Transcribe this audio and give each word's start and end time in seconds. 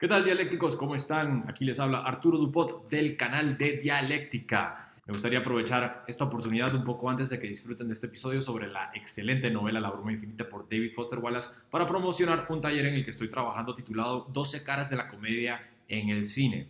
¿Qué 0.00 0.06
tal 0.06 0.24
dialécticos? 0.24 0.76
¿Cómo 0.76 0.94
están? 0.94 1.44
Aquí 1.48 1.64
les 1.64 1.80
habla 1.80 2.04
Arturo 2.04 2.38
Dupont 2.38 2.88
del 2.88 3.16
canal 3.16 3.58
de 3.58 3.78
Dialéctica. 3.78 4.92
Me 5.04 5.12
gustaría 5.12 5.40
aprovechar 5.40 6.04
esta 6.06 6.22
oportunidad 6.22 6.72
un 6.72 6.84
poco 6.84 7.10
antes 7.10 7.30
de 7.30 7.40
que 7.40 7.48
disfruten 7.48 7.88
de 7.88 7.94
este 7.94 8.06
episodio 8.06 8.40
sobre 8.40 8.68
la 8.68 8.92
excelente 8.94 9.50
novela 9.50 9.80
La 9.80 9.90
broma 9.90 10.12
infinita 10.12 10.48
por 10.48 10.68
David 10.68 10.92
Foster 10.94 11.18
Wallace 11.18 11.50
para 11.68 11.84
promocionar 11.84 12.46
un 12.48 12.60
taller 12.60 12.86
en 12.86 12.94
el 12.94 13.04
que 13.04 13.10
estoy 13.10 13.28
trabajando 13.28 13.74
titulado 13.74 14.28
12 14.32 14.62
caras 14.62 14.88
de 14.88 14.94
la 14.94 15.08
comedia 15.08 15.68
en 15.88 16.10
el 16.10 16.26
cine. 16.26 16.68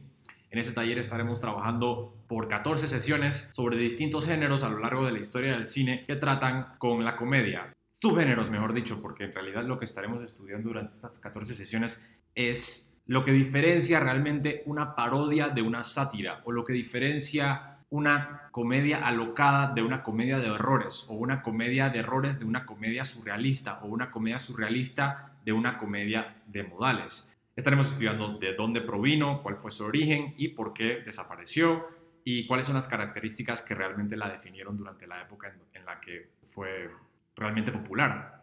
En 0.50 0.58
este 0.58 0.72
taller 0.72 0.98
estaremos 0.98 1.38
trabajando 1.38 2.14
por 2.28 2.48
14 2.48 2.86
sesiones 2.86 3.46
sobre 3.52 3.76
distintos 3.76 4.24
géneros 4.24 4.62
a 4.62 4.70
lo 4.70 4.78
largo 4.78 5.04
de 5.04 5.12
la 5.12 5.18
historia 5.18 5.52
del 5.52 5.66
cine 5.66 6.04
que 6.06 6.16
tratan 6.16 6.78
con 6.78 7.04
la 7.04 7.14
comedia. 7.14 7.74
Subgéneros, 8.00 8.48
mejor 8.48 8.72
dicho, 8.72 9.02
porque 9.02 9.24
en 9.24 9.34
realidad 9.34 9.64
lo 9.64 9.78
que 9.78 9.84
estaremos 9.84 10.24
estudiando 10.24 10.68
durante 10.68 10.94
estas 10.94 11.18
14 11.18 11.54
sesiones 11.54 12.02
es 12.34 12.87
lo 13.08 13.24
que 13.24 13.32
diferencia 13.32 13.98
realmente 14.00 14.62
una 14.66 14.94
parodia 14.94 15.48
de 15.48 15.62
una 15.62 15.82
sátira 15.82 16.42
o 16.44 16.52
lo 16.52 16.64
que 16.64 16.74
diferencia 16.74 17.78
una 17.90 18.50
comedia 18.52 19.06
alocada 19.06 19.72
de 19.72 19.82
una 19.82 20.02
comedia 20.02 20.38
de 20.38 20.48
errores 20.48 21.06
o 21.08 21.14
una 21.14 21.42
comedia 21.42 21.88
de 21.88 22.00
errores 22.00 22.38
de 22.38 22.44
una 22.44 22.66
comedia 22.66 23.06
surrealista 23.06 23.80
o 23.82 23.86
una 23.86 24.10
comedia 24.10 24.38
surrealista 24.38 25.32
de 25.42 25.52
una 25.52 25.78
comedia 25.78 26.36
de 26.46 26.64
modales. 26.64 27.34
Estaremos 27.56 27.88
estudiando 27.88 28.38
de 28.38 28.54
dónde 28.54 28.82
provino, 28.82 29.42
cuál 29.42 29.56
fue 29.56 29.70
su 29.70 29.84
origen 29.84 30.34
y 30.36 30.48
por 30.48 30.74
qué 30.74 31.00
desapareció 31.02 31.86
y 32.24 32.46
cuáles 32.46 32.66
son 32.66 32.76
las 32.76 32.88
características 32.88 33.62
que 33.62 33.74
realmente 33.74 34.18
la 34.18 34.28
definieron 34.28 34.76
durante 34.76 35.06
la 35.06 35.22
época 35.22 35.50
en 35.72 35.84
la 35.86 35.98
que 35.98 36.28
fue 36.50 36.90
realmente 37.34 37.72
popular. 37.72 38.37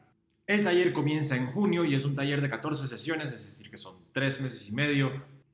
El 0.48 0.64
taller 0.64 0.94
comienza 0.94 1.36
en 1.36 1.48
junio 1.48 1.86
y 1.86 1.96
es 1.96 2.06
un 2.06 2.16
taller 2.16 2.40
de 2.40 2.50
14 2.50 2.88
sesiones, 2.88 3.32
es 3.32 3.44
decir, 3.44 3.72
que 3.72 3.78
son 3.78 3.96
tres 4.12 4.42
meses 4.42 4.70
y 4.70 4.72
medio. 4.72 5.12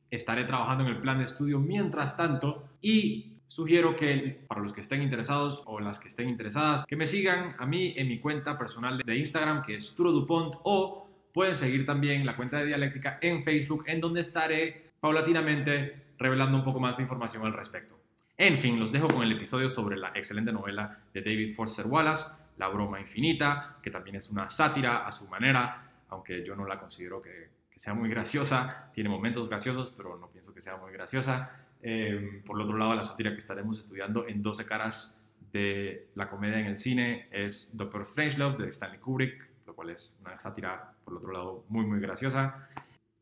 Estaré 0.09 0.44
trabajando 0.44 0.84
en 0.84 0.90
el 0.90 1.02
plan 1.02 1.20
de 1.20 1.26
estudio 1.26 1.59
mientras 1.59 2.17
tanto 2.17 2.67
y 2.81 3.38
sugiero 3.48 3.95
que 3.95 4.44
para 4.48 4.61
los 4.61 4.73
que 4.73 4.81
estén 4.81 5.02
interesados 5.02 5.64
o 5.66 5.80
las 5.80 5.98
que 5.98 6.09
estén 6.09 6.28
interesadas, 6.28 6.86
que 6.86 6.98
me 6.98 7.06
sigan 7.06 7.56
a 7.58 7.66
mí 7.66 7.94
en 7.95 8.09
mi 8.09 8.20
cuenta 8.20 8.58
personal 8.58 8.98
de 8.98 9.17
Instagram, 9.17 9.61
que 9.61 9.75
es 9.75 9.95
Turo 9.95 10.11
Dupont, 10.11 10.56
o 10.64 11.08
pueden 11.33 11.55
seguir 11.55 11.86
también 11.86 12.26
la 12.26 12.36
cuenta 12.36 12.58
de 12.58 12.66
Dialéctica 12.66 13.17
en 13.22 13.45
Facebook, 13.45 13.86
en 13.88 14.02
donde 14.02 14.20
estaré 14.20 14.92
paulatinamente 15.00 16.14
revelando 16.17 16.58
un 16.58 16.66
poco 16.66 16.81
más 16.81 16.98
de 16.98 17.03
información 17.03 17.45
al 17.45 17.53
respecto. 17.53 17.98
En 18.38 18.58
fin, 18.58 18.80
los 18.80 18.92
dejo 18.92 19.08
con 19.08 19.23
el 19.23 19.31
episodio 19.31 19.70
sobre 19.70 19.95
la 19.95 20.09
excelente 20.16 20.52
novela 20.52 21.00
de 21.14 21.22
David 21.22 21.55
Foster 21.55 21.88
Wallace 21.88 22.26
la 22.57 22.67
broma 22.67 22.99
infinita, 22.99 23.77
que 23.81 23.91
también 23.91 24.17
es 24.17 24.30
una 24.30 24.49
sátira 24.49 25.07
a 25.07 25.11
su 25.11 25.27
manera, 25.27 25.89
aunque 26.09 26.45
yo 26.45 26.55
no 26.55 26.66
la 26.66 26.80
considero 26.80 27.21
que, 27.21 27.49
sea 27.75 27.95
muy 27.95 28.09
graciosa, 28.09 28.91
tiene 28.93 29.09
momentos 29.09 29.49
graciosos, 29.49 29.89
pero 29.89 30.16
no 30.16 30.27
pienso 30.27 30.53
que 30.53 30.61
sea 30.61 30.77
muy 30.77 30.91
graciosa. 30.91 31.49
Em, 31.81 32.43
por 32.43 32.55
el 32.55 32.66
otro 32.67 32.77
lado, 32.77 32.93
la 32.93 33.02
sátira 33.02 33.31
que 33.31 33.39
estaremos 33.39 33.80
estudiando 33.80 34.27
en 34.27 34.43
12 34.43 34.67
caras 34.67 35.19
de 35.52 36.09
la 36.13 36.30
comedia 36.30 36.59
en 36.59 36.67
el 36.67 36.77
cine 36.77 37.27
es 37.31 37.75
Doctor 37.75 38.05
Strangelove 38.05 38.65
de 38.65 38.69
Stanley 38.69 38.99
Kubrick, 38.99 39.49
lo 39.65 39.73
cual 39.73 39.89
es 39.89 40.13
una 40.21 40.39
sátira, 40.39 40.93
por 41.03 41.15
otro 41.15 41.31
lado, 41.31 41.65
muy, 41.69 41.83
muy 41.86 41.99
graciosa. 41.99 42.69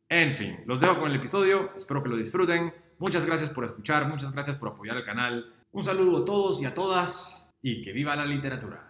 En 0.09 0.33
fin, 0.33 0.59
los 0.65 0.81
dejo 0.81 0.99
con 0.99 1.09
el 1.09 1.15
episodio, 1.15 1.71
espero 1.77 2.03
que 2.03 2.09
lo 2.09 2.17
disfruten. 2.17 2.73
Muchas 2.97 3.25
gracias 3.25 3.51
por 3.51 3.63
escuchar, 3.63 4.09
muchas 4.09 4.33
gracias 4.33 4.57
por 4.57 4.69
apoyar 4.69 4.97
el 4.97 5.05
canal. 5.05 5.53
Un 5.71 5.83
saludo 5.83 6.23
a 6.23 6.25
todos 6.25 6.61
y 6.61 6.65
a 6.65 6.73
todas 6.73 7.49
y 7.61 7.81
que 7.81 7.93
viva 7.93 8.15
la 8.15 8.25
literatura. 8.25 8.88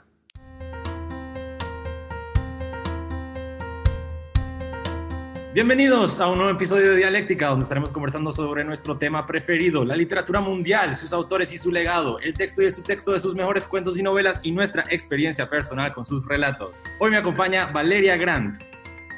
Bienvenidos 5.51 6.19
a 6.19 6.27
un 6.27 6.35
nuevo 6.35 6.51
episodio 6.51 6.91
de 6.91 6.97
Dialéctica, 6.97 7.47
donde 7.47 7.63
estaremos 7.63 7.91
conversando 7.91 8.31
sobre 8.31 8.63
nuestro 8.63 8.99
tema 8.99 9.25
preferido, 9.25 9.83
la 9.83 9.95
literatura 9.95 10.41
mundial, 10.41 10.95
sus 10.95 11.11
autores 11.11 11.51
y 11.51 11.57
su 11.57 11.71
legado, 11.71 12.19
el 12.19 12.35
texto 12.35 12.61
y 12.61 12.65
el 12.65 12.73
subtexto 12.75 13.13
de 13.13 13.19
sus 13.19 13.33
mejores 13.33 13.65
cuentos 13.65 13.97
y 13.97 14.03
novelas 14.03 14.39
y 14.43 14.51
nuestra 14.51 14.83
experiencia 14.91 15.49
personal 15.49 15.91
con 15.91 16.05
sus 16.05 16.27
relatos. 16.27 16.83
Hoy 16.99 17.09
me 17.09 17.17
acompaña 17.17 17.65
Valeria 17.65 18.15
Grant. 18.15 18.61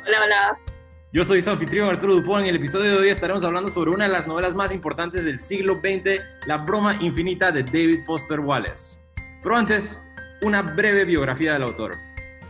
Hola, 0.07 0.23
hola. 0.23 0.57
Yo 1.11 1.25
soy 1.25 1.41
su 1.41 1.49
anfitrión 1.49 1.89
Arturo 1.89 2.15
Dupont. 2.15 2.43
En 2.43 2.51
el 2.51 2.55
episodio 2.55 2.91
de 2.91 2.97
hoy 2.99 3.09
estaremos 3.09 3.43
hablando 3.43 3.69
sobre 3.69 3.91
una 3.91 4.05
de 4.05 4.13
las 4.13 4.25
novelas 4.25 4.55
más 4.55 4.73
importantes 4.73 5.25
del 5.25 5.37
siglo 5.37 5.81
XX, 5.81 6.21
La 6.47 6.59
broma 6.59 6.95
infinita 7.01 7.51
de 7.51 7.61
David 7.61 8.05
Foster 8.05 8.39
Wallace. 8.39 9.03
Pero 9.43 9.57
antes, 9.57 10.01
una 10.43 10.61
breve 10.61 11.03
biografía 11.03 11.51
del 11.51 11.63
autor. 11.63 11.97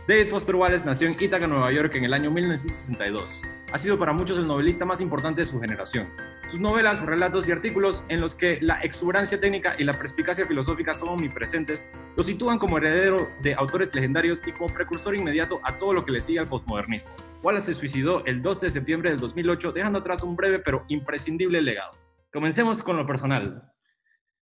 David 0.06 0.28
Foster 0.28 0.54
Wallace 0.54 0.84
nació 0.84 1.08
en 1.08 1.16
Ithaca, 1.18 1.48
Nueva 1.48 1.72
York 1.72 1.96
en 1.96 2.04
el 2.04 2.14
año 2.14 2.30
1962. 2.30 3.42
Ha 3.72 3.78
sido 3.78 3.98
para 3.98 4.12
muchos 4.12 4.36
el 4.36 4.46
novelista 4.46 4.84
más 4.84 5.00
importante 5.00 5.40
de 5.40 5.44
su 5.46 5.58
generación. 5.58 6.10
Sus 6.46 6.60
novelas, 6.60 7.06
relatos 7.06 7.48
y 7.48 7.52
artículos 7.52 8.04
en 8.10 8.20
los 8.20 8.34
que 8.34 8.58
la 8.60 8.82
exuberancia 8.82 9.40
técnica 9.40 9.76
y 9.78 9.84
la 9.84 9.94
perspicacia 9.94 10.46
filosófica 10.46 10.92
son 10.92 11.08
omnipresentes 11.08 11.90
lo 12.14 12.22
sitúan 12.22 12.58
como 12.58 12.76
heredero 12.76 13.30
de 13.40 13.54
autores 13.54 13.94
legendarios 13.94 14.42
y 14.46 14.52
como 14.52 14.66
precursor 14.66 15.16
inmediato 15.16 15.58
a 15.64 15.78
todo 15.78 15.94
lo 15.94 16.04
que 16.04 16.12
le 16.12 16.20
sigue 16.20 16.40
al 16.40 16.48
postmodernismo. 16.48 17.08
Wallace 17.42 17.68
se 17.72 17.80
suicidó 17.80 18.22
el 18.26 18.42
12 18.42 18.66
de 18.66 18.70
septiembre 18.70 19.08
del 19.08 19.18
2008 19.18 19.72
dejando 19.72 20.00
atrás 20.00 20.22
un 20.22 20.36
breve 20.36 20.58
pero 20.58 20.84
imprescindible 20.88 21.62
legado. 21.62 21.92
Comencemos 22.30 22.82
con 22.82 22.98
lo 22.98 23.06
personal. 23.06 23.72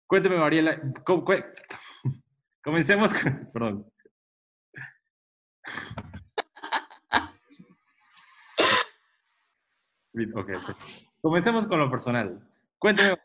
Cuénteme, 0.06 0.38
Mariela. 0.38 0.82
Comencemos 2.64 3.14
con. 3.14 3.50
Perdón. 3.52 3.92
Comencemos 11.22 11.68
con 11.68 11.80
lo 11.80 11.90
personal. 11.90 12.40
Cuénteme, 12.78 13.18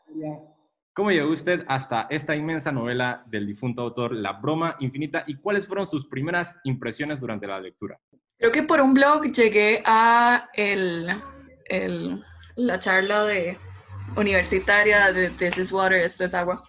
¿cómo 0.93 1.11
llegó 1.11 1.31
usted 1.31 1.63
hasta 1.67 2.07
esta 2.09 2.35
inmensa 2.35 2.71
novela 2.71 3.23
del 3.27 3.45
difunto 3.45 3.81
autor 3.81 4.13
La 4.13 4.33
Broma 4.33 4.75
Infinita 4.79 5.23
y 5.27 5.35
cuáles 5.35 5.67
fueron 5.67 5.85
sus 5.85 6.07
primeras 6.07 6.59
impresiones 6.63 7.19
durante 7.19 7.47
la 7.47 7.59
lectura? 7.59 7.99
Creo 8.37 8.51
que 8.51 8.63
por 8.63 8.81
un 8.81 8.93
blog 8.93 9.25
llegué 9.31 9.81
a 9.85 10.49
el, 10.53 11.07
la 12.55 12.79
charla 12.79 13.23
de 13.25 13.57
universitaria 14.17 15.11
de 15.13 15.29
This 15.29 15.57
is 15.57 15.71
Water, 15.71 15.99
esto 15.99 16.25
es 16.25 16.33
agua 16.33 16.63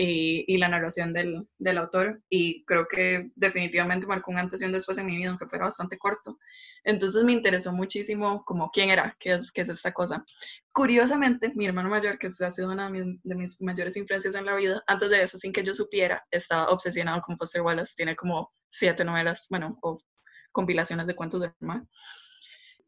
y, 0.00 0.56
la 0.58 0.68
narración 0.68 1.12
del, 1.12 1.44
del, 1.58 1.78
autor 1.78 2.22
y 2.30 2.64
creo 2.66 2.86
que 2.86 3.32
definitivamente 3.34 4.06
marcó 4.06 4.30
un 4.30 4.38
antes 4.38 4.62
y 4.62 4.64
un 4.64 4.70
después 4.70 4.96
en 4.98 5.06
mi 5.06 5.16
vida, 5.16 5.30
aunque 5.30 5.46
fuera 5.46 5.64
bastante 5.64 5.98
corto. 5.98 6.38
Entonces 6.84 7.24
me 7.24 7.32
interesó 7.32 7.72
muchísimo 7.72 8.44
como 8.44 8.70
quién 8.70 8.90
era, 8.90 9.16
qué 9.18 9.34
es, 9.34 9.50
qué 9.50 9.62
es 9.62 9.68
esta 9.68 9.92
cosa. 9.92 10.24
Curiosamente, 10.72 11.52
mi 11.56 11.66
hermano 11.66 11.88
mayor, 11.88 12.16
que 12.16 12.28
ha 12.28 12.50
sido 12.50 12.70
una 12.70 12.88
de 12.90 13.34
mis, 13.34 13.60
mayores 13.60 13.96
influencias 13.96 14.36
en 14.36 14.46
la 14.46 14.54
vida, 14.54 14.84
antes 14.86 15.10
de 15.10 15.20
eso, 15.20 15.36
sin 15.36 15.52
que 15.52 15.64
yo 15.64 15.74
supiera, 15.74 16.24
estaba 16.30 16.68
obsesionado 16.68 17.20
con 17.20 17.36
Foster 17.36 17.62
Wallace, 17.62 17.94
tiene 17.96 18.14
como 18.14 18.52
siete 18.68 19.04
novelas, 19.04 19.48
bueno, 19.50 19.78
o 19.82 20.00
compilaciones 20.52 21.08
de 21.08 21.16
cuentos 21.16 21.40
de 21.40 21.52
mar. 21.58 21.82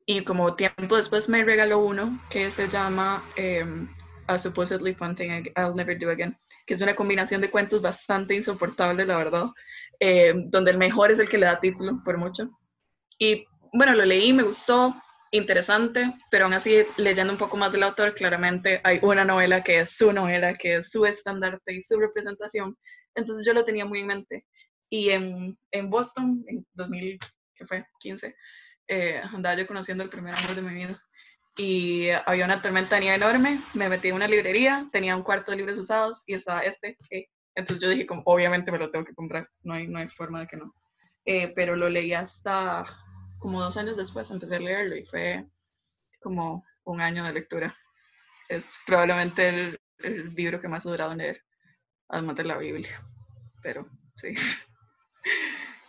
Y 0.07 0.23
como 0.23 0.55
tiempo 0.55 0.97
después 0.97 1.29
me 1.29 1.45
regaló 1.45 1.81
uno 1.81 2.21
que 2.31 2.53
se 2.53 2.69
llama 2.69 3.25
um, 3.37 3.89
A 4.29 4.39
Supposedly 4.39 4.95
Fun 4.95 5.17
Thing 5.17 5.45
I'll 5.57 5.75
Never 5.75 5.99
Do 5.99 6.11
Again 6.11 6.37
que 6.71 6.75
es 6.75 6.83
una 6.83 6.95
combinación 6.95 7.41
de 7.41 7.51
cuentos 7.51 7.83
bastante 7.83 8.33
insoportable, 8.33 9.05
la 9.05 9.17
verdad, 9.17 9.47
eh, 9.99 10.33
donde 10.37 10.71
el 10.71 10.79
mejor 10.79 11.11
es 11.11 11.19
el 11.19 11.29
que 11.29 11.37
le 11.37 11.47
da 11.47 11.59
título, 11.59 12.01
por 12.05 12.17
mucho. 12.17 12.49
Y 13.19 13.45
bueno, 13.73 13.93
lo 13.97 14.05
leí, 14.05 14.33
me 14.33 14.45
gustó, 14.45 14.95
interesante, 15.33 16.15
pero 16.31 16.45
aún 16.45 16.55
así, 16.55 16.83
leyendo 16.97 17.33
un 17.33 17.41
poco 17.41 17.57
más 17.57 17.73
del 17.73 17.83
autor, 17.83 18.15
claramente 18.15 18.81
hay 18.85 19.01
una 19.03 19.25
novela 19.25 19.65
que 19.65 19.81
es 19.81 19.97
su 19.97 20.13
novela, 20.13 20.55
que 20.55 20.77
es 20.77 20.93
su 20.93 21.05
estandarte 21.05 21.75
y 21.75 21.83
su 21.83 21.99
representación. 21.99 22.79
Entonces 23.17 23.45
yo 23.45 23.53
lo 23.53 23.65
tenía 23.65 23.85
muy 23.85 23.99
en 23.99 24.07
mente. 24.07 24.47
Y 24.89 25.11
en, 25.11 25.59
en 25.73 25.91
Boston, 25.91 26.45
en 26.47 26.65
2000, 26.75 27.19
¿qué 27.57 27.67
fue? 27.67 27.85
15, 27.99 28.37
eh, 28.87 29.21
andaba 29.25 29.57
yo 29.57 29.67
conociendo 29.67 30.05
el 30.05 30.11
primer 30.11 30.37
amor 30.37 30.55
de 30.55 30.63
mi 30.63 30.75
vida 30.75 31.03
y 31.61 32.09
había 32.25 32.47
una 32.47 32.63
tormenta 32.63 32.95
de 32.95 33.03
nieve 33.03 33.17
enorme, 33.17 33.61
me 33.75 33.91
metí 33.91 34.09
en 34.09 34.15
una 34.15 34.27
librería, 34.27 34.89
tenía 34.91 35.15
un 35.15 35.23
cuarto 35.23 35.51
de 35.51 35.59
libros 35.59 35.77
usados 35.77 36.23
y 36.27 36.33
estaba 36.33 36.61
este, 36.61 36.97
entonces 37.55 37.83
yo 37.83 37.91
dije, 37.91 38.07
como, 38.07 38.23
obviamente 38.25 38.73
me 38.73 38.79
lo 38.79 38.91
tengo 38.91 39.05
que 39.05 39.15
comprar, 39.15 39.47
no 39.61 39.75
hay, 39.75 39.87
no 39.87 39.99
hay 39.99 40.09
forma 40.09 40.41
de 40.41 40.47
que 40.47 40.57
no. 40.57 40.75
Eh, 41.27 41.53
pero 41.55 41.77
lo 41.77 41.91
leí 41.91 42.15
hasta 42.15 42.87
como 43.39 43.61
dos 43.61 43.77
años 43.77 43.99
después, 43.99 44.31
empecé 44.31 44.57
a 44.57 44.61
leerlo 44.61 44.97
y 44.97 45.05
fue 45.05 45.45
como 46.23 46.65
un 46.85 47.03
año 47.03 47.25
de 47.25 47.35
lectura. 47.35 47.77
Es 48.49 48.79
probablemente 48.87 49.51
el, 49.51 49.79
el 49.99 50.35
libro 50.35 50.61
que 50.61 50.69
más 50.69 50.87
ha 50.87 50.91
durado 50.91 51.13
en 51.13 51.19
leer, 51.19 51.45
además 52.09 52.37
de 52.37 52.45
la 52.45 52.57
Biblia, 52.57 52.99
pero 53.63 53.87
sí. 54.17 54.33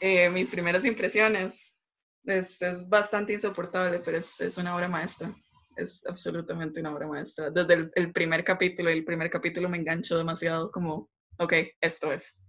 Eh, 0.04 0.32
mis 0.32 0.50
primeras 0.50 0.84
impresiones 0.84 1.78
es, 2.26 2.60
es, 2.64 2.90
bastante 2.90 3.34
insoportable, 3.34 4.00
pero 4.00 4.18
es, 4.18 4.42
es 4.42 4.58
una 4.58 4.76
obra 4.76 4.88
maestra 4.88 5.32
es 5.76 6.06
absolutamente 6.06 6.80
una 6.80 6.94
obra 6.94 7.08
maestra. 7.08 7.50
Desde 7.50 7.92
el, 7.96 8.12
primer 8.12 8.44
capítulo, 8.44 8.90
el 8.90 9.04
primer 9.04 9.30
capítulo 9.30 9.70
me 9.70 9.78
enganchó 9.78 10.18
demasiado 10.18 10.72
como, 10.72 11.10
ok, 11.38 11.54
esto 11.80 12.12
es. 12.12 12.40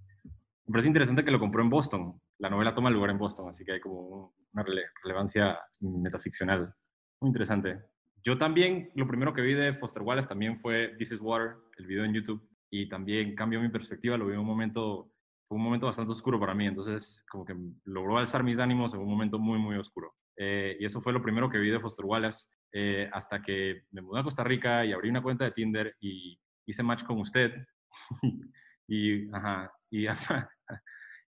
Me 0.66 0.72
parece 0.72 0.88
interesante 0.88 1.24
que 1.24 1.30
lo 1.30 1.40
compró 1.40 1.62
en 1.62 1.70
Boston. 1.70 2.20
La 2.38 2.50
novela 2.50 2.74
toma 2.74 2.90
lugar 2.90 3.10
en 3.10 3.18
Boston, 3.18 3.48
así 3.48 3.64
que 3.64 3.72
hay 3.72 3.80
como 3.80 4.34
una 4.52 4.64
relevancia 5.02 5.58
metaficcional. 5.80 6.74
Muy 7.20 7.28
interesante. 7.28 7.78
yo 8.24 8.36
también, 8.36 8.90
lo 8.94 9.06
primero 9.06 9.32
que 9.32 9.42
vi 9.42 9.54
de 9.54 9.74
Foster 9.74 10.02
Wallace 10.02 10.28
también 10.28 10.60
fue 10.60 10.94
This 10.98 11.12
is 11.12 11.20
Water, 11.20 11.56
el 11.78 11.86
video 11.86 12.04
en 12.04 12.14
YouTube, 12.14 12.48
y 12.70 12.88
también 12.88 13.34
cambió 13.34 13.60
mi 13.60 13.68
perspectiva, 13.68 14.16
lo 14.16 14.26
vi 14.26 14.32
en 14.32 14.40
un 14.40 14.46
momento, 14.46 15.12
un 15.50 15.62
momento 15.62 15.86
bastante 15.86 16.12
oscuro 16.12 16.40
para 16.40 16.54
mí, 16.54 16.66
entonces 16.66 17.24
como 17.30 17.44
que 17.44 17.54
logró 17.84 18.18
alzar 18.18 18.42
mis 18.42 18.58
ánimos 18.58 18.94
en 18.94 19.00
un 19.00 19.10
momento 19.10 19.38
muy, 19.38 19.58
muy 19.58 19.76
oscuro. 19.76 20.14
Eh, 20.36 20.76
y 20.80 20.84
eso 20.84 21.00
fue 21.02 21.12
lo 21.12 21.22
primero 21.22 21.50
que 21.50 21.58
vi 21.58 21.70
de 21.70 21.80
Foster 21.80 22.04
Wallace, 22.04 22.48
eh, 22.72 23.08
hasta 23.12 23.42
que 23.42 23.84
me 23.90 24.00
mudé 24.00 24.20
a 24.20 24.24
Costa 24.24 24.42
Rica 24.42 24.84
y 24.84 24.92
abrí 24.92 25.10
una 25.10 25.22
cuenta 25.22 25.44
de 25.44 25.50
Tinder 25.50 25.94
y 26.00 26.38
hice 26.66 26.82
match 26.82 27.04
con 27.04 27.18
usted. 27.20 27.52
y, 28.88 29.30
ajá, 29.34 29.70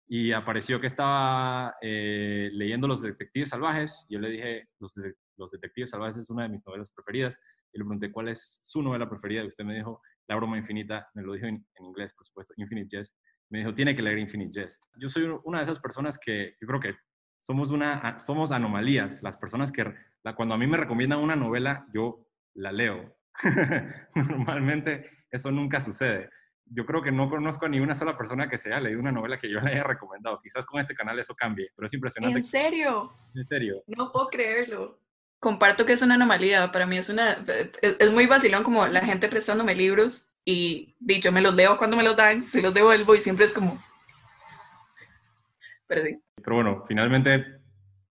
y, 0.08 0.32
apareció 0.32 0.79
que 0.79 0.88
estaba 0.88 1.75
eh, 1.81 2.50
leyendo 2.52 2.87
Los 2.87 3.00
Detectives 3.00 3.49
Salvajes. 3.49 4.06
Yo 4.11 4.19
le 4.19 4.29
dije, 4.29 4.69
Los, 4.79 4.94
Los, 5.38 5.52
Detectives 5.52 5.90
Salvajes 5.90 6.19
es 6.19 6.29
una 6.29 6.43
de 6.43 6.50
mis 6.50 6.67
novelas 6.67 6.90
preferidas. 6.90 7.40
Y 7.73 7.79
le 7.79 7.84
pregunté 7.84 8.12
cuál 8.12 8.29
es 8.29 8.58
su 8.61 8.82
novela 8.82 9.08
preferida. 9.08 9.43
Y 9.43 9.46
usted 9.46 9.64
me 9.64 9.75
dijo, 9.75 10.02
La 10.29 10.37
broma 10.37 10.58
infinita. 10.58 11.08
Me 11.14 11.23
lo 11.23 11.32
dijo 11.32 11.46
en, 11.46 11.67
inglés, 11.81 12.12
por 12.12 12.26
supuesto, 12.26 12.52
Infinite 12.58 12.94
Jest. 12.94 13.17
Me 13.50 13.61
dijo, 13.61 13.73
tiene 13.73 13.96
que 13.96 14.02
leer 14.02 14.19
Infinite 14.19 14.61
Jest. 14.61 14.84
Yo 14.99 15.08
soy 15.08 15.25
una 15.44 15.58
de 15.58 15.64
esas 15.64 15.81
personas 15.81 16.19
que 16.19 16.56
yo 16.61 16.67
creo 16.67 16.81
que 16.81 16.94
somos, 17.43 17.71
una, 17.71 18.19
somos 18.19 18.53
anomalías. 18.53 19.23
Las 19.23 19.37
personas 19.37 19.71
que, 19.71 19.93
la, 20.23 20.35
cuando 20.35 20.55
a 20.55 20.59
mí 20.59 20.67
me 20.67 20.79
recomiendan 20.79 21.19
una 21.19 21.37
novela, 21.37 21.87
yo 21.93 22.27
la 22.55 22.73
leo. 22.73 23.15
Normalmente 24.15 25.27
eso 25.31 25.50
nunca 25.50 25.81
sucede 25.81 26.31
yo 26.75 26.87
creo 26.87 27.03
que 27.03 27.12
no 27.12 27.29
conozco 27.29 27.67
a 27.67 27.69
ni 27.69 27.81
una 27.81 27.94
sola 27.94 28.17
persona 28.17 28.49
que 28.49 28.59
se 28.59 28.73
haya 28.73 28.81
leído 28.81 29.00
una 29.00 29.12
novela 29.12 29.39
que 29.39 29.50
yo 29.50 29.61
le 29.61 29.73
haya 29.73 29.85
recomendado. 29.85 30.41
Quizás 30.43 30.65
con 30.65 30.81
este 30.81 30.94
canal 30.94 31.19
eso 31.19 31.35
cambie, 31.35 31.71
pero 31.77 31.87
es 31.87 31.94
impresionante. 31.94 32.39
¿En 32.39 32.44
serio? 32.44 33.12
En 33.35 33.44
serio. 33.44 33.83
No 33.87 34.11
puedo 34.11 34.29
creerlo. 34.29 34.99
Comparto 35.39 35.85
que 35.85 35.93
es 35.93 36.03
una 36.03 36.15
anomalía. 36.15 36.71
Para 36.73 36.87
mí 36.87 36.97
es 36.97 37.09
una. 37.09 37.44
Es, 37.83 38.11
muy 38.12 38.27
vacilón 38.27 38.62
como 38.62 38.87
la 38.87 39.05
gente 39.05 39.29
prestándome 39.29 39.75
libros 39.75 40.33
y, 40.44 40.94
yo 41.00 41.33
me 41.33 41.43
los 41.43 41.55
leo 41.55 41.77
cuando 41.77 41.97
me 41.97 42.05
los 42.05 42.17
dan, 42.17 42.44
se 42.44 42.62
los 42.62 42.73
devuelvo 42.73 43.15
y 43.15 43.21
siempre 43.21 43.44
es 43.44 43.53
como. 43.53 43.83
Pero 45.89 46.05
sí. 46.05 46.19
Pero 46.43 46.56
bueno, 46.56 46.85
finalmente 46.87 47.44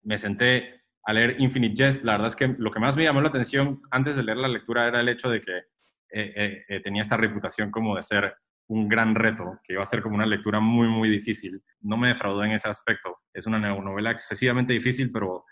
me 0.04 0.18
senté 0.18 0.84
a 1.04 1.14
leer 1.14 1.36
Infinite 1.40 1.76
Jest. 1.76 2.04
La 2.04 2.14
verdad 2.14 2.28
es 2.28 2.36
que 2.36 2.56
lo 2.58 2.72
que 2.72 2.80
más 2.80 2.96
me 2.96 3.04
llamó 3.04 3.22
la 3.22 3.30
atención 3.30 3.81
antes 3.92 4.16
de 4.16 4.24
leer 4.24 4.38
la 4.38 4.48
lectura 4.48 4.88
era 4.88 5.00
el 5.00 5.10
hecho 5.10 5.30
de 5.30 5.42
que 5.42 5.58
eh, 5.58 6.34
eh, 6.36 6.66
eh, 6.68 6.81
tenía 6.81 7.02
esta 7.02 7.18
reputación 7.18 7.72
como 7.72 7.96
de 7.96 8.02
ser 8.02 8.36
un 8.68 8.88
gran 8.88 9.16
reto, 9.16 9.60
que 9.64 9.74
iba 9.74 9.84
a 9.84 9.88
ser 9.88 10.02
como 10.02 10.16
una 10.16 10.26
lectura 10.26 10.60
muy, 10.60 10.88
muy 10.88 11.10
difícil. 11.10 11.62
No 11.81 11.98
me 11.98 12.10
defraudó 12.10 12.44
en 12.44 12.52
ese 12.52 12.70
aspecto. 12.70 13.18
Es 13.34 13.48
una 13.48 13.60
novela 13.60 14.12
excesivamente 14.12 14.74
difícil, 14.74 15.12
pero 15.12 15.46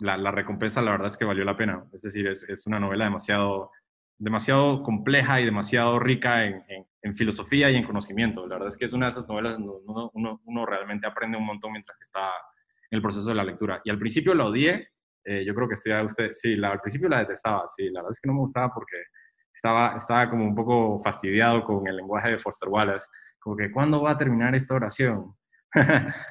la, 0.00 0.30
recompensa 0.30 0.80
la 0.82 0.92
verdad 0.92 1.08
es 1.08 1.16
que 1.16 1.24
valió 1.24 1.44
la 1.44 1.56
pena. 1.56 1.84
Es 1.92 2.02
decir, 2.02 2.26
es, 2.28 2.66
una 2.66 2.80
novela 2.80 3.04
demasiado, 3.04 3.70
demasiado 4.18 4.82
compleja 4.82 5.40
y 5.40 5.44
demasiado 5.44 5.98
rica 5.98 6.44
en, 6.44 7.16
filosofía 7.16 7.70
y 7.70 7.76
en 7.76 7.84
conocimiento. 7.84 8.46
La 8.46 8.54
verdad 8.54 8.68
es 8.68 8.76
que 8.76 8.84
es 8.84 8.92
una 8.92 9.06
de 9.06 9.10
esas 9.10 9.28
novelas 9.28 9.58
donde 9.58 9.72
uno, 9.84 10.66
realmente 10.66 11.06
aprende 11.06 11.36
un 11.36 11.44
montón 11.44 11.72
mientras 11.72 11.98
que 11.98 12.04
está 12.04 12.28
en 12.90 12.96
el 12.96 13.02
proceso 13.02 13.28
de 13.28 13.34
la 13.34 13.44
lectura. 13.44 13.80
Y 13.84 13.90
al 13.90 13.98
principio 13.98 14.34
la 14.34 14.46
odié. 14.46 14.88
yo 15.24 15.54
creo 15.54 15.66
que 15.66 15.74
estoy 15.74 15.92
a 15.92 16.02
usted, 16.02 16.30
sí, 16.30 16.54
al 16.62 16.80
principio 16.80 17.08
la 17.08 17.18
detestaba, 17.18 17.64
sí, 17.68 17.90
la 17.90 18.00
verdad 18.00 18.12
es 18.12 18.20
que 18.20 18.28
no 18.28 18.34
me 18.34 18.40
gustaba 18.40 18.72
porque 18.72 18.96
estaba, 19.52 19.96
estaba 19.96 20.30
como 20.30 20.44
un 20.44 20.54
poco 20.54 21.00
fastidiado 21.02 21.64
con 21.64 21.86
el 21.86 21.96
lenguaje 21.96 22.30
de 22.30 22.38
Foster 22.38 22.68
Wallace, 22.68 23.06
como 23.38 23.56
que 23.56 23.70
¿cuándo 23.70 24.00
va 24.00 24.12
a 24.12 24.16
terminar 24.16 24.54
esta 24.54 24.74
oración? 24.74 25.34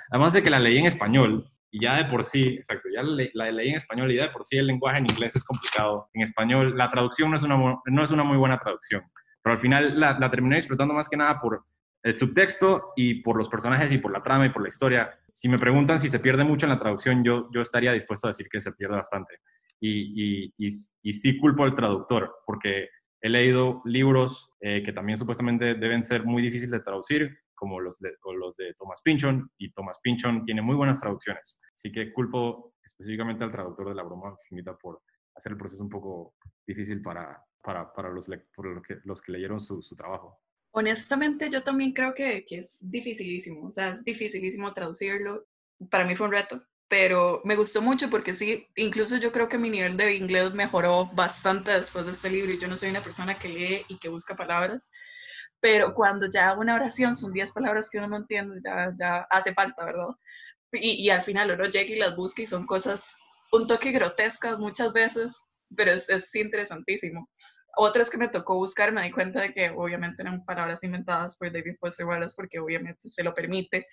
Además 0.09 0.33
de 0.33 0.43
que 0.43 0.49
la 0.49 0.59
leí 0.59 0.77
en 0.77 0.85
español, 0.85 1.51
y 1.71 1.81
ya 1.83 1.95
de 1.95 2.05
por 2.05 2.23
sí, 2.23 2.41
exacto, 2.57 2.89
ya 2.93 3.01
la, 3.01 3.51
leí 3.51 3.69
en 3.69 3.75
español 3.75 4.11
y 4.11 4.17
ya 4.17 4.23
de 4.23 4.29
por 4.29 4.45
sí 4.45 4.57
el 4.57 4.67
lenguaje 4.67 4.99
en 4.99 5.05
inglés 5.05 5.35
es 5.35 5.43
complicado. 5.43 6.09
En 6.13 6.21
español 6.21 6.77
la 6.77 6.89
traducción 6.89 7.29
no 7.29 7.35
es 7.35 7.43
una, 7.43 7.57
no 7.85 8.03
es 8.03 8.11
una 8.11 8.23
muy 8.23 8.37
buena 8.37 8.59
traducción, 8.59 9.03
pero 9.41 9.53
al 9.53 9.59
final 9.59 9.99
la, 9.99 10.19
la 10.19 10.29
terminé 10.29 10.57
disfrutando 10.57 10.93
más 10.93 11.07
que 11.07 11.17
nada 11.17 11.39
por 11.39 11.63
el 12.03 12.13
subtexto 12.13 12.93
y 12.95 13.21
por 13.21 13.37
los 13.37 13.47
personajes 13.47 13.91
y 13.91 13.99
por 13.99 14.11
la 14.11 14.21
trama 14.21 14.45
y 14.45 14.49
por 14.49 14.63
la 14.63 14.69
historia. 14.69 15.17
Si 15.33 15.47
me 15.47 15.57
preguntan 15.57 15.99
si 15.99 16.09
se 16.09 16.19
pierde 16.19 16.43
mucho 16.43 16.65
en 16.65 16.71
la 16.71 16.77
traducción, 16.77 17.23
yo, 17.23 17.49
yo 17.53 17.61
estaría 17.61 17.93
dispuesto 17.93 18.27
a 18.27 18.31
decir 18.31 18.47
que 18.49 18.59
se 18.59 18.73
pierde 18.73 18.95
bastante. 18.95 19.35
Y, 19.79 20.45
y, 20.45 20.53
y, 20.57 20.69
y 21.03 21.13
sí 21.13 21.37
culpo 21.37 21.63
al 21.63 21.73
traductor, 21.73 22.35
porque 22.45 22.89
He 23.21 23.29
leído 23.29 23.83
libros 23.85 24.49
eh, 24.59 24.81
que 24.83 24.93
también 24.93 25.17
supuestamente 25.17 25.75
deben 25.75 26.01
ser 26.01 26.23
muy 26.23 26.41
difíciles 26.41 26.71
de 26.71 26.79
traducir, 26.79 27.37
como 27.61 27.79
los 27.79 27.99
de, 27.99 28.15
los 28.39 28.57
de 28.57 28.73
Thomas 28.73 29.03
Pynchon, 29.03 29.51
y 29.59 29.71
Thomas 29.71 29.99
Pynchon 30.01 30.43
tiene 30.45 30.63
muy 30.63 30.75
buenas 30.75 30.99
traducciones. 30.99 31.59
Así 31.71 31.91
que 31.91 32.11
culpo 32.11 32.73
específicamente 32.83 33.43
al 33.43 33.51
traductor 33.51 33.89
de 33.89 33.93
La 33.93 34.01
broma 34.01 34.35
infinita 34.45 34.75
por 34.75 35.03
hacer 35.35 35.51
el 35.51 35.59
proceso 35.59 35.83
un 35.83 35.89
poco 35.89 36.33
difícil 36.65 37.03
para, 37.03 37.39
para, 37.61 37.93
para 37.93 38.09
los, 38.09 38.27
por 38.55 38.81
que, 38.81 38.97
los 39.03 39.21
que 39.21 39.33
leyeron 39.33 39.61
su, 39.61 39.79
su 39.83 39.95
trabajo. 39.95 40.41
Honestamente, 40.71 41.51
yo 41.51 41.61
también 41.61 41.93
creo 41.93 42.15
que, 42.15 42.43
que, 42.47 42.57
es 42.57 42.79
dificilísimo, 42.81 43.67
o 43.67 43.71
sea, 43.71 43.89
es 43.89 44.03
dificilísimo 44.03 44.73
traducirlo. 44.73 45.45
Para 45.91 46.05
mí 46.05 46.15
fue 46.15 46.25
un 46.25 46.33
reto, 46.33 46.63
pero 46.87 47.41
me 47.43 47.55
gustó 47.55 47.83
mucho 47.83 48.09
porque 48.09 48.33
sí, 48.33 48.65
incluso 48.75 49.17
yo 49.17 49.31
creo 49.31 49.47
que 49.47 49.59
mi 49.59 49.69
nivel 49.69 49.97
de 49.97 50.15
inglés 50.15 50.51
mejoró 50.55 51.11
bastante 51.13 51.69
después 51.69 52.07
de 52.07 52.13
este 52.13 52.31
libro 52.31 52.53
yo 52.53 52.67
no 52.67 52.75
soy 52.75 52.89
una 52.89 53.03
persona 53.03 53.37
que 53.37 53.49
lee 53.49 53.85
y 53.87 53.99
que 53.99 54.09
busca 54.09 54.35
palabras, 54.35 54.89
pero 55.61 55.93
cuando 55.93 56.27
ya 56.29 56.57
una 56.57 56.75
oración 56.75 57.15
son 57.15 57.31
10 57.31 57.51
palabras 57.51 57.89
que 57.89 57.99
uno 57.99 58.07
no 58.07 58.17
entiende, 58.17 58.59
ya, 58.65 58.91
ya 58.99 59.27
hace 59.29 59.53
falta, 59.53 59.85
¿verdad? 59.85 60.07
Y, 60.73 61.05
y, 61.05 61.09
al 61.09 61.21
final 61.21 61.51
uno 61.51 61.65
llega 61.65 61.93
y 61.93 61.99
las 61.99 62.15
busca 62.15 62.41
y 62.41 62.47
son 62.47 62.65
cosas 62.65 63.15
un 63.51 63.67
toque 63.67 63.91
grotescas 63.91 64.57
muchas 64.57 64.91
veces, 64.93 65.37
pero 65.75 65.91
es, 65.91 66.09
es 66.09 66.33
interesantísimo. 66.35 67.29
Otras 67.77 68.09
que 68.09 68.17
me 68.17 68.27
tocó 68.27 68.55
buscar, 68.55 68.91
me 68.91 69.03
di 69.03 69.11
cuenta 69.11 69.41
de 69.41 69.53
que 69.53 69.69
obviamente 69.69 70.21
eran 70.21 70.43
palabras 70.43 70.83
inventadas 70.83 71.37
por 71.37 71.51
David 71.51 71.75
Foster 71.79 72.05
Wallace 72.05 72.35
porque 72.35 72.59
obviamente 72.59 73.07
se 73.07 73.23
lo 73.23 73.33
permite, 73.33 73.85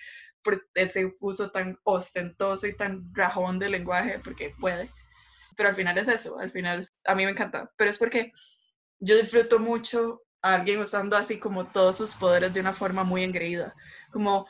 por 0.43 0.61
ese 0.75 1.17
uso 1.21 1.51
tan 1.51 1.77
ostentoso 1.85 2.67
y 2.67 2.77
tan 2.77 3.15
rajón 3.15 3.59
del 3.59 3.73
lenguaje, 3.73 4.21
porque 4.25 4.53
puede. 4.61 4.91
Pero 5.57 5.69
al 5.69 5.77
final 5.77 5.99
es 5.99 6.09
eso, 6.09 6.39
al 6.39 6.51
final 6.51 6.89
a 7.05 7.15
mí 7.15 7.25
me 7.25 7.33
encanta, 7.33 7.71
pero 7.77 7.91
es 7.91 7.99
porque 7.99 8.33
yo 9.01 9.17
disfruto 9.17 9.59
mucho 9.59 10.23
alguien 10.43 10.81
usando 10.81 11.17
así 11.17 11.39
como 11.39 11.67
todos 11.67 11.97
sus 11.97 12.15
poderes 12.15 12.53
de 12.55 12.61
una 12.61 12.73
forma 12.73 13.05
muy 13.05 13.25
engreída, 13.25 13.75
como 14.11 14.47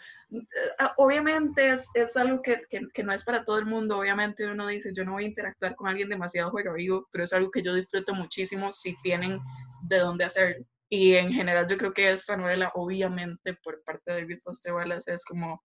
Ah, 0.78 0.92
obviamente 0.98 1.70
es, 1.70 1.88
es 1.94 2.16
algo 2.16 2.42
que, 2.42 2.60
que, 2.68 3.02
no 3.02 3.12
es 3.12 3.24
para 3.24 3.44
todo 3.44 3.58
el 3.58 3.64
mundo, 3.64 3.98
obviamente 3.98 4.46
uno 4.46 4.66
dice, 4.66 4.92
yo 4.94 5.04
no 5.04 5.12
voy 5.12 5.24
a 5.24 5.28
interactuar 5.28 5.74
con 5.74 5.88
alguien 5.88 6.10
demasiado 6.10 6.50
juego 6.50 6.74
vivo, 6.74 7.08
pero 7.10 7.24
es 7.24 7.32
algo 7.32 7.50
que 7.50 7.62
yo 7.62 7.74
disfruto 7.74 8.12
muchísimo 8.12 8.70
si 8.70 8.94
tienen 9.00 9.40
de 9.84 9.98
dónde 9.98 10.24
hacerlo. 10.24 10.66
Y 10.90 11.14
en 11.14 11.32
general 11.32 11.66
yo 11.66 11.78
creo 11.78 11.94
que 11.94 12.12
esta 12.12 12.36
novela, 12.36 12.70
obviamente 12.74 13.54
por 13.62 13.82
parte 13.84 14.12
de 14.12 14.20
David 14.20 14.40
Foster 14.42 14.74
Wallace, 14.74 15.14
es 15.14 15.24
como, 15.24 15.62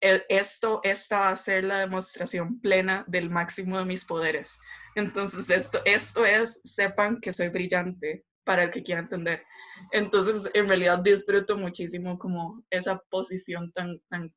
e, 0.00 0.24
esto, 0.28 0.80
esta 0.84 1.18
va 1.20 1.30
a 1.30 1.36
ser 1.36 1.64
la 1.64 1.80
demostración 1.80 2.60
plena 2.60 3.04
del 3.08 3.30
máximo 3.30 3.78
de 3.78 3.84
mis 3.84 4.04
poderes. 4.04 4.60
Entonces 4.94 5.50
esto, 5.50 5.80
esto 5.84 6.24
es, 6.24 6.60
sepan 6.64 7.20
que 7.20 7.32
soy 7.32 7.48
brillante 7.48 8.24
para 8.44 8.64
el 8.64 8.70
que 8.70 8.82
quiera 8.82 9.00
entender. 9.00 9.44
Entonces, 9.90 10.50
en 10.54 10.68
realidad 10.68 10.98
disfruto 10.98 11.56
muchísimo 11.56 12.18
como 12.18 12.62
esa 12.70 12.98
posición 13.10 13.72
tan, 13.72 13.98
tan 14.08 14.32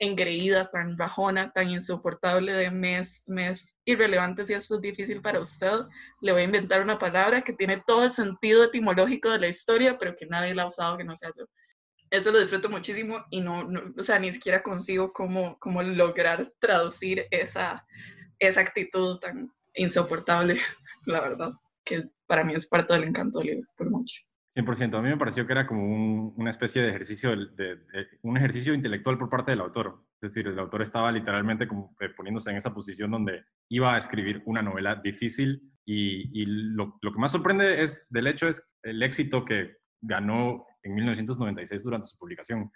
engreída, 0.00 0.70
tan 0.70 0.96
bajona, 0.96 1.52
tan 1.52 1.70
insoportable 1.70 2.52
de 2.52 2.70
mes, 2.70 3.22
mes 3.28 3.76
irrelevante 3.84 4.44
si 4.44 4.54
esto 4.54 4.76
es 4.76 4.80
difícil 4.80 5.20
para 5.20 5.40
usted. 5.40 5.80
Le 6.22 6.32
voy 6.32 6.42
a 6.42 6.46
inventar 6.46 6.82
una 6.82 6.98
palabra 6.98 7.42
que 7.42 7.52
tiene 7.52 7.82
todo 7.86 8.04
el 8.04 8.10
sentido 8.10 8.64
etimológico 8.64 9.30
de 9.30 9.38
la 9.38 9.48
historia, 9.48 9.98
pero 9.98 10.16
que 10.16 10.26
nadie 10.26 10.54
la 10.54 10.62
ha 10.62 10.68
usado 10.68 10.96
que 10.96 11.04
no 11.04 11.14
sea 11.14 11.30
yo. 11.36 11.44
Eso 12.10 12.32
lo 12.32 12.40
disfruto 12.40 12.68
muchísimo 12.68 13.24
y 13.30 13.40
no, 13.40 13.68
o 13.96 14.02
sea, 14.02 14.18
ni 14.18 14.32
siquiera 14.32 14.62
consigo 14.62 15.12
cómo, 15.12 15.56
cómo 15.60 15.82
lograr 15.82 16.52
traducir 16.58 17.26
esa, 17.30 17.86
esa 18.40 18.60
actitud 18.62 19.18
tan 19.18 19.52
insoportable, 19.74 20.58
la 21.06 21.20
verdad, 21.20 21.52
que 21.90 22.00
para 22.26 22.44
mí 22.44 22.54
es 22.54 22.68
parte 22.68 22.94
del 22.94 23.04
encanto 23.04 23.40
del 23.40 23.48
libro, 23.48 23.68
por 23.76 23.90
mucho. 23.90 24.22
100%. 24.54 24.98
A 24.98 25.02
mí 25.02 25.08
me 25.08 25.16
pareció 25.16 25.46
que 25.46 25.52
era 25.52 25.66
como 25.66 26.30
una 26.30 26.50
especie 26.50 26.82
de 26.82 26.88
ejercicio, 26.88 27.30
de, 27.30 27.78
un 28.22 28.36
ejercicio 28.36 28.74
intelectual 28.74 29.18
por 29.18 29.28
parte 29.28 29.52
del 29.52 29.60
autor. 29.60 30.04
Es 30.20 30.32
decir, 30.32 30.48
el 30.48 30.58
autor 30.58 30.82
estaba 30.82 31.12
literalmente 31.12 31.68
como 31.68 31.94
eh, 32.00 32.08
poniéndose 32.16 32.50
en 32.50 32.56
esa 32.56 32.74
posición 32.74 33.10
donde 33.10 33.44
iba 33.68 33.94
a 33.94 33.98
escribir 33.98 34.42
una 34.46 34.62
novela 34.62 34.96
difícil 34.96 35.62
y, 35.86 36.44
lo, 36.46 36.98
que 37.00 37.18
más 37.18 37.32
sorprende 37.32 37.82
es, 37.82 38.06
del 38.10 38.28
hecho 38.28 38.48
es 38.48 38.72
el 38.82 39.02
éxito 39.02 39.44
que 39.44 39.76
ganó 40.00 40.64
en 40.82 40.94
1996 40.94 41.82
durante 41.82 42.06
su 42.06 42.18
publicación. 42.18 42.70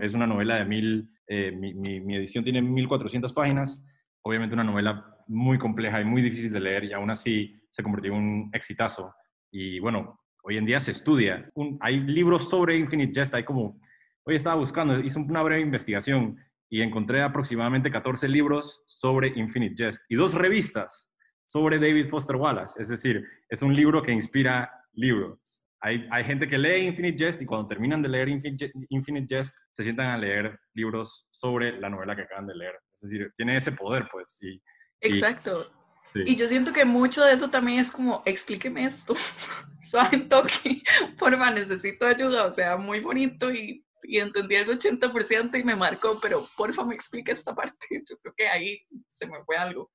es 0.00 0.14
una 0.14 0.26
novela 0.26 0.56
de 0.56 0.64
mil, 0.64 1.10
eh, 1.26 1.52
mi, 1.52 1.74
mi 1.74 2.16
edición 2.16 2.44
tiene 2.44 2.62
1400 2.62 3.32
páginas, 3.32 3.84
obviamente 4.22 4.54
una 4.54 4.64
novela 4.64 5.18
muy 5.26 5.58
compleja 5.58 6.00
y 6.00 6.04
muy 6.04 6.22
difícil 6.22 6.52
de 6.52 6.60
leer 6.60 6.84
y 6.84 6.92
aún 6.92 7.10
así 7.10 7.60
se 7.70 7.82
convirtió 7.82 8.12
en 8.12 8.18
un 8.18 8.50
exitazo. 8.52 9.14
Y 9.50 9.78
bueno, 9.78 10.20
hoy 10.42 10.56
en 10.56 10.64
día 10.64 10.80
se 10.80 10.92
estudia. 10.92 11.48
hay 11.80 12.00
libros 12.00 12.48
sobre 12.48 12.76
Infinite 12.76 13.12
Jest, 13.14 13.34
hay 13.34 13.44
como, 13.44 13.80
hoy 14.24 14.36
estaba 14.36 14.56
buscando, 14.56 14.98
hice 15.00 15.18
una 15.18 15.42
breve 15.42 15.60
investigación 15.60 16.38
y 16.70 16.82
encontré 16.82 17.22
aproximadamente 17.22 17.90
14 17.90 18.28
libros 18.28 18.82
sobre 18.86 19.28
Infinite 19.36 19.74
Jest 19.76 20.02
y 20.08 20.16
dos 20.16 20.34
revistas 20.34 21.10
sobre 21.46 21.78
David 21.78 22.08
Foster 22.08 22.36
Wallace. 22.36 22.80
Es 22.80 22.88
decir, 22.88 23.24
es 23.48 23.62
un 23.62 23.74
libro 23.74 24.02
que 24.02 24.12
inspira 24.12 24.70
libros. 24.92 25.64
Hay, 25.80 26.06
hay 26.10 26.24
gente 26.24 26.46
que 26.46 26.58
lee 26.58 26.86
Infinite 26.86 27.24
Jest 27.24 27.40
y 27.40 27.46
cuando 27.46 27.68
terminan 27.68 28.02
de 28.02 28.08
leer 28.08 28.28
Infinite 28.28 29.26
Jest 29.34 29.56
se 29.72 29.82
sientan 29.82 30.08
a 30.08 30.18
leer 30.18 30.58
libros 30.74 31.26
sobre 31.30 31.78
la 31.78 31.88
novela 31.88 32.16
que 32.16 32.22
acaban 32.22 32.46
de 32.46 32.54
leer. 32.54 32.74
Es 33.00 33.10
decir, 33.10 33.32
tiene 33.36 33.56
ese 33.56 33.72
poder, 33.72 34.08
pues. 34.10 34.38
Y, 34.42 34.60
Exacto. 35.00 35.70
Y 36.14 36.36
yo 36.36 36.48
siento 36.48 36.72
que 36.72 36.84
mucho 36.84 37.24
de 37.24 37.32
eso 37.32 37.48
también 37.48 37.78
es 37.80 37.92
como, 37.92 38.22
explíqueme 38.24 38.86
esto, 38.86 39.14
suave 39.80 40.18
toque, 40.18 40.82
porfa, 41.18 41.50
necesito 41.50 42.06
ayuda, 42.06 42.46
o 42.46 42.52
sea, 42.52 42.76
muy 42.76 43.00
bonito 43.00 43.52
y, 43.52 43.84
y 44.02 44.18
entendí 44.18 44.56
el 44.56 44.66
80% 44.66 45.60
y 45.60 45.64
me 45.64 45.76
marcó, 45.76 46.18
pero 46.20 46.46
porfa 46.56 46.84
me 46.84 46.94
explique 46.94 47.32
esta 47.32 47.54
parte, 47.54 47.86
yo 48.10 48.16
creo 48.18 48.34
que 48.36 48.48
ahí 48.48 48.80
se 49.06 49.26
me 49.26 49.44
fue 49.44 49.56
algo, 49.56 49.92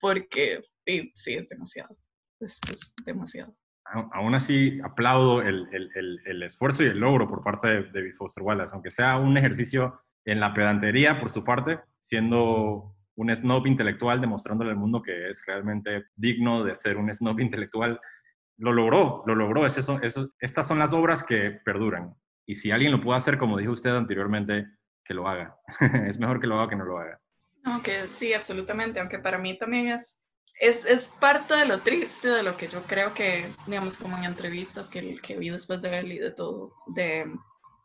porque 0.00 0.60
sí, 0.86 1.10
sí 1.14 1.34
es 1.34 1.48
demasiado, 1.48 1.96
es, 2.40 2.58
demasiado. 3.06 3.56
Aún 4.12 4.34
así, 4.34 4.80
aplaudo 4.82 5.42
el, 5.42 5.68
el, 5.72 6.20
el, 6.24 6.42
esfuerzo 6.42 6.82
y 6.82 6.86
el 6.86 6.98
logro 6.98 7.28
por 7.28 7.44
parte 7.44 7.68
de 7.68 7.82
David 7.92 8.14
Foster 8.16 8.42
Wallace, 8.42 8.72
aunque 8.72 8.90
sea 8.90 9.18
un 9.18 9.36
ejercicio 9.36 10.00
en 10.24 10.40
la 10.40 10.54
pedantería 10.54 11.20
por 11.20 11.30
su 11.30 11.44
parte, 11.44 11.80
siendo 12.00 12.94
un 13.16 13.34
snob 13.34 13.66
intelectual, 13.66 14.20
demostrándole 14.20 14.70
al 14.70 14.76
mundo 14.76 15.02
que 15.02 15.30
es 15.30 15.42
realmente 15.46 16.06
digno 16.16 16.64
de 16.64 16.74
ser 16.74 16.96
un 16.96 17.12
snob 17.12 17.40
intelectual. 17.40 18.00
Lo 18.56 18.72
logró, 18.72 19.22
lo 19.26 19.34
logró. 19.34 19.66
Es 19.66 19.78
eso, 19.78 20.00
estas 20.38 20.66
son 20.66 20.78
las 20.78 20.92
obras 20.92 21.24
que 21.24 21.60
perduran. 21.64 22.14
Y 22.46 22.54
si 22.54 22.70
alguien 22.70 22.92
lo 22.92 23.00
puede 23.00 23.16
hacer, 23.16 23.38
como 23.38 23.58
dijo 23.58 23.72
usted 23.72 23.90
anteriormente, 23.90 24.66
que 25.04 25.14
lo 25.14 25.28
haga. 25.28 25.56
es 26.06 26.18
mejor 26.18 26.40
que 26.40 26.46
lo 26.46 26.58
haga 26.58 26.70
que 26.70 26.76
no 26.76 26.84
lo 26.84 26.98
haga. 26.98 27.20
Aunque 27.64 28.06
sí, 28.08 28.32
absolutamente. 28.34 29.00
Aunque 29.00 29.18
para 29.18 29.38
mí 29.38 29.56
también 29.56 29.88
es, 29.88 30.20
es, 30.60 30.84
es, 30.84 31.08
parte 31.08 31.54
de 31.54 31.66
lo 31.66 31.78
triste, 31.78 32.28
de 32.28 32.42
lo 32.42 32.56
que 32.56 32.68
yo 32.68 32.82
creo 32.82 33.14
que, 33.14 33.46
digamos, 33.66 33.98
como 33.98 34.16
en 34.18 34.24
entrevistas 34.24 34.88
que, 34.88 35.16
que 35.16 35.36
vi 35.36 35.50
después 35.50 35.82
de 35.82 35.98
él 35.98 36.12
y 36.12 36.18
de 36.18 36.30
todo, 36.30 36.72
de 36.94 37.32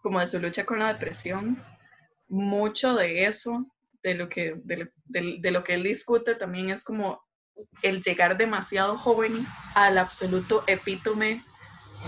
como 0.01 0.19
de 0.19 0.27
su 0.27 0.39
lucha 0.39 0.65
con 0.65 0.79
la 0.79 0.93
depresión, 0.93 1.57
mucho 2.29 2.95
de 2.95 3.25
eso 3.25 3.65
de 4.03 4.15
lo 4.15 4.29
que, 4.29 4.55
de, 4.63 5.51
lo 5.51 5.63
que 5.63 5.73
él 5.73 5.83
discute 5.83 6.35
también 6.35 6.69
es 6.69 6.83
como 6.83 7.21
el 7.81 8.01
llegar 8.01 8.37
demasiado 8.37 8.97
joven 8.97 9.45
al 9.75 9.97
absoluto 9.97 10.63
epítome 10.67 11.43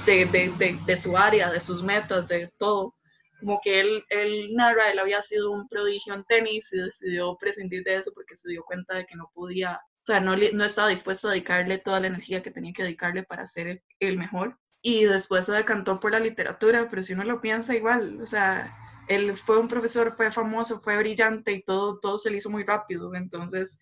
de, 0.05 0.97
su 0.97 1.17
área, 1.17 1.51
de 1.51 1.59
sus 1.59 1.83
metas, 1.83 2.27
de 2.27 2.49
todo. 2.57 2.95
Como 3.39 3.59
que 3.61 3.81
él, 3.81 4.05
él 4.09 4.53
narra, 4.53 4.91
él 4.91 4.99
había 4.99 5.21
sido 5.21 5.51
un 5.51 5.67
prodigio 5.67 6.13
en 6.13 6.23
tenis 6.25 6.71
y 6.71 6.77
decidió 6.77 7.35
prescindir 7.37 7.83
de 7.83 7.95
eso 7.97 8.11
porque 8.13 8.37
se 8.37 8.49
dio 8.49 8.63
cuenta 8.63 8.95
de 8.95 9.05
que 9.05 9.15
no 9.15 9.29
podía, 9.33 9.73
o 9.73 10.05
sea, 10.05 10.19
no, 10.19 10.35
no 10.35 10.63
estaba 10.63 10.87
dispuesto 10.87 11.27
a 11.27 11.31
dedicarle 11.31 11.79
toda 11.79 11.99
la 11.99 12.07
energía 12.07 12.41
que 12.41 12.51
tenía 12.51 12.71
que 12.71 12.83
dedicarle 12.83 13.23
para 13.23 13.45
ser 13.47 13.83
el 13.99 14.17
mejor. 14.17 14.57
Y 14.83 15.03
después 15.03 15.45
se 15.45 15.51
decantó 15.51 15.99
por 15.99 16.11
la 16.11 16.19
literatura, 16.19 16.87
pero 16.89 17.01
si 17.01 17.13
uno 17.13 17.23
lo 17.23 17.41
piensa 17.41 17.75
igual, 17.75 18.19
o 18.21 18.25
sea, 18.25 18.75
él 19.07 19.35
fue 19.37 19.59
un 19.59 19.67
profesor, 19.67 20.15
fue 20.15 20.31
famoso, 20.31 20.79
fue 20.81 20.97
brillante 20.97 21.51
y 21.51 21.63
todo, 21.63 21.99
todo 21.99 22.17
se 22.17 22.29
le 22.29 22.37
hizo 22.37 22.49
muy 22.49 22.63
rápido. 22.63 23.13
Entonces, 23.15 23.79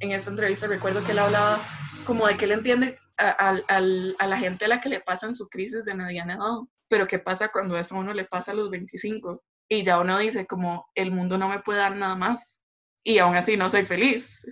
en 0.00 0.12
esta 0.12 0.30
entrevista 0.30 0.66
recuerdo 0.66 1.04
que 1.04 1.12
él 1.12 1.18
hablaba 1.18 1.60
como 2.04 2.26
de 2.26 2.36
que 2.36 2.46
él 2.46 2.52
entiende 2.52 2.98
a, 3.16 3.60
la 3.80 4.38
gente 4.38 4.64
a 4.64 4.68
la 4.68 4.80
que 4.80 4.88
le 4.88 5.00
pasan 5.00 5.34
su 5.34 5.48
crisis 5.48 5.84
de 5.84 5.94
mediana 5.94 6.34
edad, 6.34 6.58
pero 6.88 7.06
¿qué 7.06 7.18
pasa 7.18 7.48
cuando 7.48 7.78
eso 7.78 7.94
a 7.94 8.00
uno 8.00 8.12
le 8.12 8.24
pasa 8.24 8.52
a 8.52 8.54
los 8.54 8.70
25? 8.70 9.42
Y 9.68 9.82
ya 9.82 10.00
uno 10.00 10.18
dice 10.18 10.46
como, 10.46 10.86
el 10.94 11.12
mundo 11.12 11.38
no 11.38 11.48
me 11.48 11.60
puede 11.60 11.78
dar 11.78 11.96
nada 11.96 12.16
más 12.16 12.64
y 13.04 13.18
aún 13.18 13.36
así 13.36 13.56
no 13.56 13.70
soy 13.70 13.84
feliz. 13.84 14.46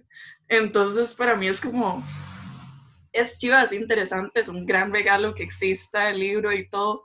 Entonces, 0.48 1.14
para 1.14 1.36
mí 1.36 1.48
es 1.48 1.60
como, 1.60 2.02
es 3.12 3.38
chiva, 3.38 3.62
es 3.62 3.72
interesante, 3.72 4.40
es 4.40 4.48
un 4.48 4.66
gran 4.66 4.92
regalo 4.92 5.34
que 5.34 5.42
exista 5.42 6.10
el 6.10 6.20
libro 6.20 6.52
y 6.52 6.68
todo, 6.68 7.04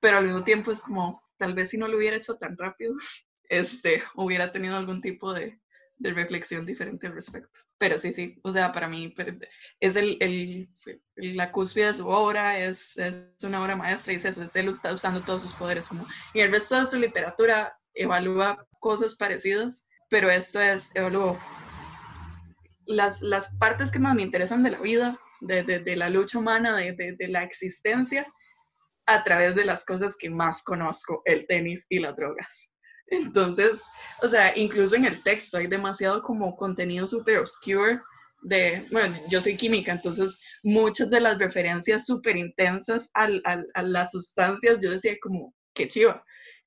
pero 0.00 0.18
al 0.18 0.24
mismo 0.24 0.44
tiempo 0.44 0.70
es 0.70 0.82
como, 0.82 1.23
tal 1.36 1.54
vez 1.54 1.70
si 1.70 1.78
no 1.78 1.88
lo 1.88 1.96
hubiera 1.96 2.16
hecho 2.16 2.36
tan 2.36 2.56
rápido, 2.56 2.94
este, 3.48 4.02
hubiera 4.14 4.52
tenido 4.52 4.76
algún 4.76 5.00
tipo 5.00 5.32
de, 5.32 5.60
de 5.96 6.12
reflexión 6.12 6.66
diferente 6.66 7.06
al 7.06 7.14
respecto. 7.14 7.60
Pero 7.78 7.98
sí, 7.98 8.12
sí, 8.12 8.38
o 8.42 8.50
sea, 8.50 8.72
para 8.72 8.88
mí 8.88 9.14
es 9.80 9.96
el, 9.96 10.16
el, 10.20 10.68
la 11.16 11.52
cúspide 11.52 11.86
de 11.86 11.94
su 11.94 12.08
obra, 12.08 12.58
es, 12.58 12.96
es, 12.98 13.26
una 13.42 13.62
obra 13.62 13.76
maestra 13.76 14.12
y 14.12 14.16
es 14.16 14.24
eso, 14.24 14.42
es 14.42 14.56
él 14.56 14.68
está 14.68 14.92
usando 14.92 15.20
todos 15.20 15.42
sus 15.42 15.54
poderes. 15.54 15.88
Como, 15.88 16.06
y 16.32 16.40
el 16.40 16.50
resto 16.50 16.78
de 16.78 16.86
su 16.86 16.98
literatura 16.98 17.78
evalúa 17.94 18.66
cosas 18.80 19.14
parecidas, 19.14 19.86
pero 20.10 20.30
esto 20.30 20.60
es, 20.60 20.94
evalúo 20.94 21.38
las, 22.86 23.22
las 23.22 23.56
partes 23.56 23.90
que 23.90 23.98
más 23.98 24.14
me 24.14 24.22
interesan 24.22 24.62
de 24.62 24.70
la 24.70 24.78
vida, 24.78 25.18
de, 25.40 25.62
de, 25.62 25.80
de 25.80 25.96
la 25.96 26.10
lucha 26.10 26.38
humana, 26.38 26.76
de, 26.76 26.92
de 26.92 27.28
la 27.28 27.44
existencia, 27.44 28.26
a 29.06 29.22
través 29.22 29.54
de 29.54 29.64
las 29.64 29.84
cosas 29.84 30.16
que 30.16 30.30
más 30.30 30.62
conozco, 30.62 31.22
el 31.24 31.46
tenis 31.46 31.86
y 31.88 31.98
las 31.98 32.16
drogas. 32.16 32.70
Entonces, 33.08 33.82
o 34.22 34.28
sea, 34.28 34.56
incluso 34.56 34.96
en 34.96 35.04
el 35.04 35.22
texto 35.22 35.58
hay 35.58 35.66
demasiado 35.66 36.22
como 36.22 36.56
contenido 36.56 37.06
súper 37.06 37.38
obscure 37.38 38.00
de, 38.42 38.86
bueno, 38.90 39.16
yo 39.28 39.40
soy 39.40 39.56
química, 39.56 39.92
entonces 39.92 40.38
muchas 40.62 41.10
de 41.10 41.20
las 41.20 41.38
referencias 41.38 42.06
súper 42.06 42.36
intensas 42.36 43.10
a, 43.14 43.28
las 43.82 44.10
sustancias, 44.12 44.78
yo 44.82 44.90
decía 44.90 45.16
como, 45.20 45.54
qué 45.74 45.88
chiva. 45.88 46.22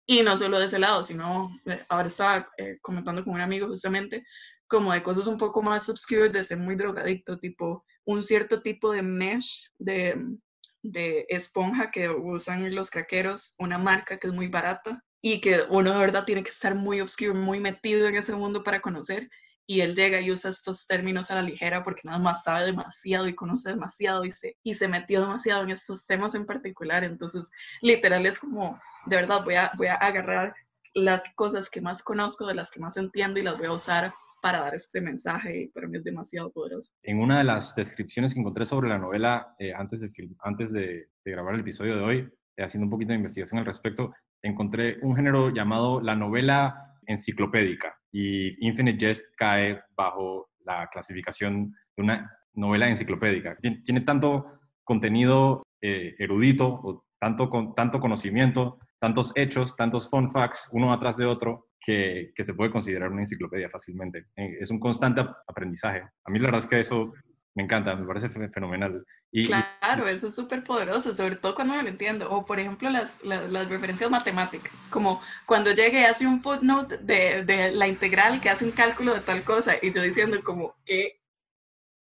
Y 0.05 0.21
no 0.21 0.37
solo 0.37 0.59
de 0.59 0.65
ese 0.65 0.79
lado, 0.79 1.03
sino, 1.03 1.49
eh, 1.65 1.83
ahora 1.89 2.07
estaba 2.07 2.45
eh, 2.57 2.77
comentando 2.81 3.23
con 3.23 3.33
un 3.33 3.41
amigo 3.41 3.67
justamente, 3.67 4.23
como 4.67 4.91
de 4.91 5.03
cosas 5.03 5.27
un 5.27 5.37
poco 5.37 5.61
más 5.61 5.89
obscure 5.89 6.29
de 6.29 6.43
ser 6.43 6.57
muy 6.57 6.75
drogadicto, 6.75 7.37
tipo 7.37 7.85
un 8.05 8.23
cierto 8.23 8.61
tipo 8.61 8.91
de 8.91 9.01
mesh, 9.01 9.69
de, 9.77 10.15
de 10.83 11.25
esponja 11.29 11.91
que 11.91 12.09
usan 12.09 12.73
los 12.73 12.89
craqueros, 12.89 13.55
una 13.59 13.77
marca 13.77 14.17
que 14.17 14.27
es 14.27 14.33
muy 14.33 14.47
barata 14.47 15.03
y 15.21 15.41
que 15.41 15.63
uno 15.69 15.91
de 15.91 15.99
verdad 15.99 16.25
tiene 16.25 16.43
que 16.43 16.51
estar 16.51 16.75
muy 16.75 17.01
obscuro, 17.01 17.33
muy 17.33 17.59
metido 17.59 18.07
en 18.07 18.15
ese 18.15 18.33
mundo 18.35 18.63
para 18.63 18.81
conocer. 18.81 19.29
Y 19.69 19.81
él 19.81 19.95
llega 19.95 20.21
y 20.21 20.31
usa 20.31 20.49
estos 20.49 20.87
términos 20.87 21.29
a 21.29 21.35
la 21.35 21.41
ligera 21.41 21.83
porque 21.83 22.03
nada 22.05 22.19
más 22.19 22.43
sabe 22.43 22.65
demasiado 22.67 23.27
y 23.27 23.35
conoce 23.35 23.69
demasiado 23.69 24.23
y 24.23 24.31
se, 24.31 24.55
y 24.63 24.75
se 24.75 24.87
metió 24.87 25.19
demasiado 25.19 25.63
en 25.63 25.71
estos 25.71 26.05
temas 26.05 26.35
en 26.35 26.45
particular. 26.45 27.03
Entonces, 27.03 27.51
literal 27.81 28.25
es 28.25 28.39
como, 28.39 28.79
de 29.07 29.17
verdad, 29.17 29.43
voy 29.43 29.55
a, 29.55 29.71
voy 29.75 29.87
a 29.87 29.95
agarrar 29.95 30.55
las 30.93 31.33
cosas 31.35 31.69
que 31.69 31.81
más 31.81 32.01
conozco, 32.01 32.45
de 32.45 32.55
las 32.55 32.71
que 32.71 32.79
más 32.79 32.95
entiendo 32.95 33.39
y 33.39 33.43
las 33.43 33.57
voy 33.57 33.67
a 33.67 33.73
usar 33.73 34.13
para 34.47 34.61
dar 34.61 34.75
este 34.75 35.01
mensaje 35.01 35.63
y 35.63 35.67
para 35.67 35.89
mí 35.89 35.97
es 35.97 36.05
demasiado 36.05 36.49
poderoso. 36.53 36.93
En 37.03 37.19
una 37.19 37.39
de 37.39 37.43
las 37.43 37.75
descripciones 37.75 38.33
que 38.33 38.39
encontré 38.39 38.65
sobre 38.65 38.87
la 38.87 38.97
novela 38.97 39.53
eh, 39.59 39.73
antes, 39.73 39.99
de, 39.99 40.09
antes 40.39 40.71
de, 40.71 41.09
grabar 41.25 41.55
el 41.55 41.59
episodio 41.59 41.97
de 41.97 42.01
hoy, 42.01 42.29
eh, 42.55 42.63
haciendo 42.63 42.85
un 42.85 42.89
poquito 42.89 43.09
de 43.09 43.17
investigación 43.17 43.59
al 43.59 43.65
respecto, 43.65 44.13
encontré 44.41 44.99
un 45.01 45.17
género 45.17 45.53
llamado 45.53 45.99
la 45.99 46.15
novela 46.15 46.95
enciclopédica 47.05 47.93
y 48.09 48.65
Infinite 48.65 49.05
Jest 49.05 49.35
cae 49.35 49.81
bajo 49.97 50.49
la 50.59 50.87
clasificación 50.93 51.73
de 51.97 52.03
una 52.03 52.31
novela 52.53 52.87
enciclopédica. 52.87 53.57
Tiene, 53.83 53.99
tanto 54.01 54.61
contenido 54.85 55.63
eh, 55.81 56.15
erudito 56.19 56.67
o 56.69 57.03
tanto, 57.19 57.49
con, 57.49 57.75
tanto 57.75 57.99
conocimiento, 57.99 58.79
tantos 58.99 59.31
hechos, 59.35 59.75
tantos 59.75 60.09
fun 60.09 60.31
facts, 60.31 60.69
uno 60.73 60.93
atrás 60.93 61.17
de 61.17 61.25
otro, 61.25 61.67
que, 61.79 62.33
se 62.37 62.53
puede 62.53 62.71
considerar 62.71 63.11
una 63.11 63.21
enciclopedia 63.21 63.69
fácilmente. 63.69 64.25
Eh, 64.35 64.57
es 64.59 64.69
un 64.71 64.79
constante 64.79 65.21
aprendizaje. 65.47 66.01
A 66.25 66.31
mí 66.31 66.39
la 66.39 66.45
verdad 66.47 66.59
es 66.59 66.67
que 66.67 66.79
eso 66.79 67.13
me 67.55 67.63
encanta, 67.63 67.95
me 67.95 68.05
parece 68.05 68.29
fenomenal. 68.29 69.03
Y, 69.31 69.47
claro, 69.47 70.07
eso 70.07 70.27
es 70.27 70.35
súper 70.35 70.63
poderoso, 70.63 71.13
sobre 71.13 71.37
todo 71.37 71.55
cuando 71.55 71.75
no 71.75 71.81
lo 71.81 71.87
entiendo. 71.87 72.29
O 72.29 72.45
por 72.45 72.59
ejemplo 72.59 72.89
las, 72.89 73.23
las, 73.23 73.69
referencias 73.69 74.11
matemáticas, 74.11 74.87
como 74.89 75.21
cuando 75.45 75.71
llegue 75.71 76.01
y 76.01 76.05
hace 76.05 76.27
un 76.27 76.41
footnote 76.41 76.97
de, 76.97 77.43
de, 77.45 77.71
la 77.71 77.87
integral 77.87 78.41
que 78.41 78.49
hace 78.49 78.65
un 78.65 78.71
cálculo 78.71 79.13
de 79.13 79.21
tal 79.21 79.43
cosa 79.43 79.75
y 79.81 79.91
yo 79.91 80.01
diciendo 80.01 80.37
como, 80.43 80.75
¿qué 80.85 81.19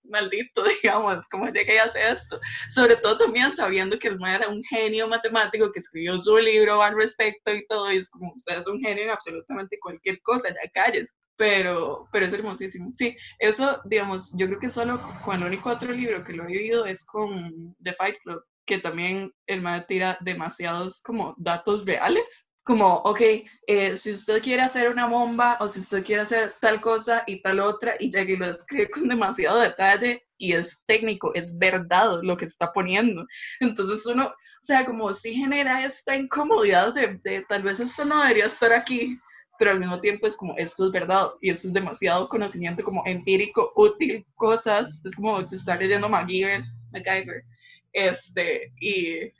maldito, 0.03 0.63
digamos, 0.83 1.27
¿cómo 1.29 1.47
llegué 1.49 1.79
a 1.79 1.85
hacer 1.85 2.13
esto? 2.13 2.39
Sobre 2.69 2.95
todo 2.97 3.17
también 3.17 3.51
sabiendo 3.51 3.97
que 3.99 4.09
el 4.09 4.19
man 4.19 4.35
era 4.35 4.49
un 4.49 4.63
genio 4.63 5.07
matemático 5.07 5.71
que 5.71 5.79
escribió 5.79 6.17
su 6.19 6.37
libro 6.37 6.81
al 6.81 6.95
respecto 6.95 7.53
y 7.53 7.65
todo, 7.67 7.91
y 7.91 7.97
es 7.97 8.09
como, 8.09 8.33
usted 8.33 8.57
es 8.57 8.67
un 8.67 8.79
genio 8.79 9.05
en 9.05 9.09
absolutamente 9.11 9.79
cualquier 9.79 10.21
cosa, 10.21 10.49
ya 10.49 10.69
calles. 10.73 11.09
Pero, 11.35 12.07
pero 12.11 12.27
es 12.27 12.33
hermosísimo. 12.33 12.91
Sí, 12.93 13.15
eso, 13.39 13.81
digamos, 13.85 14.31
yo 14.37 14.45
creo 14.45 14.59
que 14.59 14.69
solo 14.69 15.01
con 15.25 15.41
el 15.41 15.47
único 15.47 15.71
otro 15.71 15.91
libro 15.91 16.23
que 16.23 16.33
lo 16.33 16.43
he 16.43 16.47
vivido 16.47 16.85
es 16.85 17.03
con 17.03 17.75
The 17.83 17.93
Fight 17.93 18.17
Club, 18.23 18.43
que 18.65 18.77
también 18.77 19.33
el 19.47 19.61
man 19.63 19.83
tira 19.87 20.17
demasiados 20.21 21.01
como 21.01 21.33
datos 21.37 21.85
reales 21.85 22.47
como, 22.63 22.95
ok, 22.99 23.21
eh, 23.67 23.97
si 23.97 24.13
usted 24.13 24.41
quiere 24.41 24.61
hacer 24.61 24.89
una 24.89 25.07
bomba 25.07 25.57
o 25.59 25.67
si 25.67 25.79
usted 25.79 26.03
quiere 26.03 26.21
hacer 26.21 26.53
tal 26.61 26.79
cosa 26.79 27.23
y 27.27 27.41
tal 27.41 27.59
otra, 27.59 27.95
y 27.99 28.09
ya 28.09 28.25
que 28.25 28.37
lo 28.37 28.45
escribe 28.45 28.89
con 28.89 29.09
demasiado 29.09 29.59
detalle 29.59 30.25
y 30.37 30.53
es 30.53 30.81
técnico, 30.85 31.33
es 31.35 31.57
verdad 31.57 32.19
lo 32.21 32.37
que 32.37 32.45
está 32.45 32.71
poniendo. 32.71 33.25
Entonces 33.59 34.05
uno, 34.05 34.27
o 34.27 34.63
sea, 34.65 34.85
como 34.85 35.13
si 35.13 35.33
genera 35.33 35.85
esta 35.85 36.15
incomodidad 36.15 36.93
de, 36.93 37.19
de 37.23 37.45
tal 37.49 37.63
vez 37.63 37.81
esto 37.81 38.05
no 38.05 38.21
debería 38.21 38.45
estar 38.45 38.71
aquí, 38.71 39.17
pero 39.59 39.71
al 39.71 39.79
mismo 39.79 39.99
tiempo 39.99 40.25
es 40.25 40.35
como, 40.35 40.55
esto 40.57 40.85
es 40.85 40.91
verdad 40.91 41.31
y 41.41 41.49
esto 41.49 41.67
es 41.67 41.73
demasiado 41.73 42.29
conocimiento 42.29 42.83
como 42.83 43.03
empírico, 43.05 43.73
útil, 43.75 44.25
cosas, 44.35 45.01
es 45.03 45.15
como 45.15 45.45
te 45.47 45.57
está 45.57 45.75
leyendo 45.75 46.07
MacGyver, 46.07 46.63
MacGyver, 46.91 47.43
este, 47.91 48.71
y, 48.79 49.31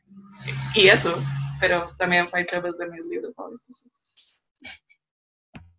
y 0.75 0.87
eso, 0.87 1.21
pero 1.63 1.89
también 1.97 2.27
Fight 2.27 2.49
Club 2.49 2.65
es 2.65 2.77
de 2.77 2.87
mis 2.89 3.05
libros 3.05 3.33
favoritos. 3.33 4.41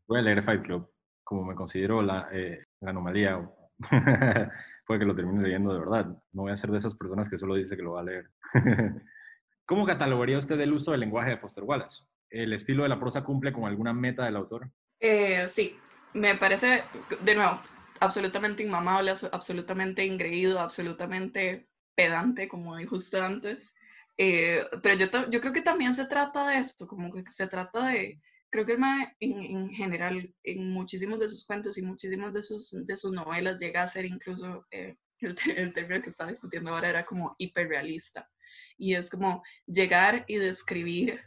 Voy 0.06 0.18
a 0.18 0.22
leer 0.22 0.42
Fight 0.42 0.62
Club, 0.62 0.90
como 1.22 1.44
me 1.44 1.54
considero 1.54 2.00
la, 2.00 2.26
eh, 2.32 2.64
la 2.80 2.90
anomalía, 2.90 3.38
puede 4.86 5.00
que 5.00 5.04
lo 5.04 5.14
termine 5.14 5.42
leyendo 5.42 5.74
de 5.74 5.80
verdad, 5.80 6.06
no 6.32 6.42
voy 6.42 6.52
a 6.52 6.56
ser 6.56 6.70
de 6.70 6.78
esas 6.78 6.94
personas 6.94 7.28
que 7.28 7.36
solo 7.36 7.54
dice 7.54 7.76
que 7.76 7.82
lo 7.82 7.92
va 7.92 8.00
a 8.00 8.04
leer. 8.04 8.30
¿Cómo 9.66 9.84
catalogaría 9.84 10.38
usted 10.38 10.58
el 10.58 10.72
uso 10.72 10.92
del 10.92 11.00
lenguaje 11.00 11.30
de 11.30 11.36
Foster 11.36 11.64
Wallace? 11.64 12.02
¿El 12.30 12.54
estilo 12.54 12.84
de 12.84 12.88
la 12.88 12.98
prosa 12.98 13.22
cumple 13.22 13.52
con 13.52 13.64
alguna 13.64 13.92
meta 13.92 14.24
del 14.24 14.36
autor? 14.36 14.70
Eh, 15.00 15.46
sí, 15.48 15.78
me 16.14 16.34
parece, 16.34 16.84
de 17.20 17.34
nuevo, 17.34 17.60
absolutamente 18.00 18.62
inmamable, 18.62 19.12
absolutamente 19.32 20.06
ingreído, 20.06 20.60
absolutamente 20.60 21.68
pedante, 21.94 22.48
como 22.48 22.74
dijo 22.76 22.96
usted 22.96 23.18
antes. 23.18 23.74
Eh, 24.16 24.64
pero 24.82 24.94
yo, 24.96 25.06
yo 25.28 25.40
creo 25.40 25.52
que 25.52 25.62
también 25.62 25.94
se 25.94 26.06
trata 26.06 26.48
de 26.48 26.58
esto, 26.58 26.86
como 26.86 27.12
que 27.12 27.24
se 27.26 27.46
trata 27.48 27.88
de, 27.88 28.20
creo 28.50 28.64
que 28.64 28.74
el 28.74 28.80
en, 29.20 29.68
general, 29.70 30.32
en 30.44 30.72
muchísimos 30.72 31.18
de 31.18 31.28
sus 31.28 31.44
cuentos 31.44 31.76
y 31.78 31.82
muchísimas 31.82 32.32
de 32.32 32.42
sus, 32.42 32.70
de 32.86 32.96
sus 32.96 33.12
novelas 33.12 33.60
llega 33.60 33.82
a 33.82 33.88
ser 33.88 34.04
incluso, 34.04 34.66
eh, 34.70 34.96
el, 35.20 35.36
el, 35.56 35.72
término 35.72 36.02
que 36.02 36.10
estaba 36.10 36.30
discutiendo 36.30 36.70
ahora 36.70 36.90
era 36.90 37.04
como 37.04 37.34
hiperrealista. 37.38 38.28
Y 38.76 38.94
es 38.94 39.10
como 39.10 39.42
llegar 39.66 40.24
y 40.28 40.36
describir 40.36 41.20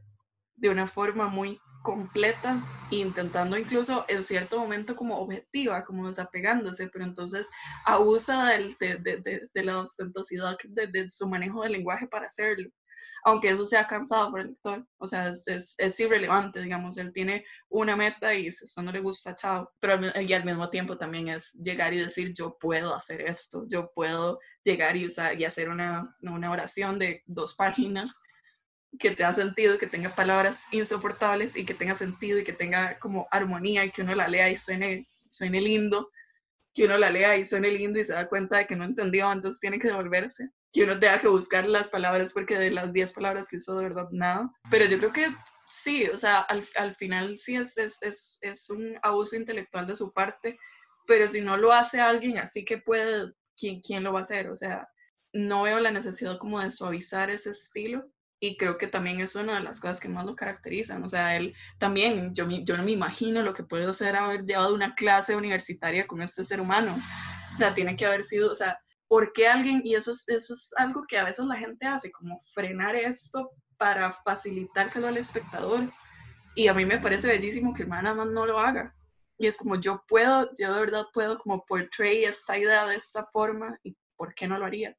de 0.56 0.70
una 0.70 0.88
forma 0.88 1.27
muy 1.27 1.60
completa 1.84 2.62
intentando 2.91 3.58
incluso 3.58 4.03
en 4.08 4.24
cierto 4.24 4.60
momento 4.60 4.96
como 4.96 5.17
objetiva, 5.20 5.86
como 5.86 6.08
desapegándose, 6.08 6.88
pero 6.88 7.06
entonces 7.06 7.50
abusa 7.86 8.50
de, 8.50 8.98
de, 8.98 9.50
de, 9.53 9.63
la 9.63 9.79
ostentosidad 9.79 10.58
de, 10.67 11.10
su 11.10 11.27
manejo 11.27 11.63
del 11.63 11.74
lenguaje 11.74 12.08
para 12.08 12.25
hacerlo 12.25 12.70
aunque 13.23 13.49
eso 13.49 13.65
sea 13.65 13.85
cansado 13.87 14.31
por 14.31 14.41
el 14.41 14.47
lector, 14.47 14.87
o 14.97 15.05
sea, 15.05 15.29
es, 15.29 15.75
es, 15.77 15.99
irrelevante, 15.99 16.61
digamos, 16.61 16.97
él 16.97 17.11
tiene 17.11 17.45
una 17.69 17.95
meta 17.95 18.33
y 18.33 18.51
si 18.51 18.63
a 18.63 18.65
usted 18.65 18.81
no 18.83 18.91
le 18.91 19.01
gusta, 19.01 19.35
chao, 19.35 19.69
pero 19.79 19.93
al, 19.93 20.29
y 20.29 20.33
al 20.33 20.45
mismo 20.45 20.69
tiempo 20.69 20.97
también 20.97 21.27
es 21.27 21.51
llegar 21.53 21.93
y 21.93 21.99
decir, 21.99 22.33
yo 22.33 22.57
puedo 22.59 22.95
hacer 22.95 23.21
esto, 23.21 23.65
yo 23.69 23.91
puedo 23.93 24.39
llegar 24.63 24.95
y, 24.95 25.05
usar, 25.05 25.39
y 25.39 25.45
hacer 25.45 25.69
una, 25.69 26.03
una 26.21 26.51
oración 26.51 26.99
de 26.99 27.23
dos 27.25 27.55
páginas 27.55 28.21
que 28.99 29.11
tenga 29.11 29.33
sentido, 29.33 29.77
que 29.77 29.87
tenga 29.87 30.09
palabras 30.15 30.63
insoportables 30.71 31.55
y 31.55 31.65
que 31.65 31.73
tenga 31.73 31.95
sentido 31.95 32.39
y 32.39 32.43
que 32.43 32.53
tenga 32.53 32.97
como 32.99 33.27
armonía 33.31 33.85
y 33.85 33.91
que 33.91 34.01
uno 34.01 34.15
la 34.15 34.27
lea 34.27 34.49
y 34.49 34.55
suene, 34.55 35.05
suene 35.29 35.61
lindo, 35.61 36.09
que 36.73 36.85
uno 36.85 36.97
la 36.97 37.09
lea 37.09 37.37
y 37.37 37.45
suene 37.45 37.71
lindo 37.71 37.99
y 37.99 38.05
se 38.05 38.13
da 38.13 38.29
cuenta 38.29 38.57
de 38.57 38.67
que 38.67 38.75
no 38.75 38.85
entendió, 38.85 39.31
entonces 39.31 39.59
tiene 39.59 39.79
que 39.79 39.87
devolverse 39.89 40.49
que 40.77 40.84
uno 40.84 41.00
tenga 41.00 41.17
que 41.17 41.27
buscar 41.27 41.67
las 41.67 41.89
palabras 41.89 42.34
porque 42.34 42.55
de 42.55 42.69
las 42.69 42.93
10 42.93 43.13
palabras 43.13 43.48
que 43.48 43.57
usó 43.57 43.75
de 43.77 43.86
verdad 43.86 44.07
nada. 44.12 44.48
Pero 44.69 44.86
yo 44.86 45.00
creo 45.00 45.12
que 45.12 45.27
sí, 45.72 46.05
o 46.05 46.15
sea, 46.15 46.41
al, 46.41 46.63
al 46.75 46.96
final 46.96 47.36
sí 47.39 47.55
es, 47.55 47.75
es, 47.79 47.98
es, 48.03 48.38
es, 48.41 48.69
un 48.69 48.96
abuso 49.01 49.36
intelectual 49.36 49.88
de 49.88 49.96
su 49.96 50.13
parte, 50.13 50.60
pero 51.07 51.27
si 51.27 51.41
no 51.41 51.57
lo 51.57 51.74
hace 51.74 52.00
alguien 52.00 52.38
así 52.38 52.63
que 52.63 52.77
puede, 52.77 53.34
¿quién, 53.57 53.81
¿quién 53.81 54.03
lo 54.03 54.13
va 54.13 54.19
a 54.19 54.22
hacer? 54.22 54.50
O 54.50 54.55
sea, 54.55 54.88
no 55.34 55.63
veo 55.63 55.79
la 55.79 55.89
necesidad 55.89 56.38
como 56.38 56.62
de 56.62 56.69
suavizar 56.69 57.31
ese 57.31 57.50
estilo 57.50 58.05
y 58.39 58.55
creo 58.55 58.77
que 58.77 58.86
también 58.86 59.19
es 59.19 59.34
una 59.34 59.55
de 59.55 59.63
las 59.63 59.79
cosas 59.79 60.00
que 60.00 60.10
más 60.10 60.27
lo 60.27 60.36
caracterizan. 60.36 61.03
O 61.03 61.07
sea, 61.07 61.38
él 61.38 61.55
también, 61.79 62.36
yo, 62.36 62.48
yo 62.48 62.77
no 62.77 62.84
me 62.84 62.91
imagino 62.91 63.41
lo 63.41 63.55
que 63.55 63.63
puede 63.63 63.88
hacer 63.88 64.15
haber 64.15 64.46
llevado 64.46 64.75
una 64.75 64.93
clase 64.93 65.36
universitaria 65.36 66.05
con 66.05 66.22
este 66.22 66.46
ser 66.46 66.62
humano. 66.62 66.96
O 67.51 67.57
sea, 67.57 67.74
tiene 67.74 67.96
que 67.96 68.05
haber 68.05 68.24
sido, 68.24 68.51
o 68.51 68.55
sea, 68.55 68.77
¿por 69.07 69.33
qué 69.33 69.47
alguien, 69.47 69.81
y 69.83 69.95
eso 69.95 70.11
es, 70.11 70.27
eso 70.27 70.53
es 70.53 70.73
algo 70.77 71.05
que 71.07 71.17
a 71.17 71.23
veces 71.23 71.45
la 71.45 71.57
gente 71.57 71.85
hace, 71.85 72.11
como 72.11 72.39
frenar 72.53 72.95
esto 72.95 73.51
para 73.77 74.11
facilitárselo 74.11 75.07
al 75.07 75.17
espectador? 75.17 75.82
Y 76.55 76.67
a 76.67 76.73
mí 76.73 76.86
me 76.86 76.99
parece 76.99 77.27
bellísimo 77.27 77.73
que 77.73 77.86
nada 77.86 78.15
más 78.15 78.27
no 78.27 78.45
lo 78.45 78.60
haga. 78.60 78.93
Y 79.38 79.45
es 79.45 79.58
como 79.58 79.79
yo 79.79 80.03
puedo, 80.08 80.49
yo 80.60 80.73
de 80.73 80.79
verdad 80.79 81.05
puedo 81.13 81.38
como 81.38 81.63
portray 81.65 82.25
esta 82.25 82.58
idea 82.58 82.88
de 82.88 82.95
esta 82.95 83.25
forma 83.27 83.77
y 83.84 83.95
¿por 84.15 84.34
qué 84.34 84.47
no 84.47 84.58
lo 84.58 84.65
haría? 84.65 84.97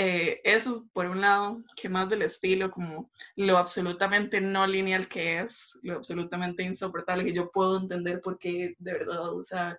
Eh, 0.00 0.40
eso 0.44 0.88
por 0.92 1.06
un 1.06 1.20
lado, 1.20 1.60
que 1.76 1.88
más 1.88 2.08
del 2.08 2.22
estilo, 2.22 2.70
como 2.70 3.10
lo 3.36 3.58
absolutamente 3.58 4.40
no 4.40 4.66
lineal 4.66 5.08
que 5.08 5.40
es, 5.40 5.76
lo 5.82 5.96
absolutamente 5.96 6.62
insoportable 6.62 7.24
que 7.24 7.34
yo 7.34 7.50
puedo 7.50 7.78
entender 7.78 8.20
por 8.20 8.38
qué 8.38 8.76
de 8.78 8.92
verdad, 8.92 9.32
sea, 9.42 9.76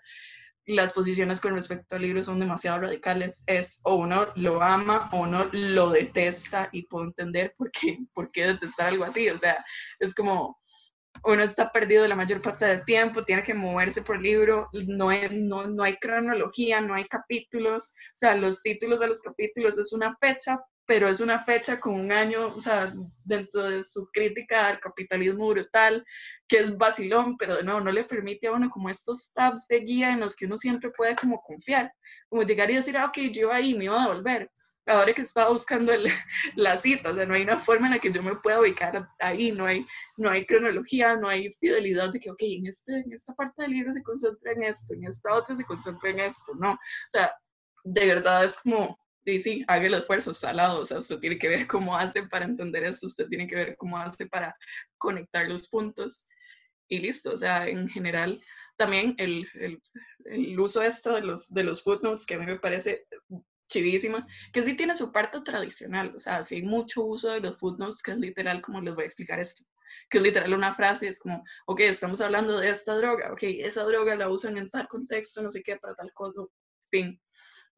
las 0.69 0.93
posiciones 0.93 1.41
con 1.41 1.55
respecto 1.55 1.95
al 1.95 2.03
libro 2.03 2.23
son 2.23 2.39
demasiado 2.39 2.81
radicales. 2.81 3.43
Es 3.47 3.81
o 3.83 3.95
uno 3.95 4.27
lo 4.35 4.61
ama 4.61 5.09
o 5.11 5.21
uno 5.21 5.47
lo 5.51 5.89
detesta 5.89 6.69
y 6.71 6.83
puedo 6.83 7.05
entender 7.05 7.53
por 7.57 7.71
qué, 7.71 8.47
detestar 8.47 8.87
algo 8.87 9.03
así. 9.03 9.29
O 9.29 9.37
sea, 9.37 9.63
es 9.99 10.13
como 10.13 10.57
uno 11.23 11.43
está 11.43 11.71
perdido 11.71 12.07
la 12.07 12.15
mayor 12.15 12.41
parte 12.41 12.65
del 12.65 12.85
tiempo, 12.85 13.25
tiene 13.25 13.43
que 13.43 13.53
moverse 13.53 14.01
por 14.01 14.17
el 14.17 14.21
libro, 14.21 14.69
no 14.87 15.09
hay, 15.09 15.27
no, 15.31 15.67
no 15.67 15.83
hay 15.83 15.97
cronología, 15.97 16.79
no 16.79 16.93
hay 16.93 17.05
capítulos, 17.05 17.89
o 17.89 18.15
sea, 18.15 18.35
los 18.35 18.61
títulos 18.61 19.01
de 19.01 19.07
los 19.07 19.21
capítulos 19.21 19.77
es 19.77 19.91
una 19.91 20.15
fecha, 20.17 20.59
pero 20.85 21.07
es 21.07 21.19
una 21.19 21.43
fecha 21.43 21.79
con 21.79 21.93
un 21.93 22.11
año, 22.11 22.47
o 22.47 22.61
sea, 22.61 22.93
dentro 23.23 23.63
de 23.69 23.81
su 23.83 24.09
crítica 24.11 24.67
al 24.67 24.79
capitalismo 24.79 25.47
brutal, 25.49 26.05
que 26.49 26.57
es 26.57 26.75
vacilón, 26.77 27.37
pero 27.37 27.57
de 27.57 27.63
nuevo 27.63 27.79
no 27.79 27.91
le 27.91 28.03
permite 28.03 28.47
a 28.47 28.51
uno 28.51 28.69
como 28.71 28.89
estos 28.89 29.31
tabs 29.33 29.67
de 29.67 29.81
guía 29.81 30.11
en 30.11 30.19
los 30.19 30.35
que 30.35 30.47
uno 30.47 30.57
siempre 30.57 30.89
puede 30.89 31.15
como 31.15 31.39
confiar, 31.41 31.93
como 32.27 32.41
llegar 32.41 32.71
y 32.71 32.75
decir, 32.75 32.97
ah, 32.97 33.05
ok, 33.05 33.17
yo 33.31 33.53
ahí 33.53 33.75
me 33.75 33.85
iba 33.85 34.03
a 34.03 34.07
devolver, 34.07 34.51
ahora 34.87 35.13
que 35.13 35.21
estaba 35.21 35.51
buscando 35.51 35.93
el, 35.93 36.05
la 36.55 36.75
cita, 36.77 37.11
o 37.11 37.15
sea, 37.15 37.27
no 37.27 37.35
hay 37.35 37.43
una 37.43 37.59
forma 37.59 37.85
en 37.85 37.93
la 37.93 37.99
que 37.99 38.11
yo 38.11 38.23
me 38.23 38.35
pueda 38.35 38.61
ubicar 38.61 39.07
ahí, 39.19 39.51
no 39.51 39.67
hay, 39.67 39.85
no 40.17 40.31
hay 40.31 40.43
cronología, 40.47 41.15
no 41.15 41.27
hay 41.27 41.53
fidelidad 41.59 42.11
de 42.11 42.19
que, 42.19 42.31
ok, 42.31 42.41
en, 42.41 42.65
este, 42.65 42.99
en 42.99 43.13
esta 43.13 43.35
parte 43.35 43.61
del 43.61 43.71
libro 43.71 43.91
se 43.91 44.01
concentra 44.01 44.51
en 44.51 44.63
esto, 44.63 44.95
en 44.95 45.05
esta 45.05 45.35
otra 45.35 45.55
se 45.55 45.63
concentra 45.63 46.09
en 46.09 46.19
esto, 46.21 46.53
no, 46.55 46.71
o 46.73 47.09
sea, 47.09 47.31
de 47.83 48.07
verdad 48.07 48.43
es 48.43 48.57
como, 48.57 48.99
sí, 49.23 49.39
sí, 49.39 49.65
haga 49.67 49.85
el 49.85 49.93
esfuerzo, 49.93 50.31
está 50.31 50.49
al 50.49 50.57
lado, 50.57 50.81
o 50.81 50.85
sea, 50.85 50.97
usted 50.97 51.19
tiene 51.19 51.37
que 51.37 51.47
ver 51.47 51.67
cómo 51.67 51.95
hace 51.95 52.23
para 52.23 52.45
entender 52.45 52.85
esto, 52.85 53.05
usted 53.05 53.27
tiene 53.27 53.47
que 53.47 53.55
ver 53.55 53.75
cómo 53.77 53.99
hace 53.99 54.25
para 54.25 54.55
conectar 54.97 55.47
los 55.47 55.69
puntos 55.69 56.27
y 56.89 56.99
listo, 56.99 57.31
o 57.31 57.37
sea, 57.37 57.67
en 57.67 57.87
general 57.87 58.41
también 58.77 59.15
el, 59.17 59.47
el, 59.55 59.81
el 60.25 60.59
uso 60.59 60.81
esto 60.81 61.13
de 61.15 61.21
los, 61.21 61.53
de 61.53 61.63
los 61.63 61.83
footnotes, 61.83 62.25
que 62.25 62.35
a 62.35 62.39
mí 62.39 62.45
me 62.45 62.59
parece 62.59 63.07
chivísima, 63.67 64.25
que 64.51 64.63
sí 64.63 64.73
tiene 64.73 64.95
su 64.95 65.11
parte 65.11 65.41
tradicional, 65.41 66.13
o 66.15 66.19
sea, 66.19 66.43
sí 66.43 66.55
hay 66.55 66.61
mucho 66.63 67.03
uso 67.03 67.31
de 67.31 67.41
los 67.41 67.57
footnotes, 67.57 68.01
que 68.01 68.11
es 68.11 68.17
literal 68.17 68.61
como 68.61 68.81
les 68.81 68.95
voy 68.95 69.03
a 69.03 69.05
explicar 69.05 69.39
esto, 69.39 69.63
que 70.09 70.17
es 70.17 70.23
literal 70.23 70.53
una 70.53 70.73
frase, 70.73 71.07
es 71.07 71.19
como, 71.19 71.43
ok, 71.67 71.81
estamos 71.81 72.19
hablando 72.21 72.59
de 72.59 72.69
esta 72.69 72.95
droga, 72.95 73.31
ok, 73.31 73.43
esa 73.43 73.83
droga 73.83 74.15
la 74.15 74.29
usan 74.29 74.57
en 74.57 74.69
tal 74.69 74.87
contexto, 74.87 75.41
no 75.41 75.51
sé 75.51 75.61
qué, 75.61 75.77
para 75.77 75.95
tal 75.95 76.11
cosa, 76.13 76.41
fin. 76.89 77.21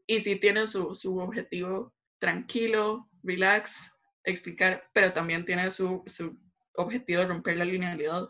Y 0.08 0.20
sí 0.20 0.38
tiene 0.38 0.66
su, 0.68 0.94
su 0.94 1.18
objetivo 1.20 1.94
tranquilo, 2.20 3.08
relax, 3.24 3.92
explicar, 4.24 4.84
pero 4.94 5.12
también 5.12 5.46
tiene 5.46 5.70
su, 5.72 6.04
su 6.06 6.40
objetivo 6.76 7.22
de 7.22 7.28
romper 7.28 7.58
la 7.58 7.66
linealidad. 7.66 8.30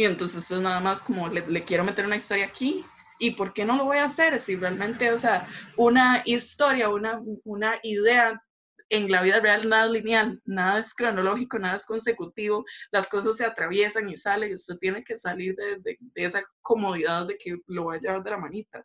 Y 0.00 0.06
entonces 0.06 0.50
es 0.50 0.60
nada 0.62 0.80
más 0.80 1.02
como 1.02 1.28
le, 1.28 1.46
le, 1.46 1.62
quiero 1.62 1.84
meter 1.84 2.06
una 2.06 2.16
historia 2.16 2.46
aquí 2.46 2.82
y 3.18 3.32
por 3.32 3.52
qué 3.52 3.66
no 3.66 3.76
lo 3.76 3.84
voy 3.84 3.98
a 3.98 4.06
hacer 4.06 4.40
si 4.40 4.56
realmente, 4.56 5.12
o 5.12 5.18
sea, 5.18 5.46
una 5.76 6.22
historia, 6.24 6.88
una, 6.88 7.20
una 7.44 7.78
idea 7.82 8.42
en 8.88 9.10
la 9.10 9.20
vida 9.20 9.40
real 9.40 9.68
nada 9.68 9.86
lineal, 9.88 10.40
nada 10.46 10.80
es 10.80 10.94
cronológico, 10.94 11.58
nada 11.58 11.76
es 11.76 11.84
consecutivo, 11.84 12.64
las 12.92 13.10
cosas 13.10 13.36
se 13.36 13.44
atraviesan 13.44 14.08
y 14.08 14.16
salen 14.16 14.52
y 14.52 14.54
usted 14.54 14.78
tiene 14.78 15.04
que 15.04 15.16
salir 15.16 15.54
de, 15.54 15.76
de, 15.80 15.98
de 16.00 16.24
esa 16.24 16.42
comodidad 16.62 17.26
de 17.26 17.36
que 17.36 17.58
lo 17.66 17.84
va 17.84 17.96
a 17.96 18.00
llevar 18.00 18.22
de 18.22 18.30
la 18.30 18.38
manita. 18.38 18.82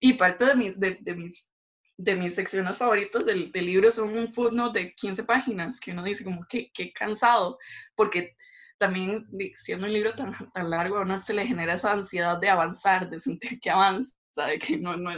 Y 0.00 0.14
parte 0.14 0.46
de 0.46 0.54
mis, 0.54 0.80
de, 0.80 0.96
de 1.02 1.14
mis, 1.14 1.50
de 1.98 2.14
mis 2.14 2.34
secciones 2.34 2.78
favoritas 2.78 3.26
del, 3.26 3.52
del, 3.52 3.66
libro 3.66 3.90
son 3.90 4.16
un 4.16 4.32
footnote 4.32 4.78
de 4.78 4.94
15 4.94 5.24
páginas, 5.24 5.78
que 5.78 5.92
uno 5.92 6.02
dice 6.02 6.24
como 6.24 6.46
que, 6.48 6.70
que 6.72 6.94
cansado, 6.94 7.58
porque 7.94 8.34
también 8.78 9.26
siendo 9.54 9.86
un 9.86 9.92
libro 9.92 10.14
tan, 10.14 10.32
tan 10.52 10.70
largo, 10.70 10.98
a 10.98 11.02
uno 11.02 11.20
se 11.20 11.34
le 11.34 11.46
genera 11.46 11.74
esa 11.74 11.92
ansiedad 11.92 12.38
de 12.38 12.48
avanzar, 12.48 13.08
de 13.08 13.20
sentir 13.20 13.60
que 13.60 13.70
avanza, 13.70 14.14
de 14.36 14.58
que 14.58 14.76
no, 14.76 14.96
no, 14.96 15.10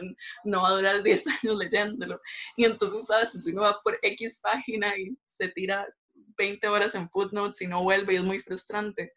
no 0.45 0.63
va 0.63 0.69
a 0.69 0.73
durar 0.73 1.03
10 1.03 1.27
años 1.43 1.57
leyéndolo. 1.57 2.21
Y 2.57 2.65
entonces, 2.65 3.07
¿sabes? 3.07 3.31
Si 3.31 3.53
uno 3.53 3.63
va 3.63 3.81
por 3.83 3.99
X 4.03 4.41
página 4.43 4.97
y 4.97 5.17
se 5.27 5.49
tira 5.49 5.87
20 6.37 6.69
horas 6.69 6.95
en 6.95 7.09
footnotes 7.11 7.61
y 7.63 7.67
no 7.67 7.83
vuelve, 7.83 8.15
y 8.15 8.17
es 8.17 8.25
muy 8.25 8.41
frustrante. 8.41 9.13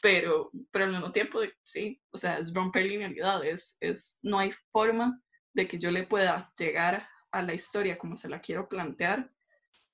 Pero, 0.00 0.50
pero 0.70 0.86
al 0.86 0.92
mismo 0.92 1.12
tiempo, 1.12 1.40
sí, 1.62 2.00
o 2.12 2.18
sea, 2.18 2.38
es 2.38 2.54
romper 2.54 2.86
linealidad, 2.86 3.44
es, 3.44 3.76
es, 3.80 4.18
no 4.22 4.38
hay 4.38 4.52
forma 4.70 5.20
de 5.52 5.68
que 5.68 5.78
yo 5.78 5.90
le 5.90 6.06
pueda 6.06 6.50
llegar 6.58 7.06
a 7.30 7.42
la 7.42 7.52
historia 7.52 7.98
como 7.98 8.16
se 8.16 8.28
la 8.28 8.40
quiero 8.40 8.68
plantear 8.68 9.30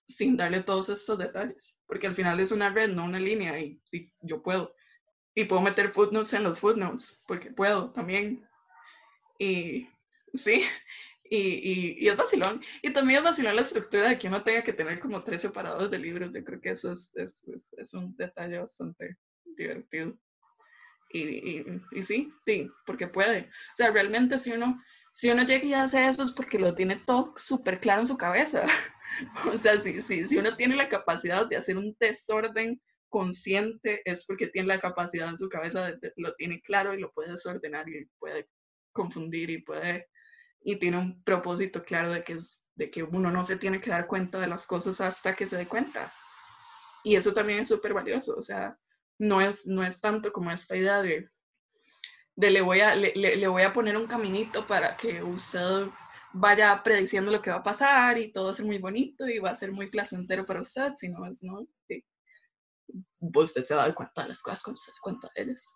sin 0.09 0.37
darle 0.37 0.62
todos 0.62 0.88
estos 0.88 1.18
detalles, 1.18 1.79
porque 1.87 2.07
al 2.07 2.14
final 2.14 2.40
es 2.40 2.51
una 2.51 2.71
red, 2.71 2.88
no 2.88 3.05
una 3.05 3.21
línea, 3.21 3.61
y, 3.61 3.81
yo 4.23 4.42
puedo. 4.42 4.75
y 5.35 5.44
puedo 5.44 5.61
meter 5.61 5.92
footnotes 5.92 6.33
en 6.33 6.44
los 6.44 6.59
footnotes, 6.59 7.23
porque 7.27 7.51
puedo 7.51 7.90
también. 7.92 8.49
Y 9.38 9.87
sí, 10.35 10.62
y, 11.25 11.37
y, 11.37 11.97
y, 12.01 12.09
es 12.09 12.16
vacilón. 12.16 12.62
Y 12.83 12.90
también 12.90 13.18
es 13.18 13.25
vacilón 13.25 13.57
la 13.57 13.62
estructura 13.62 14.09
de 14.09 14.18
que 14.18 14.29
uno 14.29 14.42
tenga 14.42 14.64
que 14.64 14.73
tener 14.73 14.99
como 14.99 15.23
tres 15.23 15.42
separados 15.42 15.90
de 15.90 15.99
libros. 15.99 16.33
Yo 16.33 16.42
creo 16.42 16.61
que 16.61 16.71
eso 16.71 16.90
es, 16.92 17.11
es, 17.14 17.44
es, 17.77 17.94
un 17.94 18.16
detalle 18.16 18.59
bastante 18.59 19.18
divertido. 19.44 20.18
Y, 21.11 21.61
y, 21.92 22.03
sí, 22.03 22.33
sí, 22.44 22.71
porque 22.87 23.09
puede. 23.09 23.42
O 23.42 23.77
sea, 23.77 23.90
realmente 23.90 24.38
si 24.38 24.53
uno, 24.53 24.83
si 25.12 25.31
uno 25.31 25.42
llega 25.42 25.64
y 25.64 25.75
hace 25.75 26.07
eso 26.07 26.23
es 26.23 26.33
porque 26.33 26.59
lo 26.59 26.75
tiene 26.75 26.97
todo 26.97 27.35
súper 27.37 27.79
claro 27.81 28.01
en 28.01 28.07
su 28.07 28.16
cabeza. 28.16 28.66
o 29.53 29.57
sea, 29.57 29.81
si, 29.81 30.01
si, 30.01 30.25
si 30.25 30.37
uno 30.37 30.57
tiene 30.57 30.77
la 30.77 30.88
capacidad 30.88 31.47
de 31.47 31.57
hacer 31.57 31.77
un 31.77 31.97
desorden 31.99 32.81
consciente 33.09 34.03
es 34.05 34.25
porque 34.27 34.49
tiene 34.49 34.68
la 34.68 34.81
capacidad 34.81 35.29
en 35.29 35.37
su 35.37 35.49
cabeza, 35.49 35.92
de, 35.92 36.12
lo 36.16 36.35
tiene 36.35 36.61
claro 36.61 36.94
y 36.94 37.01
lo 37.01 37.12
puede 37.12 37.33
desordenar 37.33 37.88
y 37.88 38.07
puede 38.18 38.49
confundir 38.92 39.51
y 39.51 39.62
puede 39.62 40.09
y 40.61 40.77
tiene 40.77 40.99
un 40.99 41.23
propósito 41.23 41.83
claro 41.83 42.12
de 42.12 42.23
que, 42.23 42.37
de 42.75 42.90
que 42.90 43.03
uno 43.03 43.31
no 43.31 43.44
se 43.44 43.57
tiene 43.57 43.81
que 43.81 43.90
dar 43.90 44.07
cuenta 44.07 44.38
de 44.38 44.49
las 44.49 44.66
cosas 44.66 45.01
hasta 45.01 45.35
que 45.35 45.47
se 45.47 45.57
dé 45.57 45.66
cuenta. 45.66 46.12
Y 47.05 47.16
eso 47.16 47.33
también 47.33 47.61
es 47.61 47.68
súper 47.68 47.94
valioso, 47.94 48.37
o 48.37 48.42
sea, 48.42 48.77
no 49.18 49.40
es, 49.40 49.66
no 49.66 49.85
es 49.85 50.01
tanto 50.01 50.33
como 50.33 50.51
esta 50.51 50.77
idea 50.77 51.01
de, 51.01 51.29
de 52.35 52.51
le, 52.51 52.61
voy 52.61 52.81
a, 52.81 52.94
le, 52.94 53.12
le, 53.14 53.49
voy 53.49 53.62
a 53.62 53.73
poner 53.73 53.97
un 53.97 54.07
caminito 54.07 54.66
para 54.66 54.97
que 54.97 55.23
usted 55.23 55.87
vaya 56.33 56.83
prediciendo 56.83 57.31
lo 57.31 57.43
que 57.43 57.51
va 57.51 57.57
a 57.57 57.62
pasar 57.62 58.19
y 58.19 58.33
todo 58.33 58.45
va 58.47 58.51
a 58.51 58.55
ser 58.55 58.67
muy 58.67 58.79
bonito 58.79 59.27
y 59.27 59.38
va 59.38 59.51
a 59.51 59.55
ser 59.55 59.73
muy 59.73 59.88
placentero 59.88 60.45
para 60.45 60.61
usted, 60.61 60.95
sino 60.95 61.27
es, 61.27 61.43
¿no? 61.43 61.67
Usted 63.21 63.64
se 63.64 63.75
va 63.75 63.83
a 63.83 63.87
dar 63.87 63.95
cuenta 63.95 64.23
de 64.23 64.29
las 64.29 64.43
cosas 64.43 64.62
cuando 64.62 64.79
se 64.79 64.91
da 64.91 64.99
cuenta 65.01 65.31
de 65.35 65.43
ellas. 65.43 65.75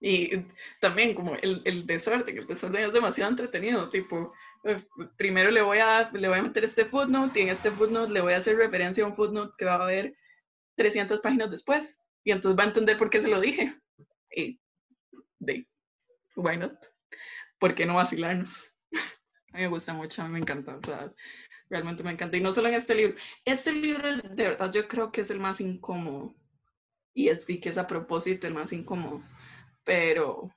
Y 0.00 0.46
también 0.80 1.14
como 1.14 1.34
el, 1.36 1.62
el 1.64 1.86
desorden, 1.86 2.36
el 2.36 2.46
desorden 2.46 2.84
es 2.84 2.92
demasiado 2.92 3.30
entretenido, 3.30 3.88
tipo, 3.88 4.34
eh, 4.64 4.84
primero 5.16 5.50
le 5.50 5.62
voy, 5.62 5.78
a, 5.78 6.10
le 6.10 6.28
voy 6.28 6.38
a 6.38 6.42
meter 6.42 6.64
este 6.64 6.84
footnote 6.84 7.40
y 7.40 7.42
en 7.44 7.48
este 7.48 7.70
footnote 7.70 8.12
le 8.12 8.20
voy 8.20 8.34
a 8.34 8.38
hacer 8.38 8.56
referencia 8.56 9.04
a 9.04 9.06
un 9.06 9.14
footnote 9.14 9.54
que 9.56 9.64
va 9.64 9.74
a 9.74 9.82
haber 9.82 10.14
300 10.76 11.20
páginas 11.20 11.50
después 11.50 11.98
y 12.22 12.32
entonces 12.32 12.58
va 12.58 12.64
a 12.64 12.68
entender 12.68 12.98
por 12.98 13.08
qué 13.08 13.20
se 13.20 13.28
lo 13.28 13.40
dije. 13.40 13.74
Y 14.30 14.60
de, 15.38 15.66
why 16.36 16.56
not? 16.56 16.74
¿Por 17.58 17.74
qué 17.74 17.86
no 17.86 17.94
vacilarnos? 17.94 18.73
Me 19.54 19.68
gusta 19.68 19.94
mucho, 19.94 20.26
me 20.28 20.40
encanta. 20.40 20.76
O 20.76 20.80
sea, 20.82 21.12
realmente 21.70 22.02
me 22.02 22.10
encanta. 22.10 22.36
Y 22.36 22.40
no 22.40 22.52
solo 22.52 22.68
en 22.68 22.74
este 22.74 22.94
libro. 22.94 23.14
Este 23.44 23.72
libro, 23.72 24.16
de 24.16 24.48
verdad, 24.48 24.72
yo 24.72 24.88
creo 24.88 25.12
que 25.12 25.20
es 25.20 25.30
el 25.30 25.38
más 25.38 25.60
incómodo. 25.60 26.34
Y 27.14 27.28
es 27.28 27.46
que 27.46 27.60
es 27.62 27.78
a 27.78 27.86
propósito 27.86 28.48
el 28.48 28.54
más 28.54 28.72
incómodo. 28.72 29.22
Pero, 29.84 30.50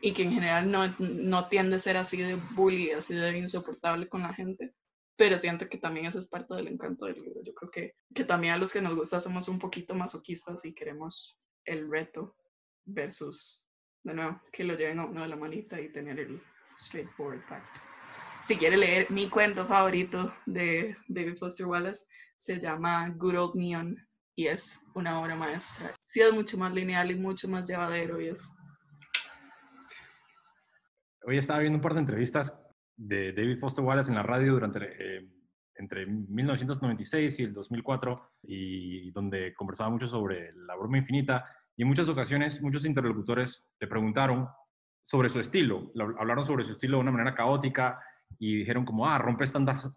y 0.00 0.14
que 0.14 0.22
en 0.22 0.32
general 0.32 0.70
no, 0.70 0.82
no 0.98 1.48
tiende 1.48 1.76
a 1.76 1.78
ser 1.78 1.98
así 1.98 2.16
de 2.22 2.36
bully, 2.52 2.92
así 2.92 3.14
de 3.14 3.36
insoportable 3.36 4.08
con 4.08 4.22
la 4.22 4.32
gente. 4.32 4.74
Pero 5.16 5.36
siento 5.36 5.68
que 5.68 5.76
también 5.76 6.06
eso 6.06 6.18
es 6.18 6.26
parte 6.26 6.54
del 6.54 6.68
encanto 6.68 7.04
del 7.04 7.22
libro. 7.22 7.42
Yo 7.44 7.52
creo 7.52 7.70
que, 7.70 7.96
que 8.14 8.24
también 8.24 8.54
a 8.54 8.58
los 8.58 8.72
que 8.72 8.80
nos 8.80 8.96
gusta 8.96 9.20
somos 9.20 9.46
un 9.48 9.58
poquito 9.58 9.94
masoquistas 9.94 10.64
y 10.64 10.72
queremos 10.72 11.38
el 11.66 11.90
reto 11.90 12.34
versus, 12.86 13.62
de 14.04 14.14
nuevo, 14.14 14.40
que 14.50 14.64
lo 14.64 14.74
lleven 14.74 15.00
a 15.00 15.04
uno 15.04 15.20
de 15.20 15.28
la 15.28 15.36
manita 15.36 15.78
y 15.78 15.92
tener 15.92 16.18
el 16.18 16.42
straightforward 16.78 17.42
fact 17.46 17.91
si 18.42 18.56
quiere 18.56 18.76
leer 18.76 19.10
mi 19.10 19.28
cuento 19.28 19.66
favorito 19.66 20.34
de 20.46 20.96
David 21.08 21.36
Foster 21.38 21.66
Wallace, 21.66 22.04
se 22.36 22.58
llama 22.58 23.08
Good 23.16 23.38
Old 23.38 23.54
Neon 23.54 23.96
y 24.34 24.48
es 24.48 24.80
una 24.94 25.20
obra 25.20 25.36
maestra. 25.36 25.90
Sí 26.02 26.20
es 26.20 26.32
mucho 26.32 26.58
más 26.58 26.72
lineal 26.72 27.10
y 27.10 27.14
mucho 27.14 27.48
más 27.48 27.68
llevadero 27.68 28.20
y 28.20 28.28
es... 28.28 28.52
Hoy 31.24 31.38
estaba 31.38 31.60
viendo 31.60 31.76
un 31.76 31.82
par 31.82 31.94
de 31.94 32.00
entrevistas 32.00 32.60
de 32.96 33.32
David 33.32 33.58
Foster 33.58 33.84
Wallace 33.84 34.10
en 34.10 34.16
la 34.16 34.24
radio 34.24 34.54
durante 34.54 34.80
eh, 34.80 35.28
entre 35.76 36.06
1996 36.06 37.38
y 37.38 37.42
el 37.44 37.52
2004 37.52 38.32
y 38.42 39.10
donde 39.12 39.54
conversaba 39.54 39.90
mucho 39.90 40.08
sobre 40.08 40.52
la 40.54 40.74
broma 40.74 40.98
infinita 40.98 41.44
y 41.76 41.82
en 41.82 41.88
muchas 41.88 42.08
ocasiones 42.08 42.60
muchos 42.60 42.84
interlocutores 42.84 43.64
le 43.78 43.86
preguntaron 43.86 44.48
sobre 45.00 45.28
su 45.28 45.40
estilo, 45.40 45.92
hablaron 46.18 46.44
sobre 46.44 46.64
su 46.64 46.72
estilo 46.72 46.96
de 46.96 47.02
una 47.02 47.10
manera 47.10 47.34
caótica, 47.34 48.00
y 48.38 48.58
dijeron 48.58 48.84
como, 48.84 49.08
ah, 49.08 49.18
rompes 49.18 49.52
tantas, 49.52 49.90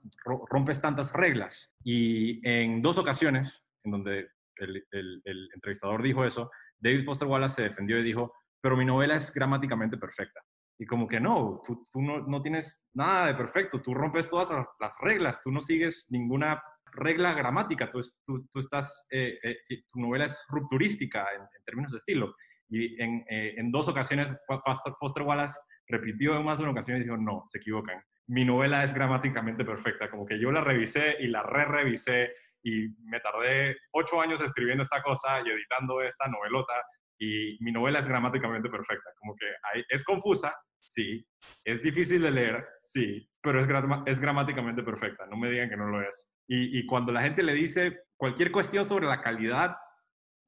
rompes 0.50 0.82
tantas 0.82 1.14
reglas. 1.14 1.72
Y 1.84 2.46
en 2.48 2.82
dos 2.82 2.98
ocasiones, 2.98 3.64
en 3.84 3.92
donde 3.92 4.30
el, 4.58 4.86
el, 4.92 5.50
entrevistador 5.54 6.02
dijo 6.02 6.26
eso, 6.26 6.52
David 6.80 7.04
Foster 7.04 7.28
Wallace 7.28 7.56
se 7.56 7.64
defendió 7.64 8.00
y 8.00 8.04
dijo, 8.04 8.34
pero 8.62 8.78
mi 8.78 8.86
novela 8.86 9.16
es 9.16 9.34
gramáticamente 9.34 9.98
perfecta. 9.98 10.42
Y 10.78 10.86
como 10.86 11.08
que 11.08 11.20
no, 11.20 11.62
tú, 11.66 11.88
tú 11.92 12.02
no, 12.02 12.20
no, 12.28 12.42
tienes 12.42 12.86
nada 12.94 13.28
de 13.28 13.36
perfecto, 13.36 13.82
tú 13.82 13.94
rompes 13.94 14.30
todas 14.30 14.52
las 14.80 14.98
reglas, 15.00 15.42
tú 15.42 15.52
no 15.52 15.62
sigues 15.62 16.08
ninguna 16.10 16.62
regla 16.92 17.34
gramática, 17.34 17.92
tú, 17.92 18.02
tú, 18.26 18.48
tú 18.52 18.60
estás, 18.60 19.06
eh, 19.10 19.38
eh, 19.44 19.84
tu 19.90 20.00
novela 20.00 20.26
es 20.26 20.46
rupturística 20.50 21.26
en, 21.34 21.42
términos 21.66 21.92
de 21.92 21.98
estilo. 21.98 22.36
Y 22.68 23.02
en, 23.02 23.24
eh, 23.30 23.54
en 23.58 23.72
dos 23.72 23.88
ocasiones 23.88 24.36
Foster, 24.48 24.94
Foster 25.00 25.24
Wallace 25.24 25.58
repitió 25.88 26.36
en 26.36 26.44
más 26.44 26.58
de 26.58 26.64
una 26.64 26.72
ocasión 26.72 26.98
y 26.98 27.04
dijo, 27.04 27.18
no, 27.18 27.44
se 27.46 27.60
equivocan 27.60 28.02
mi 28.28 28.46
novela 28.46 28.84
es 28.84 28.94
gramáticamente 28.94 29.64
perfecta, 29.64 30.10
como 30.10 30.26
que 30.26 30.40
yo 30.40 30.52
la 30.52 30.62
revisé 30.62 31.18
y 31.20 31.28
la 31.28 31.44
re-revisé 31.44 32.34
y 32.64 32.90
me 33.04 33.20
tardé 33.20 33.78
ocho 33.92 34.20
años 34.20 34.42
escribiendo 34.42 34.84
esta 34.84 35.02
cosa 35.04 35.42
y 35.42 35.50
editando 35.50 36.02
esta 36.02 36.28
novelota 36.28 36.74
y 37.20 37.58
mi 37.64 37.72
novela 37.72 38.00
es 38.00 38.08
gramáticamente 38.08 38.70
perfecta, 38.70 39.10
como 39.20 39.36
que 39.36 39.46
es 39.90 40.04
confusa, 40.04 40.54
sí, 40.80 41.26
es 41.64 41.82
difícil 41.82 42.22
de 42.22 42.32
leer, 42.32 42.68
sí, 42.82 43.30
pero 43.42 43.62
es, 43.62 43.68
es 44.06 44.20
gramáticamente 44.20 44.84
perfecta, 44.84 45.26
no 45.28 45.38
me 45.38 45.50
digan 45.50 45.70
que 45.70 45.78
no 45.78 45.88
lo 45.88 46.02
es. 46.02 46.32
Y, 46.48 46.80
y, 46.80 46.86
cuando 46.86 47.12
la 47.12 47.22
gente 47.22 47.44
le 47.44 47.54
dice 47.54 48.02
cualquier 48.18 48.52
cuestión 48.52 48.86
sobre 48.86 49.08
la 49.08 49.22
calidad 49.22 49.78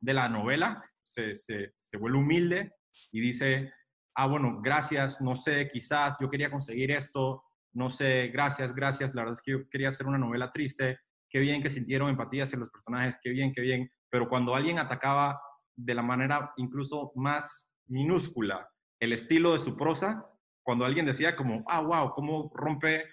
de 0.02 0.14
la 0.14 0.30
novela, 0.30 0.84
se, 1.04 1.36
se, 1.36 1.72
se 1.76 1.98
vuelve 1.98 2.18
humilde 2.18 2.74
y 3.12 3.22
dice, 3.22 3.72
ah, 4.16 4.28
bueno, 4.28 4.60
gracias, 4.62 5.22
no 5.22 5.36
sé, 5.36 5.70
quizás 5.72 6.18
yo 6.20 6.30
quería 6.30 6.52
conseguir 6.52 6.92
esto, 6.92 7.44
no 7.78 7.90
sé, 7.90 8.30
gracias, 8.30 8.74
gracias, 8.74 9.14
la 9.14 9.22
verdad 9.22 9.34
es 9.34 9.42
que 9.44 9.52
yo 9.52 9.70
quería 9.70 9.90
hacer 9.90 10.08
una 10.08 10.18
novela 10.18 10.52
triste, 10.52 10.98
qué 11.30 11.38
bien 11.40 11.62
que 11.62 11.70
sintieron 11.70 12.10
empatía 12.10 12.42
hacia 12.42 12.58
los 12.58 12.72
personajes, 12.72 13.20
qué 13.22 13.30
bien, 13.30 13.54
qué 13.54 13.62
bien, 13.62 13.88
pero 14.10 14.28
cuando 14.28 14.56
alguien 14.56 14.80
atacaba 14.80 15.40
de 15.76 15.94
la 15.94 16.02
manera 16.02 16.54
incluso 16.58 17.12
más 17.14 17.72
minúscula 17.86 18.68
el 19.00 19.14
estilo 19.14 19.52
de 19.52 19.60
su 19.60 19.78
prosa, 19.78 20.26
cuando 20.64 20.86
alguien 20.86 21.06
decía 21.06 21.36
como, 21.36 21.64
ah, 21.68 21.82
wow, 21.82 22.14
cómo 22.16 22.52
rompe 22.56 23.06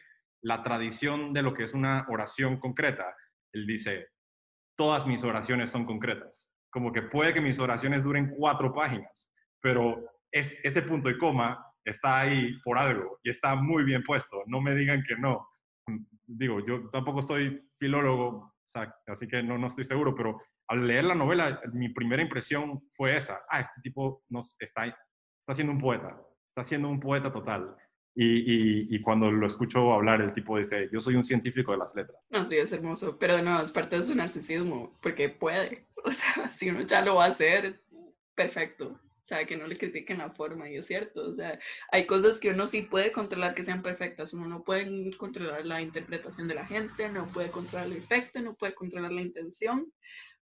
la 0.42 0.62
tradición 0.62 1.34
de 1.34 1.42
lo 1.42 1.52
que 1.52 1.64
es 1.64 1.74
una 1.74 2.06
oración 2.08 2.58
concreta, 2.58 3.14
él 3.52 3.66
dice, 3.66 4.08
todas 4.78 5.06
mis 5.06 5.22
oraciones 5.24 5.68
son 5.68 5.84
concretas, 5.84 6.48
como 6.70 6.90
que 6.90 7.02
puede 7.02 7.34
que 7.34 7.42
mis 7.42 7.58
oraciones 7.58 8.02
duren 8.02 8.32
cuatro 8.34 8.72
páginas, 8.72 9.30
pero 9.60 10.02
es, 10.32 10.64
ese 10.64 10.80
punto 10.80 11.10
y 11.10 11.18
coma 11.18 11.62
está 11.84 12.20
ahí 12.20 12.58
por 12.64 12.78
algo 12.78 13.18
y 13.22 13.30
está 13.30 13.54
muy 13.54 13.84
bien 13.84 14.02
puesto. 14.02 14.42
No 14.46 14.60
me 14.60 14.74
digan 14.74 15.02
que 15.06 15.16
no. 15.16 15.48
Digo, 16.26 16.64
yo 16.64 16.88
tampoco 16.90 17.22
soy 17.22 17.68
filólogo, 17.78 18.54
así 19.06 19.28
que 19.28 19.42
no, 19.42 19.58
no 19.58 19.66
estoy 19.66 19.84
seguro, 19.84 20.14
pero 20.14 20.40
al 20.68 20.86
leer 20.86 21.04
la 21.04 21.14
novela, 21.14 21.60
mi 21.72 21.90
primera 21.90 22.22
impresión 22.22 22.82
fue 22.96 23.16
esa. 23.16 23.42
Ah, 23.50 23.60
este 23.60 23.80
tipo 23.82 24.24
nos 24.28 24.56
está, 24.58 24.86
está 24.86 25.54
siendo 25.54 25.72
un 25.72 25.78
poeta, 25.78 26.18
está 26.48 26.64
siendo 26.64 26.88
un 26.88 27.00
poeta 27.00 27.30
total. 27.30 27.76
Y, 28.16 28.94
y, 28.94 29.02
cuando 29.02 29.28
lo 29.28 29.44
escucho 29.44 29.92
hablar, 29.92 30.20
el 30.20 30.32
tipo 30.32 30.56
dice, 30.56 30.88
yo 30.92 31.00
soy 31.00 31.16
un 31.16 31.24
científico 31.24 31.72
de 31.72 31.78
las 31.78 31.96
letras. 31.96 32.16
No, 32.30 32.44
sí, 32.44 32.56
es 32.56 32.72
hermoso, 32.72 33.18
pero 33.18 33.42
no, 33.42 33.60
es 33.60 33.72
parte 33.72 33.96
de 33.96 34.04
su 34.04 34.14
narcisismo, 34.14 34.96
porque 35.00 35.28
puede. 35.28 35.86
O 36.06 36.12
sea, 36.12 36.48
si 36.48 36.68
uno 36.68 36.82
ya 36.82 37.00
lo 37.00 37.14
va 37.14 37.24
a 37.24 37.28
hacer, 37.28 37.82
perfecto. 38.34 39.00
O 39.24 39.26
sea, 39.26 39.46
que 39.46 39.56
no 39.56 39.66
le 39.66 39.78
critiquen 39.78 40.18
la 40.18 40.28
forma, 40.28 40.68
y 40.68 40.76
es 40.76 40.84
cierto. 40.84 41.26
O 41.26 41.32
sea, 41.32 41.58
hay 41.90 42.04
cosas 42.04 42.38
que 42.38 42.50
uno 42.50 42.66
sí 42.66 42.82
puede 42.82 43.10
controlar 43.10 43.54
que 43.54 43.64
sean 43.64 43.80
perfectas. 43.80 44.34
Uno 44.34 44.46
no 44.46 44.62
puede 44.62 45.16
controlar 45.16 45.64
la 45.64 45.80
interpretación 45.80 46.46
de 46.46 46.56
la 46.56 46.66
gente, 46.66 47.08
no 47.08 47.26
puede 47.28 47.50
controlar 47.50 47.86
el 47.86 47.96
efecto, 47.96 48.42
no 48.42 48.54
puede 48.54 48.74
controlar 48.74 49.12
la 49.12 49.22
intención, 49.22 49.90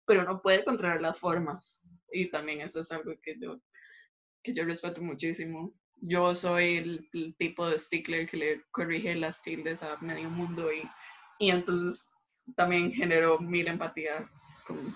pero 0.04 0.24
no 0.24 0.42
puede 0.42 0.64
controlar 0.64 1.00
las 1.00 1.16
formas. 1.16 1.80
Y 2.10 2.28
también 2.28 2.60
eso 2.60 2.80
es 2.80 2.90
algo 2.90 3.12
que 3.22 3.36
yo, 3.38 3.60
que 4.42 4.52
yo 4.52 4.64
respeto 4.64 5.00
muchísimo. 5.00 5.72
Yo 6.00 6.34
soy 6.34 6.78
el, 6.78 7.36
tipo 7.38 7.68
de 7.68 7.78
stickler 7.78 8.26
que 8.26 8.36
le 8.36 8.62
corrige 8.72 9.14
las 9.14 9.44
tildes 9.44 9.84
a 9.84 9.96
medio 9.98 10.28
mundo 10.28 10.72
y, 10.72 10.82
y 11.38 11.50
entonces 11.50 12.10
también 12.56 12.90
generó 12.90 13.38
mil 13.38 13.68
empatía 13.68 14.28
con 14.66 14.92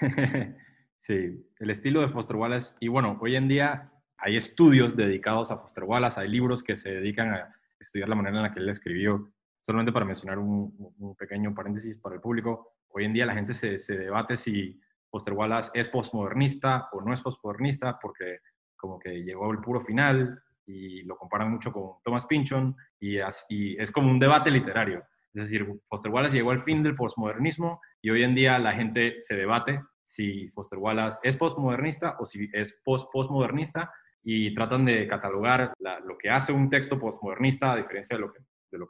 sí, 0.98 1.46
el 1.58 1.70
estilo 1.70 2.00
de 2.00 2.08
Foster 2.08 2.36
Wallace. 2.36 2.74
Y 2.80 2.88
bueno, 2.88 3.18
hoy 3.20 3.36
en 3.36 3.48
día 3.48 3.92
hay 4.18 4.36
estudios 4.36 4.96
dedicados 4.96 5.50
a 5.50 5.58
Foster 5.58 5.84
Wallace, 5.84 6.20
hay 6.20 6.28
libros 6.28 6.62
que 6.62 6.76
se 6.76 6.92
dedican 6.92 7.32
a 7.32 7.54
estudiar 7.78 8.08
la 8.08 8.14
manera 8.14 8.36
en 8.36 8.42
la 8.42 8.52
que 8.52 8.60
él 8.60 8.68
escribió. 8.68 9.32
solamente 9.62 9.92
para 9.92 10.06
mencionar 10.06 10.38
un, 10.38 11.14
pequeño 11.18 11.54
paréntesis 11.54 11.96
para 11.96 12.14
el 12.14 12.20
público, 12.20 12.76
hoy 12.88 13.04
en 13.04 13.12
día 13.12 13.26
la 13.26 13.34
gente 13.34 13.54
se, 13.54 13.96
debate 13.96 14.36
si 14.36 14.80
Foster 15.10 15.34
Wallace 15.34 15.70
es 15.74 15.88
postmodernista 15.88 16.88
o 16.92 17.02
no 17.02 17.12
es 17.12 17.20
postmodernista, 17.20 17.98
porque 18.00 18.38
como 18.76 18.98
que 18.98 19.22
llegó 19.22 19.50
al 19.50 19.60
puro 19.60 19.80
final 19.80 20.42
y 20.66 21.02
lo 21.02 21.16
comparan 21.16 21.50
mucho 21.50 21.72
con 21.72 22.02
Thomas 22.02 22.26
Pynchon 22.26 22.74
y 22.98 23.18
es 23.18 23.92
como 23.92 24.10
un 24.10 24.18
debate 24.18 24.50
literario. 24.50 25.02
Es 25.34 25.42
decir, 25.44 25.66
Foster 25.88 26.10
Wallace 26.10 26.36
llegó 26.36 26.50
al 26.50 26.60
fin 26.60 26.82
del 26.82 26.96
postmodernismo 26.96 27.80
y 28.02 28.10
hoy 28.10 28.22
en 28.24 28.34
día 28.34 28.58
la 28.58 28.72
gente 28.72 29.18
se 29.22 29.36
debate 29.36 29.80
si 30.04 30.48
Foster 30.48 30.78
Wallace 30.78 31.18
es 31.22 31.36
postmodernista 31.36 32.16
o 32.18 32.24
si 32.24 32.48
es 32.52 32.80
post-postmodernista 32.84 33.92
y 34.22 34.52
tratan 34.54 34.84
de 34.84 35.06
catalogar 35.06 35.72
lo 35.78 36.18
que 36.18 36.30
hace 36.30 36.52
un 36.52 36.68
texto 36.68 36.98
postmodernista 36.98 37.72
a 37.72 37.76
diferencia 37.76 38.16
de 38.16 38.22
lo 38.22 38.32
que, 38.32 38.40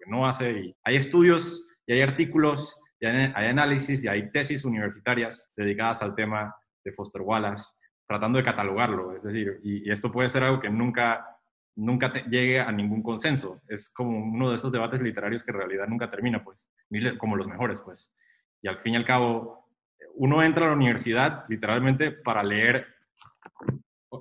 no 0.06 0.26
hace. 0.26 0.74
Hay 0.84 0.96
estudios 0.96 1.66
y 1.86 1.92
hay 1.92 2.00
artículos 2.00 2.78
y 2.98 3.06
hay, 3.06 3.46
análisis 3.46 4.02
y 4.02 4.08
hay 4.08 4.30
tesis 4.30 4.64
universitarias 4.64 5.50
dedicadas 5.56 6.02
al 6.02 6.14
tema 6.14 6.54
de 6.84 6.92
Foster 6.92 7.22
Wallace, 7.22 7.66
tratando 8.06 8.38
de 8.38 8.44
catalogarlo. 8.44 9.14
Es 9.14 9.22
decir, 9.22 9.60
y, 9.62 9.90
esto 9.90 10.10
puede 10.10 10.28
ser 10.28 10.42
algo 10.42 10.60
que 10.60 10.70
nunca, 10.70 11.24
nunca 11.76 12.12
llegue 12.24 12.60
a 12.60 12.70
ningún 12.72 13.02
consenso. 13.02 13.60
Es 13.68 13.92
como 13.92 14.18
uno 14.18 14.50
de 14.50 14.56
estos 14.56 14.72
debates 14.72 15.02
literarios 15.02 15.42
que 15.42 15.50
en 15.50 15.58
realidad 15.58 15.86
nunca 15.88 16.10
termina, 16.10 16.42
pues, 16.42 16.70
como 17.18 17.36
los 17.36 17.46
mejores, 17.46 17.80
pues. 17.80 18.12
Y 18.62 18.68
al 18.68 18.78
fin 18.78 18.94
y 18.94 18.96
al 18.96 19.04
cabo, 19.04 19.68
uno 20.14 20.42
entra 20.42 20.66
a 20.66 20.68
la 20.68 20.76
universidad 20.76 21.44
literalmente 21.48 22.10
para 22.10 22.42
leer 22.42 22.86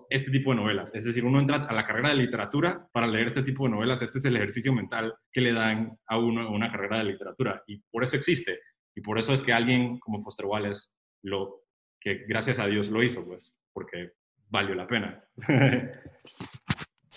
este 0.10 0.32
tipo 0.32 0.52
de 0.52 0.58
novelas. 0.58 0.94
Es 0.94 1.06
decir, 1.06 1.26
uno 1.26 1.40
entra 1.40 1.66
a 1.66 1.74
la 1.74 1.86
carrera 1.86 2.10
de 2.10 2.16
literatura 2.16 2.88
para 2.92 3.08
leer 3.08 3.28
este 3.28 3.44
tipo 3.44 3.66
de 3.66 3.72
novelas. 3.72 4.02
Este 4.02 4.20
es 4.20 4.26
el 4.26 4.36
ejercicio 4.36 4.74
mental 4.74 5.14
que 5.32 5.42
le 5.42 5.54
dan 5.54 5.98
a 6.08 6.18
uno 6.18 6.52
una 6.52 6.72
carrera 6.72 7.00
de 7.00 7.06
literatura. 7.06 7.64
Y 7.68 7.82
por 7.92 8.04
eso 8.04 8.16
existe. 8.16 8.60
Y 8.96 9.02
por 9.02 9.18
eso 9.18 9.34
es 9.34 9.42
que 9.42 9.54
alguien 9.54 10.00
como 10.00 10.22
Foster 10.22 10.46
Wallace, 10.46 10.88
lo, 11.24 11.64
que 12.00 12.26
gracias 12.28 12.60
a 12.60 12.68
Dios 12.68 12.90
lo 12.90 13.04
hizo, 13.04 13.26
pues, 13.26 13.56
porque 13.74 14.14
valió 14.50 14.76
la 14.76 14.88
pena. 14.88 15.24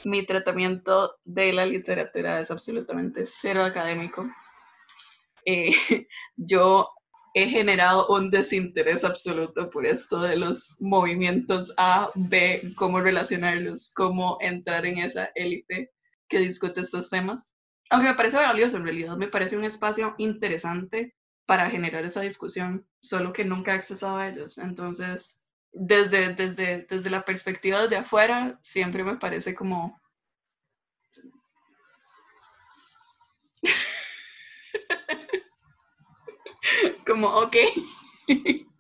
Mi 0.05 0.25
tratamiento 0.25 1.17
de 1.25 1.53
la 1.53 1.67
literatura 1.67 2.41
es 2.41 2.51
absolutamente 2.51 3.25
cero 3.27 3.65
académico. 3.65 4.29
Eh, 5.45 5.71
yo 6.37 6.88
he 7.35 7.49
generado 7.49 8.09
un 8.09 8.31
desinterés 8.31 9.05
absoluto 9.05 9.71
por 9.71 9.87
esto 9.87 10.21
de 10.21 10.37
los 10.37 10.77
movimientos 10.81 11.73
A, 11.77 12.11
B, 12.15 12.73
cómo 12.77 13.01
relacionarlos, 13.01 13.93
cómo 13.95 14.37
entrar 14.41 14.85
en 14.87 14.99
esa 14.99 15.31
élite 15.35 15.91
que 16.29 16.41
discute 16.41 16.83
estos 16.83 17.09
temas. 17.09 17.55
Aunque 17.91 18.09
me 18.09 18.15
parece 18.15 18.37
valioso, 18.37 18.77
en 18.77 18.85
realidad 18.85 19.17
me 19.17 19.29
parece 19.29 19.57
un 19.57 19.65
espacio 19.65 20.15
interesante 20.19 21.15
para 21.47 21.71
generar 21.71 22.05
esa 22.05 22.21
discusión, 22.21 22.87
solo 23.01 23.33
que 23.33 23.45
nunca 23.45 23.73
he 23.73 23.77
accesado 23.77 24.17
a 24.17 24.29
ellos. 24.29 24.59
Entonces, 24.59 25.41
desde, 25.72 26.35
desde, 26.35 26.87
desde 26.88 27.11
la 27.11 27.24
perspectiva 27.24 27.87
de 27.87 27.96
afuera, 27.96 28.58
siempre 28.62 29.04
me 29.04 29.16
parece 29.16 29.54
como 29.54 30.00
como, 37.06 37.28
ok, 37.28 37.56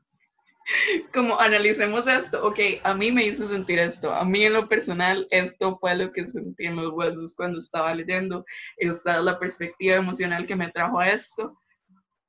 como 1.12 1.38
analicemos 1.38 2.06
esto, 2.06 2.46
ok, 2.46 2.58
a 2.82 2.94
mí 2.94 3.12
me 3.12 3.26
hizo 3.26 3.46
sentir 3.46 3.78
esto, 3.78 4.12
a 4.12 4.24
mí 4.24 4.44
en 4.44 4.54
lo 4.54 4.68
personal 4.68 5.26
esto 5.30 5.78
fue 5.78 5.96
lo 5.96 6.12
que 6.12 6.28
sentí 6.28 6.66
en 6.66 6.76
los 6.76 6.92
huesos 6.92 7.34
cuando 7.36 7.58
estaba 7.58 7.94
leyendo, 7.94 8.44
esta 8.76 9.18
es 9.18 9.24
la 9.24 9.38
perspectiva 9.38 9.96
emocional 9.96 10.46
que 10.46 10.56
me 10.56 10.70
trajo 10.70 11.00
a 11.00 11.10
esto 11.10 11.58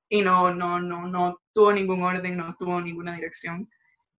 y 0.09 0.21
no, 0.21 0.53
no, 0.53 0.79
no, 0.79 1.07
no 1.07 1.39
tuvo 1.53 1.73
ningún 1.73 2.03
orden, 2.03 2.37
no 2.37 2.55
tuvo 2.57 2.81
ninguna 2.81 3.15
dirección, 3.15 3.69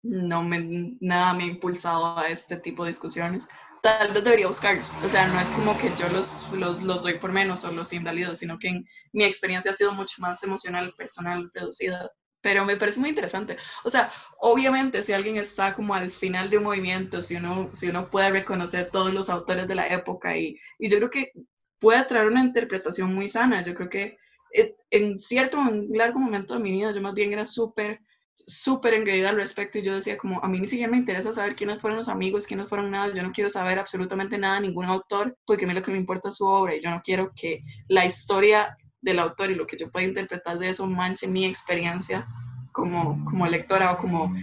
no 0.04 0.44
me, 0.44 0.98
nada 1.00 1.34
me 1.34 1.46
ha 1.46 1.48
impulsado 1.48 2.18
a 2.20 2.28
este 2.28 2.58
tipo 2.58 2.84
de 2.84 2.90
discusiones 2.90 3.48
tal 3.84 4.14
vez 4.14 4.24
debería 4.24 4.48
buscarlos. 4.48 4.96
O 5.04 5.10
sea, 5.10 5.28
no 5.28 5.40
es 5.42 5.50
como 5.52 5.78
que 5.78 5.94
yo 5.98 6.08
los, 6.08 6.50
los, 6.54 6.82
los 6.82 7.02
doy 7.02 7.20
por 7.20 7.34
menos 7.34 7.66
o 7.66 7.72
los 7.74 7.92
invalido, 7.92 8.34
sino 8.34 8.58
que 8.58 8.70
en, 8.70 8.88
mi 9.12 9.26
experiencia 9.26 9.72
ha 9.72 9.74
sido 9.74 9.92
mucho 9.92 10.22
más 10.22 10.42
emocional, 10.42 10.94
personal, 10.98 11.52
reducida. 11.54 12.10
Pero 12.40 12.64
me 12.64 12.78
parece 12.78 13.02
muy 13.02 13.10
interesante. 13.10 13.58
O 13.84 13.90
sea, 13.90 14.10
obviamente 14.40 15.04
si 15.04 15.12
alguien 15.12 15.36
está 15.36 15.74
como 15.74 15.94
al 15.96 16.12
final 16.12 16.50
de 16.50 16.58
un 16.58 16.64
movimiento, 16.64 17.22
si 17.22 17.36
uno, 17.36 17.70
si 17.74 17.90
uno 17.90 18.10
puede 18.10 18.30
reconocer 18.30 18.90
todos 18.90 19.14
los 19.14 19.30
autores 19.30 19.68
de 19.68 19.76
la 19.76 19.88
época 19.88 20.38
y, 20.38 20.58
y 20.80 20.90
yo 20.90 20.98
creo 20.98 21.10
que 21.10 21.34
puede 21.80 22.06
traer 22.06 22.28
una 22.28 22.42
interpretación 22.42 23.14
muy 23.14 23.28
sana. 23.28 23.64
Yo 23.64 23.74
creo 23.74 23.90
que 23.90 24.18
eh, 24.54 24.76
en 24.92 25.20
cierto, 25.20 25.58
en 25.60 25.90
largo 25.92 26.20
momento 26.20 26.54
de 26.54 26.62
mi 26.62 26.72
vida, 26.72 26.94
yo 26.94 27.02
más 27.02 27.14
bien 27.14 27.34
era 27.34 27.46
súper 27.46 28.00
súper 28.46 28.94
engreída 28.94 29.30
al 29.30 29.38
respecto 29.38 29.80
y 29.80 29.84
yo 29.84 29.94
decía 29.94 30.18
como 30.18 30.44
a 30.44 30.48
mí 30.48 30.60
ni 30.60 30.68
siquiera 30.68 30.92
me 30.92 30.98
interesa 30.98 31.32
saber 31.32 31.56
quiénes 31.56 31.80
fueron 31.80 31.98
los 31.98 32.10
amigos, 32.10 32.48
quiénes 32.48 32.68
fueron 32.68 32.92
nada, 32.92 33.14
yo 33.14 33.24
no 33.24 33.32
quiero 33.32 33.50
saber 33.50 33.80
absolutamente 33.80 34.38
nada 34.38 34.60
ningún 34.60 34.86
autor 34.86 35.38
porque 35.46 35.66
a 35.66 35.68
mí 35.68 35.74
lo 35.74 35.82
que 35.82 35.92
me 35.92 35.98
importa 35.98 36.30
es 36.30 36.36
su 36.36 36.46
obra 36.46 36.76
y 36.76 36.82
yo 36.82 36.90
no 36.90 37.02
quiero 37.02 37.32
que 37.36 37.62
la 37.88 38.06
historia 38.06 38.78
del 39.02 39.20
autor 39.20 39.52
y 39.52 39.56
lo 39.56 39.68
que 39.68 39.78
yo 39.78 39.92
pueda 39.92 40.06
interpretar 40.06 40.60
de 40.60 40.70
eso 40.70 40.86
manche 40.88 41.28
mi 41.28 41.46
experiencia 41.46 42.26
como, 42.72 43.24
como 43.26 43.48
lectora 43.48 43.94
o 43.94 43.98
como 43.98 44.34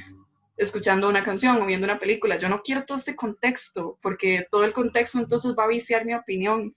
escuchando 0.57 1.09
una 1.09 1.23
canción 1.23 1.61
o 1.61 1.67
viendo 1.67 1.87
una 1.87 1.99
película. 1.99 2.37
Yo 2.37 2.51
no 2.51 2.61
quiero 2.63 2.85
todo 2.85 2.99
este 2.99 3.17
contexto 3.17 3.99
porque 4.03 4.47
todo 4.51 4.65
el 4.65 4.75
contexto 4.75 5.19
entonces 5.19 5.55
va 5.59 5.65
a 5.65 5.69
viciar 5.69 6.05
mi 6.05 6.15
opinión 6.15 6.75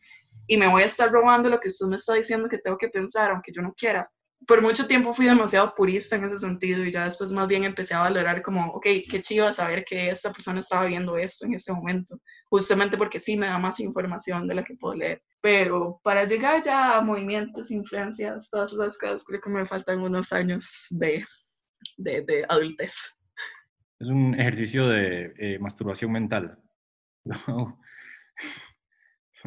y 0.48 0.58
me 0.58 0.68
voy 0.68 0.84
a 0.84 0.88
estar 0.88 1.12
robando 1.12 1.50
lo 1.50 1.60
que 1.60 1.68
usted 1.68 1.88
me 1.88 1.98
está 1.98 2.14
diciendo 2.14 2.48
que 2.48 2.58
tengo 2.58 2.78
que 2.78 2.88
pensar, 2.88 3.32
aunque 3.32 3.52
yo 3.52 3.62
no 3.62 3.74
quiera 3.74 4.10
por 4.48 4.62
mucho 4.62 4.88
tiempo 4.88 5.14
fui 5.14 5.26
demasiado 5.26 5.74
purista 5.76 6.16
en 6.16 6.26
ese 6.26 6.40
sentido 6.40 6.84
y 6.84 6.92
ya 6.92 7.06
después 7.06 7.32
más 7.32 7.48
bien 7.48 7.64
empecé 7.64 7.94
a 7.94 8.00
valorar 8.00 8.42
como, 8.42 8.68
ok, 8.72 8.86
qué 9.10 9.22
chido 9.22 9.52
saber 9.52 9.86
que 9.86 10.10
esta 10.10 10.32
persona 10.32 10.60
estaba 10.60 10.86
viendo 10.86 11.18
esto 11.18 11.46
en 11.46 11.54
este 11.54 11.74
momento, 11.74 12.20
justamente 12.50 12.98
porque 12.98 13.20
sí 13.20 13.38
me 13.38 13.48
da 13.48 13.58
más 13.58 13.80
información 13.80 14.48
de 14.48 14.56
la 14.56 14.64
que 14.64 14.76
puedo 14.76 14.96
leer. 14.96 15.22
Pero 15.42 16.00
para 16.04 16.26
llegar 16.26 16.64
ya 16.64 16.98
a 16.98 17.02
movimientos, 17.02 17.72
influencias, 17.72 18.50
todas 18.50 18.74
esas 18.74 18.98
cosas, 18.98 19.24
creo 19.24 19.42
que 19.42 19.50
me 19.50 19.66
faltan 19.66 20.00
unos 20.00 20.32
años 20.32 20.88
de, 20.90 21.24
de, 21.98 22.22
de 22.22 22.46
adultez. 22.48 22.96
Es 24.00 24.08
un 24.08 24.40
ejercicio 24.40 24.88
de 24.88 25.34
eh, 25.38 25.60
masturbación 25.60 26.12
mental. 26.12 26.60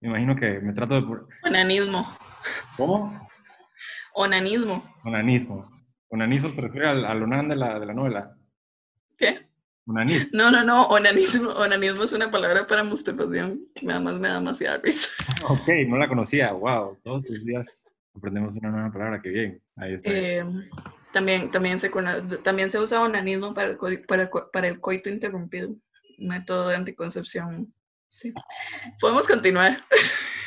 me 0.00 0.08
imagino 0.08 0.36
que 0.36 0.60
me 0.60 0.72
trato 0.72 1.00
de... 1.00 1.06
Onanismo. 1.44 2.06
¿Cómo? 2.76 3.28
Onanismo. 4.18 4.82
Onanismo. 5.04 5.70
Onanismo 6.08 6.48
se 6.48 6.62
refiere 6.62 6.88
al, 6.88 7.04
al 7.04 7.22
onan 7.22 7.50
de 7.50 7.56
la, 7.56 7.78
de 7.78 7.84
la 7.84 7.92
novela. 7.92 8.34
¿Qué? 9.18 9.46
Onanismo. 9.86 10.30
No, 10.32 10.50
no, 10.50 10.64
no, 10.64 10.86
onanismo, 10.86 11.50
onanismo 11.50 12.04
es 12.04 12.12
una 12.14 12.30
palabra 12.30 12.66
para 12.66 12.82
masturbación 12.82 13.60
nada 13.82 14.00
más 14.00 14.14
me 14.14 14.28
da 14.28 14.34
demasiada 14.34 14.78
risa. 14.78 15.10
Ok, 15.50 15.68
no 15.86 15.98
la 15.98 16.08
conocía, 16.08 16.52
wow, 16.52 16.98
todos 17.04 17.28
los 17.28 17.44
días 17.44 17.86
aprendemos 18.14 18.56
una 18.56 18.70
nueva 18.70 18.90
palabra, 18.90 19.20
qué 19.20 19.28
bien. 19.28 19.62
Ahí 19.76 19.92
está. 19.92 20.10
Eh, 20.10 20.42
también, 21.12 21.50
también, 21.50 21.78
se 21.78 21.90
también 22.42 22.70
se 22.70 22.78
usa 22.78 23.02
onanismo 23.02 23.52
para 23.52 23.68
el, 23.68 24.06
para, 24.06 24.30
para 24.50 24.66
el 24.66 24.80
coito 24.80 25.10
interrumpido, 25.10 25.76
método 26.16 26.68
de 26.68 26.76
anticoncepción. 26.76 27.70
Sí. 28.08 28.32
Podemos 28.98 29.28
continuar. 29.28 29.84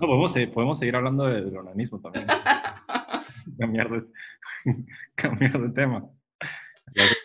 No, 0.00 0.06
podemos, 0.06 0.32
podemos 0.54 0.78
seguir 0.78 0.96
hablando 0.96 1.26
del 1.26 1.56
onanismo 1.56 2.00
también. 2.00 2.26
cambiar, 3.58 3.90
de, 3.90 4.06
cambiar 5.14 5.60
de 5.60 5.68
tema. 5.70 6.08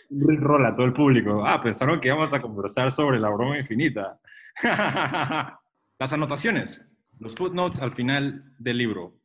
Rola 0.10 0.76
todo 0.76 0.86
el 0.86 0.94
público. 0.94 1.46
Ah, 1.46 1.62
pensaron 1.62 2.00
que 2.00 2.10
íbamos 2.10 2.34
a 2.34 2.42
conversar 2.42 2.92
sobre 2.92 3.20
la 3.20 3.30
broma 3.30 3.58
infinita. 3.58 4.20
Las 5.98 6.12
anotaciones, 6.12 6.86
los 7.20 7.34
footnotes 7.36 7.82
al 7.82 7.94
final 7.94 8.54
del 8.58 8.78
libro. 8.78 9.16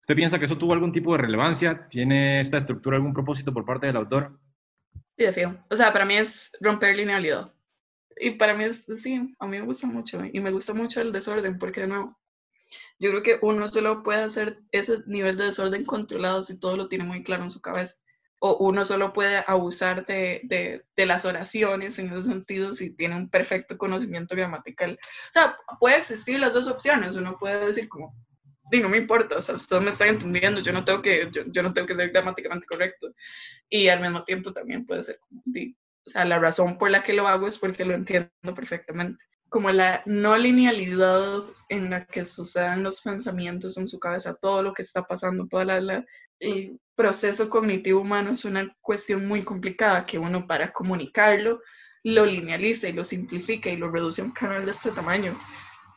¿Usted 0.00 0.14
piensa 0.14 0.38
que 0.38 0.44
eso 0.44 0.56
tuvo 0.56 0.72
algún 0.72 0.92
tipo 0.92 1.12
de 1.12 1.18
relevancia? 1.18 1.88
¿Tiene 1.88 2.40
esta 2.40 2.58
estructura 2.58 2.96
algún 2.96 3.12
propósito 3.12 3.52
por 3.52 3.64
parte 3.64 3.86
del 3.88 3.96
autor? 3.96 4.38
Sí, 5.16 5.24
de 5.24 5.58
O 5.68 5.74
sea, 5.74 5.92
para 5.92 6.04
mí 6.04 6.14
es 6.14 6.56
romper 6.60 6.94
linealidad. 6.94 7.52
Y 8.16 8.32
para 8.32 8.54
mí 8.54 8.64
es, 8.64 8.84
sí, 8.98 9.34
a 9.40 9.46
mí 9.46 9.58
me 9.58 9.66
gusta 9.66 9.88
mucho. 9.88 10.22
Y 10.32 10.38
me 10.38 10.52
gusta 10.52 10.72
mucho 10.72 11.00
el 11.00 11.10
desorden, 11.10 11.58
porque 11.58 11.80
de 11.80 11.88
nuevo, 11.88 12.16
yo 12.98 13.10
creo 13.10 13.22
que 13.22 13.38
uno 13.42 13.66
solo 13.68 14.02
puede 14.02 14.22
hacer 14.22 14.60
ese 14.72 14.98
nivel 15.06 15.36
de 15.36 15.44
desorden 15.44 15.84
controlado 15.84 16.42
si 16.42 16.58
todo 16.58 16.76
lo 16.76 16.88
tiene 16.88 17.04
muy 17.04 17.22
claro 17.22 17.44
en 17.44 17.50
su 17.50 17.60
cabeza. 17.60 17.96
O 18.40 18.58
uno 18.58 18.84
solo 18.84 19.12
puede 19.12 19.42
abusar 19.46 20.04
de, 20.06 20.40
de, 20.44 20.84
de 20.96 21.06
las 21.06 21.24
oraciones 21.24 21.98
en 21.98 22.12
ese 22.12 22.28
sentido 22.28 22.72
si 22.72 22.94
tiene 22.94 23.16
un 23.16 23.30
perfecto 23.30 23.78
conocimiento 23.78 24.36
gramatical. 24.36 24.98
O 25.00 25.32
sea, 25.32 25.56
puede 25.80 25.96
existir 25.96 26.38
las 26.38 26.54
dos 26.54 26.68
opciones. 26.68 27.16
Uno 27.16 27.36
puede 27.38 27.64
decir 27.64 27.88
como, 27.88 28.14
y 28.70 28.80
no 28.80 28.88
me 28.88 28.98
importa, 28.98 29.38
o 29.38 29.42
sea, 29.42 29.54
usted 29.54 29.80
me 29.80 29.90
está 29.90 30.06
entendiendo, 30.06 30.60
yo 30.60 30.72
no 30.72 30.84
tengo 30.84 31.00
que, 31.00 31.28
yo, 31.32 31.42
yo, 31.46 31.62
no 31.62 31.72
tengo 31.72 31.86
que 31.86 31.94
ser 31.94 32.10
gramáticamente 32.10 32.66
correcto. 32.66 33.14
Y 33.68 33.88
al 33.88 34.00
mismo 34.00 34.24
tiempo 34.24 34.52
también 34.52 34.84
puede 34.84 35.02
ser 35.04 35.18
o 36.06 36.10
sea, 36.10 36.24
la 36.24 36.38
razón 36.38 36.76
por 36.76 36.90
la 36.90 37.02
que 37.02 37.14
lo 37.14 37.26
hago 37.26 37.48
es 37.48 37.56
porque 37.58 37.84
lo 37.84 37.94
entiendo 37.94 38.30
perfectamente 38.54 39.24
como 39.54 39.70
la 39.70 40.02
no 40.04 40.36
linealidad 40.36 41.44
en 41.68 41.88
la 41.88 42.04
que 42.06 42.24
suceden 42.24 42.82
los 42.82 43.00
pensamientos 43.00 43.78
en 43.78 43.86
su 43.86 44.00
cabeza, 44.00 44.34
todo 44.34 44.64
lo 44.64 44.74
que 44.74 44.82
está 44.82 45.04
pasando, 45.04 45.46
toda 45.46 45.64
la, 45.80 46.04
el 46.40 46.80
proceso 46.96 47.48
cognitivo 47.48 48.00
humano 48.00 48.32
es 48.32 48.44
una 48.44 48.76
cuestión 48.80 49.28
muy 49.28 49.44
complicada 49.44 50.04
que 50.06 50.18
uno 50.18 50.48
para 50.48 50.72
comunicarlo 50.72 51.60
lo 52.02 52.26
linealiza 52.26 52.88
y 52.88 52.94
lo 52.94 53.04
simplifica 53.04 53.70
y 53.70 53.76
lo 53.76 53.92
reduce 53.92 54.22
a 54.22 54.24
un 54.24 54.32
canal 54.32 54.64
de 54.64 54.72
este 54.72 54.90
tamaño, 54.90 55.38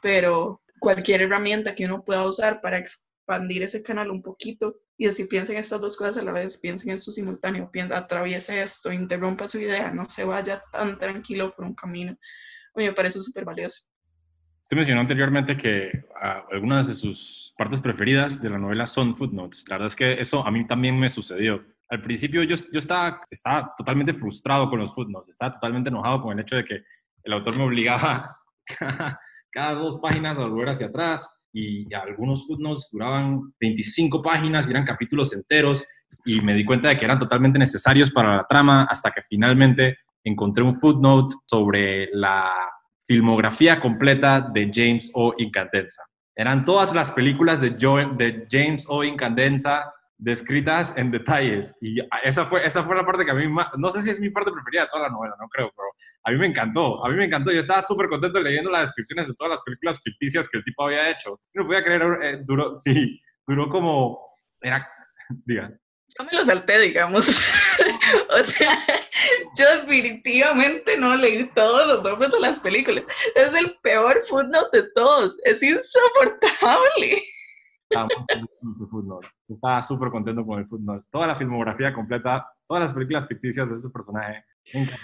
pero 0.03 0.61
cualquier 0.79 1.23
herramienta 1.23 1.73
que 1.73 1.85
uno 1.85 2.05
pueda 2.05 2.27
usar 2.27 2.61
para 2.61 2.77
expandir 2.77 3.63
ese 3.63 3.81
canal 3.81 4.11
un 4.11 4.21
poquito 4.21 4.75
y 4.99 5.07
decir, 5.07 5.27
piensen 5.27 5.57
estas 5.57 5.81
dos 5.81 5.97
cosas 5.97 6.17
a 6.17 6.21
la 6.21 6.31
vez, 6.31 6.59
piensen 6.59 6.91
esto 6.91 7.11
simultáneo, 7.11 7.71
piensa, 7.71 7.97
atraviese 7.97 8.61
esto, 8.61 8.93
interrumpa 8.93 9.47
su 9.47 9.59
idea, 9.59 9.89
no 9.89 10.05
se 10.05 10.25
vaya 10.25 10.63
tan 10.71 10.99
tranquilo 10.99 11.55
por 11.55 11.65
un 11.65 11.73
camino. 11.73 12.15
Me 12.77 12.93
parece 12.93 13.21
súper 13.21 13.43
valioso. 13.43 13.81
Usted 14.63 14.77
mencionó 14.77 15.01
anteriormente 15.01 15.57
que 15.57 15.89
ah, 16.21 16.43
algunas 16.51 16.87
de 16.87 16.93
sus 16.93 17.53
partes 17.57 17.79
preferidas 17.79 18.41
de 18.41 18.49
la 18.49 18.57
novela 18.57 18.85
son 18.85 19.15
footnotes. 19.15 19.63
La 19.67 19.75
verdad 19.75 19.87
es 19.87 19.95
que 19.95 20.19
eso 20.19 20.45
a 20.45 20.51
mí 20.51 20.67
también 20.67 20.99
me 20.99 21.09
sucedió. 21.09 21.65
Al 21.89 22.01
principio 22.01 22.43
yo, 22.43 22.55
yo 22.71 22.79
estaba, 22.79 23.21
estaba 23.31 23.73
totalmente 23.77 24.13
frustrado 24.13 24.69
con 24.69 24.79
los 24.79 24.93
footnotes, 24.93 25.29
estaba 25.29 25.53
totalmente 25.53 25.89
enojado 25.89 26.21
con 26.21 26.33
el 26.33 26.41
hecho 26.41 26.57
de 26.57 26.65
que 26.65 26.83
el 27.23 27.33
autor 27.33 27.55
me 27.55 27.63
obligaba 27.63 28.37
cada 29.51 29.73
dos 29.73 29.99
páginas 30.01 30.37
a 30.37 30.45
volver 30.45 30.69
hacia 30.69 30.87
atrás 30.87 31.39
y 31.53 31.91
algunos 31.93 32.45
footnotes 32.45 32.89
duraban 32.91 33.53
25 33.59 34.21
páginas 34.21 34.67
y 34.67 34.71
eran 34.71 34.85
capítulos 34.85 35.33
enteros 35.33 35.85
y 36.25 36.41
me 36.41 36.53
di 36.53 36.65
cuenta 36.65 36.89
de 36.89 36.97
que 36.97 37.05
eran 37.05 37.19
totalmente 37.19 37.57
necesarios 37.57 38.11
para 38.11 38.35
la 38.35 38.45
trama 38.45 38.83
hasta 38.83 39.11
que 39.11 39.21
finalmente 39.29 39.97
encontré 40.23 40.63
un 40.63 40.75
footnote 40.75 41.35
sobre 41.45 42.09
la 42.13 42.53
filmografía 43.05 43.79
completa 43.79 44.41
de 44.41 44.71
James 44.73 45.11
O. 45.13 45.33
Incandenza. 45.37 46.03
Eran 46.35 46.65
todas 46.65 46.93
las 46.93 47.11
películas 47.11 47.61
de, 47.61 47.71
de 47.71 48.47
James 48.49 48.85
O. 48.89 49.03
Incandenza 49.03 49.91
descritas 50.17 50.95
en 50.97 51.11
detalles. 51.11 51.73
Y 51.81 51.99
esa 52.23 52.45
fue, 52.45 52.65
esa 52.65 52.83
fue 52.83 52.95
la 52.95 53.05
parte 53.05 53.23
que 53.23 53.31
a 53.31 53.35
mí 53.35 53.47
más, 53.47 53.67
no 53.77 53.91
sé 53.91 54.01
si 54.01 54.09
es 54.09 54.19
mi 54.19 54.29
parte 54.29 54.51
preferida 54.51 54.83
de 54.83 54.89
toda 54.89 55.03
la 55.03 55.09
novela, 55.09 55.35
no 55.39 55.47
creo, 55.47 55.71
pero 55.75 55.87
a 56.23 56.31
mí 56.31 56.37
me 56.37 56.47
encantó, 56.47 57.05
a 57.05 57.09
mí 57.09 57.15
me 57.15 57.25
encantó. 57.25 57.51
Yo 57.51 57.59
estaba 57.59 57.81
súper 57.81 58.09
contento 58.09 58.39
leyendo 58.39 58.69
las 58.69 58.81
descripciones 58.89 59.27
de 59.27 59.33
todas 59.35 59.51
las 59.51 59.61
películas 59.61 60.01
ficticias 60.03 60.49
que 60.49 60.57
el 60.57 60.63
tipo 60.63 60.83
había 60.83 61.09
hecho. 61.09 61.39
No 61.53 61.65
podía 61.65 61.83
creer, 61.83 62.03
eh, 62.21 62.41
duró, 62.43 62.75
sí, 62.83 63.19
duró 63.45 63.69
como, 63.69 64.19
era, 64.61 64.87
diga. 65.45 65.71
Yo 66.17 66.25
me 66.25 66.37
lo 66.37 66.43
salté, 66.43 66.79
digamos. 66.79 67.41
o 68.39 68.43
sea, 68.43 68.77
yo 69.57 69.65
definitivamente 69.81 70.97
no 70.97 71.15
leí 71.15 71.49
todos 71.55 71.87
los 71.87 72.03
nombres 72.03 72.31
de 72.31 72.39
las 72.39 72.59
películas. 72.59 73.03
Es 73.35 73.53
el 73.53 73.75
peor 73.81 74.21
footnote 74.27 74.81
de 74.81 74.89
todos. 74.95 75.37
Es 75.43 75.63
insoportable. 75.63 77.23
Estaba 79.47 79.81
súper 79.81 80.09
contento 80.09 80.45
con 80.45 80.59
el 80.59 80.67
footnote. 80.67 81.05
Toda 81.11 81.27
la 81.27 81.35
filmografía 81.35 81.93
completa, 81.93 82.45
todas 82.67 82.83
las 82.83 82.93
películas 82.93 83.27
ficticias 83.27 83.69
de 83.69 83.75
ese 83.75 83.89
personaje. 83.89 84.43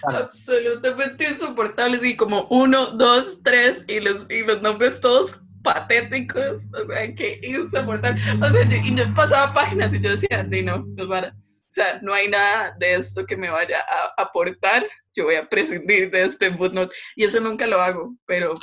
Absolutamente 0.03 1.29
insoportables. 1.29 2.03
Y 2.03 2.15
como 2.15 2.47
uno, 2.49 2.87
dos, 2.91 3.41
tres, 3.43 3.85
y 3.87 3.99
los, 3.99 4.29
y 4.29 4.43
los 4.43 4.61
nombres 4.61 4.99
todos 4.99 5.41
patéticos. 5.63 6.61
O 6.73 6.85
sea, 6.85 7.15
que 7.15 7.39
insoportable. 7.41 8.21
O 8.41 8.51
sea, 8.51 8.67
yo, 8.67 8.77
y 8.77 8.95
yo 8.95 9.03
pasaba 9.15 9.53
páginas 9.53 9.93
y 9.93 10.01
yo 10.01 10.11
decía, 10.11 10.43
no, 10.43 10.85
no 10.85 11.07
para. 11.07 11.33
O 11.73 11.75
sea, 11.75 11.99
no 12.03 12.13
hay 12.13 12.27
nada 12.27 12.75
de 12.77 12.93
esto 12.93 13.25
que 13.25 13.35
me 13.35 13.49
vaya 13.49 13.79
a 13.79 14.21
aportar. 14.21 14.85
Yo 15.15 15.23
voy 15.23 15.33
a 15.33 15.49
prescindir 15.49 16.11
de 16.11 16.25
este 16.25 16.53
footnote. 16.53 16.95
Y 17.15 17.23
eso 17.23 17.39
nunca 17.39 17.65
lo 17.65 17.81
hago, 17.81 18.15
pero 18.27 18.53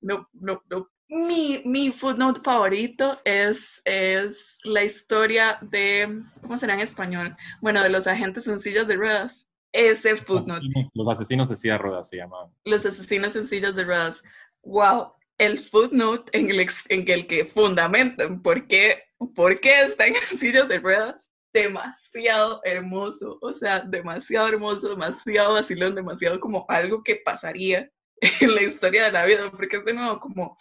no, 0.00 0.24
no, 0.32 0.62
no 0.70 0.88
mi, 1.10 1.60
mi 1.66 1.90
footnote 1.90 2.40
favorito 2.40 3.20
es, 3.22 3.82
es 3.84 4.56
la 4.64 4.82
historia 4.82 5.58
de, 5.60 6.22
¿cómo 6.40 6.56
será 6.56 6.72
en 6.72 6.80
español? 6.80 7.36
Bueno, 7.60 7.82
de 7.82 7.90
los 7.90 8.06
agentes 8.06 8.44
sencillos 8.44 8.88
de 8.88 8.96
ruedas. 8.96 9.50
Ese 9.72 10.16
footnote. 10.16 10.64
Los 10.94 11.06
asesinos, 11.06 11.50
de 11.50 11.56
silla 11.56 11.74
de 11.74 11.80
ruedas 11.80 12.08
se 12.08 12.16
llamaban. 12.16 12.50
Los 12.64 12.86
asesinos 12.86 13.34
sencillos 13.34 13.76
de 13.76 13.84
ruedas. 13.84 14.22
Wow, 14.62 15.12
el 15.36 15.58
footnote 15.58 16.30
en 16.32 16.48
el, 16.48 16.66
en 16.88 17.10
el 17.10 17.26
que 17.26 17.44
fundamentan 17.44 18.40
por 18.40 18.66
qué, 18.66 19.02
por 19.34 19.60
qué 19.60 19.82
están 19.82 20.08
en 20.08 20.14
sillas 20.22 20.66
de 20.66 20.78
ruedas. 20.78 21.30
Demasiado 21.52 22.60
hermoso, 22.64 23.38
o 23.40 23.54
sea, 23.54 23.80
demasiado 23.80 24.48
hermoso, 24.48 24.90
demasiado 24.90 25.54
vacilón, 25.54 25.94
demasiado 25.94 26.38
como 26.40 26.66
algo 26.68 27.02
que 27.02 27.16
pasaría 27.24 27.90
en 28.40 28.54
la 28.54 28.62
historia 28.62 29.04
de 29.04 29.12
la 29.12 29.24
vida, 29.24 29.50
porque 29.50 29.76
es 29.76 29.84
de 29.84 29.94
nuevo 29.94 30.18
como 30.18 30.56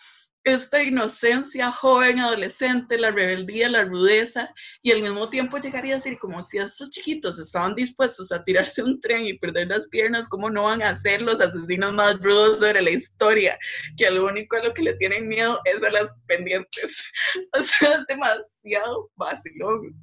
esta 0.48 0.82
inocencia 0.82 1.72
joven, 1.72 2.20
adolescente, 2.20 2.98
la 2.98 3.12
rebeldía, 3.12 3.68
la 3.70 3.84
rudeza, 3.84 4.50
y 4.82 4.92
al 4.92 5.02
mismo 5.02 5.30
tiempo 5.30 5.58
llegaría 5.58 5.94
a 5.94 5.98
decir, 5.98 6.18
como 6.20 6.42
si 6.42 6.58
estos 6.58 6.90
chiquitos 6.90 7.38
estaban 7.38 7.76
dispuestos 7.76 8.32
a 8.32 8.44
tirarse 8.44 8.82
un 8.82 9.02
tren 9.02 9.26
y 9.26 9.38
perder 9.38 9.68
las 9.68 9.88
piernas, 9.88 10.30
¿cómo 10.30 10.50
no 10.50 10.64
van 10.64 10.82
a 10.82 10.96
ser 10.96 11.22
los 11.22 11.42
asesinos 11.42 11.94
más 11.94 12.18
rudos 12.20 12.62
sobre 12.62 12.82
la 12.82 12.92
historia? 12.92 13.60
Que 13.98 14.10
lo 14.10 14.26
único 14.26 14.56
a 14.56 14.64
lo 14.64 14.74
que 14.74 14.84
le 14.84 14.94
tienen 14.96 15.28
miedo 15.28 15.60
es 15.66 15.84
a 15.84 15.92
las 15.92 16.14
pendientes. 16.28 17.12
O 17.54 17.62
sea, 17.62 17.96
es 17.96 18.06
demasiado 18.08 19.10
vacilón. 19.16 19.94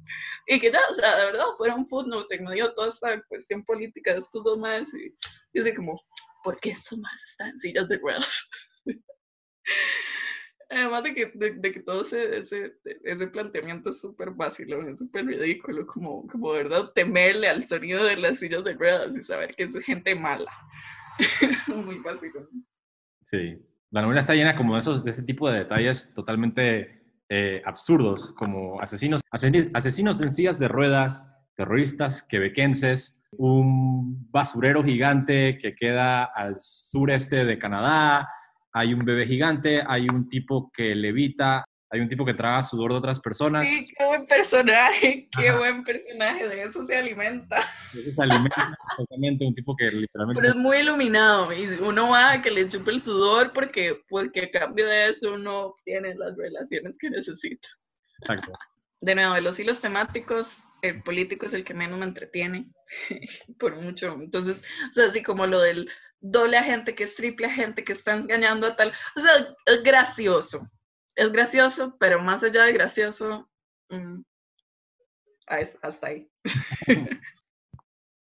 Y 0.47 0.59
que 0.59 0.71
ya, 0.71 0.79
o 0.89 0.93
sea, 0.93 1.17
de 1.19 1.25
verdad, 1.25 1.45
fuera 1.57 1.75
un 1.75 1.87
footnote 1.87 2.35
en 2.35 2.45
medio 2.45 2.67
de 2.67 2.73
toda 2.75 2.89
esta 2.89 3.21
cuestión 3.23 3.63
política 3.63 4.13
de 4.13 4.19
estos 4.19 4.43
dos 4.43 4.57
más, 4.57 4.93
y, 4.93 5.13
y 5.53 5.59
así 5.59 5.73
como, 5.73 5.99
¿por 6.43 6.59
qué 6.59 6.69
estos 6.69 6.97
más 6.99 7.23
están 7.23 7.49
en 7.49 7.57
sillas 7.57 7.87
de 7.89 7.97
ruedas? 7.97 8.49
Además 10.69 11.03
de 11.03 11.13
que, 11.13 11.31
de, 11.35 11.71
que 11.71 11.79
todo 11.81 12.01
ese, 12.01 12.39
ese, 12.39 12.73
ese 13.03 13.27
planteamiento 13.27 13.91
es 13.91 14.01
súper 14.01 14.31
básico, 14.31 14.81
es 14.81 14.99
súper 14.99 15.25
ridículo, 15.25 15.85
como, 15.85 16.25
como 16.27 16.51
verdad 16.51 16.91
temerle 16.93 17.47
al 17.47 17.63
sonido 17.63 18.03
de 18.03 18.17
las 18.17 18.39
sillas 18.39 18.63
de 18.63 18.73
ruedas 18.73 19.15
y 19.15 19.21
saber 19.21 19.55
que 19.55 19.63
es 19.63 19.85
gente 19.85 20.15
mala. 20.15 20.51
Muy 21.67 21.99
básico. 21.99 22.47
Sí, 23.21 23.57
la 23.91 24.01
novela 24.01 24.19
está 24.19 24.33
llena 24.33 24.55
como 24.55 24.73
de, 24.73 24.79
esos, 24.79 25.03
de 25.03 25.11
ese 25.11 25.23
tipo 25.23 25.49
de 25.49 25.59
detalles 25.59 26.11
totalmente 26.13 27.04
eh, 27.29 27.61
absurdos, 27.65 28.33
como 28.33 28.79
asesinos, 28.81 29.21
asesinos, 29.31 30.21
en 30.21 30.29
sillas 30.29 30.59
de 30.59 30.67
ruedas, 30.67 31.27
terroristas 31.55 32.23
quebequenses, 32.23 33.23
un 33.31 34.29
basurero 34.31 34.83
gigante 34.83 35.57
que 35.57 35.75
queda 35.75 36.25
al 36.25 36.57
sureste 36.59 37.43
de 37.45 37.57
Canadá, 37.57 38.29
hay 38.73 38.93
un 38.93 39.05
bebé 39.05 39.25
gigante, 39.25 39.81
hay 39.87 40.07
un 40.11 40.29
tipo 40.29 40.69
que 40.71 40.93
levita, 40.93 41.65
hay 41.95 42.01
un 42.01 42.09
tipo 42.09 42.25
que 42.25 42.33
traga 42.33 42.61
sudor 42.61 42.91
de 42.91 42.97
otras 42.97 43.19
personas. 43.19 43.67
Sí, 43.67 43.87
qué 43.97 44.05
buen 44.05 44.27
personaje, 44.27 45.29
qué 45.37 45.51
buen 45.51 45.83
personaje, 45.83 46.47
de 46.47 46.63
eso 46.63 46.85
se 46.85 46.95
alimenta. 46.97 47.63
De 47.93 48.01
eso 48.01 48.11
se 48.11 48.21
alimenta, 48.21 48.77
exactamente, 48.91 49.45
un 49.45 49.55
tipo 49.55 49.75
que 49.75 49.85
literalmente... 49.85 50.41
Pero 50.41 50.53
es 50.53 50.59
muy 50.59 50.77
iluminado 50.77 51.53
y 51.53 51.65
uno 51.81 52.09
va 52.09 52.33
a 52.33 52.41
que 52.41 52.51
le 52.51 52.67
chupe 52.67 52.91
el 52.91 53.01
sudor 53.01 53.51
porque, 53.53 54.01
porque 54.09 54.43
a 54.43 54.51
cambio 54.51 54.85
de 54.85 55.09
eso 55.09 55.33
uno 55.33 55.67
obtiene 55.67 56.13
las 56.15 56.35
relaciones 56.35 56.97
que 56.97 57.09
necesita. 57.09 57.67
Exacto. 58.21 58.51
De 59.01 59.15
nuevo, 59.15 59.35
de 59.35 59.41
los 59.41 59.59
hilos 59.59 59.81
temáticos, 59.81 60.67
el 60.81 61.01
político 61.03 61.45
es 61.45 61.53
el 61.53 61.63
que 61.63 61.73
menos 61.73 61.97
me 61.97 62.05
entretiene, 62.05 62.67
por 63.59 63.75
mucho. 63.75 64.13
Entonces, 64.13 64.63
o 64.89 64.93
sea, 64.93 65.07
así 65.07 65.23
como 65.23 65.47
lo 65.47 65.61
del 65.61 65.89
doble 66.19 66.57
agente, 66.57 66.95
que 66.95 67.03
es 67.03 67.15
triple 67.15 67.47
agente, 67.47 67.83
que 67.83 67.93
está 67.93 68.13
engañando 68.13 68.67
a 68.67 68.75
tal. 68.75 68.91
O 69.15 69.19
sea, 69.19 69.53
es 69.65 69.83
gracioso. 69.83 70.67
Es 71.15 71.31
gracioso, 71.31 71.95
pero 71.97 72.19
más 72.19 72.43
allá 72.43 72.63
de 72.63 72.73
gracioso, 72.73 73.49
mm, 73.89 74.21
hasta 75.47 76.07
ahí. 76.07 76.29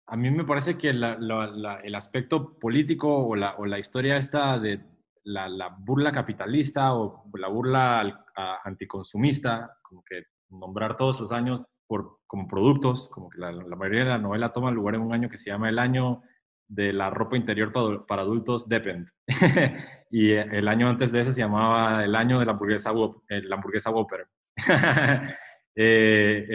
A 0.08 0.16
mí 0.16 0.30
me 0.30 0.44
parece 0.44 0.76
que 0.76 0.90
el 0.90 1.94
aspecto 1.94 2.58
político 2.58 3.08
o 3.28 3.34
la, 3.34 3.54
o 3.56 3.64
la 3.64 3.78
historia 3.78 4.18
esta 4.18 4.58
de 4.58 4.84
la, 5.24 5.74
burla 5.78 6.12
capitalista 6.12 6.94
o 6.94 7.24
la 7.32 7.48
burla 7.48 8.26
anticonsumista, 8.62 9.78
como 9.80 10.02
que 10.04 10.24
nombrar 10.50 10.96
todos 10.96 11.18
los 11.20 11.32
años 11.32 11.64
por, 11.86 12.18
como 12.26 12.46
productos, 12.46 13.08
como 13.08 13.30
que 13.30 13.38
la, 13.38 13.52
la, 13.52 13.74
mayoría 13.74 14.04
de 14.04 14.10
la 14.10 14.18
novela 14.18 14.52
toma 14.52 14.70
lugar 14.70 14.96
en 14.96 15.00
un 15.00 15.14
año 15.14 15.30
que 15.30 15.38
se 15.38 15.50
llama 15.50 15.70
el 15.70 15.78
año 15.78 16.22
de 16.68 16.92
la 16.92 17.10
ropa 17.10 17.36
interior 17.36 17.72
para, 18.06 18.22
adultos 18.22 18.68
Depend. 18.68 19.08
y 20.10 20.30
el 20.30 20.68
año 20.68 20.88
antes 20.88 21.12
de 21.12 21.20
ese 21.20 21.32
se 21.32 21.40
llamaba 21.40 22.04
el 22.04 22.14
año 22.14 22.38
de 22.38 22.46
la 22.46 22.52
hamburguesa, 22.52 22.92
eh, 23.28 23.42
la 23.42 23.56
hamburguesa 23.56 23.90
Whopper. 23.90 24.26
Eh, 25.74 26.46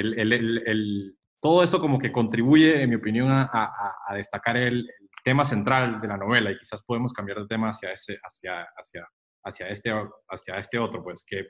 todo 1.42 1.64
eso 1.64 1.82
como 1.82 1.98
que 1.98 2.12
contribuye, 2.12 2.84
en 2.84 2.90
mi 2.92 2.98
opinión, 2.98 3.32
a, 3.32 4.14
destacar 4.14 4.58
el, 4.58 4.88
tema 5.24 5.44
central 5.44 6.00
de 6.00 6.08
la 6.08 6.18
novela 6.18 6.52
y 6.52 6.58
quizás 6.58 6.84
podemos 6.86 7.12
cambiar 7.12 7.40
de 7.40 7.48
tema 7.48 7.70
hacia, 7.70 7.92
ese, 7.92 8.18
hacia, 8.22 8.62
hacia, 8.78 9.08
hacia, 9.44 9.68
este, 9.70 9.92
hacia 10.30 10.58
este 10.58 10.78
otro, 10.78 11.04
pues 11.04 11.26
que 11.28 11.48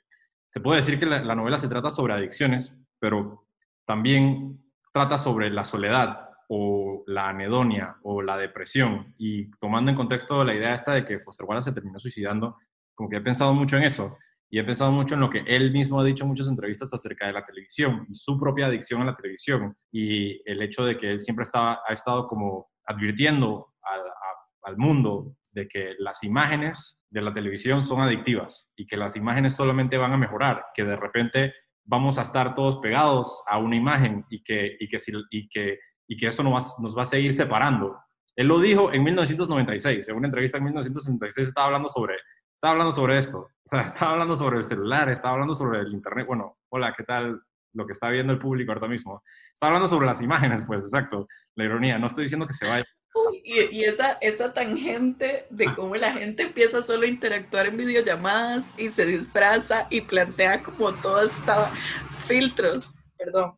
se 0.48 0.62
puede 0.62 0.78
decir 0.78 0.98
que 0.98 1.06
la 1.06 1.36
novela 1.36 1.60
se 1.60 1.68
trata 1.68 1.90
sobre 1.90 2.14
adicciones, 2.14 2.74
pero 3.00 3.46
también 3.86 4.64
trata 4.92 5.18
sobre 5.18 5.52
la 5.52 5.64
soledad 5.64 6.27
o 6.48 7.04
la 7.08 7.30
anedonia 7.30 7.98
o 8.04 8.22
la 8.22 8.38
depresión. 8.38 9.14
Y 9.18 9.50
tomando 9.60 9.92
en 9.92 9.98
contexto 9.98 10.44
la 10.44 10.56
idea 10.56 10.76
esta 10.76 10.94
de 10.94 11.06
que 11.06 11.20
Foster 11.20 11.46
Wallace 11.46 11.70
se 11.70 11.76
terminó 11.76 12.00
suicidando, 12.00 12.58
como 12.96 13.10
que 13.10 13.18
he 13.18 13.22
pensado 13.22 13.54
mucho 13.54 13.78
en 13.78 13.84
eso 13.84 14.18
y 14.50 14.60
he 14.60 14.64
pensado 14.64 14.92
mucho 14.92 15.16
en 15.16 15.22
lo 15.22 15.30
que 15.30 15.44
él 15.46 15.72
mismo 15.72 16.00
ha 16.00 16.06
dicho 16.06 16.24
en 16.24 16.30
muchas 16.30 16.48
entrevistas 16.48 16.94
acerca 16.94 17.28
de 17.28 17.34
la 17.34 17.46
televisión 17.46 18.06
y 18.10 18.14
su 18.14 18.40
propia 18.40 18.68
adicción 18.68 19.02
a 19.02 19.06
la 19.06 19.16
televisión 19.16 19.76
y 19.92 20.42
el 20.50 20.62
hecho 20.62 20.86
de 20.86 20.98
que 20.98 21.12
él 21.12 21.20
siempre 21.20 21.44
estaba, 21.44 21.82
ha 21.86 21.94
estado 21.94 22.28
como 22.28 22.70
advirtiendo 22.86 23.74
al, 23.82 24.02
al 24.64 24.78
mundo 24.78 25.36
de 25.52 25.68
que 25.68 25.96
las 26.00 26.24
imágenes 26.24 27.00
de 27.10 27.22
la 27.22 27.34
televisión 27.34 27.84
son 27.84 28.02
adictivas 28.02 28.70
y 28.76 28.86
que 28.86 28.98
las 28.98 29.16
imágenes 29.16 29.56
solamente 29.56 29.98
van 29.98 30.14
a 30.14 30.18
mejorar, 30.18 30.66
que 30.74 30.84
de 30.84 30.96
repente 30.96 31.54
vamos 31.84 32.20
a 32.20 32.22
estar 32.22 32.54
todos 32.54 32.78
pegados 32.78 33.42
a 33.48 33.58
una 33.58 33.76
imagen 33.76 34.26
y 34.30 34.44
que, 34.44 34.78
y 34.80 34.88
que, 34.90 34.98
y 35.32 35.50
que, 35.50 35.80
y 36.08 36.18
que 36.18 36.28
eso 36.28 36.44
nos 36.44 36.54
va, 36.54 36.82
nos 36.82 36.98
va 36.98 37.02
a 37.02 37.06
seguir 37.06 37.34
separando. 37.34 37.98
Él 38.36 38.48
lo 38.48 38.60
dijo 38.60 38.94
en 38.94 39.04
1996, 39.04 40.10
en 40.10 40.16
una 40.16 40.28
entrevista 40.28 40.58
en 40.58 40.66
1966 40.66 41.48
estaba 41.48 41.68
hablando 41.68 41.90
sobre 41.90 42.16
estaba 42.58 42.72
hablando 42.72 42.92
sobre 42.92 43.18
esto. 43.18 43.40
O 43.40 43.52
sea, 43.66 43.82
estaba 43.86 44.14
hablando 44.14 44.36
sobre 44.36 44.58
el 44.58 44.66
celular, 44.66 45.10
estaba 45.10 45.34
hablando 45.34 45.54
sobre 45.54 45.80
el 45.80 45.94
internet. 45.94 46.26
Bueno, 46.28 46.58
hola, 46.70 46.94
¿qué 46.98 47.04
tal? 47.04 47.42
Lo 47.74 47.86
que 47.86 47.94
está 47.94 48.10
viendo 48.10 48.34
el 48.34 48.40
público 48.40 48.72
ahorita 48.72 48.88
mismo. 48.88 49.22
Estaba 49.54 49.72
hablando 49.72 49.88
sobre 49.88 50.08
las 50.08 50.22
imágenes, 50.22 50.64
pues, 50.66 50.84
exacto. 50.84 51.28
La 51.56 51.66
ironía. 51.66 52.00
No 52.00 52.08
estoy 52.08 52.24
diciendo 52.24 52.48
que 52.48 52.54
se 52.54 52.68
vaya. 52.68 52.86
y, 53.44 53.84
esa, 53.84 54.14
esa 54.22 54.54
tangente 54.54 55.46
de 55.50 55.68
ah. 55.68 55.74
cómo 55.76 55.96
la 55.96 56.14
gente 56.14 56.44
empieza 56.44 56.82
solo 56.82 57.04
a 57.04 57.10
interactuar 57.10 57.68
en 57.68 57.78
videollamadas 57.78 58.74
y 58.80 58.90
se 58.90 59.06
disfraza 59.06 59.86
y 59.92 60.02
plantea 60.02 60.64
como 60.64 60.94
todo 60.94 61.22
está 61.22 61.70
filtros. 62.26 62.92
Perdón. 63.18 63.56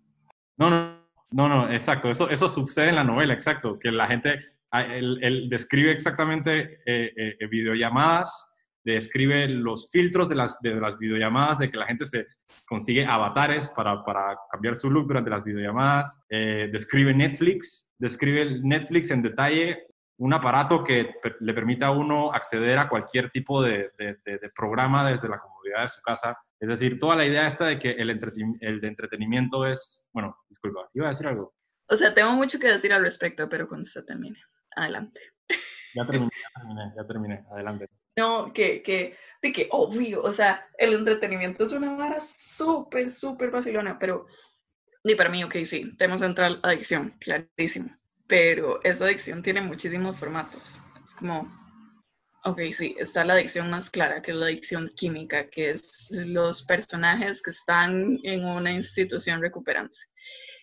No, 0.58 0.70
no, 0.70 0.99
no, 1.32 1.48
no, 1.48 1.72
exacto. 1.72 2.10
Eso, 2.10 2.30
eso 2.30 2.48
sucede 2.48 2.90
en 2.90 2.96
la 2.96 3.04
novela, 3.04 3.34
exacto. 3.34 3.78
Que 3.80 3.92
la 3.92 4.08
gente, 4.08 4.46
ah, 4.72 4.84
él, 4.84 5.48
describe 5.50 5.92
exactamente 5.92 6.82
eh, 6.86 7.36
eh, 7.40 7.48
videollamadas 7.48 8.50
describe 8.84 9.48
los 9.48 9.90
filtros 9.92 10.30
de 10.30 10.36
las, 10.36 10.60
de 10.62 10.76
las 10.76 10.98
videollamadas, 10.98 11.60
de 11.60 11.70
que 11.70 11.78
la 11.78 11.86
gente 11.86 12.06
se 12.06 12.28
consigue 12.66 13.06
avatares 13.06 13.70
para, 13.70 14.04
para 14.04 14.38
cambiar 14.52 14.76
su 14.76 14.90
look 14.90 15.08
durante 15.08 15.30
las 15.30 15.44
videollamadas, 15.44 16.24
eh, 16.30 16.70
describe 16.72 17.14
Netflix, 17.14 17.90
describe 17.98 18.60
Netflix 18.62 19.12
en 19.12 19.22
detalle, 19.22 19.88
un 20.18 20.34
aparato 20.34 20.84
que 20.84 21.12
le 21.40 21.54
permite 21.54 21.86
a 21.86 21.92
uno 21.92 22.34
acceder 22.34 22.78
a 22.78 22.90
cualquier 22.90 23.30
tipo 23.32 23.62
de, 23.62 23.92
de, 23.98 24.52
programa 24.54 25.10
desde 25.10 25.30
la 25.30 25.40
comodidad 25.40 25.82
de 25.84 25.88
su 25.88 26.02
casa. 26.02 26.38
Es 26.60 26.70
decir, 26.70 27.00
toda 27.00 27.16
la 27.16 27.26
idea 27.26 27.48
esta 27.48 27.66
de 27.66 27.80
que 27.80 27.92
el, 27.92 28.10
el 28.10 28.82
de 28.82 28.88
entretenimiento 28.88 29.66
es, 29.66 30.06
bueno, 30.12 30.36
disculpa, 30.50 30.90
iba 30.94 31.08
a 31.08 31.10
decir 31.10 31.28
algo. 31.28 31.54
O 31.88 31.96
sea, 31.96 32.14
tengo 32.14 32.34
mucho 32.34 32.60
que 32.60 32.68
decir 32.68 32.94
al 32.94 33.02
respecto, 33.02 33.48
pero 33.50 33.68
cuando 33.68 33.86
se 33.86 34.04
termine, 34.04 34.38
adelante. 34.76 35.22
Ya 35.96 36.06
terminé, 36.06 36.32
ya 36.32 36.62
terminé, 36.62 36.94
ya 36.96 37.08
terminé, 37.08 37.46
adelante. 37.52 37.90
No, 38.18 38.54
que, 38.54 38.84
que, 38.84 39.18
de 39.42 39.52
que 39.52 39.70
obvio, 39.72 40.22
o 40.22 40.32
sea, 40.34 40.68
el 40.78 40.94
entretenimiento 40.94 41.64
es 41.64 41.72
una 41.72 41.96
vara 41.96 42.20
súper, 42.22 43.10
súper 43.10 43.50
vacilona, 43.50 43.98
pero, 43.98 44.28
ni 45.04 45.16
para 45.16 45.30
mí, 45.30 45.44
ok, 45.44 45.56
sí, 45.64 45.96
tema 45.98 46.18
central, 46.18 46.60
adicción, 46.62 47.18
clarísimo, 47.20 47.90
pero 48.28 48.84
esa 48.84 49.06
adicción 49.06 49.42
tiene 49.42 49.62
muchísimos 49.62 50.18
formatos. 50.18 50.80
Es 51.04 51.16
como, 51.16 51.50
ok, 52.46 52.60
sí, 52.74 52.96
está 52.98 53.26
la 53.26 53.34
adicción 53.34 53.70
más 53.70 53.90
clara, 53.90 54.22
que 54.22 54.32
es 54.32 54.38
la 54.38 54.48
adicción 54.48 54.90
química, 54.96 55.50
que 55.50 55.72
es 55.72 56.10
los 56.26 56.64
personajes 56.64 57.42
que 57.42 57.52
están 57.52 58.20
en 58.24 58.46
una 58.46 58.72
institución 58.72 59.42
recuperándose. 59.42 60.08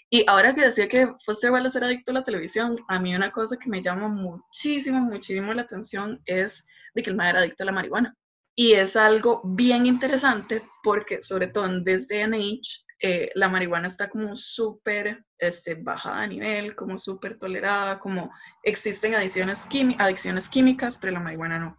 Y 0.09 0.25
ahora 0.29 0.55
que 0.55 0.63
decía 0.63 0.89
que 0.89 1.09
Foster 1.25 1.51
Wallace 1.51 1.79
era 1.79 1.89
adicto 1.89 2.13
a 2.13 2.15
la 2.15 2.25
televisión, 2.25 2.79
a 2.89 3.01
mí 3.01 3.15
una 3.15 3.33
cosa 3.33 3.57
que 3.57 3.69
me 3.69 3.83
llama 3.83 4.09
muchísimo, 4.09 5.01
muchísimo 5.01 5.53
la 5.53 5.63
atención 5.63 6.23
es 6.27 6.65
de 6.95 7.03
que 7.03 7.11
el 7.11 7.17
madre 7.17 7.31
era 7.31 7.39
adicto 7.41 7.65
a 7.65 7.67
la 7.67 7.73
marihuana. 7.73 8.17
Y 8.55 8.73
es 8.73 8.97
algo 8.97 9.43
bien 9.45 9.85
interesante 9.85 10.63
porque, 10.83 11.23
sobre 11.23 11.49
todo 11.49 11.67
en 11.67 11.85
desde 11.85 12.27
NH, 12.27 12.86
eh, 13.01 13.31
la 13.35 13.49
marihuana 13.49 13.89
está 13.89 14.09
como 14.09 14.35
súper 14.35 15.23
este, 15.39 15.75
bajada 15.75 16.23
a 16.23 16.27
nivel, 16.27 16.75
como 16.75 16.99
súper 16.99 17.39
tolerada, 17.39 17.99
como 17.99 18.33
existen 18.63 19.15
adicciones, 19.15 19.69
adicciones 19.99 20.49
químicas, 20.49 20.97
pero 20.97 21.13
la 21.13 21.21
marihuana 21.21 21.59
no. 21.59 21.77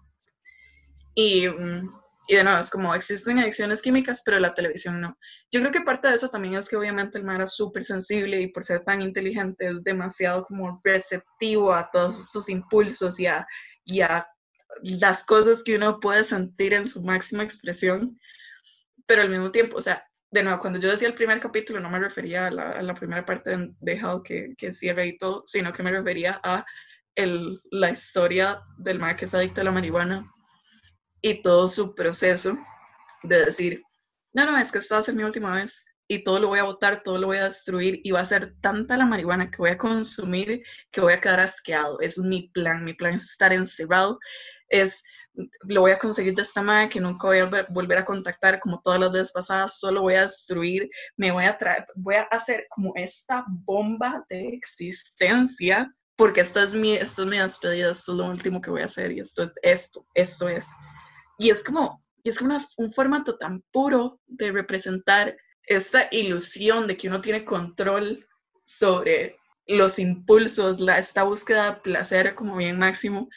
Y, 1.15 1.47
mm, 1.47 1.89
y, 2.27 2.35
de 2.35 2.43
nuevo, 2.43 2.59
es 2.59 2.69
como 2.69 2.93
existen 2.93 3.39
adicciones 3.39 3.81
químicas, 3.81 4.21
pero 4.23 4.39
la 4.39 4.53
televisión 4.53 5.01
no. 5.01 5.17
Yo 5.51 5.59
creo 5.61 5.71
que 5.71 5.81
parte 5.81 6.07
de 6.07 6.15
eso 6.15 6.29
también 6.29 6.53
es 6.55 6.69
que 6.69 6.77
obviamente 6.77 7.17
el 7.17 7.23
mar 7.23 7.41
es 7.41 7.55
súper 7.55 7.83
sensible 7.83 8.39
y 8.39 8.51
por 8.51 8.63
ser 8.63 8.83
tan 8.83 9.01
inteligente 9.01 9.69
es 9.69 9.83
demasiado 9.83 10.45
como 10.45 10.79
receptivo 10.83 11.73
a 11.73 11.89
todos 11.91 12.19
esos 12.19 12.49
impulsos 12.49 13.19
y 13.19 13.25
a, 13.25 13.47
y 13.85 14.01
a 14.01 14.27
las 14.83 15.23
cosas 15.23 15.63
que 15.63 15.77
uno 15.77 15.99
puede 15.99 16.23
sentir 16.23 16.73
en 16.73 16.87
su 16.87 17.01
máxima 17.01 17.43
expresión, 17.43 18.19
pero 19.07 19.23
al 19.23 19.29
mismo 19.29 19.51
tiempo, 19.51 19.77
o 19.77 19.81
sea, 19.81 20.06
de 20.31 20.43
nuevo, 20.43 20.59
cuando 20.59 20.79
yo 20.79 20.89
decía 20.89 21.07
el 21.07 21.13
primer 21.13 21.39
capítulo, 21.39 21.79
no 21.79 21.89
me 21.89 21.99
refería 21.99 22.47
a 22.47 22.51
la, 22.51 22.93
primera 22.93 23.25
parte 23.25 23.73
de 23.79 23.99
Hal 23.99 24.21
que, 24.23 24.53
que 24.57 24.73
cierra 24.73 25.05
y 25.05 25.17
todo, 25.17 25.43
sino 25.45 25.71
que 25.71 25.83
me 25.83 25.91
refería 25.91 26.39
a 26.43 26.65
la 27.15 27.91
historia 27.91 28.61
del 28.77 28.99
mar 28.99 29.15
que 29.15 29.25
es 29.25 29.33
adicto 29.33 29.61
a 29.61 29.63
la 29.63 29.71
marihuana 29.71 30.31
y 31.21 31.41
todo 31.41 31.67
su 31.67 31.95
proceso 31.95 32.57
de 33.23 33.45
decir, 33.45 33.81
no, 34.33 34.45
no, 34.45 34.57
es 34.57 34.71
que 34.71 34.77
esta 34.77 34.95
va 34.95 34.99
a 34.99 35.03
ser 35.03 35.15
mi 35.15 35.23
última 35.23 35.53
vez 35.53 35.83
y 36.07 36.23
todo 36.23 36.39
lo 36.39 36.49
voy 36.49 36.59
a 36.59 36.63
botar, 36.63 37.01
todo 37.01 37.17
lo 37.17 37.27
voy 37.27 37.37
a 37.37 37.45
destruir 37.45 37.99
y 38.03 38.11
va 38.11 38.19
a 38.19 38.25
ser 38.25 38.53
tanta 38.61 38.97
la 38.97 39.05
marihuana 39.05 39.49
que 39.49 39.57
voy 39.57 39.71
a 39.71 39.77
consumir 39.77 40.61
que 40.91 41.01
voy 41.01 41.13
a 41.13 41.19
quedar 41.19 41.39
asqueado. 41.39 41.99
Es 42.01 42.17
mi 42.19 42.49
plan, 42.49 42.85
mi 42.85 42.93
plan 42.93 43.15
es 43.15 43.31
estar 43.31 43.51
encerrado 43.51 44.19
es 44.69 45.03
lo 45.63 45.81
voy 45.81 45.91
a 45.91 45.99
conseguir 45.99 46.33
de 46.33 46.41
esta 46.41 46.61
manera 46.61 46.89
que 46.89 46.99
nunca 46.99 47.27
voy 47.27 47.39
a 47.39 47.67
volver 47.69 47.97
a 47.97 48.05
contactar 48.05 48.59
como 48.59 48.81
todas 48.81 48.99
las 48.99 49.11
veces 49.11 49.31
pasadas, 49.31 49.79
solo 49.79 50.01
voy 50.01 50.15
a 50.15 50.21
destruir, 50.21 50.89
me 51.15 51.31
voy 51.31 51.45
a 51.45 51.57
traer, 51.57 51.85
voy 51.95 52.15
a 52.15 52.23
hacer 52.23 52.65
como 52.69 52.93
esta 52.95 53.45
bomba 53.47 54.25
de 54.29 54.49
existencia, 54.49 55.93
porque 56.15 56.41
esto 56.41 56.61
es 56.61 56.73
mi, 56.73 56.93
esto 56.93 57.23
es 57.23 57.27
mi 57.27 57.37
despedida, 57.37 57.91
esto 57.91 58.13
es 58.13 58.17
lo 58.17 58.29
último 58.29 58.61
que 58.61 58.71
voy 58.71 58.81
a 58.81 58.85
hacer 58.85 59.11
y 59.11 59.19
esto 59.19 59.43
es 59.43 59.51
esto, 59.61 60.07
esto 60.15 60.49
es. 60.49 60.67
Y 61.37 61.51
es 61.51 61.63
como, 61.63 62.03
y 62.23 62.29
es 62.29 62.39
como 62.39 62.57
un 62.77 62.91
formato 62.91 63.37
tan 63.37 63.61
puro 63.71 64.19
de 64.25 64.51
representar 64.51 65.37
esta 65.63 66.07
ilusión 66.11 66.87
de 66.87 66.97
que 66.97 67.07
uno 67.07 67.21
tiene 67.21 67.45
control 67.45 68.25
sobre 68.63 69.37
los 69.67 69.99
impulsos, 69.99 70.79
la, 70.79 70.97
esta 70.97 71.23
búsqueda 71.23 71.71
de 71.71 71.81
placer 71.81 72.35
como 72.35 72.57
bien 72.57 72.79
máximo, 72.79 73.29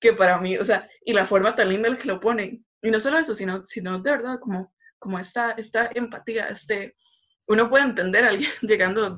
que 0.00 0.12
para 0.12 0.38
mí, 0.38 0.56
o 0.56 0.64
sea, 0.64 0.88
y 1.04 1.12
la 1.12 1.26
forma 1.26 1.54
tan 1.54 1.68
linda 1.68 1.88
en 1.88 1.94
la 1.94 2.00
que 2.00 2.08
lo 2.08 2.20
ponen. 2.20 2.64
Y 2.82 2.90
no 2.90 3.00
solo 3.00 3.18
eso, 3.18 3.34
sino, 3.34 3.64
sino 3.66 3.98
de 4.00 4.10
verdad, 4.10 4.38
como, 4.40 4.72
como 4.98 5.18
esta, 5.18 5.52
esta 5.52 5.90
empatía, 5.94 6.48
este, 6.48 6.94
uno 7.48 7.68
puede 7.68 7.84
entender 7.84 8.24
a 8.24 8.28
alguien 8.28 8.50
llegando, 8.62 9.16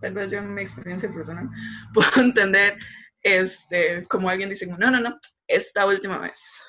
tal 0.00 0.12
vez 0.12 0.30
yo 0.30 0.38
en 0.38 0.54
mi 0.54 0.62
experiencia 0.62 1.10
personal, 1.12 1.48
puedo 1.94 2.10
entender 2.16 2.76
este, 3.22 4.02
como 4.08 4.28
alguien 4.28 4.50
dice, 4.50 4.66
no, 4.66 4.90
no, 4.90 5.00
no, 5.00 5.18
esta 5.46 5.86
última 5.86 6.18
vez. 6.18 6.62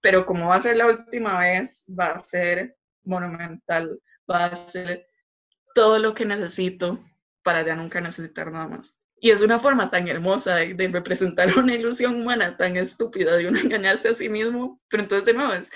Pero 0.00 0.26
como 0.26 0.48
va 0.48 0.56
a 0.56 0.60
ser 0.60 0.76
la 0.76 0.86
última 0.86 1.38
vez, 1.38 1.86
va 1.88 2.12
a 2.12 2.20
ser 2.20 2.76
monumental, 3.04 3.98
va 4.30 4.46
a 4.46 4.56
ser 4.56 5.06
todo 5.74 5.98
lo 5.98 6.14
que 6.14 6.26
necesito 6.26 7.02
para 7.42 7.62
ya 7.62 7.74
nunca 7.74 8.00
necesitar 8.00 8.52
nada 8.52 8.68
más. 8.68 9.00
Y 9.24 9.30
es 9.30 9.40
una 9.40 9.58
forma 9.58 9.90
tan 9.90 10.06
hermosa 10.06 10.56
de, 10.56 10.88
representar 10.88 11.48
una 11.56 11.74
ilusión 11.74 12.20
humana 12.20 12.58
tan 12.58 12.76
estúpida 12.76 13.34
de 13.38 13.48
uno 13.48 13.58
engañarse 13.64 14.08
a 14.08 14.14
sí 14.14 14.28
mismo. 14.28 14.82
Pero 14.90 15.04
entonces, 15.04 15.24
de 15.24 15.32
nuevo, 15.32 15.54
es, 15.54 15.70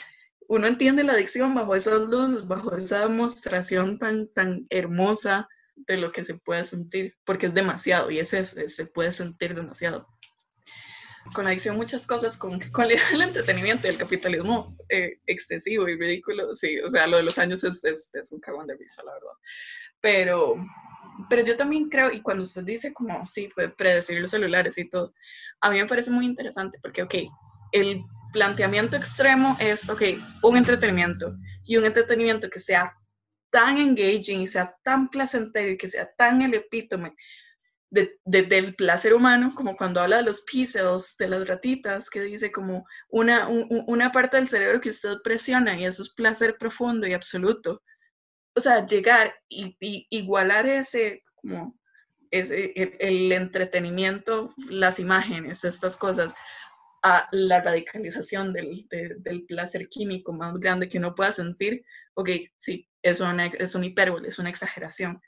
uno 0.48 0.66
entiende 0.66 1.02
la 1.02 1.14
adicción 1.14 1.54
bajo 1.54 1.74
esas 1.74 1.98
luces, 2.02 2.46
bajo 2.46 2.76
esa 2.76 3.08
demostración 3.08 3.98
tan, 3.98 4.28
tan 4.34 4.66
hermosa 4.68 5.48
de 5.76 5.96
lo 5.96 6.12
que 6.12 6.26
se 6.26 6.34
puede 6.34 6.66
sentir, 6.66 7.16
porque 7.24 7.46
es 7.46 7.54
demasiado 7.54 8.10
y 8.10 8.18
es 8.18 8.28
se 8.28 8.84
puede 8.84 9.12
sentir 9.12 9.54
demasiado. 9.54 10.06
Con 11.32 11.44
la 11.44 11.50
adicción 11.52 11.78
muchas 11.78 12.06
cosas, 12.06 12.36
con, 12.36 12.60
con 12.72 12.84
el 12.84 13.22
entretenimiento 13.22 13.86
y 13.86 13.92
el 13.92 13.98
capitalismo 13.98 14.76
eh, 14.90 15.20
excesivo 15.26 15.88
y 15.88 15.96
ridículo, 15.96 16.54
sí, 16.54 16.78
o 16.80 16.90
sea, 16.90 17.06
lo 17.06 17.16
de 17.16 17.22
los 17.22 17.38
años 17.38 17.64
es, 17.64 17.82
es, 17.82 18.10
es 18.12 18.30
un 18.30 18.40
cagón 18.40 18.66
de 18.66 18.76
risa, 18.76 19.02
la 19.04 19.14
verdad. 19.14 19.32
Pero, 20.02 20.56
pero 21.28 21.42
yo 21.44 21.56
también 21.56 21.88
creo, 21.88 22.12
y 22.12 22.20
cuando 22.22 22.44
usted 22.44 22.64
dice 22.64 22.92
como, 22.92 23.26
sí, 23.26 23.48
puede 23.54 23.70
predecir 23.70 24.20
los 24.20 24.30
celulares 24.30 24.78
y 24.78 24.88
todo, 24.88 25.14
a 25.60 25.70
mí 25.70 25.78
me 25.78 25.86
parece 25.86 26.10
muy 26.10 26.26
interesante 26.26 26.78
porque, 26.80 27.02
ok, 27.02 27.14
el 27.72 28.02
planteamiento 28.32 28.96
extremo 28.96 29.56
es, 29.60 29.88
ok, 29.88 30.02
un 30.42 30.56
entretenimiento 30.56 31.34
y 31.64 31.76
un 31.76 31.84
entretenimiento 31.84 32.48
que 32.48 32.60
sea 32.60 32.94
tan 33.50 33.78
engaging 33.78 34.42
y 34.42 34.46
sea 34.46 34.76
tan 34.84 35.08
placentero 35.08 35.70
y 35.70 35.76
que 35.76 35.88
sea 35.88 36.10
tan 36.16 36.42
el 36.42 36.54
epítome 36.54 37.14
de, 37.90 38.18
del 38.24 38.74
placer 38.74 39.14
humano, 39.14 39.52
como 39.54 39.76
cuando 39.76 40.00
habla 40.00 40.18
de 40.18 40.24
los 40.24 40.42
pixels, 40.42 41.16
de 41.18 41.28
las 41.28 41.48
ratitas, 41.48 42.10
que 42.10 42.20
dice 42.20 42.52
como 42.52 42.84
una, 43.08 43.48
una 43.48 44.12
parte 44.12 44.36
del 44.36 44.48
cerebro 44.48 44.80
que 44.80 44.90
usted 44.90 45.16
presiona 45.24 45.78
y 45.78 45.86
eso 45.86 46.02
es 46.02 46.14
placer 46.14 46.56
profundo 46.58 47.06
y 47.06 47.14
absoluto 47.14 47.82
o 48.58 48.60
sea, 48.60 48.84
llegar 48.86 49.34
y, 49.48 49.76
igualar 50.10 50.66
ese, 50.66 51.22
como, 51.36 51.78
es 52.30 52.50
el, 52.50 53.32
entretenimiento, 53.32 54.52
las 54.68 54.98
imágenes, 54.98 55.64
estas 55.64 55.96
cosas, 55.96 56.34
a 57.02 57.28
la 57.30 57.60
radicalización 57.62 58.52
del, 58.52 58.86
del, 58.90 59.44
placer 59.44 59.88
químico 59.88 60.32
más 60.32 60.58
grande 60.58 60.88
que 60.88 60.98
uno 60.98 61.14
pueda 61.14 61.30
sentir, 61.30 61.84
ok, 62.14 62.30
sí, 62.58 62.88
es 63.02 63.20
una, 63.20 63.46
es 63.46 63.74
un 63.76 63.84
hipérbole, 63.84 64.28
es 64.28 64.40
una 64.40 64.50
exageración, 64.50 65.22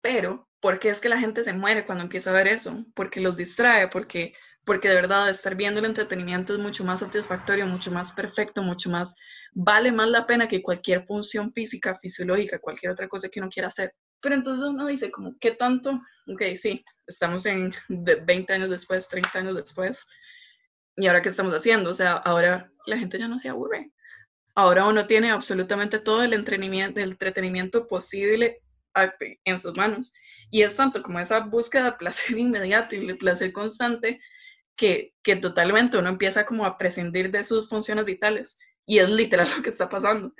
pero 0.00 0.48
¿por 0.60 0.78
qué 0.78 0.88
es 0.88 1.00
que 1.00 1.10
la 1.10 1.18
gente 1.18 1.42
se 1.42 1.52
muere 1.52 1.84
cuando 1.84 2.04
empieza 2.04 2.30
a 2.30 2.34
ver 2.34 2.48
eso? 2.48 2.86
Porque 2.94 3.20
los 3.20 3.36
distrae, 3.36 3.88
porque, 3.88 4.32
porque 4.70 4.88
de 4.88 4.94
verdad 4.94 5.28
estar 5.28 5.56
viendo 5.56 5.80
el 5.80 5.86
entretenimiento 5.86 6.54
es 6.54 6.60
mucho 6.60 6.84
más 6.84 7.00
satisfactorio, 7.00 7.66
mucho 7.66 7.90
más 7.90 8.12
perfecto, 8.12 8.62
mucho 8.62 8.88
más, 8.88 9.16
vale 9.52 9.90
más 9.90 10.08
la 10.08 10.28
pena 10.28 10.46
que 10.46 10.62
cualquier 10.62 11.04
función 11.06 11.52
física, 11.52 11.96
fisiológica, 11.96 12.60
cualquier 12.60 12.92
otra 12.92 13.08
cosa 13.08 13.28
que 13.28 13.40
uno 13.40 13.48
quiera 13.48 13.66
hacer. 13.66 13.92
Pero 14.20 14.36
entonces 14.36 14.64
uno 14.64 14.86
dice 14.86 15.10
como, 15.10 15.34
¿qué 15.40 15.50
tanto? 15.50 15.98
Ok, 16.28 16.42
sí, 16.54 16.84
estamos 17.08 17.46
en 17.46 17.74
20 17.88 18.52
años 18.52 18.70
después, 18.70 19.08
30 19.08 19.40
años 19.40 19.56
después, 19.56 20.06
¿Y 20.96 21.08
ahora 21.08 21.20
qué 21.20 21.30
estamos 21.30 21.52
haciendo? 21.52 21.90
O 21.90 21.94
sea, 21.94 22.12
ahora 22.12 22.70
la 22.86 22.96
gente 22.96 23.18
ya 23.18 23.26
no 23.26 23.38
se 23.38 23.48
aburre. 23.48 23.90
Ahora 24.54 24.86
uno 24.86 25.04
tiene 25.04 25.32
absolutamente 25.32 25.98
todo 25.98 26.22
el 26.22 26.32
entretenimiento, 26.32 27.00
el 27.00 27.10
entretenimiento 27.10 27.88
posible 27.88 28.62
en 29.44 29.58
sus 29.58 29.76
manos. 29.76 30.12
Y 30.52 30.62
es 30.62 30.76
tanto 30.76 31.02
como 31.02 31.18
esa 31.18 31.40
búsqueda 31.40 31.86
de 31.86 31.92
placer 31.94 32.38
inmediato 32.38 32.94
y 32.94 33.04
de 33.04 33.16
placer 33.16 33.52
constante 33.52 34.20
que, 34.76 35.14
que 35.22 35.36
totalmente 35.36 35.98
uno 35.98 36.08
empieza 36.08 36.44
como 36.44 36.64
a 36.64 36.78
prescindir 36.78 37.30
de 37.30 37.44
sus 37.44 37.68
funciones 37.68 38.04
vitales. 38.04 38.58
Y 38.86 38.98
es 38.98 39.08
literal 39.08 39.48
lo 39.56 39.62
que 39.62 39.70
está 39.70 39.88
pasando. 39.88 40.32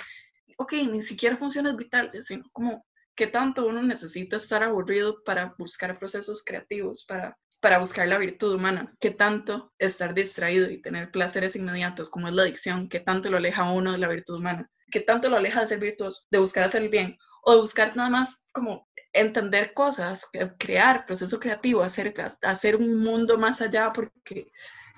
Ok, 0.58 0.72
ni 0.72 1.02
siquiera 1.02 1.36
funciones 1.36 1.76
vitales, 1.76 2.26
sino 2.26 2.44
como 2.52 2.84
qué 3.14 3.26
tanto 3.26 3.66
uno 3.66 3.82
necesita 3.82 4.36
estar 4.36 4.62
aburrido 4.62 5.22
para 5.24 5.54
buscar 5.58 5.98
procesos 5.98 6.42
creativos, 6.44 7.04
para 7.04 7.36
para 7.60 7.78
buscar 7.78 8.08
la 8.08 8.18
virtud 8.18 8.54
humana, 8.54 8.92
qué 8.98 9.10
tanto 9.10 9.72
estar 9.78 10.14
distraído 10.14 10.70
y 10.70 10.80
tener 10.80 11.10
placeres 11.10 11.56
inmediatos, 11.56 12.08
como 12.08 12.28
es 12.28 12.34
la 12.34 12.42
adicción, 12.42 12.88
qué 12.88 13.00
tanto 13.00 13.30
lo 13.30 13.36
aleja 13.36 13.62
a 13.62 13.72
uno 13.72 13.92
de 13.92 13.98
la 13.98 14.08
virtud 14.08 14.40
humana, 14.40 14.70
qué 14.90 15.00
tanto 15.00 15.28
lo 15.28 15.36
aleja 15.36 15.60
de 15.60 15.66
ser 15.66 15.78
virtuoso, 15.78 16.26
de 16.30 16.38
buscar 16.38 16.64
hacer 16.64 16.82
el 16.82 16.88
bien, 16.88 17.18
o 17.42 17.54
de 17.54 17.60
buscar 17.60 17.94
nada 17.96 18.08
más 18.08 18.46
como 18.52 18.88
entender 19.12 19.72
cosas, 19.74 20.26
crear 20.58 21.06
proceso 21.06 21.38
creativo, 21.40 21.82
hacer, 21.82 22.14
hacer 22.42 22.76
un 22.76 22.98
mundo 22.98 23.38
más 23.38 23.60
allá, 23.60 23.92
porque, 23.92 24.50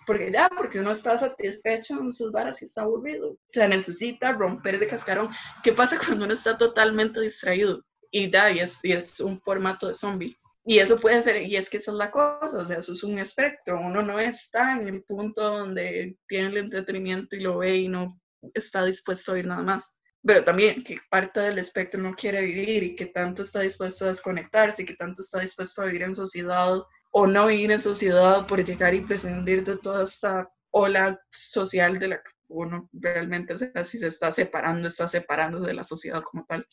porque 0.06 0.30
ya, 0.30 0.48
porque 0.48 0.80
uno 0.80 0.90
está 0.90 1.16
satisfecho 1.16 1.98
en 2.00 2.12
sus 2.12 2.32
varas 2.32 2.60
y 2.62 2.66
está 2.66 2.82
aburrido. 2.82 3.30
O 3.30 3.38
sea, 3.52 3.68
necesita 3.68 4.32
romper 4.32 4.76
ese 4.76 4.86
cascarón. 4.86 5.30
¿Qué 5.62 5.72
pasa 5.72 5.96
cuando 6.06 6.24
uno 6.24 6.34
está 6.34 6.56
totalmente 6.56 7.20
distraído? 7.20 7.84
Y 8.10 8.30
ya, 8.30 8.50
y 8.50 8.60
es, 8.60 8.78
y 8.82 8.92
es 8.92 9.20
un 9.20 9.40
formato 9.40 9.88
de 9.88 9.94
zombie. 9.94 10.36
Y 10.64 10.78
eso 10.78 11.00
puede 11.00 11.22
ser, 11.22 11.42
y 11.42 11.56
es 11.56 11.68
que 11.68 11.78
esa 11.78 11.90
es 11.90 11.96
la 11.96 12.10
cosa, 12.12 12.58
o 12.58 12.64
sea, 12.64 12.78
eso 12.78 12.92
es 12.92 13.02
un 13.02 13.18
espectro, 13.18 13.80
uno 13.80 14.00
no 14.00 14.20
está 14.20 14.78
en 14.78 14.86
el 14.86 15.02
punto 15.02 15.42
donde 15.42 16.16
tiene 16.28 16.48
el 16.48 16.56
entretenimiento 16.58 17.34
y 17.34 17.40
lo 17.40 17.58
ve 17.58 17.78
y 17.78 17.88
no 17.88 18.20
está 18.54 18.84
dispuesto 18.84 19.32
a 19.32 19.34
oír 19.34 19.46
nada 19.46 19.62
más. 19.62 19.98
Pero 20.24 20.44
también 20.44 20.82
que 20.82 20.96
parte 21.10 21.40
del 21.40 21.58
espectro 21.58 22.00
no 22.00 22.14
quiere 22.14 22.42
vivir 22.42 22.82
y 22.82 22.96
que 22.96 23.06
tanto 23.06 23.42
está 23.42 23.60
dispuesto 23.60 24.04
a 24.04 24.08
desconectarse 24.08 24.82
y 24.82 24.84
que 24.86 24.94
tanto 24.94 25.20
está 25.20 25.40
dispuesto 25.40 25.82
a 25.82 25.86
vivir 25.86 26.02
en 26.02 26.14
sociedad 26.14 26.80
o 27.10 27.26
no 27.26 27.46
vivir 27.46 27.72
en 27.72 27.80
sociedad 27.80 28.46
por 28.46 28.64
llegar 28.64 28.94
y 28.94 29.00
prescindir 29.00 29.64
de 29.64 29.76
toda 29.76 30.04
esta 30.04 30.48
ola 30.70 31.20
social 31.30 31.98
de 31.98 32.08
la 32.08 32.16
que 32.22 32.30
uno 32.48 32.88
realmente, 32.92 33.54
o 33.54 33.58
sea, 33.58 33.84
si 33.84 33.98
se 33.98 34.06
está 34.06 34.30
separando, 34.30 34.88
está 34.88 35.08
separándose 35.08 35.66
de 35.66 35.74
la 35.74 35.84
sociedad 35.84 36.22
como 36.22 36.44
tal. 36.46 36.66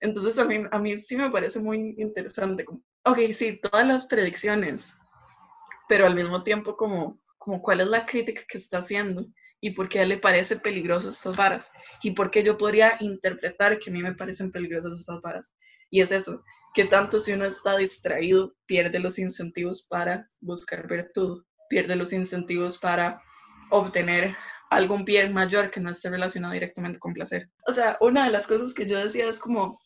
Entonces 0.00 0.38
a 0.38 0.44
mí, 0.44 0.62
a 0.70 0.78
mí 0.78 0.98
sí 0.98 1.16
me 1.16 1.30
parece 1.30 1.58
muy 1.58 1.94
interesante 1.98 2.64
ok, 3.06 3.18
sí, 3.32 3.60
todas 3.62 3.86
las 3.86 4.04
predicciones, 4.06 4.98
pero 5.88 6.06
al 6.06 6.16
mismo 6.16 6.42
tiempo 6.42 6.76
como, 6.76 7.20
como 7.38 7.62
cuál 7.62 7.80
es 7.80 7.86
la 7.86 8.04
crítica 8.04 8.42
que 8.48 8.58
está 8.58 8.78
haciendo 8.78 9.26
y 9.60 9.70
por 9.70 9.88
qué 9.88 10.04
le 10.04 10.18
parece 10.18 10.56
peligroso 10.56 11.08
estas 11.08 11.36
varas 11.36 11.72
y 12.02 12.12
por 12.12 12.30
qué 12.30 12.42
yo 12.42 12.58
podría 12.58 12.96
interpretar 13.00 13.78
que 13.78 13.90
a 13.90 13.92
mí 13.92 14.02
me 14.02 14.14
parecen 14.14 14.52
peligrosas 14.52 14.98
estas 14.98 15.20
varas. 15.22 15.56
Y 15.90 16.00
es 16.00 16.12
eso, 16.12 16.42
que 16.74 16.84
tanto 16.84 17.18
si 17.18 17.32
uno 17.32 17.44
está 17.44 17.76
distraído, 17.76 18.54
pierde 18.66 18.98
los 18.98 19.18
incentivos 19.18 19.86
para 19.88 20.28
buscar 20.40 20.86
virtud, 20.86 21.44
pierde 21.68 21.96
los 21.96 22.12
incentivos 22.12 22.78
para 22.78 23.22
obtener 23.70 24.36
algún 24.70 25.04
bien 25.04 25.32
mayor 25.32 25.70
que 25.70 25.80
no 25.80 25.90
esté 25.90 26.10
relacionado 26.10 26.54
directamente 26.54 26.98
con 26.98 27.14
placer. 27.14 27.48
O 27.66 27.72
sea, 27.72 27.96
una 28.00 28.24
de 28.24 28.32
las 28.32 28.46
cosas 28.46 28.74
que 28.74 28.86
yo 28.86 29.02
decía 29.02 29.28
es 29.28 29.38
como, 29.38 29.78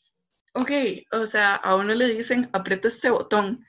ok, 0.54 0.70
o 1.12 1.26
sea, 1.26 1.56
a 1.56 1.76
uno 1.76 1.94
le 1.94 2.14
dicen, 2.14 2.48
aprieta 2.52 2.88
este 2.88 3.10
botón 3.10 3.64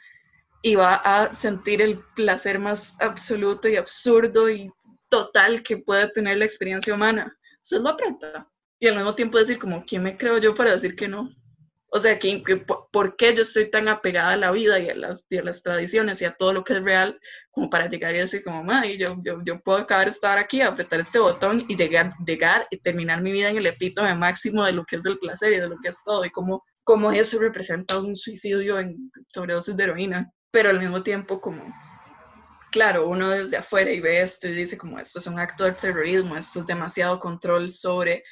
y 0.61 0.75
va 0.75 0.95
a 0.95 1.33
sentir 1.33 1.81
el 1.81 1.99
placer 2.15 2.59
más 2.59 2.99
absoluto 3.01 3.67
y 3.67 3.75
absurdo 3.75 4.49
y 4.49 4.71
total 5.11 5.61
que 5.61 5.77
pueda 5.77 6.09
tener 6.09 6.37
la 6.37 6.45
experiencia 6.45 6.95
humana. 6.95 7.37
Usted 7.61 7.81
lo 7.81 7.89
aprieta. 7.89 8.47
Y 8.79 8.87
al 8.87 8.95
mismo 8.95 9.13
tiempo 9.13 9.37
decir 9.37 9.59
como, 9.59 9.83
¿quién 9.85 10.01
me 10.01 10.17
creo 10.17 10.39
yo 10.39 10.55
para 10.55 10.71
decir 10.71 10.95
que 10.95 11.07
no? 11.07 11.29
O 11.93 11.99
sea, 11.99 12.17
¿quién, 12.17 12.41
por, 12.91 13.17
qué 13.17 13.35
yo 13.35 13.41
estoy 13.41 13.69
tan 13.69 13.89
apegada 13.89 14.31
a 14.31 14.37
la 14.37 14.51
vida 14.51 14.79
y 14.79 14.89
a, 14.89 14.95
las, 14.95 15.27
tradiciones 15.61 16.21
y 16.21 16.25
a 16.25 16.31
todo 16.31 16.53
lo 16.53 16.63
que 16.63 16.73
es 16.73 16.81
real 16.81 17.19
como 17.51 17.69
para 17.69 17.89
llegar 17.89 18.15
y 18.15 18.19
decir 18.19 18.41
como, 18.45 18.63
madre, 18.63 18.97
yo, 18.97 19.17
yo, 19.23 19.41
yo 19.43 19.59
puedo 19.59 19.77
acabar 19.77 20.05
de 20.05 20.11
estar 20.11 20.37
aquí, 20.37 20.61
apretar 20.61 21.01
este 21.01 21.19
botón 21.19 21.65
y 21.67 21.75
llegar, 21.75 22.13
llegar 22.25 22.65
y 22.71 22.77
terminar 22.77 23.21
mi 23.21 23.33
vida 23.33 23.49
en 23.49 23.57
el 23.57 23.65
epítome 23.65 24.15
máximo 24.15 24.63
de 24.63 24.71
lo 24.71 24.85
que 24.85 24.95
es 24.95 25.05
el 25.05 25.19
placer 25.19 25.51
y 25.51 25.59
de 25.59 25.67
lo 25.67 25.77
que 25.79 25.89
es 25.89 26.01
todo 26.05 26.23
y 26.23 26.29
como 26.31 26.63
cómo 26.85 27.11
eso 27.11 27.37
representa 27.39 27.99
un 27.99 28.15
suicidio 28.15 28.79
en 28.79 29.11
sobredosis 29.33 29.75
de 29.75 29.83
heroína, 29.83 30.31
pero 30.49 30.69
al 30.69 30.79
mismo 30.79 31.03
tiempo 31.03 31.41
como, 31.41 31.61
claro, 32.71 33.07
uno 33.07 33.29
desde 33.29 33.57
afuera 33.57 33.91
y 33.91 33.99
ve 33.99 34.21
esto 34.21 34.47
y 34.47 34.53
dice 34.53 34.77
como 34.77 34.99
esto 34.99 35.19
es 35.19 35.27
un 35.27 35.39
acto 35.39 35.65
de 35.65 35.73
terrorismo, 35.73 36.35
esto 36.35 36.61
es 36.61 36.65
demasiado 36.65 37.19
control 37.19 37.69
sobre 37.69 38.23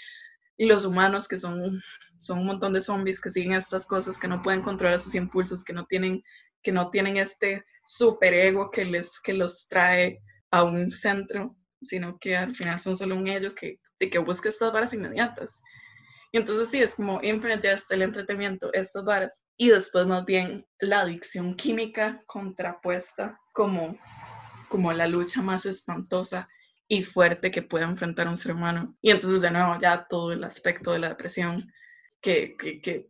los 0.57 0.85
humanos 0.85 1.27
que 1.27 1.37
son, 1.37 1.79
son 2.17 2.39
un 2.39 2.45
montón 2.45 2.73
de 2.73 2.81
zombies 2.81 3.21
que 3.21 3.29
siguen 3.29 3.53
estas 3.53 3.85
cosas, 3.85 4.17
que 4.17 4.27
no 4.27 4.41
pueden 4.41 4.61
controlar 4.61 4.99
sus 4.99 5.15
impulsos, 5.15 5.63
que 5.63 5.73
no 5.73 5.85
tienen, 5.85 6.21
que 6.63 6.71
no 6.71 6.89
tienen 6.89 7.17
este 7.17 7.63
superego 7.85 8.69
que, 8.69 8.85
les, 8.85 9.19
que 9.19 9.33
los 9.33 9.67
trae 9.67 10.19
a 10.51 10.63
un 10.63 10.89
centro, 10.89 11.55
sino 11.81 12.17
que 12.19 12.35
al 12.35 12.53
final 12.53 12.79
son 12.79 12.95
solo 12.95 13.15
un 13.15 13.27
ello 13.27 13.55
que, 13.55 13.79
que 13.99 14.19
busca 14.19 14.49
estas 14.49 14.73
varas 14.73 14.93
inmediatas. 14.93 15.61
Y 16.31 16.37
entonces 16.37 16.69
sí, 16.69 16.81
es 16.81 16.95
como 16.95 17.19
está 17.21 17.95
el 17.95 18.01
entretenimiento, 18.03 18.71
estas 18.73 19.03
varas. 19.03 19.43
Y 19.57 19.69
después 19.69 20.05
más 20.05 20.25
bien 20.25 20.65
la 20.79 21.01
adicción 21.01 21.55
química 21.55 22.19
contrapuesta 22.27 23.39
como, 23.53 23.97
como 24.69 24.93
la 24.93 25.07
lucha 25.07 25.41
más 25.41 25.65
espantosa 25.65 26.47
y 26.87 27.03
fuerte 27.03 27.51
que 27.51 27.61
puede 27.61 27.85
enfrentar 27.85 28.27
un 28.27 28.37
ser 28.37 28.53
humano. 28.53 28.95
Y 29.01 29.11
entonces 29.11 29.41
de 29.41 29.51
nuevo 29.51 29.77
ya 29.79 30.05
todo 30.07 30.31
el 30.31 30.43
aspecto 30.43 30.91
de 30.91 30.99
la 30.99 31.09
depresión 31.09 31.57
que, 32.21 32.55
que, 32.57 32.81
que 32.81 33.09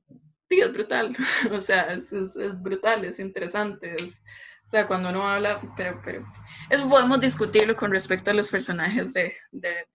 es 0.49 0.73
brutal, 0.73 1.15
o 1.51 1.61
sea, 1.61 1.93
es, 1.93 2.11
es, 2.11 2.35
es, 2.35 2.61
brutal, 2.61 3.05
es 3.05 3.19
interesante, 3.19 3.95
es, 4.01 4.23
o 4.65 4.69
sea, 4.69 4.87
cuando 4.87 5.09
uno 5.09 5.27
habla, 5.27 5.59
pero, 5.75 5.99
pero, 6.03 6.25
eso 6.69 6.89
podemos 6.89 7.19
discutirlo 7.19 7.75
con 7.75 7.91
respecto 7.91 8.31
a 8.31 8.33
los 8.33 8.49
personajes 8.49 9.13
de, 9.13 9.35
de, 9.51 9.85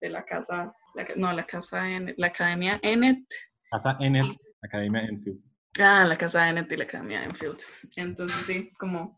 de 0.00 0.08
la 0.08 0.24
casa, 0.24 0.72
no, 1.16 1.32
la 1.32 1.46
casa, 1.46 1.88
en, 1.88 2.14
la 2.16 2.28
academia 2.28 2.78
Ennet. 2.82 3.24
Casa 3.70 3.96
Ennet, 4.00 4.36
academia 4.62 5.02
Enfield. 5.02 5.40
Ah, 5.78 6.04
la 6.04 6.16
casa 6.16 6.48
Ennet 6.48 6.70
y 6.72 6.76
la 6.76 6.84
academia 6.84 7.24
Enfield. 7.24 7.60
Entonces, 7.96 8.36
sí, 8.46 8.70
como, 8.78 9.17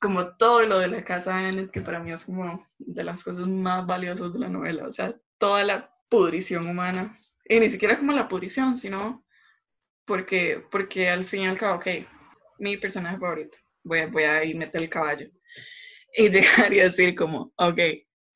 como 0.00 0.34
todo 0.36 0.62
lo 0.62 0.78
de 0.78 0.88
la 0.88 1.04
casa 1.04 1.46
Ennet, 1.48 1.70
que 1.70 1.82
para 1.82 2.00
mí 2.00 2.10
es 2.10 2.24
como 2.24 2.66
de 2.78 3.04
las 3.04 3.22
cosas 3.22 3.46
más 3.46 3.86
valiosas 3.86 4.32
de 4.32 4.38
la 4.38 4.48
novela, 4.48 4.88
o 4.88 4.92
sea, 4.92 5.14
toda 5.38 5.62
la 5.64 5.94
pudrición 6.08 6.66
humana. 6.66 7.16
Y 7.44 7.60
ni 7.60 7.68
siquiera 7.68 7.98
como 7.98 8.12
la 8.12 8.28
pudrición, 8.28 8.78
sino 8.78 9.24
porque, 10.06 10.64
porque 10.70 11.08
al 11.08 11.24
fin 11.24 11.42
y 11.42 11.46
al 11.46 11.58
cabo, 11.58 11.76
ok, 11.76 11.86
mi 12.58 12.76
personaje 12.76 13.18
favorito, 13.18 13.58
voy 13.84 14.06
voy 14.06 14.22
a 14.24 14.42
ir 14.42 14.56
meter 14.56 14.82
el 14.82 14.90
caballo. 14.90 15.28
Y 16.16 16.28
llegar 16.30 16.72
y 16.72 16.78
decir 16.78 17.14
como, 17.14 17.52
ok, 17.56 17.78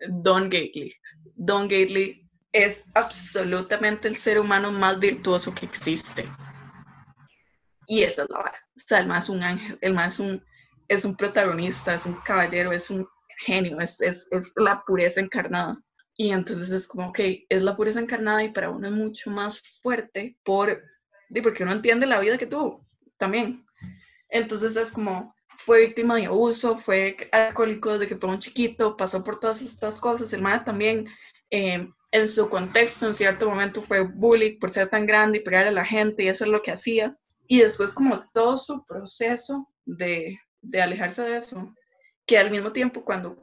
Don 0.09 0.45
Gately. 0.45 0.95
Don 1.35 1.63
Gately 1.63 2.29
es 2.53 2.85
absolutamente 2.95 4.07
el 4.07 4.17
ser 4.17 4.39
humano 4.39 4.71
más 4.71 4.99
virtuoso 5.01 5.55
que 5.55 5.67
existe. 5.67 6.27
Y 7.87 8.03
esa 8.03 8.25
es 8.25 8.31
la 8.31 8.39
vara. 8.39 8.59
O 8.77 8.79
sea, 8.79 8.99
el 9.01 9.07
más 9.07 9.29
un 9.29 9.43
ángel, 9.43 9.79
el 9.81 9.95
más 9.95 10.19
un, 10.19 10.45
es 10.89 11.05
un 11.05 11.17
protagonista, 11.17 11.95
es 11.95 12.07
un 12.07 12.15
caballero, 12.25 12.73
es 12.73 12.91
un 12.91 13.07
genio, 13.39 13.81
es, 13.81 14.01
es, 14.01 14.27
es 14.31 14.53
la 14.57 14.83
pureza 14.87 15.21
encarnada. 15.21 15.77
Y 16.17 16.31
entonces 16.31 16.71
es 16.71 16.87
como, 16.87 17.09
ok, 17.09 17.19
es 17.49 17.63
la 17.63 17.77
pureza 17.77 18.01
encarnada 18.01 18.45
y 18.45 18.53
para 18.53 18.71
uno 18.71 18.87
es 18.87 18.95
mucho 18.95 19.31
más 19.31 19.61
fuerte 19.83 20.37
por, 20.45 20.81
porque 21.43 21.65
uno 21.65 21.73
entiende 21.73 22.07
la 22.07 22.21
vida 22.21 22.39
que 22.39 22.47
tuvo 22.47 22.87
también. 23.17 23.67
Entonces 24.29 24.77
es 24.77 24.93
como, 24.93 25.35
fue 25.59 25.87
víctima 25.87 26.17
de 26.17 26.27
abuso, 26.27 26.79
fue 26.79 27.17
alcohólico 27.33 27.93
desde 27.93 28.07
que 28.07 28.17
fue 28.17 28.31
un 28.31 28.39
chiquito, 28.39 28.97
pasó 28.97 29.25
por 29.25 29.41
todas 29.41 29.61
estas 29.63 30.01
cosas. 30.01 30.39
Madre 30.41 30.65
también, 30.65 31.07
eh, 31.51 31.89
en 32.13 32.29
su 32.29 32.49
contexto, 32.49 33.07
en 33.07 33.15
cierto 33.15 33.49
momento 33.49 33.83
fue 33.83 34.03
bully 34.03 34.57
por 34.59 34.71
ser 34.71 34.89
tan 34.89 35.07
grande 35.07 35.39
y 35.39 35.43
pegar 35.43 35.67
a 35.67 35.73
la 35.73 35.85
gente, 35.85 36.23
y 36.23 36.29
eso 36.29 36.45
es 36.45 36.51
lo 36.51 36.63
que 36.63 36.71
hacía. 36.71 37.17
Y 37.49 37.61
después, 37.61 37.93
como 37.93 38.29
todo 38.33 38.57
su 38.57 38.85
proceso 38.85 39.69
de, 39.85 40.39
de 40.65 40.83
alejarse 40.83 41.23
de 41.23 41.39
eso, 41.39 41.75
que 42.27 42.39
al 42.39 42.51
mismo 42.51 42.73
tiempo 42.73 43.05
cuando, 43.05 43.41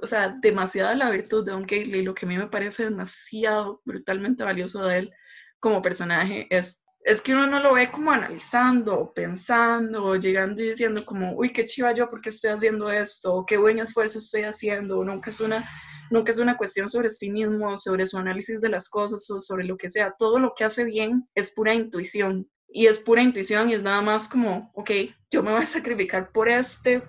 o 0.00 0.06
sea, 0.06 0.36
demasiada 0.40 0.94
la 0.94 1.10
virtud 1.10 1.44
de 1.44 1.52
Don 1.52 1.62
Gately, 1.62 2.02
lo 2.02 2.14
que 2.14 2.26
a 2.26 2.28
mí 2.28 2.36
me 2.36 2.46
parece 2.46 2.84
demasiado 2.84 3.82
brutalmente 3.84 4.44
valioso 4.44 4.84
de 4.84 4.98
él 4.98 5.12
como 5.58 5.82
personaje 5.82 6.46
es, 6.50 6.82
es 7.02 7.20
que 7.20 7.32
uno 7.32 7.46
no 7.46 7.60
lo 7.60 7.74
ve 7.74 7.90
como 7.90 8.12
analizando 8.12 9.12
pensando 9.14 10.04
o 10.04 10.16
llegando 10.16 10.62
y 10.62 10.70
diciendo 10.70 11.04
como, 11.04 11.32
uy, 11.32 11.52
qué 11.52 11.64
chiva 11.66 11.92
yo 11.92 12.08
porque 12.08 12.28
estoy 12.28 12.50
haciendo 12.50 12.90
esto, 12.90 13.44
qué 13.46 13.56
buen 13.56 13.78
esfuerzo 13.78 14.18
estoy 14.18 14.42
haciendo, 14.42 15.02
nunca 15.04 15.30
es 15.30 15.40
una 15.40 15.68
nunca 16.10 16.32
es 16.32 16.38
una 16.38 16.56
cuestión 16.56 16.88
sobre 16.88 17.10
sí 17.10 17.30
mismo, 17.30 17.76
sobre 17.76 18.06
su 18.06 18.18
análisis 18.18 18.60
de 18.60 18.68
las 18.68 18.88
cosas 18.88 19.28
o 19.30 19.40
sobre 19.40 19.64
lo 19.64 19.76
que 19.76 19.88
sea. 19.88 20.14
Todo 20.18 20.38
lo 20.38 20.52
que 20.54 20.64
hace 20.64 20.84
bien 20.84 21.28
es 21.34 21.52
pura 21.52 21.72
intuición. 21.72 22.50
Y 22.72 22.86
es 22.86 22.98
pura 22.98 23.22
intuición 23.22 23.70
y 23.70 23.74
es 23.74 23.82
nada 23.82 24.00
más 24.00 24.28
como, 24.28 24.70
ok, 24.74 24.90
yo 25.30 25.42
me 25.42 25.52
voy 25.52 25.62
a 25.62 25.66
sacrificar 25.66 26.30
por 26.32 26.48
este. 26.48 27.02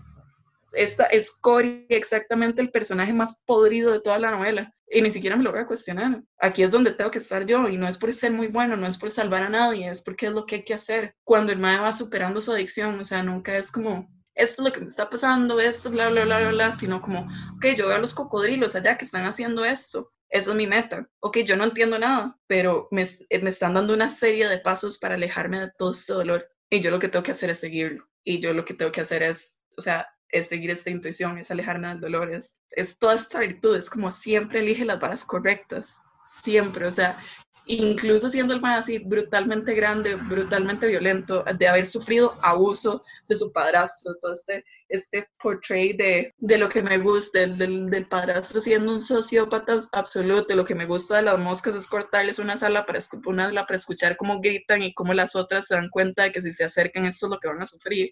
Esta 0.73 1.05
es 1.05 1.31
Cory, 1.31 1.85
exactamente 1.89 2.61
el 2.61 2.71
personaje 2.71 3.13
más 3.13 3.41
podrido 3.45 3.91
de 3.91 3.99
toda 3.99 4.17
la 4.19 4.31
novela. 4.31 4.73
Y 4.89 5.01
ni 5.01 5.11
siquiera 5.11 5.35
me 5.35 5.43
lo 5.43 5.51
voy 5.51 5.61
a 5.61 5.65
cuestionar. 5.65 6.21
Aquí 6.39 6.63
es 6.63 6.71
donde 6.71 6.91
tengo 6.91 7.11
que 7.11 7.19
estar 7.19 7.45
yo. 7.45 7.67
Y 7.69 7.77
no 7.77 7.87
es 7.87 7.97
por 7.97 8.13
ser 8.13 8.31
muy 8.31 8.47
bueno, 8.47 8.75
no 8.75 8.87
es 8.87 8.97
por 8.97 9.11
salvar 9.11 9.43
a 9.43 9.49
nadie, 9.49 9.89
es 9.89 10.01
porque 10.01 10.27
es 10.27 10.31
lo 10.33 10.45
que 10.45 10.55
hay 10.55 10.63
que 10.63 10.73
hacer. 10.73 11.15
Cuando 11.23 11.51
el 11.51 11.59
mae 11.59 11.79
va 11.79 11.93
superando 11.93 12.41
su 12.41 12.51
adicción, 12.51 12.99
o 12.99 13.05
sea, 13.05 13.23
nunca 13.23 13.55
es 13.57 13.71
como, 13.71 14.09
esto 14.33 14.61
es 14.61 14.67
lo 14.67 14.73
que 14.73 14.81
me 14.81 14.87
está 14.87 15.09
pasando, 15.09 15.59
esto, 15.59 15.91
bla, 15.91 16.09
bla, 16.09 16.25
bla, 16.25 16.39
bla, 16.39 16.49
bla, 16.49 16.71
sino 16.71 17.01
como, 17.01 17.29
ok, 17.55 17.65
yo 17.77 17.87
veo 17.87 17.97
a 17.97 17.99
los 17.99 18.13
cocodrilos 18.13 18.75
allá 18.75 18.97
que 18.97 19.05
están 19.05 19.25
haciendo 19.25 19.63
esto, 19.63 20.11
eso 20.31 20.51
es 20.51 20.57
mi 20.57 20.65
meta. 20.65 21.07
Ok, 21.19 21.39
yo 21.39 21.57
no 21.57 21.65
entiendo 21.65 21.99
nada, 21.99 22.37
pero 22.47 22.87
me, 22.89 23.05
me, 23.41 23.49
están 23.49 23.73
dando 23.73 23.93
una 23.93 24.09
serie 24.09 24.47
de 24.47 24.59
pasos 24.59 24.97
para 24.97 25.15
alejarme 25.15 25.59
de 25.59 25.71
todo 25.77 25.91
este 25.91 26.13
dolor. 26.13 26.47
Y 26.69 26.79
yo 26.79 26.89
lo 26.89 26.99
que 26.99 27.09
tengo 27.09 27.23
que 27.23 27.31
hacer 27.31 27.49
es 27.49 27.59
seguirlo. 27.59 28.07
Y 28.23 28.39
yo 28.39 28.53
lo 28.53 28.63
que 28.63 28.73
tengo 28.73 28.91
que 28.93 29.01
hacer 29.01 29.23
es, 29.23 29.59
o 29.77 29.81
sea, 29.81 30.07
es 30.29 30.47
seguir 30.47 30.71
esta 30.71 30.89
intuición, 30.89 31.37
es 31.37 31.51
alejarme 31.51 31.89
del 31.89 31.99
dolor, 31.99 32.33
es, 32.33 32.57
es 32.71 32.97
toda 32.97 33.15
esta 33.15 33.39
virtud, 33.39 33.75
es 33.75 33.89
como 33.89 34.09
siempre 34.09 34.59
elige 34.59 34.85
las 34.85 35.01
varas 35.01 35.25
correctas, 35.25 35.99
siempre, 36.25 36.85
o 36.85 36.91
sea, 36.91 37.17
incluso 37.65 38.29
siendo 38.29 38.53
el 38.53 38.61
más 38.61 38.79
así 38.79 38.99
brutalmente 38.99 39.73
grande, 39.73 40.15
brutalmente 40.15 40.87
violento, 40.87 41.43
de 41.57 41.67
haber 41.67 41.85
sufrido 41.85 42.37
abuso 42.41 43.03
de 43.27 43.35
su 43.35 43.51
padrastro, 43.51 44.15
todo 44.19 44.33
este, 44.33 44.65
este 44.89 45.27
portray 45.41 45.93
de, 45.93 46.33
de 46.37 46.57
lo 46.57 46.67
que 46.69 46.81
me 46.81 46.97
gusta, 46.97 47.39
del, 47.39 47.89
del, 47.89 48.07
padrastro 48.07 48.61
siendo 48.61 48.91
un 48.91 49.01
sociópata 49.01 49.77
absoluto, 49.91 50.55
lo 50.55 50.65
que 50.65 50.75
me 50.75 50.85
gusta 50.85 51.17
de 51.17 51.23
las 51.23 51.39
moscas 51.39 51.75
es 51.75 51.87
cortarles 51.87 52.39
una 52.39 52.57
sala 52.57 52.85
para, 52.85 52.99
una 53.25 53.45
sala 53.47 53.65
para 53.65 53.77
escuchar 53.77 54.17
cómo 54.17 54.41
gritan 54.41 54.81
y 54.81 54.93
cómo 54.93 55.13
las 55.13 55.35
otras 55.35 55.67
se 55.67 55.75
dan 55.75 55.89
cuenta 55.89 56.23
de 56.23 56.31
que 56.31 56.41
si 56.41 56.51
se 56.51 56.63
acercan 56.63 57.05
esto 57.05 57.27
es 57.27 57.31
lo 57.31 57.39
que 57.39 57.47
van 57.47 57.61
a 57.61 57.65
sufrir. 57.65 58.11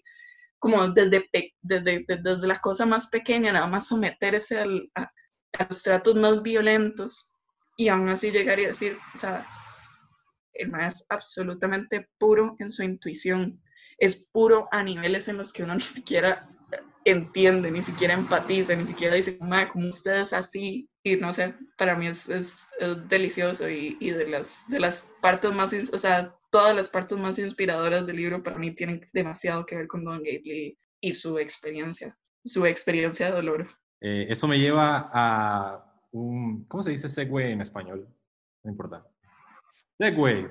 Como 0.58 0.86
desde, 0.88 1.26
desde, 1.62 2.04
desde, 2.06 2.46
la 2.46 2.60
cosa 2.60 2.84
más 2.84 3.08
pequeña, 3.08 3.50
nada 3.50 3.66
más 3.66 3.88
someterse 3.88 4.58
a, 4.58 4.64
a 4.94 5.66
los 5.68 5.82
tratos 5.82 6.14
más 6.16 6.42
violentos 6.42 7.29
y 7.80 7.88
aún 7.88 8.10
así 8.10 8.30
llegar 8.30 8.60
y 8.60 8.66
decir, 8.66 8.98
o 9.14 9.16
sea, 9.16 9.46
el 10.52 10.70
más 10.70 11.02
absolutamente 11.08 12.10
puro 12.18 12.54
en 12.58 12.68
su 12.68 12.82
intuición, 12.82 13.58
es 13.96 14.28
puro 14.30 14.68
a 14.70 14.82
niveles 14.82 15.28
en 15.28 15.38
los 15.38 15.50
que 15.50 15.62
uno 15.62 15.74
ni 15.76 15.80
siquiera 15.80 16.40
entiende, 17.06 17.70
ni 17.70 17.82
siquiera 17.82 18.12
empatiza, 18.12 18.76
ni 18.76 18.86
siquiera 18.86 19.14
dice, 19.14 19.38
como 19.72 19.88
ustedes 19.88 20.34
así, 20.34 20.90
y 21.02 21.16
no 21.16 21.32
sé, 21.32 21.54
para 21.78 21.96
mí 21.96 22.08
es, 22.08 22.28
es, 22.28 22.66
delicioso 23.08 23.70
y, 23.70 23.96
y, 23.98 24.10
de, 24.10 24.26
las, 24.26 24.68
de 24.68 24.78
las 24.78 25.10
partes 25.22 25.50
más, 25.50 25.72
o 25.72 25.96
sea, 25.96 26.36
todas 26.50 26.76
las 26.76 26.90
partes 26.90 27.16
más 27.16 27.38
inspiradoras 27.38 28.06
del 28.06 28.16
libro 28.16 28.42
para 28.42 28.58
mí 28.58 28.72
tienen 28.72 29.00
demasiado 29.14 29.64
que 29.64 29.76
ver 29.76 29.86
con 29.86 30.04
Don 30.04 30.18
Gately 30.18 30.76
y 31.00 31.14
su 31.14 31.38
experiencia, 31.38 32.14
su 32.44 32.66
experiencia 32.66 33.30
de 33.30 33.32
dolor. 33.32 33.70
Eh, 34.02 34.26
eso 34.28 34.46
me 34.46 34.58
lleva 34.58 35.10
a 35.14 35.89
un, 36.12 36.64
¿cómo 36.64 36.82
se 36.82 36.90
dice 36.90 37.08
segue 37.08 37.52
en 37.52 37.60
español? 37.60 38.08
No 38.62 38.70
importa. 38.70 39.06
Segue. 39.98 40.50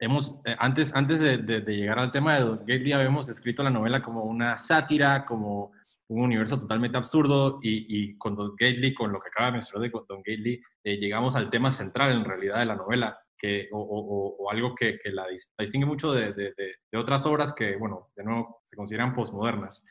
Hemos, 0.00 0.40
eh, 0.44 0.54
antes, 0.58 0.94
antes 0.94 1.20
de, 1.20 1.38
llegar 1.66 1.98
al 1.98 2.12
tema 2.12 2.34
de 2.34 2.44
Gately, 2.58 2.92
habíamos 2.92 3.28
escrito 3.28 3.62
la 3.62 3.70
novela 3.70 4.02
como 4.02 4.22
una 4.24 4.56
sátira, 4.56 5.26
como 5.26 5.72
un 6.08 6.22
universo 6.22 6.58
totalmente 6.58 6.96
absurdo 6.96 7.58
y, 7.62 8.16
con 8.16 8.34
Don 8.36 8.52
Gately, 8.52 8.94
con 8.94 9.12
lo 9.12 9.20
que 9.20 9.28
acaba 9.28 9.46
de 9.46 9.52
mencionar 9.54 9.90
de 9.90 10.00
Don 10.08 10.18
Gately, 10.18 10.62
eh, 10.84 10.96
llegamos 10.96 11.36
al 11.36 11.50
tema 11.50 11.70
central 11.70 12.12
en 12.12 12.24
realidad 12.24 12.60
de 12.60 12.66
la 12.66 12.76
novela, 12.76 13.18
que, 13.36 13.68
o, 13.72 14.48
algo 14.50 14.74
que, 14.74 14.98
la, 15.12 15.26
distingue 15.58 15.86
mucho 15.86 16.12
de, 16.12 16.32
de, 16.32 16.98
otras 16.98 17.26
obras 17.26 17.52
que, 17.52 17.76
bueno, 17.76 18.08
de 18.16 18.24
nuevo 18.24 18.60
se 18.62 18.76
consideran 18.76 19.14
posmodernas. 19.14 19.84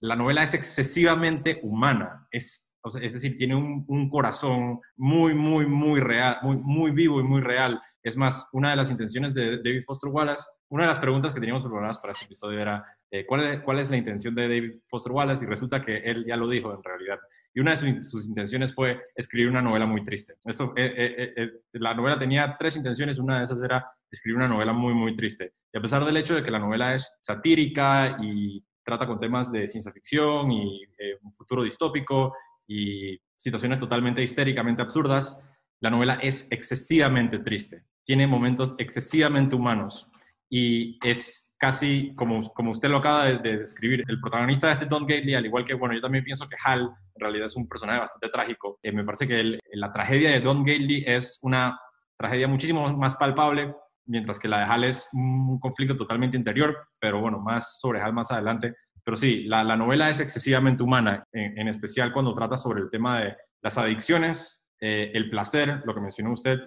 La 0.00 0.16
novela 0.16 0.42
es 0.42 0.54
excesivamente 0.54 1.60
humana, 1.62 2.28
es 2.30 2.68
es 3.00 3.14
decir, 3.14 3.36
tiene 3.38 3.56
un, 3.56 4.10
corazón 4.10 4.80
muy, 4.96 5.34
muy, 5.34 5.66
muy 5.66 6.00
real, 6.00 6.38
muy, 6.42 6.56
muy 6.56 6.90
vivo 6.90 7.20
y 7.20 7.22
muy 7.22 7.40
real. 7.40 7.80
Es 8.02 8.16
más, 8.16 8.46
una 8.52 8.70
de 8.70 8.76
las 8.76 8.90
intenciones 8.90 9.32
de 9.32 9.56
David 9.62 9.84
Foster 9.86 10.10
Wallace, 10.10 10.44
una 10.68 10.82
de 10.82 10.88
las 10.88 10.98
preguntas 10.98 11.32
que 11.32 11.40
teníamos 11.40 11.62
preparadas 11.62 11.98
para 11.98 12.12
este 12.12 12.26
episodio 12.26 12.60
era, 12.60 12.84
eh, 13.10 13.24
¿cuál, 13.24 13.44
es, 13.46 13.62
¿cuál 13.62 13.78
es 13.78 13.88
la 13.88 13.96
intención 13.96 14.34
de 14.34 14.42
David 14.42 14.74
Foster 14.88 15.12
Wallace? 15.12 15.44
Y 15.44 15.48
resulta 15.48 15.82
que 15.82 15.96
él 15.98 16.24
ya 16.26 16.36
lo 16.36 16.46
dijo 16.46 16.74
en 16.74 16.82
realidad. 16.82 17.18
Y 17.54 17.60
una 17.60 17.70
de 17.70 18.04
sus, 18.04 18.26
intenciones 18.28 18.74
fue 18.74 19.00
escribir 19.14 19.48
una 19.48 19.62
novela 19.62 19.86
muy 19.86 20.04
triste. 20.04 20.34
Eso, 20.44 20.74
eh, 20.76 21.32
eh, 21.36 21.50
la 21.72 21.94
novela 21.94 22.18
tenía 22.18 22.56
tres 22.58 22.76
intenciones, 22.76 23.18
una 23.18 23.38
de 23.38 23.44
esas 23.44 23.62
era 23.62 23.86
escribir 24.10 24.36
una 24.36 24.48
novela 24.48 24.74
muy, 24.74 24.92
muy 24.92 25.16
triste. 25.16 25.54
Y 25.72 25.78
a 25.78 25.80
pesar 25.80 26.04
del 26.04 26.16
hecho 26.18 26.34
de 26.34 26.42
que 26.42 26.50
la 26.50 26.58
novela 26.58 26.94
es 26.94 27.10
satírica 27.20 28.18
y 28.20 28.62
trata 28.84 29.06
con 29.06 29.18
temas 29.18 29.50
de 29.50 29.66
ciencia 29.66 29.92
ficción 29.92 30.52
y 30.52 30.84
un 31.22 31.32
futuro 31.32 31.62
distópico 31.62 32.34
y 32.66 33.18
situaciones 33.36 33.78
totalmente 33.78 34.22
histéricamente 34.22 34.82
absurdas, 34.82 35.38
la 35.80 35.90
novela 35.90 36.14
es 36.22 36.46
excesivamente 36.50 37.38
triste, 37.40 37.84
tiene 38.04 38.26
momentos 38.26 38.74
excesivamente 38.78 39.56
humanos 39.56 40.08
y 40.48 40.98
es 41.06 41.54
casi 41.58 42.14
como, 42.14 42.42
como 42.52 42.70
usted 42.70 42.88
lo 42.88 42.98
acaba 42.98 43.24
de, 43.24 43.58
describir. 43.58 44.04
El 44.06 44.20
protagonista 44.20 44.66
de 44.66 44.74
este 44.74 44.86
Don 44.86 45.06
Gately, 45.06 45.34
al 45.34 45.46
igual 45.46 45.64
que, 45.64 45.74
bueno, 45.74 45.94
yo 45.94 46.00
también 46.00 46.24
pienso 46.24 46.48
que 46.48 46.56
Hal 46.62 46.82
en 46.82 47.20
realidad 47.20 47.46
es 47.46 47.56
un 47.56 47.68
personaje 47.68 48.00
bastante 48.00 48.28
trágico. 48.28 48.78
Eh, 48.82 48.92
me 48.92 49.04
parece 49.04 49.26
que 49.26 49.58
la 49.72 49.90
tragedia 49.90 50.30
de 50.30 50.40
Don 50.40 50.64
Gately 50.64 51.04
es 51.06 51.38
una 51.42 51.78
tragedia 52.16 52.46
muchísimo 52.46 52.92
más 52.96 53.16
palpable, 53.16 53.74
mientras 54.06 54.38
que 54.38 54.48
la 54.48 54.60
de 54.60 54.64
Hal 54.64 54.84
es 54.84 55.08
un 55.12 55.58
conflicto 55.58 55.96
totalmente 55.96 56.36
interior, 56.36 56.88
pero 56.98 57.20
bueno, 57.20 57.40
más 57.40 57.78
sobre 57.80 58.00
Hal 58.00 58.12
más 58.12 58.30
adelante. 58.30 58.74
Pero 59.04 59.16
sí, 59.16 59.44
la, 59.44 59.76
novela 59.76 60.08
es 60.08 60.20
excesivamente 60.20 60.82
humana, 60.82 61.24
en, 61.32 61.68
especial 61.68 62.12
cuando 62.12 62.34
trata 62.34 62.56
sobre 62.56 62.80
el 62.80 62.90
tema 62.90 63.20
de 63.20 63.36
las 63.62 63.76
adicciones, 63.76 64.64
eh, 64.80 65.10
el 65.14 65.28
placer, 65.28 65.82
lo 65.84 65.94
que 65.94 66.00
mencionó 66.00 66.32
usted 66.32 66.58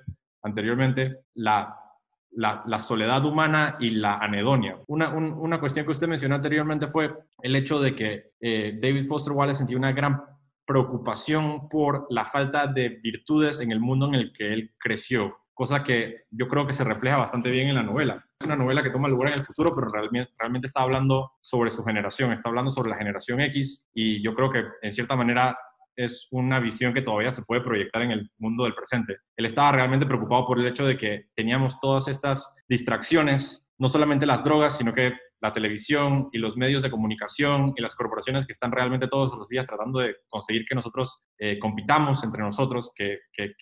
anteriormente, 0.44 1.22
la, 1.34 1.76
la, 2.32 2.80
soledad 2.80 3.26
humana 3.26 3.78
y 3.80 3.90
la 3.90 4.18
anedonia. 4.18 4.78
Una, 4.88 5.10
una, 5.10 5.60
cuestión 5.60 5.86
que 5.86 5.92
usted 5.92 6.08
mencionó 6.08 6.36
anteriormente 6.36 6.88
fue 6.88 7.12
el 7.42 7.56
hecho 7.56 7.80
de 7.80 7.96
que 7.96 8.32
eh, 8.40 8.78
David 8.80 9.08
Foster 9.08 9.34
Wallace 9.34 9.60
sentía 9.60 9.78
una 9.78 9.92
gran 9.92 10.22
preocupación 10.66 11.68
por 11.70 12.06
la 12.10 12.26
falta 12.26 12.68
de 12.68 12.90
virtudes 12.90 13.62
en 13.62 13.72
el 13.72 13.80
mundo 13.80 14.08
en 14.08 14.16
el 14.16 14.34
que 14.34 14.54
él 14.54 14.74
creció 14.78 15.38
cosa 15.58 15.84
que 15.84 16.26
yo 16.30 16.48
creo 16.48 16.68
que 16.68 16.72
se 16.72 16.84
refleja 16.84 17.18
bastante 17.18 17.50
bien 17.50 17.68
en 17.68 17.76
la 17.76 17.82
novela. 17.82 18.24
Es 18.40 18.46
una 18.46 18.56
novela 18.56 18.84
que 18.84 18.92
toma 18.92 19.08
lugar 19.08 19.30
en 19.34 19.40
el 19.40 19.46
futuro, 19.46 19.74
pero 19.74 19.88
realmente, 19.90 20.68
está 20.68 20.82
hablando 20.82 21.32
sobre 21.42 21.72
su 21.72 21.84
generación, 21.84 22.32
está 22.32 22.50
hablando 22.50 22.70
sobre 22.70 22.92
la 22.92 22.98
generación 22.98 23.42
X 23.42 23.84
y 23.92 24.22
yo 24.22 24.36
creo 24.36 24.52
que 24.52 24.64
en 24.84 24.92
cierta 24.92 25.16
manera 25.16 25.58
es 25.96 26.28
una 26.30 26.60
visión 26.60 26.94
que 26.94 27.02
todavía 27.02 27.32
se 27.32 27.42
puede 27.42 27.62
proyectar 27.62 28.04
en 28.04 28.12
el 28.12 28.30
mundo 28.38 28.66
del 28.66 28.76
presente. 28.76 29.18
Él 29.36 29.48
estaba 29.48 29.72
realmente 29.72 30.06
preocupado 30.06 30.46
por 30.46 30.60
el 30.60 30.68
hecho 30.68 30.86
de 30.86 30.96
que 30.96 31.26
teníamos 31.36 31.80
todas 31.80 32.08
estas 32.08 32.54
distracciones, 32.70 33.67
no 33.80 33.88
solamente 33.88 34.26
las 34.26 34.44
drogas, 34.44 34.78
sino 34.78 34.94
que 34.94 35.14
la 35.40 35.54
televisión 35.54 36.30
y 36.32 36.40
los 36.40 36.58
medios 36.58 36.82
de 36.82 36.90
comunicación 36.90 37.74
y 37.76 37.82
las 37.82 37.96
corporaciones 37.96 38.46
que 38.46 38.54
están 38.54 38.72
realmente 38.72 39.08
todos 39.08 39.36
los 39.38 39.50
días 39.50 39.66
tratando 39.66 40.00
de 40.00 40.16
conseguir 40.28 40.66
que 40.66 40.76
nosotros 40.76 41.24
eh, 41.38 41.60
compitamos 41.60 42.24
entre 42.24 42.42
nosotros, 42.42 42.92
que, 42.96 43.20
que, 43.32 43.54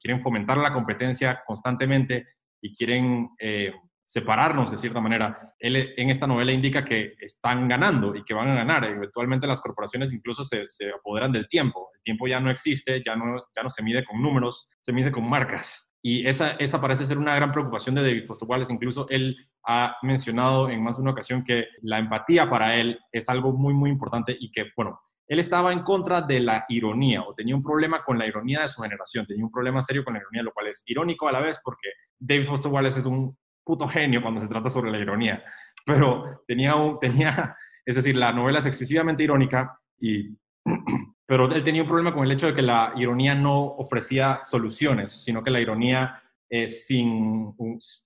quieren 0.00 0.20
fomentar 0.20 0.58
la 0.58 0.72
competencia 0.72 1.42
constantemente 1.44 2.26
y 2.60 2.76
quieren 2.76 3.30
eh, 3.40 3.72
separarnos 4.04 4.70
de 4.70 4.78
cierta 4.78 5.00
manera. 5.00 5.54
Él 5.58 5.94
en 5.96 6.10
esta 6.10 6.28
novela 6.28 6.52
indica 6.52 6.84
que 6.84 7.14
están 7.18 7.66
ganando 7.66 8.14
y 8.14 8.24
que 8.24 8.34
van 8.34 8.48
a 8.50 8.54
ganar. 8.54 8.84
Eventualmente 8.84 9.48
las 9.48 9.60
corporaciones 9.60 10.12
incluso 10.12 10.44
se, 10.44 10.68
se 10.68 10.90
apoderan 10.90 11.32
del 11.32 11.48
tiempo. 11.48 11.90
El 11.96 12.02
tiempo 12.02 12.28
ya 12.28 12.38
no 12.38 12.50
existe, 12.50 13.02
ya 13.04 13.16
no, 13.16 13.36
ya 13.54 13.64
no 13.64 13.70
se 13.70 13.82
mide 13.82 14.04
con 14.04 14.22
números, 14.22 14.68
se 14.80 14.92
mide 14.92 15.10
con 15.10 15.28
marcas. 15.28 15.90
Y 16.02 16.26
esa, 16.26 16.52
esa 16.52 16.80
parece 16.80 17.06
ser 17.06 17.18
una 17.18 17.34
gran 17.34 17.52
preocupación 17.52 17.94
de 17.94 18.02
David 18.02 18.26
Foster 18.26 18.48
Wallace. 18.48 18.72
Incluso 18.72 19.06
él 19.08 19.36
ha 19.66 19.96
mencionado 20.02 20.70
en 20.70 20.82
más 20.82 20.96
de 20.96 21.02
una 21.02 21.10
ocasión 21.12 21.42
que 21.42 21.66
la 21.82 21.98
empatía 21.98 22.48
para 22.48 22.76
él 22.76 22.98
es 23.10 23.28
algo 23.28 23.52
muy, 23.52 23.74
muy 23.74 23.90
importante 23.90 24.36
y 24.38 24.50
que, 24.50 24.70
bueno, 24.76 25.00
él 25.26 25.40
estaba 25.40 25.72
en 25.72 25.82
contra 25.82 26.22
de 26.22 26.38
la 26.38 26.64
ironía 26.68 27.22
o 27.22 27.34
tenía 27.34 27.56
un 27.56 27.62
problema 27.62 28.04
con 28.04 28.18
la 28.18 28.26
ironía 28.26 28.60
de 28.60 28.68
su 28.68 28.80
generación, 28.82 29.26
tenía 29.26 29.44
un 29.44 29.50
problema 29.50 29.82
serio 29.82 30.04
con 30.04 30.14
la 30.14 30.20
ironía, 30.20 30.44
lo 30.44 30.52
cual 30.52 30.68
es 30.68 30.84
irónico 30.86 31.26
a 31.26 31.32
la 31.32 31.40
vez 31.40 31.58
porque 31.64 31.88
David 32.18 32.44
Foster 32.44 32.70
Wallace 32.70 33.00
es 33.00 33.06
un 33.06 33.36
puto 33.64 33.88
genio 33.88 34.22
cuando 34.22 34.40
se 34.40 34.46
trata 34.46 34.68
sobre 34.68 34.92
la 34.92 34.98
ironía, 34.98 35.42
pero 35.84 36.44
tenía, 36.46 36.76
un, 36.76 37.00
tenía 37.00 37.56
Es 37.84 37.96
decir, 37.96 38.16
la 38.16 38.32
novela 38.32 38.58
es 38.58 38.66
excesivamente 38.66 39.22
irónica, 39.22 39.80
y, 40.00 40.36
pero 41.26 41.52
él 41.52 41.64
tenía 41.64 41.82
un 41.82 41.88
problema 41.88 42.14
con 42.14 42.24
el 42.24 42.32
hecho 42.32 42.46
de 42.46 42.54
que 42.54 42.62
la 42.62 42.92
ironía 42.96 43.34
no 43.34 43.60
ofrecía 43.62 44.40
soluciones, 44.42 45.12
sino 45.12 45.42
que 45.42 45.50
la 45.50 45.60
ironía 45.60 46.22
eh, 46.48 46.68
sin 46.68 47.52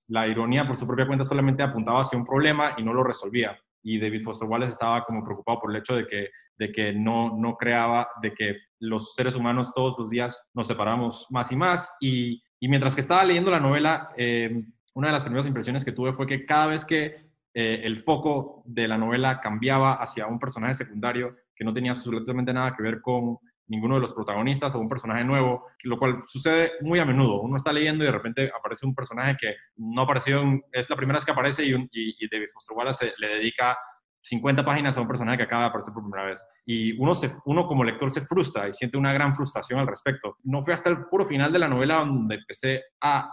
la 0.09 0.27
ironía 0.27 0.67
por 0.67 0.77
su 0.77 0.87
propia 0.87 1.07
cuenta 1.07 1.25
solamente 1.25 1.63
apuntaba 1.63 2.01
hacia 2.01 2.19
un 2.19 2.25
problema 2.25 2.75
y 2.79 2.83
no 2.83 2.95
lo 2.95 3.05
resolvía. 3.05 3.59
Y 3.83 3.99
David 3.99 4.23
Foster 4.23 4.49
Wallace 4.49 4.73
estaba 4.73 5.05
como 5.05 5.23
preocupado 5.23 5.61
por 5.61 5.71
el 5.71 5.77
hecho 5.77 5.95
de 5.95 6.07
que, 6.07 6.31
de 6.57 6.73
que 6.73 6.93
no, 6.93 7.37
no 7.37 7.57
creaba, 7.57 8.09
de 8.23 8.33
que 8.33 8.57
los 8.79 9.15
seres 9.15 9.37
humanos 9.37 9.73
todos 9.75 9.99
los 9.99 10.09
días 10.09 10.43
nos 10.55 10.67
separamos 10.67 11.27
más 11.31 11.53
y 11.53 11.57
más. 11.57 11.95
Y, 12.01 12.43
y 12.59 12.69
mientras 12.69 12.95
que 12.95 13.01
estaba 13.03 13.25
leyendo 13.25 13.51
la 13.51 13.61
novela, 13.61 14.11
eh, 14.17 14.65
una 14.95 15.09
de 15.09 15.13
las 15.13 15.23
primeras 15.23 15.47
impresiones 15.47 15.85
que 15.85 15.93
tuve 15.93 16.13
fue 16.13 16.27
que 16.27 16.47
cada 16.47 16.67
vez 16.67 16.85
que 16.85 17.31
eh, 17.53 17.81
el 17.85 17.99
foco 17.99 18.63
de 18.65 18.87
la 18.87 18.97
novela 18.97 19.41
cambiaba 19.41 19.95
hacia 19.95 20.27
un 20.27 20.39
personaje 20.39 20.75
secundario 20.75 21.37
que 21.61 21.65
no 21.67 21.75
tenía 21.75 21.93
absolutamente 21.93 22.55
nada 22.55 22.75
que 22.75 22.83
ver 22.83 23.03
con 23.03 23.37
ninguno 23.67 23.97
de 23.97 24.01
los 24.01 24.15
protagonistas 24.15 24.75
o 24.75 24.81
un 24.81 24.89
personaje 24.89 25.23
nuevo, 25.25 25.67
lo 25.83 25.99
cual 25.99 26.25
sucede 26.27 26.73
muy 26.81 26.99
a 27.01 27.05
menudo. 27.05 27.43
Uno 27.43 27.57
está 27.57 27.71
leyendo 27.71 28.03
y 28.03 28.07
de 28.07 28.13
repente 28.13 28.51
aparece 28.59 28.87
un 28.87 28.95
personaje 28.95 29.37
que 29.39 29.57
no 29.77 30.01
apareció, 30.01 30.43
es 30.73 30.89
la 30.89 30.97
primera 30.97 31.19
vez 31.19 31.25
que 31.27 31.33
aparece 31.33 31.67
y, 31.67 31.75
y, 31.93 32.29
David 32.31 32.47
Foster 32.55 32.75
Wallace 32.75 33.13
le 33.19 33.29
dedica 33.29 33.77
50 34.23 34.65
páginas 34.65 34.97
a 34.97 35.03
un 35.03 35.07
personaje 35.07 35.37
que 35.37 35.43
acaba 35.43 35.65
de 35.65 35.69
aparecer 35.69 35.93
por 35.93 36.03
primera 36.03 36.31
vez. 36.31 36.43
Y 36.65 36.99
uno, 36.99 37.15
se, 37.15 37.31
uno 37.45 37.67
como 37.67 37.85
lector 37.85 38.11
se 38.11 38.23
frustra 38.23 38.67
y 38.67 38.73
siente 38.73 38.97
una 38.97 39.13
gran 39.13 39.35
frustración 39.35 39.81
al 39.81 39.87
respecto. 39.87 40.39
No 40.45 40.63
fue 40.63 40.73
hasta 40.73 40.89
el 40.89 41.05
puro 41.09 41.27
final 41.27 41.53
de 41.53 41.59
la 41.59 41.69
novela 41.69 41.97
donde 41.97 42.37
empecé 42.37 42.85
a, 43.03 43.31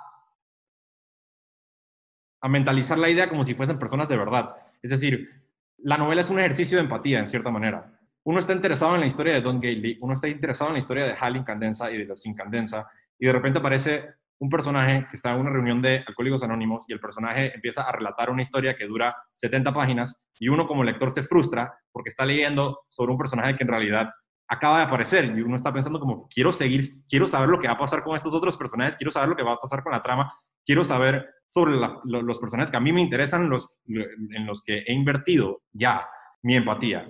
a 2.42 2.50
mentalizar 2.50 2.98
la 2.98 3.10
idea 3.10 3.30
como 3.30 3.44
si 3.44 3.54
fuesen 3.54 3.80
personas 3.80 4.10
de 4.10 4.18
verdad. 4.18 4.54
Es 4.82 4.92
decir, 4.92 5.30
la 5.78 5.98
novela 5.98 6.20
es 6.20 6.30
un 6.30 6.40
ejercicio 6.40 6.78
de 6.78 6.84
empatía, 6.84 7.20
en 7.20 7.28
cierta 7.28 7.52
manera 7.52 7.97
uno 8.28 8.40
está 8.40 8.52
interesado 8.52 8.94
en 8.96 9.00
la 9.00 9.08
historia 9.08 9.36
de 9.36 9.42
Don 9.42 9.56
Gately, 9.56 10.00
uno 10.02 10.14
está 10.14 10.28
interesado 10.28 10.70
en 10.70 10.74
la 10.74 10.80
historia 10.80 11.06
de 11.06 11.16
Hal 11.18 11.38
Incandenza 11.38 11.90
y 11.90 11.98
de 11.98 12.06
los 12.06 12.26
Incandenza, 12.26 12.86
y 13.18 13.26
de 13.26 13.32
repente 13.32 13.60
aparece 13.60 14.04
un 14.40 14.50
personaje 14.50 15.08
que 15.10 15.16
está 15.16 15.32
en 15.34 15.40
una 15.40 15.50
reunión 15.50 15.82
de 15.82 16.04
Alcohólicos 16.06 16.44
Anónimos 16.44 16.90
y 16.90 16.94
el 16.94 17.00
personaje 17.00 17.56
empieza 17.56 17.84
a 17.84 17.92
relatar 17.94 18.30
una 18.30 18.42
historia 18.42 18.76
que 18.76 18.86
dura 18.86 19.16
70 19.34 19.74
páginas 19.74 20.20
y 20.42 20.50
uno 20.50 20.68
como 20.68 20.84
lector 20.84 21.10
se 21.10 21.24
frustra 21.24 21.74
porque 21.90 22.10
está 22.10 22.26
leyendo 22.26 22.82
sobre 22.90 23.14
un 23.14 23.18
personaje 23.18 23.56
que 23.56 23.64
en 23.64 23.70
realidad 23.70 24.10
acaba 24.50 24.80
de 24.80 24.84
aparecer 24.84 25.24
y 25.24 25.42
uno 25.42 25.56
está 25.56 25.72
pensando 25.72 25.98
como 25.98 26.28
quiero 26.28 26.52
seguir, 26.52 26.84
quiero 27.08 27.30
saber 27.30 27.48
lo 27.48 27.62
que 27.62 27.68
va 27.68 27.76
a 27.76 27.80
pasar 27.80 28.04
con 28.04 28.14
estos 28.14 28.36
otros 28.36 28.58
personajes, 28.58 28.98
quiero 28.98 29.12
saber 29.12 29.30
lo 29.30 29.38
que 29.38 29.44
va 29.44 29.54
a 29.54 29.62
pasar 29.62 29.82
con 29.82 29.94
la 29.94 30.02
trama, 30.02 30.34
quiero 30.66 30.84
saber 30.84 31.30
sobre 31.50 31.78
los 32.04 32.40
personajes 32.40 32.70
que 32.72 32.78
a 32.78 32.82
mí 32.82 32.92
me 32.92 33.02
interesan, 33.02 33.50
los, 33.50 33.80
en 33.88 34.46
los 34.46 34.64
que 34.64 34.80
he 34.80 34.92
invertido 34.92 35.62
ya 35.72 36.06
mi 36.42 36.58
empatía. 36.58 37.10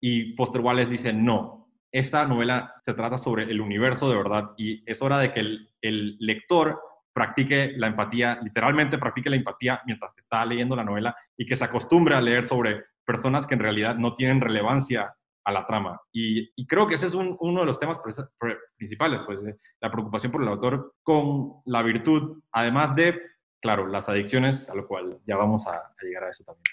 Y 0.00 0.34
Foster 0.34 0.60
Wallace 0.60 0.90
dice, 0.90 1.12
no, 1.12 1.58
esta 1.90 2.26
novela 2.26 2.74
se 2.82 2.94
trata 2.94 3.16
sobre 3.16 3.44
el 3.44 3.60
universo 3.60 4.10
de 4.10 4.16
verdad 4.16 4.50
y 4.56 4.82
es 4.90 5.00
hora 5.02 5.18
de 5.18 5.32
que 5.32 5.40
el, 5.40 6.16
lector 6.20 6.80
practique 7.12 7.72
la 7.76 7.88
empatía, 7.88 8.38
literalmente 8.42 8.98
practique 8.98 9.30
la 9.30 9.36
empatía 9.36 9.80
mientras 9.86 10.16
está 10.16 10.44
leyendo 10.44 10.76
la 10.76 10.84
novela 10.84 11.16
y 11.36 11.46
que 11.46 11.56
se 11.56 11.64
acostumbre 11.64 12.14
a 12.14 12.20
leer 12.20 12.44
sobre 12.44 12.84
personas 13.04 13.46
que 13.46 13.54
en 13.54 13.60
realidad 13.60 13.96
no 13.96 14.14
tienen 14.14 14.40
relevancia 14.40 15.14
a 15.44 15.52
la 15.52 15.66
trama. 15.66 15.98
Y, 16.12 16.66
creo 16.66 16.86
que 16.86 16.94
ese 16.94 17.06
es 17.06 17.14
uno 17.14 17.60
de 17.60 17.66
los 17.66 17.80
temas 17.80 17.98
principales, 18.76 19.20
pues 19.24 19.42
la 19.80 19.90
preocupación 19.90 20.30
por 20.30 20.42
el 20.42 20.48
autor 20.48 20.94
con 21.02 21.54
la 21.64 21.82
virtud, 21.82 22.42
además 22.52 22.94
de, 22.94 23.18
claro, 23.60 23.86
las 23.86 24.08
adicciones, 24.10 24.68
a 24.68 24.74
lo 24.74 24.86
cual 24.86 25.18
ya 25.26 25.36
vamos 25.36 25.66
a, 25.66 25.72
a 25.72 26.04
llegar 26.04 26.24
a 26.24 26.30
eso 26.30 26.44
también. 26.44 26.64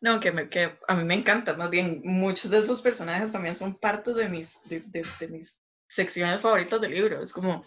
No, 0.00 0.18
que, 0.18 0.32
me, 0.32 0.48
que 0.48 0.78
a 0.88 0.94
mí 0.94 1.04
me 1.04 1.14
encanta, 1.14 1.54
más 1.54 1.68
bien 1.68 2.00
muchos 2.04 2.50
de 2.50 2.58
esos 2.58 2.80
personajes 2.80 3.32
también 3.32 3.54
son 3.54 3.74
parte 3.74 4.14
de 4.14 4.28
mis, 4.28 4.58
de, 4.64 4.80
de, 4.80 5.28
mis 5.28 5.60
secciones 5.88 6.40
favoritas 6.40 6.80
del 6.80 6.92
libro. 6.92 7.22
Es 7.22 7.32
como, 7.32 7.62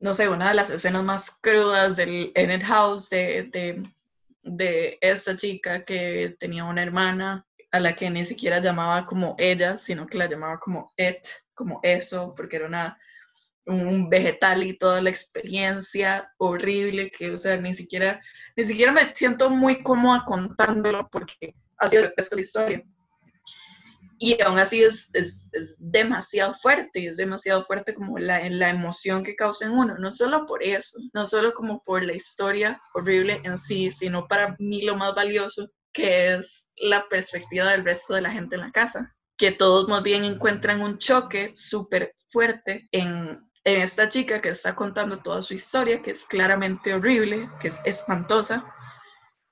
no 0.00 0.12
sé, 0.12 0.28
una 0.28 0.48
de 0.48 0.54
las 0.54 0.70
escenas 0.70 1.04
más 1.04 1.30
crudas 1.40 1.94
del 1.94 2.32
Enid 2.34 2.64
House 2.64 3.10
de, 3.10 3.48
de, 3.52 3.82
de 4.42 4.98
esta 5.00 5.36
chica 5.36 5.84
que 5.84 6.36
tenía 6.40 6.64
una 6.64 6.82
hermana 6.82 7.46
a 7.70 7.78
la 7.78 7.94
que 7.94 8.10
ni 8.10 8.24
siquiera 8.24 8.60
llamaba 8.60 9.06
como 9.06 9.36
ella, 9.38 9.76
sino 9.76 10.06
que 10.06 10.18
la 10.18 10.26
llamaba 10.26 10.58
como 10.58 10.92
it, 10.96 11.26
como 11.54 11.78
eso, 11.84 12.34
porque 12.34 12.56
era 12.56 12.66
una 12.66 12.98
un 13.66 14.08
vegetal 14.08 14.62
y 14.62 14.78
toda 14.78 15.02
la 15.02 15.10
experiencia 15.10 16.32
horrible 16.38 17.10
que, 17.10 17.32
o 17.32 17.36
sea, 17.36 17.56
ni 17.56 17.74
siquiera, 17.74 18.20
ni 18.56 18.64
siquiera 18.64 18.92
me 18.92 19.14
siento 19.14 19.50
muy 19.50 19.82
cómoda 19.82 20.24
contándolo 20.24 21.08
porque 21.10 21.54
así 21.78 21.96
es 21.96 22.32
la 22.32 22.40
historia. 22.40 22.82
Y 24.18 24.40
aún 24.40 24.58
así 24.58 24.82
es, 24.82 25.10
es, 25.12 25.46
es, 25.52 25.76
demasiado 25.78 26.54
fuerte, 26.54 27.06
es 27.06 27.18
demasiado 27.18 27.62
fuerte 27.64 27.94
como 27.94 28.18
la, 28.18 28.48
la 28.48 28.70
emoción 28.70 29.22
que 29.22 29.36
causa 29.36 29.66
en 29.66 29.72
uno, 29.72 29.94
no 29.98 30.10
solo 30.10 30.46
por 30.46 30.62
eso, 30.62 30.98
no 31.12 31.26
solo 31.26 31.52
como 31.52 31.82
por 31.84 32.02
la 32.02 32.14
historia 32.14 32.80
horrible 32.94 33.42
en 33.44 33.58
sí, 33.58 33.90
sino 33.90 34.26
para 34.26 34.56
mí 34.58 34.82
lo 34.82 34.96
más 34.96 35.14
valioso, 35.14 35.68
que 35.92 36.34
es 36.34 36.66
la 36.76 37.06
perspectiva 37.10 37.72
del 37.72 37.84
resto 37.84 38.14
de 38.14 38.22
la 38.22 38.30
gente 38.30 38.54
en 38.54 38.62
la 38.62 38.72
casa, 38.72 39.14
que 39.36 39.52
todos 39.52 39.86
más 39.88 40.02
bien 40.02 40.24
encuentran 40.24 40.80
un 40.80 40.96
choque 40.96 41.50
súper 41.54 42.14
fuerte 42.30 42.88
en 42.92 43.46
en 43.66 43.82
esta 43.82 44.08
chica 44.08 44.40
que 44.40 44.50
está 44.50 44.76
contando 44.76 45.18
toda 45.18 45.42
su 45.42 45.52
historia, 45.52 46.00
que 46.00 46.12
es 46.12 46.24
claramente 46.24 46.94
horrible, 46.94 47.50
que 47.60 47.66
es 47.68 47.80
espantosa, 47.84 48.64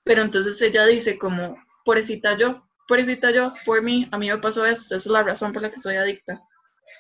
pero 0.05 0.23
entonces 0.23 0.62
ella 0.62 0.87
dice 0.87 1.19
como, 1.19 1.59
pobrecita 1.85 2.37
yo, 2.37 2.65
pobrecita 2.87 3.33
yo, 3.33 3.53
por 3.67 3.83
mí, 3.83 4.09
a 4.12 4.19
mí 4.19 4.31
me 4.31 4.39
pasó 4.39 4.65
esto, 4.65 4.95
esa 4.95 5.09
es 5.09 5.12
la 5.12 5.25
razón 5.25 5.53
por 5.53 5.62
la 5.62 5.71
que 5.71 5.81
soy 5.81 5.97
adicta. 5.97 6.41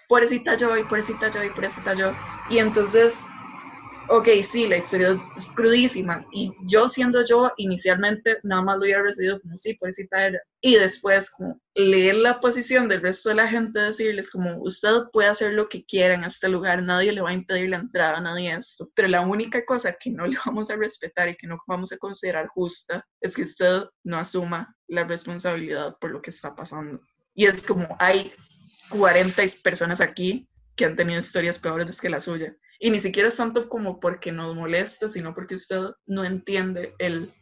Pobrecita 0.08 0.56
yo, 0.56 0.76
y 0.76 0.82
pobrecita 0.82 1.30
yo, 1.30 1.44
y 1.44 1.50
pobrecita 1.50 1.94
yo. 1.94 2.12
Y 2.50 2.58
entonces 2.58 3.24
ok, 4.08 4.28
sí, 4.42 4.66
la 4.68 4.76
historia 4.76 5.20
es 5.36 5.48
crudísima. 5.48 6.26
Y 6.32 6.52
yo 6.66 6.88
siendo 6.88 7.24
yo, 7.24 7.50
inicialmente 7.56 8.38
nada 8.42 8.62
más 8.62 8.76
lo 8.76 8.84
hubiera 8.84 9.02
recibido 9.02 9.40
como, 9.40 9.56
sí, 9.56 9.74
pobrecita 9.74 10.26
ella. 10.26 10.40
Y 10.60 10.76
después, 10.76 11.30
como 11.30 11.60
leer 11.74 12.16
la 12.16 12.40
posición 12.40 12.88
del 12.88 13.02
resto 13.02 13.30
de 13.30 13.36
la 13.36 13.48
gente, 13.48 13.80
decirles 13.80 14.30
como, 14.30 14.62
usted 14.62 15.04
puede 15.12 15.28
hacer 15.28 15.52
lo 15.52 15.66
que 15.66 15.84
quiera 15.84 16.14
en 16.14 16.24
este 16.24 16.48
lugar, 16.48 16.82
nadie 16.82 17.12
le 17.12 17.20
va 17.20 17.30
a 17.30 17.34
impedir 17.34 17.70
la 17.70 17.78
entrada, 17.78 18.20
nadie 18.20 18.52
esto. 18.52 18.90
Pero 18.94 19.08
la 19.08 19.20
única 19.20 19.64
cosa 19.64 19.92
que 19.92 20.10
no 20.10 20.26
le 20.26 20.36
vamos 20.46 20.70
a 20.70 20.76
respetar 20.76 21.28
y 21.28 21.36
que 21.36 21.46
no 21.46 21.58
vamos 21.66 21.92
a 21.92 21.98
considerar 21.98 22.48
justa 22.48 23.06
es 23.20 23.34
que 23.34 23.42
usted 23.42 23.84
no 24.04 24.18
asuma 24.18 24.74
la 24.88 25.04
responsabilidad 25.04 25.96
por 26.00 26.10
lo 26.10 26.22
que 26.22 26.30
está 26.30 26.54
pasando. 26.54 27.00
Y 27.34 27.46
es 27.46 27.66
como, 27.66 27.96
hay 27.98 28.32
40 28.90 29.42
personas 29.62 30.00
aquí 30.00 30.48
que 30.76 30.84
han 30.84 30.96
tenido 30.96 31.18
historias 31.18 31.58
peores 31.58 32.00
que 32.00 32.10
la 32.10 32.20
suya 32.20 32.54
y 32.84 32.90
ni 32.90 33.00
siquiera 33.00 33.30
es 33.30 33.36
tanto 33.38 33.66
como 33.66 33.98
porque 33.98 34.30
nos 34.30 34.54
molesta, 34.54 35.08
sino 35.08 35.34
porque 35.34 35.54
usted 35.54 35.84
no 36.04 36.22
entiende 36.22 36.94
el, 36.98 37.32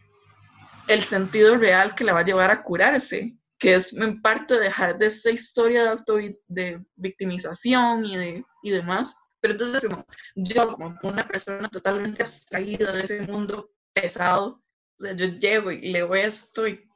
el 0.87 1.03
sentido 1.03 1.59
real 1.59 1.97
que 1.97 2.05
la 2.05 2.13
va 2.13 2.21
a 2.21 2.25
llevar 2.25 2.53
a 2.53 2.63
curarse, 2.63 3.37
que 3.59 3.75
es 3.75 3.93
en 3.93 4.23
parte 4.23 4.57
dejar 4.57 4.99
de 4.99 5.07
esta 5.07 5.31
historia 5.31 5.83
de 5.83 5.89
auto 5.89 6.19
de 6.47 6.81
victimización 6.95 8.07
y, 8.07 8.17
de, 8.17 8.45
y 8.63 8.71
demás. 8.71 9.17
Pero 9.41 9.55
entonces, 9.55 9.85
como 9.85 10.07
yo, 10.37 10.75
como 10.75 10.97
una 11.03 11.27
persona 11.27 11.69
totalmente 11.69 12.23
abstraída 12.23 12.93
de 12.93 13.03
ese 13.03 13.23
mundo 13.23 13.69
pesado, 13.93 14.63
o 14.97 15.03
sea, 15.03 15.11
yo 15.11 15.27
llego 15.27 15.73
y 15.73 15.91
leo 15.91 16.15
esto 16.15 16.69
y 16.69 16.89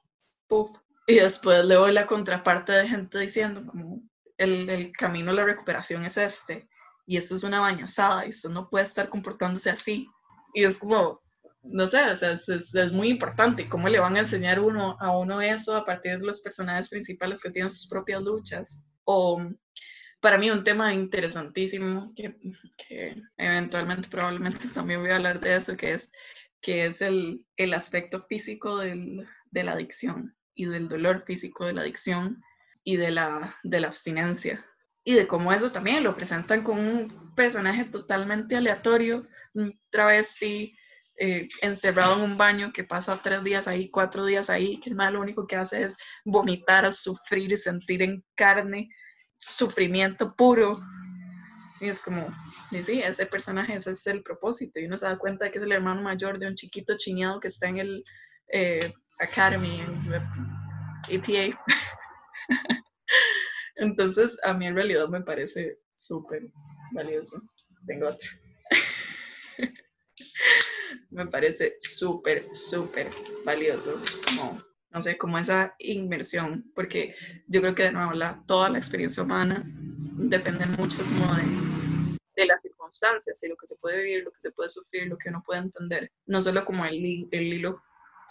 puff, 0.47 0.71
y 1.09 1.17
después 1.17 1.65
leo 1.65 1.89
la 1.89 2.07
contraparte 2.07 2.75
de 2.75 2.89
gente 2.89 3.19
diciendo 3.19 3.67
como 3.67 4.03
el, 4.39 4.71
el 4.71 4.93
camino 4.93 5.33
a 5.33 5.35
la 5.35 5.45
recuperación 5.45 6.05
es 6.05 6.17
este 6.17 6.69
y 7.07 7.17
esto 7.17 7.37
es 7.37 7.45
una 7.45 7.61
bañazada 7.61 8.27
y 8.27 8.31
esto 8.31 8.49
no 8.49 8.69
puede 8.69 8.85
estar 8.85 9.09
comportándose 9.09 9.71
así. 9.71 10.09
Y 10.53 10.65
es 10.65 10.77
como, 10.77 11.23
no 11.63 11.87
sé, 11.87 12.03
o 12.03 12.17
sea, 12.17 12.33
es, 12.33 12.93
muy 12.93 13.09
importante 13.09 13.69
cómo 13.69 13.89
le 13.89 14.01
van 14.01 14.17
a 14.17 14.21
enseñar 14.21 14.61
uno 14.61 14.97
a 15.01 15.17
uno 15.17 15.41
eso 15.41 15.77
a 15.77 15.85
partir 15.85 16.19
de 16.19 16.27
los 16.27 16.41
personajes 16.41 16.89
principales 16.89 17.41
que 17.41 17.51
tienen 17.51 17.71
sus 17.71 17.89
propias 17.89 18.25
luchas. 18.25 18.85
O 19.05 19.41
para 20.21 20.37
mí 20.37 20.51
un 20.51 20.65
tema 20.65 20.93
interesantísimo 20.93 22.13
que, 22.17 22.37
que 22.77 23.15
eventualmente 23.37 24.09
probablemente 24.09 24.69
también 24.69 25.01
voy 25.01 25.11
a 25.11 25.17
hablar 25.17 25.41
de 25.41 25.55
eso, 25.55 25.77
que 25.77 25.93
es, 25.93 26.11
que 26.61 26.87
es 26.87 27.01
el, 27.03 27.47
el 27.57 27.73
aspecto 27.73 28.25
físico 28.27 28.79
del, 28.79 29.25
de 29.53 29.65
la 29.65 29.73
adicción 29.73 30.35
y 30.55 30.67
del 30.67 30.89
dolor 30.89 31.23
físico 31.25 31.67
de 31.67 31.75
la 31.75 31.83
adicción 31.83 32.43
y 32.83 32.97
de 32.97 33.13
la, 33.13 33.55
de 33.63 33.81
la 33.81 33.89
abstinencia 33.89 34.65
y 35.07 35.15
de 35.15 35.29
cómo 35.29 35.53
eso 35.53 35.71
también 35.71 36.03
lo 36.03 36.17
presentan 36.17 36.65
con 36.65 36.81
un 36.81 37.33
personaje 37.37 37.85
totalmente 37.85 38.57
aleatorio, 38.57 39.25
un 39.55 39.79
travesti 39.89 40.77
eh, 41.17 41.47
encerrado 41.63 42.17
en 42.17 42.23
un 42.23 42.37
baño 42.37 42.73
que 42.73 42.83
pasa 42.83 43.21
tres 43.23 43.45
días 43.45 43.69
ahí, 43.69 43.89
cuatro 43.89 44.27
días 44.27 44.51
ahí, 44.51 44.81
que 44.81 44.91
el 44.91 44.97
mal 44.97 45.15
lo 45.15 45.21
único 45.21 45.47
que 45.47 45.55
hace 45.55 45.85
es 45.85 45.97
vomitar, 46.25 46.93
sufrir 46.93 47.57
sentir 47.57 48.03
en 48.03 48.25
carne 48.35 48.89
sufrimiento 49.37 50.35
puro. 50.35 50.77
Y 51.81 51.89
es 51.89 52.03
como, 52.03 52.27
y 52.73 52.83
sí, 52.83 53.01
ese 53.01 53.27
personaje, 53.27 53.77
ese 53.77 53.93
es 53.93 54.05
el 54.09 54.25
propósito. 54.25 54.81
Y 54.81 54.87
uno 54.87 54.97
se 54.97 55.07
da 55.07 55.19
cuenta 55.19 55.45
de 55.45 55.53
que 55.53 55.59
es 55.59 55.65
el 55.65 55.71
hermano 55.71 56.03
mayor 56.03 56.41
de 56.41 56.49
un 56.49 56.57
chiquito 56.57 56.97
chineado 56.99 57.39
que 57.39 57.47
está 57.47 57.69
en 57.69 57.79
el 57.79 58.05
eh, 58.49 58.93
Academy, 59.21 59.85
ETA. 61.09 61.57
Entonces, 63.77 64.39
a 64.43 64.55
mí 64.55 64.67
en 64.67 64.75
realidad 64.75 65.09
me 65.09 65.21
parece 65.21 65.79
súper 65.97 66.51
valioso. 66.93 67.43
Tengo 67.87 68.09
otra. 68.09 68.29
me 71.11 71.27
parece 71.27 71.75
súper, 71.79 72.49
súper 72.55 73.09
valioso, 73.45 74.01
como, 74.27 74.63
no 74.91 75.03
sé, 75.03 75.17
como 75.17 75.39
esa 75.39 75.75
inmersión, 75.79 76.71
porque 76.75 77.15
yo 77.47 77.61
creo 77.61 77.75
que 77.75 77.85
de 77.85 77.93
nuevo 77.93 78.13
la, 78.13 78.43
toda 78.47 78.69
la 78.69 78.79
experiencia 78.79 79.23
humana 79.23 79.65
depende 79.67 80.67
mucho 80.67 80.99
como 81.05 81.35
de, 82.35 82.47
las 82.47 82.63
circunstancias 82.63 83.43
y 83.43 83.49
lo 83.49 83.57
que 83.57 83.67
se 83.67 83.77
puede 83.77 84.03
vivir, 84.03 84.25
lo 84.25 84.31
que 84.31 84.41
se 84.41 84.53
puede 84.53 84.69
sufrir, 84.69 85.07
lo 85.07 85.17
que 85.17 85.31
uno 85.31 85.43
puede 85.45 85.61
entender, 85.61 86.13
no 86.27 86.43
solo 86.43 86.65
como 86.65 86.85
el 86.85 86.95
hilo 87.31 87.83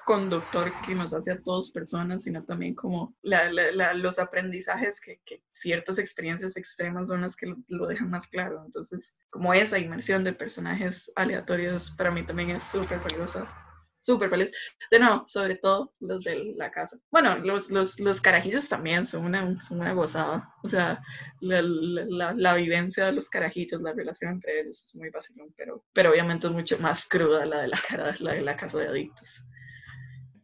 conductor 0.05 0.71
que 0.85 0.95
nos 0.95 1.13
hace 1.13 1.31
a 1.31 1.41
todos 1.41 1.71
personas, 1.71 2.23
sino 2.23 2.43
también 2.43 2.75
como 2.75 3.15
los 3.23 4.19
aprendizajes 4.19 5.01
que, 5.01 5.19
ciertas 5.51 5.97
experiencias 5.97 6.55
extremas 6.55 7.07
son 7.09 7.21
las 7.21 7.35
que 7.35 7.51
lo, 7.67 7.87
dejan 7.87 8.09
más 8.11 8.27
claro. 8.27 8.61
Entonces, 8.63 9.17
como 9.29 9.53
esa 9.53 9.79
inmersión 9.79 10.23
de 10.23 10.33
personajes 10.33 11.11
aleatorios 11.15 11.91
para 11.97 12.11
mí 12.11 12.25
también 12.25 12.51
es 12.51 12.63
súper 12.63 12.99
valiosa. 12.99 13.51
Súper 13.99 14.29
valiosa. 14.29 14.53
De 14.91 14.99
nuevo, 14.99 15.23
sobre 15.25 15.55
todo 15.55 15.91
los 15.99 16.23
de 16.23 16.53
la 16.55 16.69
casa. 16.69 16.97
Bueno, 17.09 17.39
los, 17.39 17.71
los, 17.71 17.99
los 17.99 18.21
carajillos 18.21 18.69
también 18.69 19.07
son 19.07 19.25
una, 19.25 19.59
son 19.59 19.79
una 19.79 19.93
gozada. 19.93 20.53
O 20.61 20.67
sea, 20.67 21.01
la, 21.41 22.53
vivencia 22.55 23.07
de 23.07 23.13
los 23.13 23.27
carajillos, 23.29 23.81
la 23.81 23.93
relación 23.93 24.33
entre 24.33 24.61
ellos 24.61 24.83
es 24.83 24.95
muy 24.95 25.09
fácil, 25.09 25.37
pero, 25.57 25.83
pero 25.93 26.11
obviamente 26.11 26.45
es 26.45 26.53
mucho 26.53 26.77
más 26.77 27.07
cruda 27.07 27.47
la 27.47 27.61
de 27.61 27.67
la, 27.69 27.79
cara, 27.89 28.15
la 28.19 28.33
de 28.33 28.41
la 28.41 28.55
casa 28.55 28.77
de 28.77 28.87
adictos 28.89 29.47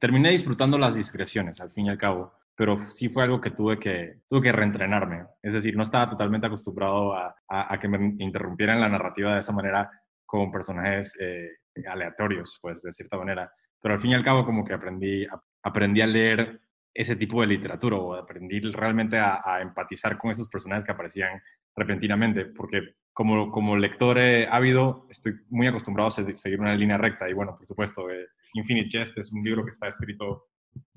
terminé 0.02 0.32
disfrutando 0.32 0.80
las 0.80 0.96
discreciones, 0.96 1.62
al 1.62 1.72
fin 1.72 1.86
y 1.86 1.90
al 1.90 1.98
cabo, 2.00 2.34
pero 2.56 2.90
sí 2.90 3.08
fue 3.08 3.22
algo 3.22 3.40
que 3.40 3.52
tuve 3.52 3.78
que, 3.78 4.22
tuve 4.28 4.42
que 4.42 4.52
reentrenarme. 4.52 5.28
Es 5.44 5.54
decir, 5.54 5.78
no 5.78 5.84
estaba 5.84 6.10
totalmente 6.10 6.48
acostumbrado 6.48 7.14
a, 7.14 7.36
a, 7.48 7.80
que 7.80 7.88
me 7.88 8.16
interrumpieran 8.18 8.82
la 8.82 8.90
narrativa 8.90 9.36
de 9.36 9.42
esa 9.42 9.54
manera 9.54 9.92
con 10.26 10.52
personajes 10.52 11.16
eh, 11.20 11.50
aleatorios, 11.88 12.58
pues, 12.60 12.82
de 12.82 12.92
cierta 12.92 13.16
manera. 13.16 13.54
Pero 13.80 13.94
al 13.94 14.00
fin 14.00 14.12
y 14.12 14.16
al 14.16 14.24
cabo, 14.24 14.44
como 14.44 14.66
que 14.66 14.74
aprendí, 14.74 15.28
aprendí 15.62 16.02
a 16.02 16.08
leer 16.08 16.60
ese 16.94 17.16
tipo 17.16 17.40
de 17.42 17.48
literatura 17.48 17.98
o 17.98 18.16
aprendí 18.16 18.60
realmente 18.60 19.20
a, 19.20 19.42
a 19.46 19.62
empatizar 19.62 20.18
con 20.18 20.32
esos 20.32 20.50
personajes 20.50 20.84
que 20.84 20.94
aparecían 20.94 21.40
repentinamente, 21.76 22.46
porque 22.46 22.96
como, 23.14 23.52
como 23.52 23.78
lector 23.78 24.18
ávido 24.50 25.08
estoy 25.10 25.34
muy 25.50 25.68
acostumbrado 25.68 26.08
a 26.08 26.12
seguir 26.12 26.60
una 26.60 26.76
línea 26.76 26.98
recta 26.98 27.30
y 27.30 27.34
bueno, 27.34 27.56
por 27.58 27.66
supuesto, 27.66 28.10
eh, 28.10 28.28
Infinite 28.54 28.90
Jest 28.90 29.18
es 29.18 29.32
un 29.32 29.44
libro 29.44 29.64
que 29.64 29.72
está 29.72 29.88
escrito 29.88 30.48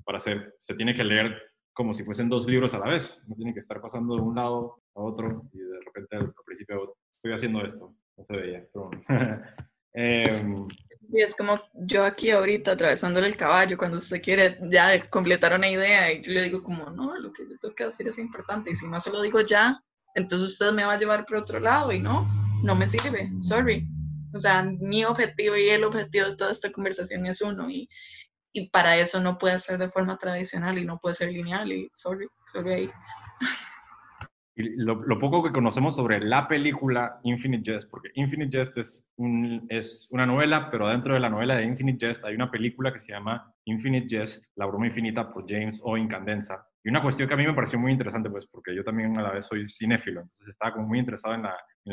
para 0.03 0.19
ser, 0.19 0.55
se 0.57 0.75
tiene 0.75 0.93
que 0.93 1.03
leer 1.03 1.41
como 1.73 1.93
si 1.93 2.03
fuesen 2.03 2.29
dos 2.29 2.47
libros 2.47 2.73
a 2.73 2.79
la 2.79 2.89
vez, 2.89 3.21
no 3.27 3.35
tiene 3.35 3.53
que 3.53 3.59
estar 3.59 3.81
pasando 3.81 4.15
de 4.15 4.21
un 4.21 4.35
lado 4.35 4.81
a 4.95 5.01
otro 5.01 5.43
y 5.51 5.59
de 5.59 5.79
repente 5.85 6.15
al, 6.15 6.33
principio 6.45 6.95
estoy 7.17 7.33
haciendo 7.33 7.65
esto, 7.65 7.93
no 8.17 8.23
se 8.23 8.37
veía, 8.37 8.65
pero 8.71 8.89
em, 9.93 10.67
y 11.11 11.21
es 11.21 11.35
como 11.35 11.59
yo 11.73 12.03
aquí 12.03 12.31
ahorita 12.31 12.71
atravesándole 12.71 13.27
el 13.27 13.35
caballo 13.35 13.77
cuando 13.77 13.97
usted 13.97 14.21
quiere 14.21 14.57
ya 14.69 14.99
completar 15.09 15.53
una 15.53 15.69
idea 15.69 16.11
y 16.11 16.21
yo 16.21 16.31
le 16.33 16.43
digo 16.43 16.63
como, 16.63 16.89
no, 16.89 17.17
lo 17.17 17.31
que 17.31 17.43
yo 17.43 17.57
tengo 17.59 17.75
que 17.75 17.85
decir 17.85 18.07
es 18.07 18.17
importante 18.17 18.71
y 18.71 18.75
si 18.75 18.87
no 18.87 18.99
se 18.99 19.11
lo 19.11 19.21
digo 19.21 19.41
ya, 19.41 19.81
entonces 20.15 20.49
usted 20.49 20.71
me 20.71 20.85
va 20.85 20.93
a 20.93 20.97
llevar 20.97 21.25
por 21.25 21.37
otro 21.37 21.59
lado 21.59 21.91
y 21.91 21.99
no, 21.99 22.27
no 22.63 22.75
me 22.75 22.87
sirve, 22.87 23.31
sorry. 23.41 23.87
O 24.33 24.37
sea, 24.37 24.63
mi 24.63 25.05
objetivo 25.05 25.55
y 25.55 25.69
el 25.69 25.83
objetivo 25.83 26.27
de 26.27 26.35
toda 26.35 26.51
esta 26.51 26.71
conversación 26.71 27.25
es 27.25 27.41
uno 27.41 27.69
y, 27.69 27.89
y 28.51 28.69
para 28.69 28.97
eso 28.97 29.21
no 29.21 29.37
puede 29.37 29.59
ser 29.59 29.77
de 29.77 29.89
forma 29.89 30.17
tradicional 30.17 30.77
y 30.77 30.85
no 30.85 30.97
puede 30.97 31.15
ser 31.15 31.31
lineal 31.31 31.71
y 31.71 31.89
sorry, 31.93 32.27
sorry 32.51 32.73
ahí. 32.73 32.89
Lo, 34.57 34.95
lo, 34.95 35.19
poco 35.19 35.43
que 35.43 35.51
conocemos 35.51 35.97
sobre 35.97 36.21
la 36.21 36.47
película 36.47 37.19
Infinite 37.23 37.73
Jest, 37.73 37.89
porque 37.89 38.09
Infinite 38.13 38.57
Jest 38.57 38.77
es, 38.77 40.07
una 40.11 40.25
novela, 40.25 40.71
pero 40.71 40.87
dentro 40.87 41.13
de 41.13 41.19
la 41.19 41.29
novela 41.29 41.55
de 41.55 41.65
Infinite 41.65 42.07
Jest 42.07 42.23
hay 42.23 42.35
una 42.35 42.49
película 42.49 42.93
que 42.93 43.01
se 43.01 43.11
llama 43.11 43.53
Infinite 43.65 44.07
Jest, 44.07 44.45
La 44.55 44.65
broma 44.65 44.87
infinita 44.87 45.29
por 45.29 45.43
James 45.45 45.81
O. 45.83 45.97
Incandenza, 45.97 46.65
y 46.85 46.89
una 46.89 47.01
cuestión 47.01 47.27
que 47.27 47.33
a 47.33 47.37
mí 47.37 47.45
me 47.45 47.53
pareció 47.53 47.79
muy 47.79 47.91
interesante, 47.91 48.29
pues 48.29 48.45
porque 48.47 48.73
yo 48.73 48.83
también 48.83 49.17
a 49.17 49.23
la 49.23 49.31
vez 49.31 49.45
soy 49.45 49.67
cinéfilo, 49.67 50.21
entonces 50.21 50.49
estaba 50.49 50.73
como 50.73 50.87
muy 50.87 50.99
interesado 50.99 51.33
en 51.33 51.43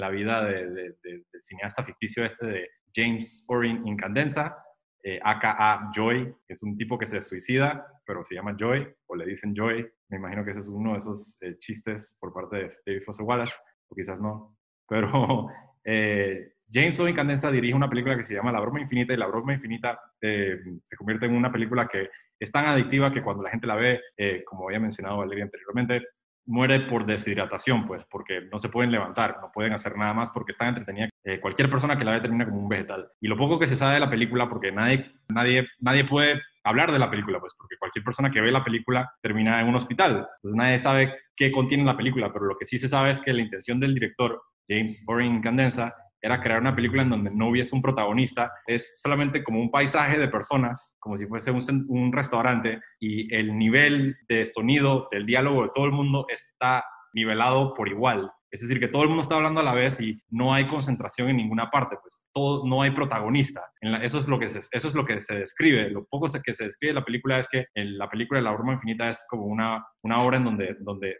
la, 0.00 0.10
vida 0.10 0.44
de, 0.44 0.68
del 1.02 1.24
cineasta 1.40 1.82
ficticio 1.82 2.24
este 2.24 2.46
de 2.46 2.68
James 2.94 3.44
Orin 3.48 3.86
Incandenza, 3.86 4.54
eh, 5.02 5.18
aka 5.22 5.90
Joy, 5.94 6.34
que 6.46 6.54
es 6.54 6.62
un 6.62 6.76
tipo 6.76 6.98
que 6.98 7.06
se 7.06 7.20
suicida, 7.20 7.86
pero 8.06 8.24
se 8.24 8.34
llama 8.34 8.56
Joy, 8.58 8.86
o 9.06 9.16
le 9.16 9.26
dicen 9.26 9.54
Joy. 9.54 9.86
Me 10.08 10.18
imagino 10.18 10.44
que 10.44 10.52
ese 10.52 10.60
es 10.60 10.68
uno 10.68 10.92
de 10.92 10.98
esos 10.98 11.40
eh, 11.42 11.56
chistes 11.58 12.16
por 12.20 12.32
parte 12.32 12.56
de 12.56 12.76
David 12.86 13.02
Foster 13.04 13.26
Wallace, 13.26 13.54
o 13.88 13.94
quizás 13.94 14.20
no. 14.20 14.56
Pero 14.88 15.48
eh, 15.84 16.52
James 16.72 16.98
O. 17.00 17.08
Incandenza 17.08 17.50
dirige 17.50 17.74
una 17.74 17.88
película 17.88 18.16
que 18.16 18.24
se 18.24 18.34
llama 18.34 18.52
La 18.52 18.60
Broma 18.60 18.80
Infinita, 18.80 19.12
y 19.12 19.16
La 19.16 19.26
Broma 19.26 19.54
Infinita 19.54 20.00
eh, 20.20 20.58
se 20.84 20.96
convierte 20.96 21.26
en 21.26 21.34
una 21.34 21.52
película 21.52 21.88
que 21.88 22.08
es 22.38 22.50
tan 22.50 22.66
adictiva 22.66 23.12
que 23.12 23.22
cuando 23.22 23.42
la 23.42 23.50
gente 23.50 23.66
la 23.66 23.76
ve, 23.76 24.00
como 24.46 24.66
había 24.66 24.80
mencionado 24.80 25.18
Valeria 25.18 25.44
anteriormente, 25.44 26.02
muere 26.46 26.80
por 26.80 27.06
deshidratación, 27.06 27.86
pues, 27.86 28.04
porque 28.06 28.40
no 28.50 28.58
se 28.58 28.68
pueden 28.68 28.90
levantar, 28.90 29.38
no 29.40 29.52
pueden 29.52 29.72
hacer 29.74 29.96
nada 29.96 30.12
más 30.12 30.32
porque 30.32 30.50
están 30.50 30.68
entretenidas. 30.68 31.11
Eh, 31.24 31.40
cualquier 31.40 31.70
persona 31.70 31.96
que 31.96 32.04
la 32.04 32.12
ve 32.12 32.20
termina 32.20 32.44
como 32.44 32.58
un 32.58 32.68
vegetal. 32.68 33.08
Y 33.20 33.28
lo 33.28 33.36
poco 33.36 33.58
que 33.58 33.66
se 33.66 33.76
sabe 33.76 33.94
de 33.94 34.00
la 34.00 34.10
película, 34.10 34.48
porque 34.48 34.72
nadie, 34.72 35.12
nadie, 35.28 35.68
nadie 35.78 36.04
puede 36.04 36.42
hablar 36.64 36.92
de 36.92 36.98
la 36.98 37.10
película, 37.10 37.38
pues, 37.38 37.54
porque 37.56 37.76
cualquier 37.78 38.04
persona 38.04 38.30
que 38.30 38.40
ve 38.40 38.50
la 38.50 38.64
película 38.64 39.12
termina 39.20 39.60
en 39.60 39.68
un 39.68 39.76
hospital. 39.76 40.26
Entonces 40.36 40.56
nadie 40.56 40.78
sabe 40.78 41.14
qué 41.36 41.52
contiene 41.52 41.84
la 41.84 41.96
película, 41.96 42.32
pero 42.32 42.46
lo 42.46 42.56
que 42.56 42.64
sí 42.64 42.78
se 42.78 42.88
sabe 42.88 43.10
es 43.10 43.20
que 43.20 43.32
la 43.32 43.42
intención 43.42 43.78
del 43.78 43.94
director, 43.94 44.42
James 44.68 45.02
Boring 45.06 45.40
Candenza, 45.40 45.94
era 46.20 46.40
crear 46.40 46.60
una 46.60 46.74
película 46.74 47.02
en 47.02 47.10
donde 47.10 47.30
no 47.32 47.48
hubiese 47.48 47.74
un 47.74 47.82
protagonista, 47.82 48.52
es 48.66 49.00
solamente 49.02 49.42
como 49.42 49.60
un 49.60 49.72
paisaje 49.72 50.18
de 50.18 50.28
personas, 50.28 50.94
como 51.00 51.16
si 51.16 51.26
fuese 51.26 51.50
un, 51.50 51.60
un 51.88 52.12
restaurante, 52.12 52.80
y 53.00 53.32
el 53.34 53.58
nivel 53.58 54.16
de 54.28 54.46
sonido 54.46 55.08
del 55.10 55.26
diálogo 55.26 55.64
de 55.64 55.70
todo 55.74 55.84
el 55.84 55.92
mundo 55.92 56.26
está 56.28 56.84
nivelado 57.12 57.74
por 57.74 57.88
igual. 57.88 58.30
Es 58.52 58.60
decir, 58.60 58.78
que 58.78 58.88
todo 58.88 59.02
el 59.02 59.08
mundo 59.08 59.22
está 59.22 59.34
hablando 59.34 59.60
a 59.60 59.64
la 59.64 59.72
vez 59.72 59.98
y 60.02 60.22
no 60.28 60.52
hay 60.52 60.66
concentración 60.66 61.30
en 61.30 61.38
ninguna 61.38 61.70
parte, 61.70 61.96
pues 62.02 62.22
todo, 62.34 62.66
no 62.66 62.82
hay 62.82 62.90
protagonista. 62.90 63.62
eso, 64.02 64.20
es 64.20 64.28
lo 64.28 64.38
que 64.38 64.50
se, 64.50 64.58
eso 64.58 64.88
es 64.88 64.94
lo 64.94 65.06
que 65.06 65.20
se 65.20 65.36
describe. 65.36 65.88
Lo 65.88 66.04
poco 66.04 66.26
que 66.44 66.52
se 66.52 66.64
describe 66.64 66.90
en 66.90 66.96
la 66.96 67.04
película 67.04 67.38
es 67.38 67.48
que 67.48 67.66
en 67.74 67.96
la 67.96 68.10
película 68.10 68.38
de 68.38 68.44
La 68.44 68.52
Broma 68.52 68.74
Infinita 68.74 69.08
es 69.08 69.24
como 69.26 69.46
una, 69.46 69.82
una 70.02 70.22
obra 70.22 70.36
en 70.36 70.44
donde, 70.44 70.76
donde, 70.80 71.16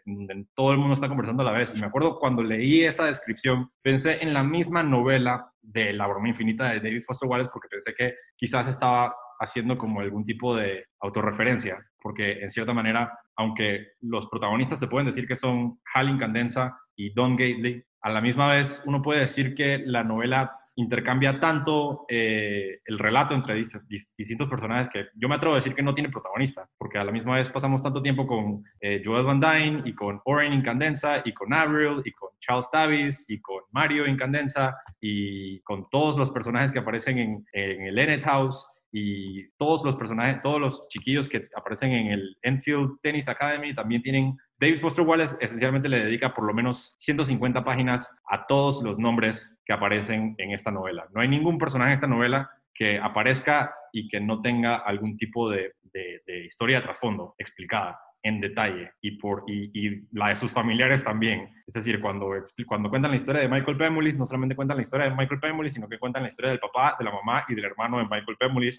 todo 0.53 0.73
el 0.73 0.77
mundo 0.77 0.93
está 0.93 1.09
conversando 1.09 1.41
a 1.41 1.47
la 1.47 1.57
vez. 1.57 1.73
Y 1.75 1.79
me 1.79 1.87
acuerdo 1.87 2.19
cuando 2.19 2.43
leí 2.43 2.83
esa 2.83 3.05
descripción, 3.05 3.71
pensé 3.81 4.21
en 4.21 4.31
la 4.31 4.43
misma 4.43 4.83
novela 4.83 5.51
de 5.59 5.91
La 5.91 6.05
Broma 6.05 6.29
Infinita 6.29 6.69
de 6.69 6.81
David 6.81 7.03
Foster 7.03 7.27
Wallace 7.27 7.49
porque 7.51 7.67
pensé 7.67 7.95
que 7.97 8.13
quizás 8.37 8.67
estaba 8.67 9.15
haciendo 9.43 9.77
como 9.77 9.99
algún 9.99 10.25
tipo 10.25 10.55
de 10.55 10.85
autorreferencia, 10.99 11.85
porque 12.01 12.41
en 12.41 12.49
cierta 12.49 12.73
manera, 12.73 13.17
aunque 13.35 13.93
los 14.01 14.27
protagonistas 14.27 14.79
se 14.79 14.87
pueden 14.87 15.05
decir 15.05 15.27
que 15.27 15.35
son 15.35 15.79
Hal 15.93 16.09
Incandenza 16.09 16.77
y 16.95 17.13
Don 17.13 17.35
Gately, 17.35 17.83
a 18.01 18.09
la 18.09 18.21
misma 18.21 18.47
vez 18.47 18.83
uno 18.85 19.01
puede 19.01 19.21
decir 19.21 19.55
que 19.55 19.79
la 19.85 20.03
novela 20.03 20.51
intercambia 20.75 21.39
tanto 21.39 22.05
eh, 22.09 22.79
el 22.85 22.97
relato 22.97 23.35
entre 23.35 23.55
distintos 23.55 24.49
personajes 24.49 24.89
que 24.89 25.05
yo 25.15 25.29
me 25.29 25.35
atrevo 25.35 25.53
a 25.53 25.57
decir 25.57 25.75
que 25.75 25.83
no 25.83 25.93
tiene 25.93 26.09
protagonista, 26.09 26.67
porque 26.77 26.97
a 26.97 27.03
la 27.03 27.11
misma 27.11 27.35
vez 27.35 27.49
pasamos 27.49 27.81
tanto 27.83 28.01
tiempo 28.01 28.25
con 28.25 28.63
eh, 28.81 29.01
Joel 29.03 29.25
Van 29.25 29.39
Dyne 29.39 29.81
y 29.85 29.93
con 29.93 30.19
Oren 30.25 30.53
Incandenza 30.53 31.21
y 31.23 31.33
con 31.33 31.53
Avril 31.53 32.01
y 32.03 32.11
con 32.11 32.29
Charles 32.39 32.69
Davis 32.73 33.25
y 33.27 33.39
con 33.39 33.61
Mario 33.71 34.07
Incandenza 34.07 34.75
y 34.99 35.59
con 35.61 35.87
todos 35.89 36.17
los 36.17 36.31
personajes 36.31 36.71
que 36.71 36.79
aparecen 36.79 37.19
en, 37.19 37.45
en 37.53 37.81
el 37.83 37.99
Ennet 37.99 38.23
House 38.23 38.67
y 38.95 39.49
todos 39.57 39.83
los 39.83 39.95
personajes, 39.95 40.39
todos 40.43 40.61
los 40.61 40.87
chiquillos 40.87 41.27
que 41.27 41.49
aparecen 41.55 41.91
en 41.93 42.07
el 42.11 42.37
Enfield 42.43 42.99
Tennis 43.01 43.27
Academy 43.27 43.73
también 43.73 44.03
tienen, 44.03 44.37
David 44.59 44.77
Foster 44.77 45.03
Wallace 45.03 45.35
esencialmente 45.41 45.89
le 45.89 46.03
dedica 46.03 46.31
por 46.31 46.45
lo 46.45 46.53
menos 46.53 46.93
150 46.97 47.63
páginas 47.63 48.15
a 48.29 48.45
todos 48.45 48.83
los 48.83 48.99
nombres 48.99 49.51
que 49.65 49.73
aparecen 49.73 50.35
en 50.37 50.51
esta 50.51 50.69
novela. 50.69 51.07
No 51.11 51.21
hay 51.21 51.27
ningún 51.27 51.57
personaje 51.57 51.89
en 51.89 51.95
esta 51.95 52.07
novela 52.07 52.51
que 52.71 52.99
aparezca 52.99 53.73
y 53.91 54.07
que 54.07 54.19
no 54.19 54.41
tenga 54.41 54.75
algún 54.75 55.17
tipo 55.17 55.49
de, 55.49 55.73
de 55.91 56.45
historia 56.45 56.77
de 56.77 56.83
trasfondo 56.83 57.33
explicada 57.39 57.99
en 58.23 58.39
detalle 58.39 58.91
y, 59.01 59.17
por, 59.17 59.43
y, 59.47 60.07
la 60.13 60.29
de 60.29 60.35
sus 60.35 60.51
familiares 60.51 61.03
también. 61.03 61.49
Es 61.67 61.73
decir, 61.73 61.99
cuando, 62.01 62.29
cuando 62.65 62.89
cuentan 62.89 63.11
la 63.11 63.17
historia 63.17 63.41
de 63.41 63.49
Michael 63.49 63.77
Pemulis, 63.77 64.17
no 64.17 64.25
solamente 64.25 64.55
cuentan 64.55 64.77
la 64.77 64.83
historia 64.83 65.09
de 65.09 65.15
Michael 65.15 65.41
Pemulis, 65.41 65.73
sino 65.73 65.89
que 65.89 65.99
cuentan 65.99 66.23
la 66.23 66.29
historia 66.29 66.51
del 66.51 66.59
papá, 66.59 66.95
de 66.97 67.05
la 67.05 67.11
mamá 67.11 67.43
y 67.49 67.55
del 67.55 67.65
hermano 67.65 67.97
de 67.97 68.05
Michael 68.05 68.37
Pemulis. 68.39 68.77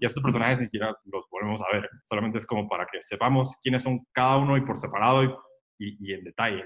Y 0.00 0.06
estos 0.06 0.22
personajes 0.22 0.60
ni 0.60 0.66
siquiera 0.66 0.96
los 1.06 1.28
volvemos 1.28 1.60
a 1.62 1.76
ver. 1.76 1.90
Solamente 2.04 2.38
es 2.38 2.46
como 2.46 2.68
para 2.68 2.86
que 2.86 3.02
sepamos 3.02 3.58
quiénes 3.62 3.82
son 3.82 4.00
cada 4.12 4.36
uno 4.36 4.56
y 4.56 4.60
por 4.60 4.78
separado 4.78 5.24
y, 5.78 5.96
y, 6.00 6.12
en 6.12 6.22
detalle. 6.22 6.64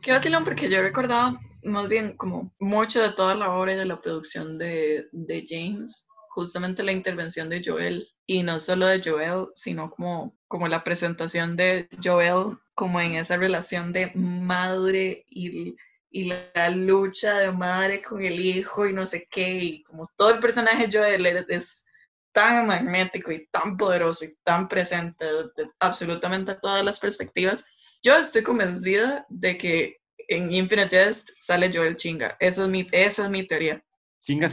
Qué 0.00 0.12
vacilón, 0.12 0.44
porque 0.44 0.70
yo 0.70 0.80
recordaba 0.80 1.38
más 1.64 1.88
bien 1.88 2.16
como 2.16 2.50
mucho 2.58 3.02
de 3.02 3.12
toda 3.12 3.34
la 3.34 3.52
obra 3.52 3.74
y 3.74 3.76
de 3.76 3.84
la 3.84 3.98
producción 3.98 4.58
de, 4.58 5.06
de 5.12 5.44
James 5.46 6.08
justamente 6.32 6.82
la 6.82 6.92
intervención 6.92 7.48
de 7.48 7.62
Joel 7.64 8.08
y 8.26 8.42
no 8.42 8.58
solo 8.58 8.86
de 8.86 9.02
Joel, 9.04 9.48
sino 9.54 9.90
como, 9.90 10.34
como 10.52 10.68
la 10.68 10.84
presentación 10.84 11.56
de 11.56 11.88
Joel 12.04 12.58
como 12.74 13.00
en 13.00 13.14
esa 13.14 13.38
relación 13.38 13.90
de 13.90 14.12
madre 14.14 15.24
y, 15.30 15.74
y 16.10 16.24
la 16.24 16.68
lucha 16.68 17.38
de 17.38 17.50
madre 17.50 18.02
con 18.02 18.22
el 18.22 18.38
hijo 18.38 18.86
y 18.86 18.92
no 18.92 19.06
sé 19.06 19.26
qué, 19.30 19.48
y 19.48 19.82
como 19.82 20.06
todo 20.14 20.28
el 20.34 20.40
personaje 20.40 20.86
de 20.86 20.98
Joel 20.98 21.46
es 21.48 21.86
tan 22.32 22.66
magnético 22.66 23.32
y 23.32 23.46
tan 23.46 23.78
poderoso 23.78 24.26
y 24.26 24.36
tan 24.44 24.68
presente 24.68 25.24
de, 25.24 25.70
absolutamente 25.80 26.54
todas 26.60 26.84
las 26.84 27.00
perspectivas. 27.00 27.64
Yo 28.02 28.18
estoy 28.18 28.42
convencida 28.42 29.24
de 29.30 29.56
que 29.56 29.96
en 30.28 30.52
Infinite 30.52 30.90
Jest 30.90 31.30
sale 31.40 31.72
Joel 31.72 31.96
Chinga. 31.96 32.36
Esa 32.40 32.64
es 32.64 32.68
mi, 32.68 32.86
esa 32.92 33.24
es 33.24 33.30
mi 33.30 33.46
teoría. 33.46 33.82
Chinga, 34.20 34.48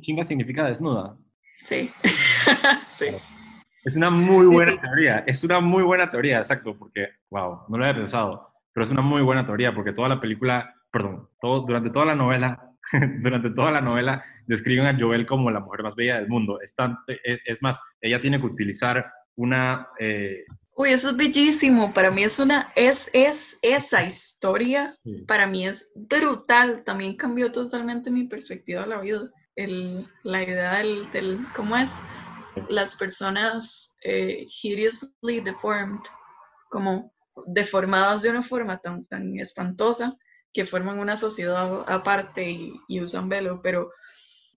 Chinga 0.00 0.24
significa 0.24 0.64
desnuda. 0.64 1.16
Sí. 1.64 1.92
sí. 2.90 3.06
Es 3.86 3.94
una 3.94 4.10
muy 4.10 4.46
buena 4.46 4.80
teoría, 4.80 5.22
es 5.28 5.44
una 5.44 5.60
muy 5.60 5.84
buena 5.84 6.10
teoría, 6.10 6.38
exacto, 6.38 6.76
porque, 6.76 7.06
wow, 7.30 7.66
no 7.68 7.78
lo 7.78 7.84
había 7.84 7.94
pensado, 7.94 8.52
pero 8.72 8.82
es 8.82 8.90
una 8.90 9.00
muy 9.00 9.22
buena 9.22 9.46
teoría 9.46 9.72
porque 9.72 9.92
toda 9.92 10.08
la 10.08 10.20
película, 10.20 10.74
perdón, 10.90 11.28
todo, 11.40 11.60
durante 11.60 11.90
toda 11.90 12.06
la 12.06 12.16
novela, 12.16 12.72
durante 13.22 13.50
toda 13.50 13.70
la 13.70 13.80
novela 13.80 14.24
describen 14.48 14.86
a 14.86 14.98
Joel 14.98 15.24
como 15.24 15.52
la 15.52 15.60
mujer 15.60 15.84
más 15.84 15.94
bella 15.94 16.16
del 16.16 16.26
mundo. 16.26 16.60
Es, 16.60 16.74
e, 17.06 17.38
es, 17.44 17.62
más, 17.62 17.80
ella 18.00 18.20
tiene 18.20 18.40
que 18.40 18.46
utilizar 18.46 19.06
una... 19.36 19.86
Eh, 20.00 20.44
Uy, 20.74 20.90
eso 20.90 21.10
es 21.10 21.16
bellísimo. 21.16 21.94
Para 21.94 22.10
mí 22.10 22.24
es 22.24 22.40
una, 22.40 22.72
es, 22.74 23.08
es 23.12 23.56
esa 23.62 24.04
historia, 24.04 24.98
para 25.28 25.46
mí 25.46 25.64
es 25.64 25.92
brutal. 25.94 26.82
También 26.84 27.16
cambió 27.16 27.52
totalmente 27.52 28.10
mi 28.10 28.24
perspectiva 28.24 28.82
de 28.82 28.88
la 28.88 29.00
vida. 29.00 29.30
El, 29.54 30.08
la 30.24 30.42
idea 30.42 30.78
del, 30.78 31.08
del, 31.12 31.38
¿cómo 31.54 31.76
es? 31.76 31.92
Las 32.68 32.96
personas 32.96 33.96
eh, 34.02 34.46
hideously 34.62 35.40
deformed, 35.40 36.00
como 36.70 37.12
deformadas 37.46 38.22
de 38.22 38.30
una 38.30 38.42
forma 38.42 38.78
tan, 38.78 39.04
tan 39.06 39.38
espantosa 39.38 40.16
que 40.52 40.64
forman 40.64 40.98
una 40.98 41.16
sociedad 41.16 41.84
aparte 41.86 42.50
y, 42.50 42.80
y 42.88 43.00
usan 43.00 43.28
velo, 43.28 43.60
pero 43.62 43.90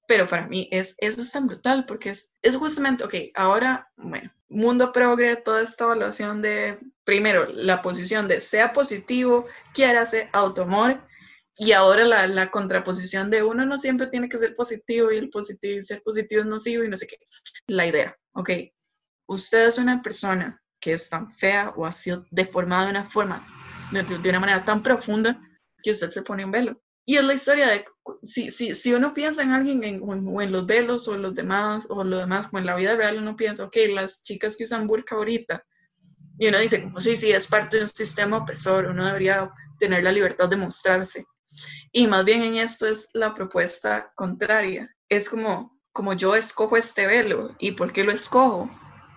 pero 0.10 0.28
para 0.28 0.48
mí 0.48 0.68
es, 0.72 0.96
eso 0.98 1.22
es 1.22 1.32
tan 1.32 1.46
brutal 1.46 1.86
porque 1.86 2.10
es, 2.10 2.34
es 2.42 2.56
justamente, 2.56 3.04
ok, 3.04 3.14
ahora, 3.36 3.92
bueno, 3.96 4.32
mundo 4.50 4.92
progre, 4.92 5.36
toda 5.36 5.62
esta 5.62 5.84
evaluación 5.84 6.42
de, 6.42 6.80
primero, 7.04 7.46
la 7.46 7.84
posición 7.84 8.28
de 8.28 8.42
sea 8.42 8.74
positivo, 8.74 9.46
quiera 9.72 10.04
ser 10.08 10.28
automor, 10.34 11.00
y 11.60 11.74
ahora 11.74 12.06
la, 12.06 12.26
la, 12.26 12.50
contraposición 12.50 13.30
de 13.30 13.44
uno 13.44 13.66
no 13.66 13.78
siempre 13.78 14.08
tiene 14.08 14.30
que 14.30 14.38
ser 14.38 14.56
positivo 14.56 15.12
y 15.12 15.18
el 15.18 15.30
positivo, 15.30 15.82
ser 15.82 16.02
positivo 16.02 16.42
es 16.42 16.48
nocivo 16.48 16.86
y 16.86 16.90
no 16.90 16.96
sé 16.96 17.06
qué. 17.06 17.18
La 17.68 17.86
idea, 17.86 18.18
ok, 18.32 18.50
usted 19.28 19.68
es 19.68 19.78
una 19.78 20.02
persona 20.02 20.62
que 20.80 20.94
es 20.94 21.10
tan 21.10 21.36
fea 21.36 21.74
o 21.76 21.86
ha 21.86 21.92
sido 21.92 22.26
deformada 22.32 22.86
de 22.86 22.92
una 22.92 23.10
forma, 23.10 23.46
de, 23.92 24.04
de 24.04 24.30
una 24.30 24.40
manera 24.40 24.64
tan 24.64 24.82
profunda 24.82 25.38
que 25.84 25.92
usted 25.92 26.10
se 26.12 26.22
pone 26.22 26.46
un 26.46 26.52
velo. 26.52 26.82
Y 27.06 27.18
es 27.18 27.24
la 27.24 27.34
historia 27.34 27.68
de, 27.68 27.86
si, 28.24 28.52
si, 28.52 28.74
si 28.74 28.94
uno 28.94 29.14
piensa 29.14 29.44
en 29.44 29.52
alguien 29.52 29.84
en, 29.84 30.02
o 30.02 30.42
en 30.42 30.52
los 30.52 30.66
velos 30.66 31.08
o 31.10 31.18
los 31.18 31.36
demás, 31.36 31.88
o 31.90 32.04
lo 32.06 32.20
demás, 32.20 32.48
como 32.48 32.60
en 32.60 32.68
la 32.68 32.76
vida 32.76 32.96
real 32.96 33.18
uno 33.18 33.36
piensa, 33.36 33.66
ok, 33.66 33.76
las 33.90 34.24
chicas 34.24 34.56
que 34.56 34.64
usan 34.64 34.88
burka 34.88 35.16
ahorita, 35.16 35.66
y 36.38 36.48
uno 36.48 36.60
dice, 36.60 36.84
como 36.84 37.02
sí, 37.02 37.18
sí, 37.18 37.32
es 37.32 37.48
parte 37.48 37.78
de 37.78 37.84
un 37.84 37.90
sistema 37.90 38.38
opresor, 38.38 38.86
uno 38.86 39.06
debería 39.06 39.52
tener 39.78 40.04
la 40.04 40.12
libertad 40.14 40.48
de 40.48 40.56
mostrarse. 40.56 41.26
Y 41.92 42.08
más 42.08 42.26
bien 42.26 42.44
en 42.44 42.58
esto 42.58 42.88
es 42.88 43.10
la 43.14 43.34
propuesta 43.34 44.12
contraria. 44.16 44.96
Es 45.10 45.30
como, 45.30 45.80
como 45.92 46.14
yo 46.14 46.36
escojo 46.36 46.78
este 46.78 47.08
velo, 47.08 47.56
¿y 47.60 47.72
por 47.72 47.92
qué 47.92 48.04
lo 48.04 48.12
escojo? 48.12 48.70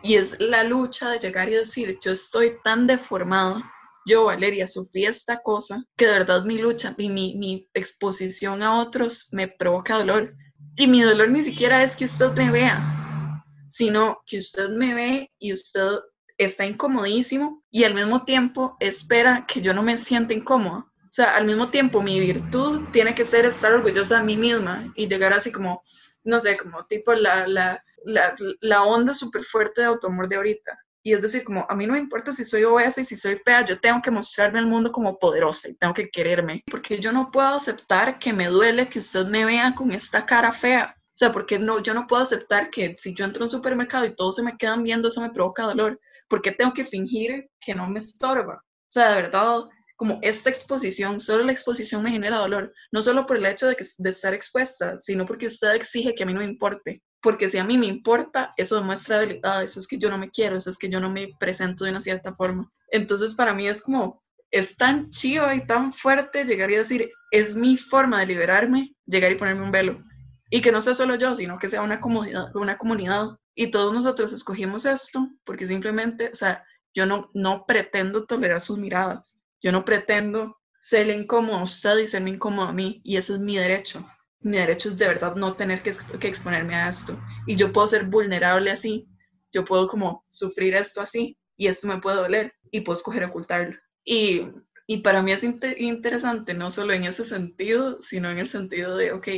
Y 0.02 0.16
es 0.16 0.40
la 0.40 0.64
lucha 0.64 1.10
de 1.10 1.18
llegar 1.18 1.48
y 1.48 1.54
decir, 1.54 1.98
yo 2.02 2.12
estoy 2.12 2.54
tan 2.64 2.86
deformado 2.86 3.62
yo, 4.04 4.24
Valeria, 4.24 4.66
sufrí 4.66 5.06
esta 5.06 5.42
cosa 5.42 5.84
que 5.96 6.06
de 6.06 6.12
verdad 6.12 6.44
mi 6.44 6.58
lucha 6.58 6.94
y 6.98 7.08
mi, 7.08 7.36
mi 7.36 7.68
exposición 7.72 8.62
a 8.62 8.80
otros 8.80 9.28
me 9.30 9.46
provoca 9.46 9.98
dolor. 9.98 10.34
Y 10.76 10.86
mi 10.86 11.02
dolor 11.02 11.30
ni 11.30 11.42
siquiera 11.42 11.84
es 11.84 11.96
que 11.96 12.06
usted 12.06 12.32
me 12.32 12.50
vea, 12.50 13.44
sino 13.68 14.18
que 14.26 14.38
usted 14.38 14.70
me 14.70 14.94
ve 14.94 15.30
y 15.38 15.52
usted 15.52 16.00
está 16.36 16.66
incomodísimo 16.66 17.62
y 17.70 17.84
al 17.84 17.94
mismo 17.94 18.24
tiempo 18.24 18.76
espera 18.80 19.44
que 19.46 19.60
yo 19.60 19.72
no 19.72 19.82
me 19.82 19.96
sienta 19.96 20.34
incómoda. 20.34 20.86
O 21.12 21.14
sea, 21.14 21.36
al 21.36 21.44
mismo 21.44 21.68
tiempo 21.68 22.00
mi 22.00 22.18
virtud 22.20 22.88
tiene 22.90 23.14
que 23.14 23.26
ser 23.26 23.44
estar 23.44 23.70
orgullosa 23.74 24.16
de 24.16 24.24
mí 24.24 24.34
misma 24.34 24.90
y 24.96 25.08
llegar 25.08 25.34
así 25.34 25.52
como, 25.52 25.82
no 26.24 26.40
sé, 26.40 26.56
como 26.56 26.86
tipo 26.86 27.12
la, 27.12 27.46
la, 27.46 27.84
la, 28.06 28.34
la 28.62 28.82
onda 28.84 29.12
súper 29.12 29.44
fuerte 29.44 29.82
de 29.82 29.88
automor 29.88 30.26
de 30.26 30.36
ahorita. 30.36 30.78
Y 31.02 31.12
es 31.12 31.20
decir, 31.20 31.44
como 31.44 31.66
a 31.68 31.76
mí 31.76 31.86
no 31.86 31.92
me 31.92 31.98
importa 31.98 32.32
si 32.32 32.46
soy 32.46 32.64
obesa 32.64 33.02
y 33.02 33.04
si 33.04 33.16
soy 33.16 33.36
fea, 33.36 33.62
yo 33.62 33.78
tengo 33.78 34.00
que 34.00 34.10
mostrarme 34.10 34.58
al 34.58 34.66
mundo 34.66 34.90
como 34.90 35.18
poderosa 35.18 35.68
y 35.68 35.74
tengo 35.74 35.92
que 35.92 36.08
quererme, 36.08 36.62
porque 36.70 36.98
yo 36.98 37.12
no 37.12 37.30
puedo 37.30 37.56
aceptar 37.56 38.18
que 38.18 38.32
me 38.32 38.46
duele 38.46 38.88
que 38.88 39.00
usted 39.00 39.26
me 39.26 39.44
vea 39.44 39.74
con 39.74 39.92
esta 39.92 40.24
cara 40.24 40.50
fea. 40.54 40.96
O 40.96 41.16
sea, 41.22 41.30
porque 41.30 41.58
no, 41.58 41.82
yo 41.82 41.92
no 41.92 42.06
puedo 42.06 42.22
aceptar 42.22 42.70
que 42.70 42.96
si 42.98 43.14
yo 43.14 43.26
entro 43.26 43.42
a 43.42 43.46
un 43.46 43.50
supermercado 43.50 44.06
y 44.06 44.16
todos 44.16 44.36
se 44.36 44.42
me 44.42 44.56
quedan 44.56 44.82
viendo, 44.82 45.08
eso 45.08 45.20
me 45.20 45.28
provoca 45.30 45.64
dolor. 45.64 46.00
porque 46.26 46.52
tengo 46.52 46.72
que 46.72 46.84
fingir 46.84 47.50
que 47.60 47.74
no 47.74 47.86
me 47.86 47.98
estorba? 47.98 48.54
O 48.64 48.92
sea, 48.92 49.10
de 49.10 49.22
verdad, 49.22 49.64
como 50.02 50.18
esta 50.20 50.50
exposición, 50.50 51.20
solo 51.20 51.44
la 51.44 51.52
exposición 51.52 52.02
me 52.02 52.10
genera 52.10 52.38
dolor, 52.38 52.74
no 52.90 53.02
solo 53.02 53.24
por 53.24 53.36
el 53.36 53.46
hecho 53.46 53.68
de, 53.68 53.76
que, 53.76 53.84
de 53.98 54.10
estar 54.10 54.34
expuesta, 54.34 54.98
sino 54.98 55.24
porque 55.24 55.46
usted 55.46 55.76
exige 55.76 56.12
que 56.12 56.24
a 56.24 56.26
mí 56.26 56.34
no 56.34 56.40
me 56.40 56.46
importe 56.46 57.00
porque 57.22 57.48
si 57.48 57.56
a 57.56 57.62
mí 57.62 57.78
me 57.78 57.86
importa, 57.86 58.52
eso 58.56 58.74
demuestra 58.74 59.20
debilidad, 59.20 59.62
eso 59.62 59.78
es 59.78 59.86
que 59.86 59.96
yo 59.96 60.10
no 60.10 60.18
me 60.18 60.28
quiero, 60.28 60.56
eso 60.56 60.70
es 60.70 60.76
que 60.76 60.90
yo 60.90 60.98
no 60.98 61.08
me 61.08 61.28
presento 61.38 61.84
de 61.84 61.92
una 61.92 62.00
cierta 62.00 62.34
forma. 62.34 62.68
Entonces 62.88 63.34
para 63.34 63.54
mí 63.54 63.68
es 63.68 63.80
como, 63.80 64.20
es 64.50 64.76
tan 64.76 65.08
chido 65.10 65.52
y 65.54 65.64
tan 65.64 65.92
fuerte 65.92 66.44
llegar 66.44 66.72
y 66.72 66.76
decir, 66.76 67.12
es 67.30 67.54
mi 67.54 67.76
forma 67.76 68.18
de 68.18 68.26
liberarme, 68.26 68.96
llegar 69.06 69.30
y 69.30 69.36
ponerme 69.36 69.62
un 69.62 69.70
velo. 69.70 70.02
Y 70.50 70.62
que 70.62 70.72
no 70.72 70.80
sea 70.80 70.96
solo 70.96 71.14
yo, 71.14 71.32
sino 71.32 71.58
que 71.58 71.68
sea 71.68 71.80
una 71.80 72.00
comunidad, 72.00 72.54
una 72.56 72.76
comunidad. 72.76 73.36
Y 73.54 73.70
todos 73.70 73.94
nosotros 73.94 74.32
escogimos 74.32 74.84
esto 74.84 75.28
porque 75.44 75.68
simplemente, 75.68 76.28
o 76.32 76.34
sea, 76.34 76.64
yo 76.92 77.06
no, 77.06 77.30
no 77.34 77.64
pretendo 77.66 78.26
tolerar 78.26 78.60
sus 78.60 78.78
miradas, 78.78 79.38
yo 79.62 79.72
no 79.72 79.84
pretendo 79.84 80.58
serle 80.80 81.14
incómodo 81.14 81.56
a 81.56 81.62
usted 81.62 81.98
y 81.98 82.06
serme 82.06 82.30
incómodo 82.30 82.68
a 82.68 82.72
mí, 82.72 83.00
y 83.04 83.16
ese 83.16 83.34
es 83.34 83.38
mi 83.38 83.56
derecho 83.56 84.04
mi 84.42 84.58
derecho 84.58 84.88
es 84.88 84.98
de 84.98 85.06
verdad 85.06 85.36
no 85.36 85.54
tener 85.54 85.82
que, 85.82 85.94
exponerme 86.26 86.74
a 86.74 86.88
esto. 86.88 87.18
Y 87.46 87.56
yo 87.56 87.72
puedo 87.72 87.86
ser 87.86 88.04
vulnerable 88.06 88.70
así, 88.70 89.08
yo 89.52 89.64
puedo 89.64 89.88
como 89.88 90.24
sufrir 90.28 90.74
esto 90.74 91.00
así, 91.00 91.38
y 91.56 91.68
esto 91.68 91.86
me 91.86 92.00
puede 92.00 92.16
doler, 92.16 92.54
y 92.70 92.80
puedo 92.80 92.96
escoger 92.96 93.24
ocultarlo. 93.24 93.78
Y, 94.04 94.48
y 94.86 94.98
para 94.98 95.22
mí 95.22 95.32
es 95.32 95.44
interesante, 95.44 96.54
no 96.54 96.70
solo 96.70 96.92
en 96.92 97.04
ese 97.04 97.24
sentido, 97.24 98.00
sino 98.02 98.30
en 98.30 98.38
el 98.38 98.48
sentido 98.48 98.96
de, 98.96 99.12
ok, 99.12 99.28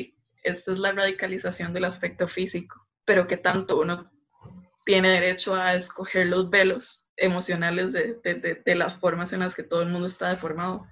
esta 0.42 0.72
es 0.72 0.78
la 0.78 0.92
radicalización 0.92 1.72
del 1.72 1.84
aspecto 1.84 2.26
físico, 2.26 2.86
pero 3.04 3.26
que 3.26 3.36
tanto 3.36 3.80
uno 3.80 4.10
tiene 4.84 5.10
derecho 5.10 5.54
a 5.54 5.74
escoger 5.74 6.26
los 6.26 6.50
velos 6.50 7.03
emocionales 7.16 7.92
de, 7.92 8.14
de, 8.22 8.62
de 8.64 8.74
las 8.74 8.96
formas 8.96 9.32
en 9.32 9.40
las 9.40 9.54
que 9.54 9.62
todo 9.62 9.82
el 9.82 9.90
mundo 9.90 10.06
está 10.06 10.30
deformado. 10.30 10.86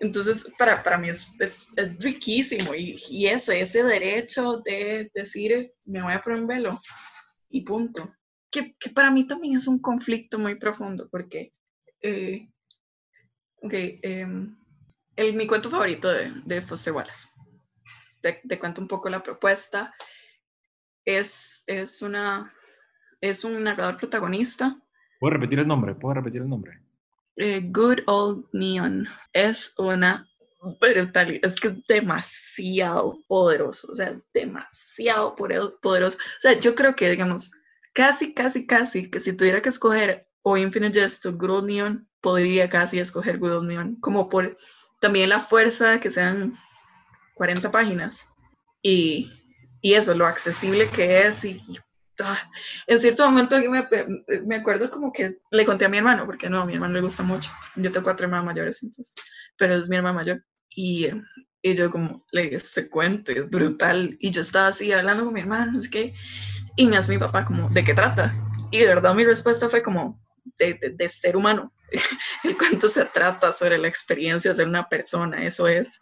Entonces, 0.00 0.46
para, 0.58 0.82
para 0.82 0.96
mí 0.96 1.10
es, 1.10 1.30
es, 1.38 1.68
riquísimo 1.98 2.74
y, 2.74 2.96
y, 3.10 3.26
eso, 3.26 3.52
ese 3.52 3.82
derecho 3.82 4.62
de 4.64 5.10
decir, 5.14 5.72
me 5.84 6.02
voy 6.02 6.14
a 6.14 6.22
poner 6.22 6.40
un 6.40 6.46
velo 6.46 6.80
y 7.50 7.60
punto. 7.60 8.14
Que, 8.50 8.74
que 8.80 8.90
para 8.90 9.10
mí 9.10 9.26
también 9.26 9.56
es 9.56 9.66
un 9.68 9.78
conflicto 9.78 10.38
muy 10.38 10.56
profundo 10.56 11.06
porque, 11.10 11.52
eh, 12.00 12.48
em, 13.70 14.56
el, 15.16 15.34
mi 15.34 15.46
cuento 15.46 15.70
favorito 15.70 16.08
de, 16.08 16.32
de 16.46 16.62
Foster 16.62 16.94
Wallace, 16.94 17.28
te, 18.22 18.58
cuento 18.58 18.80
un 18.80 18.88
poco 18.88 19.10
la 19.10 19.22
propuesta, 19.22 19.94
es, 21.04 21.62
es, 21.66 22.00
una, 22.00 22.52
es 23.20 23.44
un 23.44 23.62
narrador 23.62 23.98
protagonista. 23.98 24.80
¿Puedo 25.20 25.34
repetir 25.34 25.58
el 25.58 25.68
nombre? 25.68 25.94
¿Puedo 25.94 26.14
repetir 26.14 26.40
el 26.40 26.48
nombre? 26.48 26.80
Eh, 27.36 27.60
Good 27.62 28.00
Old 28.06 28.46
Neon 28.54 29.06
es 29.34 29.74
una 29.76 30.26
brutalidad, 30.80 31.44
es 31.44 31.60
que 31.60 31.68
es 31.68 31.86
demasiado 31.86 33.18
poderoso, 33.28 33.92
o 33.92 33.94
sea, 33.94 34.18
demasiado 34.32 35.36
poderoso. 35.36 36.16
O 36.16 36.40
sea, 36.40 36.58
yo 36.58 36.74
creo 36.74 36.96
que, 36.96 37.10
digamos, 37.10 37.50
casi, 37.92 38.32
casi, 38.32 38.66
casi, 38.66 39.10
que 39.10 39.20
si 39.20 39.34
tuviera 39.34 39.60
que 39.60 39.68
escoger 39.68 40.26
o 40.40 40.56
Infinite 40.56 40.98
Jest 40.98 41.26
o 41.26 41.32
Good 41.32 41.50
Old 41.50 41.66
Neon, 41.66 42.08
podría 42.22 42.70
casi 42.70 42.98
escoger 42.98 43.38
Good 43.38 43.58
Old 43.58 43.68
Neon, 43.68 43.96
como 43.96 44.30
por 44.30 44.56
también 45.02 45.28
la 45.28 45.40
fuerza 45.40 46.00
que 46.00 46.10
sean 46.10 46.54
40 47.34 47.70
páginas 47.70 48.26
y, 48.82 49.30
y 49.82 49.94
eso, 49.94 50.14
lo 50.14 50.26
accesible 50.26 50.88
que 50.88 51.26
es 51.26 51.44
y, 51.44 51.60
en 52.86 53.00
cierto 53.00 53.24
momento 53.28 53.58
me, 53.58 53.86
me, 54.46 54.56
acuerdo 54.56 54.90
como 54.90 55.12
que 55.12 55.38
le 55.50 55.64
conté 55.64 55.84
a 55.84 55.88
mi 55.88 55.98
hermano, 55.98 56.26
porque 56.26 56.48
no, 56.48 56.60
a 56.60 56.66
mi 56.66 56.74
hermano 56.74 56.94
le 56.94 57.00
gusta 57.00 57.22
mucho. 57.22 57.50
Yo 57.76 57.90
tengo 57.90 58.04
cuatro 58.04 58.24
hermanos 58.24 58.46
mayores, 58.46 58.82
entonces, 58.82 59.14
pero 59.56 59.74
es 59.74 59.88
mi 59.88 59.96
hermano 59.96 60.16
mayor. 60.16 60.44
Y, 60.74 61.08
Y 61.62 61.74
yo 61.74 61.90
como, 61.90 62.24
le 62.32 62.54
este 62.54 62.88
cuento 62.88 63.32
es 63.32 63.48
brutal. 63.48 64.16
Y 64.20 64.30
yo 64.30 64.40
estaba 64.40 64.68
así 64.68 64.92
hablando 64.92 65.24
con 65.24 65.34
mi 65.34 65.40
hermano, 65.40 65.72
no 65.72 65.80
sé 65.80 65.90
qué. 65.90 66.14
Y 66.76 66.86
me 66.86 66.96
hace 66.96 67.12
mi 67.12 67.18
papá 67.18 67.44
como, 67.44 67.68
¿de 67.70 67.84
qué 67.84 67.94
trata? 67.94 68.34
Y 68.70 68.78
de 68.78 68.86
verdad 68.86 69.14
mi 69.14 69.24
respuesta 69.24 69.68
fue 69.68 69.82
como, 69.82 70.18
de, 70.58 70.94
de, 70.96 71.08
ser 71.08 71.36
humano. 71.36 71.72
El 72.44 72.56
cuento 72.56 72.88
se 72.88 73.04
trata 73.06 73.52
sobre 73.52 73.78
la 73.78 73.88
experiencia 73.88 74.50
de 74.50 74.56
ser 74.56 74.68
una 74.68 74.88
persona, 74.88 75.44
eso 75.44 75.68
es. 75.68 76.00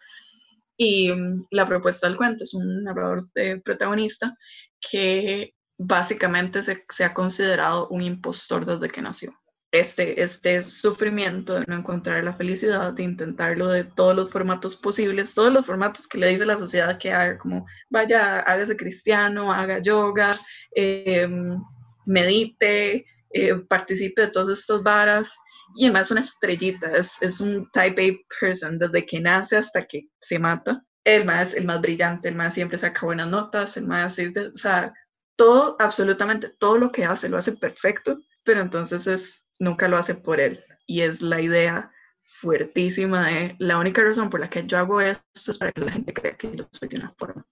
Y 0.77 1.13
mm, 1.13 1.47
la 1.51 1.67
propuesta 1.67 2.07
del 2.07 2.17
cuento 2.17 2.45
es 2.45 2.55
un 2.55 2.85
narrador 2.85 3.21
de 3.35 3.61
protagonista 3.61 4.37
que 4.81 5.55
básicamente 5.79 6.61
se, 6.63 7.05
ha 7.05 7.15
considerado 7.15 7.89
un 7.89 8.03
impostor 8.03 8.67
desde 8.67 8.89
que 8.89 9.01
nació. 9.01 9.33
Este, 9.71 10.23
este 10.23 10.63
sufrimiento 10.63 11.55
de 11.55 11.67
no 11.67 11.77
encontrar 11.77 12.25
la 12.25 12.33
felicidad, 12.33 12.93
de 12.95 13.03
intentarlo 13.03 13.69
de 13.69 13.85
todos 13.85 14.17
los 14.17 14.31
formatos 14.31 14.77
posibles, 14.77 15.35
todos 15.35 15.53
los 15.53 15.67
formatos 15.67 16.09
que 16.09 16.19
le 16.19 16.29
dice 16.29 16.47
la 16.47 16.57
sociedad 16.57 16.99
que 16.99 17.13
haga, 17.13 17.39
como 17.39 17.67
vaya, 17.91 18.41
hágase 18.41 18.77
cristiano, 18.77 19.53
haga 19.53 19.79
yoga, 19.79 20.31
em, 20.75 21.61
medite, 22.07 23.05
eh, 23.31 23.55
participe 23.69 24.23
de 24.23 24.29
todas 24.29 24.59
estas 24.59 24.83
varas. 24.83 25.31
Y 25.77 25.85
además 25.85 26.07
es 26.07 26.11
una 26.13 26.21
estrellita, 26.21 26.91
es, 26.97 27.21
es 27.21 27.41
un 27.41 27.71
type 27.71 28.09
A 28.09 28.41
person 28.41 28.79
desde 28.79 29.05
que 29.05 29.21
nace 29.21 29.59
hasta 29.59 29.83
que 29.83 30.09
se 30.19 30.39
mata. 30.39 30.83
El 31.05 31.27
más, 31.27 31.53
el 31.55 31.67
más 31.67 31.81
brillante, 31.81 32.29
el 32.29 32.35
más 32.35 32.55
siempre 32.55 32.79
saca 32.79 33.05
buenas 33.05 33.29
notas, 33.29 33.77
el 33.77 33.87
más, 33.87 34.19
o 34.19 34.59
sea, 34.59 34.95
todo, 35.39 35.77
absolutamente 35.79 36.49
todo 36.49 36.79
lo 36.79 36.91
que 36.91 37.05
hace 37.05 37.29
lo 37.29 37.39
hace 37.39 37.53
perfecto, 37.53 38.19
pero 38.43 38.61
entonces 38.61 39.07
es, 39.07 39.49
nunca 39.61 39.87
lo 39.87 39.97
hace 39.97 40.17
por 40.17 40.41
él. 40.41 40.65
Y 40.85 41.03
es 41.03 41.23
la 41.23 41.41
idea 41.41 41.93
fuertísima 42.25 43.29
de 43.29 43.55
la 43.61 43.79
única 43.79 44.03
razón 44.03 44.31
por 44.31 44.41
la 44.41 44.51
que 44.51 44.67
yo 44.67 44.77
hago 44.77 45.01
esto 45.01 45.51
es 45.51 45.57
para 45.57 45.71
que 45.71 45.81
la 45.81 45.93
gente 45.93 46.13
crea 46.13 46.37
que 46.37 46.55
yo 46.57 46.69
soy 46.73 46.89
de 46.89 46.97
una 46.97 47.15
forma. 47.17 47.47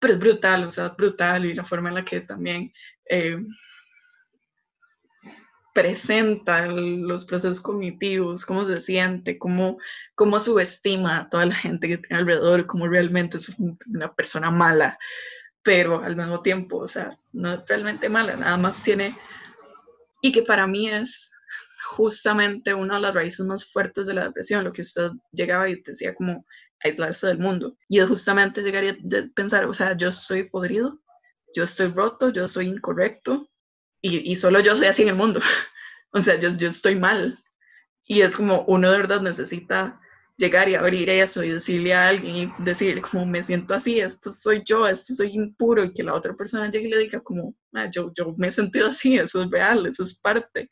Pero 0.00 0.14
es 0.14 0.18
brutal, 0.18 0.64
o 0.64 0.70
sea, 0.72 0.88
brutal 0.88 1.46
y 1.46 1.54
la 1.54 1.64
forma 1.64 1.88
en 1.88 1.94
la 1.94 2.04
que 2.04 2.20
también 2.20 2.72
eh, 3.08 3.38
presenta 5.72 6.66
los 6.66 7.24
procesos 7.26 7.60
cognitivos, 7.60 8.44
cómo 8.44 8.66
se 8.66 8.80
siente, 8.80 9.38
cómo, 9.38 9.78
cómo 10.16 10.40
subestima 10.40 11.18
a 11.18 11.28
toda 11.28 11.46
la 11.46 11.54
gente 11.54 11.86
que 11.86 11.98
tiene 11.98 12.22
alrededor, 12.22 12.66
cómo 12.66 12.88
realmente 12.88 13.36
es 13.36 13.54
una 13.86 14.12
persona 14.14 14.50
mala, 14.50 14.98
pero 15.64 16.04
al 16.04 16.14
mismo 16.14 16.42
tiempo, 16.42 16.78
o 16.78 16.88
sea, 16.88 17.18
no 17.32 17.54
es 17.54 17.60
realmente 17.66 18.08
mala, 18.08 18.36
nada 18.36 18.56
más 18.56 18.82
tiene, 18.82 19.16
y 20.22 20.30
que 20.30 20.42
para 20.42 20.66
mí 20.66 20.88
es 20.88 21.32
justamente 21.86 22.72
una 22.74 22.96
de 22.96 23.00
las 23.00 23.14
raíces 23.14 23.44
más 23.44 23.70
fuertes 23.72 24.06
de 24.06 24.14
la 24.14 24.24
depresión, 24.24 24.62
lo 24.62 24.72
que 24.72 24.82
usted 24.82 25.10
llegaba 25.32 25.68
y 25.68 25.82
decía 25.82 26.14
como 26.14 26.46
aislarse 26.80 27.26
del 27.26 27.38
mundo, 27.38 27.76
y 27.88 27.98
es 27.98 28.06
justamente 28.06 28.62
llegaría 28.62 28.92
a 28.92 29.34
pensar, 29.34 29.64
o 29.64 29.74
sea, 29.74 29.96
yo 29.96 30.08
estoy 30.08 30.44
podrido, 30.44 31.00
yo 31.56 31.64
estoy 31.64 31.88
roto, 31.88 32.28
yo 32.28 32.46
soy 32.46 32.66
incorrecto, 32.66 33.48
y, 34.06 34.36
solo 34.36 34.60
yo 34.60 34.76
soy 34.76 34.88
así 34.88 35.00
en 35.00 35.08
el 35.08 35.14
mundo. 35.14 35.40
o 36.12 36.20
sea, 36.20 36.38
yo, 36.38 36.50
yo 36.50 36.68
estoy 36.68 36.94
mal. 36.94 37.42
Y 38.04 38.20
es 38.20 38.36
como 38.36 38.62
uno 38.66 38.90
de 38.90 38.98
verdad 38.98 39.22
necesita 39.22 39.98
llegar 40.36 40.68
y 40.68 40.74
abrir 40.74 41.08
eso 41.08 41.44
y 41.44 41.50
decirle 41.50 41.94
a 41.94 42.08
alguien 42.08 42.36
y 42.36 42.62
decirle 42.64 43.02
como 43.02 43.24
me 43.24 43.42
siento 43.42 43.74
así, 43.74 44.00
esto 44.00 44.32
soy 44.32 44.62
yo, 44.64 44.86
esto 44.86 45.14
soy 45.14 45.32
impuro 45.32 45.84
y 45.84 45.92
que 45.92 46.02
la 46.02 46.14
otra 46.14 46.34
persona 46.34 46.70
llegue 46.70 46.88
y 46.88 46.90
le 46.90 46.98
diga 46.98 47.20
como 47.20 47.54
ah, 47.74 47.88
yo, 47.90 48.12
yo 48.14 48.34
me 48.36 48.48
he 48.48 48.52
sentido 48.52 48.88
así, 48.88 49.16
eso 49.16 49.42
es 49.42 49.50
real, 49.50 49.86
eso 49.86 50.02
es 50.02 50.14
parte. 50.18 50.68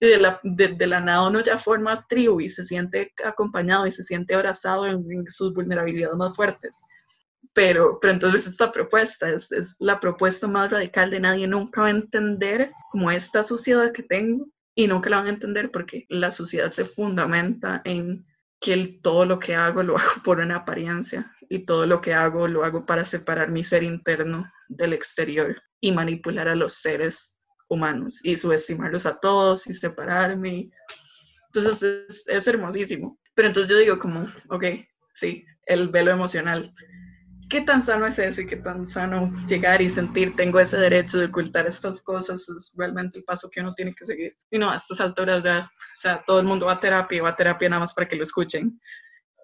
Y 0.00 0.06
de 0.06 0.18
la, 0.18 0.40
de, 0.42 0.86
la 0.86 1.00
nada 1.00 1.28
uno 1.28 1.40
ya 1.40 1.56
forma 1.56 2.06
tribu 2.08 2.40
y 2.40 2.48
se 2.48 2.64
siente 2.64 3.12
acompañado 3.24 3.86
y 3.86 3.90
se 3.90 4.02
siente 4.02 4.34
abrazado 4.34 4.86
en, 4.86 5.04
en 5.10 5.26
sus 5.28 5.54
vulnerabilidades 5.54 6.16
más 6.16 6.36
fuertes. 6.36 6.82
Pero, 7.54 7.98
pero 8.00 8.12
entonces 8.12 8.46
esta 8.46 8.70
propuesta 8.70 9.30
es, 9.30 9.50
es, 9.50 9.76
la 9.78 9.98
propuesta 9.98 10.46
más 10.46 10.70
radical 10.70 11.10
de 11.10 11.20
nadie 11.20 11.48
nunca 11.48 11.80
va 11.82 11.86
a 11.86 11.90
entender 11.90 12.70
como 12.90 13.10
esta 13.10 13.42
sociedad 13.42 13.92
que 13.92 14.02
tengo 14.02 14.46
y 14.74 14.86
nunca 14.86 15.08
la 15.08 15.16
van 15.16 15.26
a 15.26 15.30
entender 15.30 15.70
porque 15.70 16.04
la 16.10 16.30
sociedad 16.30 16.70
se 16.70 16.84
fundamenta 16.84 17.80
en 17.84 18.26
que 18.60 18.98
todo 19.02 19.24
lo 19.24 19.38
que 19.38 19.54
hago 19.54 19.82
lo 19.82 19.96
hago 19.98 20.22
por 20.24 20.38
una 20.38 20.56
apariencia 20.56 21.32
y 21.48 21.64
todo 21.64 21.86
lo 21.86 22.00
que 22.00 22.14
hago 22.14 22.48
lo 22.48 22.64
hago 22.64 22.86
para 22.86 23.04
separar 23.04 23.50
mi 23.50 23.62
ser 23.62 23.82
interno 23.82 24.50
del 24.68 24.92
exterior 24.92 25.60
y 25.80 25.92
manipular 25.92 26.48
a 26.48 26.56
los 26.56 26.74
seres 26.74 27.38
humanos 27.68 28.24
y 28.24 28.36
subestimarlos 28.36 29.06
a 29.06 29.18
todos 29.18 29.66
y 29.66 29.74
separarme. 29.74 30.70
Entonces 31.46 31.82
es, 32.08 32.28
es 32.28 32.46
hermosísimo. 32.46 33.18
Pero 33.34 33.48
entonces 33.48 33.70
yo 33.70 33.78
digo 33.78 33.98
como, 33.98 34.26
ok, 34.48 34.64
sí, 35.12 35.44
el 35.66 35.88
velo 35.88 36.10
emocional 36.10 36.72
qué 37.48 37.60
tan 37.60 37.82
sano 37.82 38.06
es 38.06 38.18
eso 38.18 38.40
y 38.42 38.46
qué 38.46 38.56
tan 38.56 38.86
sano 38.86 39.30
llegar 39.48 39.80
y 39.80 39.90
sentir 39.90 40.34
tengo 40.36 40.58
ese 40.58 40.76
derecho 40.76 41.18
de 41.18 41.26
ocultar 41.26 41.66
estas 41.66 42.02
cosas 42.02 42.48
es 42.48 42.72
realmente 42.76 43.18
el 43.18 43.24
paso 43.24 43.48
que 43.50 43.60
uno 43.60 43.74
tiene 43.74 43.94
que 43.94 44.04
seguir. 44.04 44.36
Y 44.50 44.58
no, 44.58 44.70
a 44.70 44.76
estas 44.76 45.00
alturas 45.00 45.44
ya, 45.44 45.60
o 45.60 45.98
sea, 45.98 46.22
todo 46.26 46.40
el 46.40 46.46
mundo 46.46 46.66
va 46.66 46.72
a 46.72 46.80
terapia, 46.80 47.22
va 47.22 47.30
a 47.30 47.36
terapia 47.36 47.68
nada 47.68 47.80
más 47.80 47.94
para 47.94 48.08
que 48.08 48.16
lo 48.16 48.22
escuchen. 48.22 48.80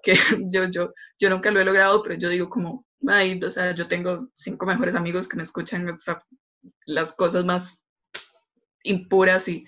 Que 0.04 0.18
yo, 0.50 0.64
yo, 0.64 0.92
yo 1.16 1.30
nunca 1.30 1.52
lo 1.52 1.60
he 1.60 1.64
logrado, 1.64 2.02
pero 2.02 2.16
yo 2.16 2.28
digo 2.28 2.50
como, 2.50 2.84
ay, 3.06 3.38
o 3.40 3.50
sea, 3.52 3.70
yo 3.72 3.86
tengo 3.86 4.28
cinco 4.34 4.66
mejores 4.66 4.96
amigos 4.96 5.28
que 5.28 5.36
me 5.36 5.44
escuchan 5.44 5.86
las 6.86 7.12
cosas 7.12 7.44
más 7.44 7.84
impuras 8.82 9.46
y, 9.46 9.64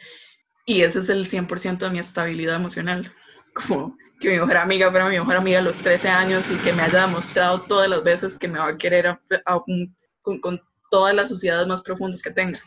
y 0.67 0.83
ese 0.83 0.99
es 0.99 1.09
el 1.09 1.29
100% 1.29 1.79
de 1.79 1.91
mi 1.91 2.01
estabilidad 2.01 2.57
emocional. 2.57 3.13
Como 3.55 3.97
que 4.21 4.31
mi 4.31 4.39
mejor 4.39 4.57
amiga 4.57 4.91
fuera 4.91 5.09
mi 5.09 5.19
mejor 5.19 5.37
amiga 5.37 5.59
a 5.59 5.63
los 5.63 5.79
13 5.79 6.09
años 6.09 6.51
y 6.51 6.57
que 6.57 6.73
me 6.73 6.83
haya 6.83 7.07
demostrado 7.07 7.61
todas 7.63 7.89
las 7.89 8.03
veces 8.03 8.39
que 8.39 8.49
me 8.49 8.59
va 8.59 8.69
a 8.69 8.79
querer 8.79 9.19
con, 10.23 10.61
todas 10.91 11.15
las 11.15 11.29
sociedades 11.29 11.67
más 11.67 11.83
profundas 11.83 12.23
que 12.23 12.31
tenga. 12.31 12.59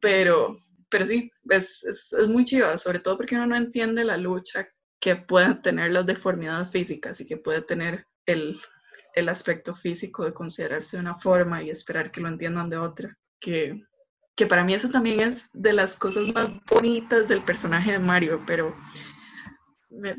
Pero, 0.00 0.58
pero 0.90 1.06
sí, 1.06 1.30
es, 1.48 1.82
es, 1.84 2.12
es, 2.12 2.28
muy 2.28 2.44
chiva, 2.44 2.76
sobre 2.76 2.98
todo 2.98 3.16
porque 3.16 3.36
uno 3.36 3.46
no 3.46 3.56
entiende 3.56 4.04
la 4.04 4.16
lucha 4.16 4.68
que 5.00 5.16
pueden 5.16 5.62
tener 5.62 5.92
las 5.92 6.06
deformidades 6.06 6.70
físicas 6.70 7.20
y 7.20 7.26
que 7.26 7.36
puede 7.36 7.62
tener 7.62 8.06
el, 8.26 8.60
el 9.14 9.28
aspecto 9.28 9.74
físico 9.74 10.24
de 10.24 10.34
considerarse 10.34 10.96
de 10.96 11.02
una 11.02 11.18
forma 11.18 11.62
y 11.62 11.70
esperar 11.70 12.10
que 12.10 12.20
lo 12.20 12.28
entiendan 12.28 12.68
de 12.68 12.76
otra. 12.76 13.16
Que, 13.40 13.82
que 14.36 14.46
para 14.46 14.64
mí 14.64 14.74
eso 14.74 14.88
también 14.88 15.20
es 15.20 15.48
de 15.52 15.72
las 15.72 15.96
cosas 15.96 16.24
más 16.34 16.50
bonitas 16.66 17.28
del 17.28 17.42
personaje 17.42 17.92
de 17.92 17.98
Mario, 17.98 18.42
pero 18.46 18.74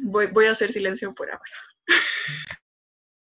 voy, 0.04 0.46
a 0.46 0.52
hacer 0.52 0.72
silencio 0.72 1.14
por 1.14 1.30
ahora. 1.30 1.44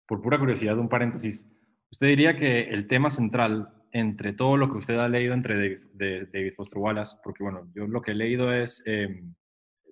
Por 0.07 0.21
pura 0.21 0.37
curiosidad, 0.37 0.77
un 0.77 0.89
paréntesis. 0.89 1.49
¿Usted 1.91 2.07
diría 2.07 2.35
que 2.35 2.69
el 2.69 2.87
tema 2.87 3.09
central 3.09 3.83
entre 3.93 4.33
todo 4.33 4.57
lo 4.57 4.69
que 4.71 4.77
usted 4.79 4.97
ha 4.97 5.07
leído 5.07 5.33
entre 5.33 5.55
David, 5.55 5.79
de, 5.93 6.25
David 6.25 6.53
Foster 6.55 6.79
Wallace, 6.79 7.15
porque 7.23 7.43
bueno, 7.43 7.71
yo 7.75 7.85
lo 7.87 8.01
que 8.01 8.11
he 8.11 8.15
leído 8.15 8.51
es 8.51 8.81
em, 8.85 9.33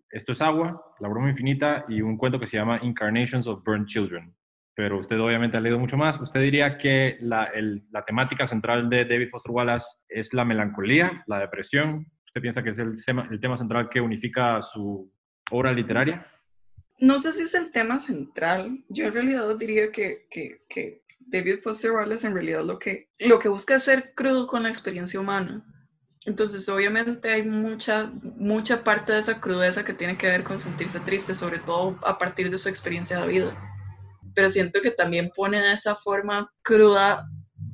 Esto 0.09 0.31
es 0.31 0.41
agua, 0.41 0.83
La 0.99 1.07
broma 1.07 1.29
infinita 1.29 1.85
y 1.87 2.01
un 2.01 2.17
cuento 2.17 2.39
que 2.39 2.47
se 2.47 2.57
llama 2.57 2.79
Incarnations 2.81 3.47
of 3.47 3.63
Burned 3.63 3.85
Children. 3.85 4.35
Pero 4.75 4.99
usted 4.99 5.19
obviamente 5.19 5.57
ha 5.57 5.61
leído 5.61 5.77
mucho 5.77 5.97
más. 5.97 6.19
¿Usted 6.19 6.41
diría 6.41 6.77
que 6.77 7.17
la, 7.21 7.49
la 7.91 8.03
temática 8.03 8.47
central 8.47 8.89
de 8.89 9.05
David 9.05 9.29
Foster 9.29 9.51
Wallace 9.51 9.85
es 10.09 10.33
la 10.33 10.45
melancolía, 10.45 11.23
la 11.27 11.39
depresión? 11.39 12.07
¿Usted 12.25 12.41
piensa 12.41 12.63
que 12.63 12.69
es 12.69 12.79
el 12.79 12.95
el 13.29 13.39
tema 13.39 13.57
central 13.57 13.89
que 13.89 14.01
unifica 14.01 14.61
su 14.61 15.13
obra 15.51 15.71
literaria? 15.71 16.25
No 17.01 17.19
sé 17.19 17.33
si 17.33 17.43
es 17.43 17.55
el 17.55 17.71
tema 17.71 17.99
central. 17.99 18.83
Yo 18.87 19.07
en 19.07 19.13
realidad 19.13 19.55
diría 19.57 19.91
que, 19.91 20.27
que, 20.29 21.01
David 21.19 21.59
Foster 21.63 21.91
Wallace 21.91 22.27
en 22.27 22.33
realidad 22.33 22.63
lo 22.63 22.77
que, 22.77 23.09
lo 23.19 23.39
que 23.39 23.47
busca 23.47 23.75
es 23.75 23.83
ser 23.83 24.13
crudo 24.13 24.47
con 24.47 24.63
la 24.63 24.69
experiencia 24.69 25.19
humana. 25.19 25.65
Entonces, 26.25 26.67
obviamente 26.69 27.31
hay 27.31 27.43
mucha, 27.43 28.11
mucha 28.21 28.83
parte 28.83 29.13
de 29.13 29.19
esa 29.19 29.39
crudeza 29.39 29.85
que 29.85 29.93
tiene 29.93 30.17
que 30.17 30.27
ver 30.27 30.43
con 30.43 30.59
sentirse 30.59 30.99
triste, 30.99 31.33
sobre 31.33 31.59
todo 31.59 31.97
a 32.03 32.17
partir 32.17 32.51
de 32.51 32.57
su 32.57 32.69
experiencia 32.69 33.21
de 33.21 33.27
vida. 33.27 33.55
Pero 34.35 34.49
siento 34.49 34.81
que 34.81 34.91
también 34.91 35.31
pone 35.35 35.61
de 35.61 35.73
esa 35.73 35.95
forma 35.95 36.51
cruda 36.61 37.25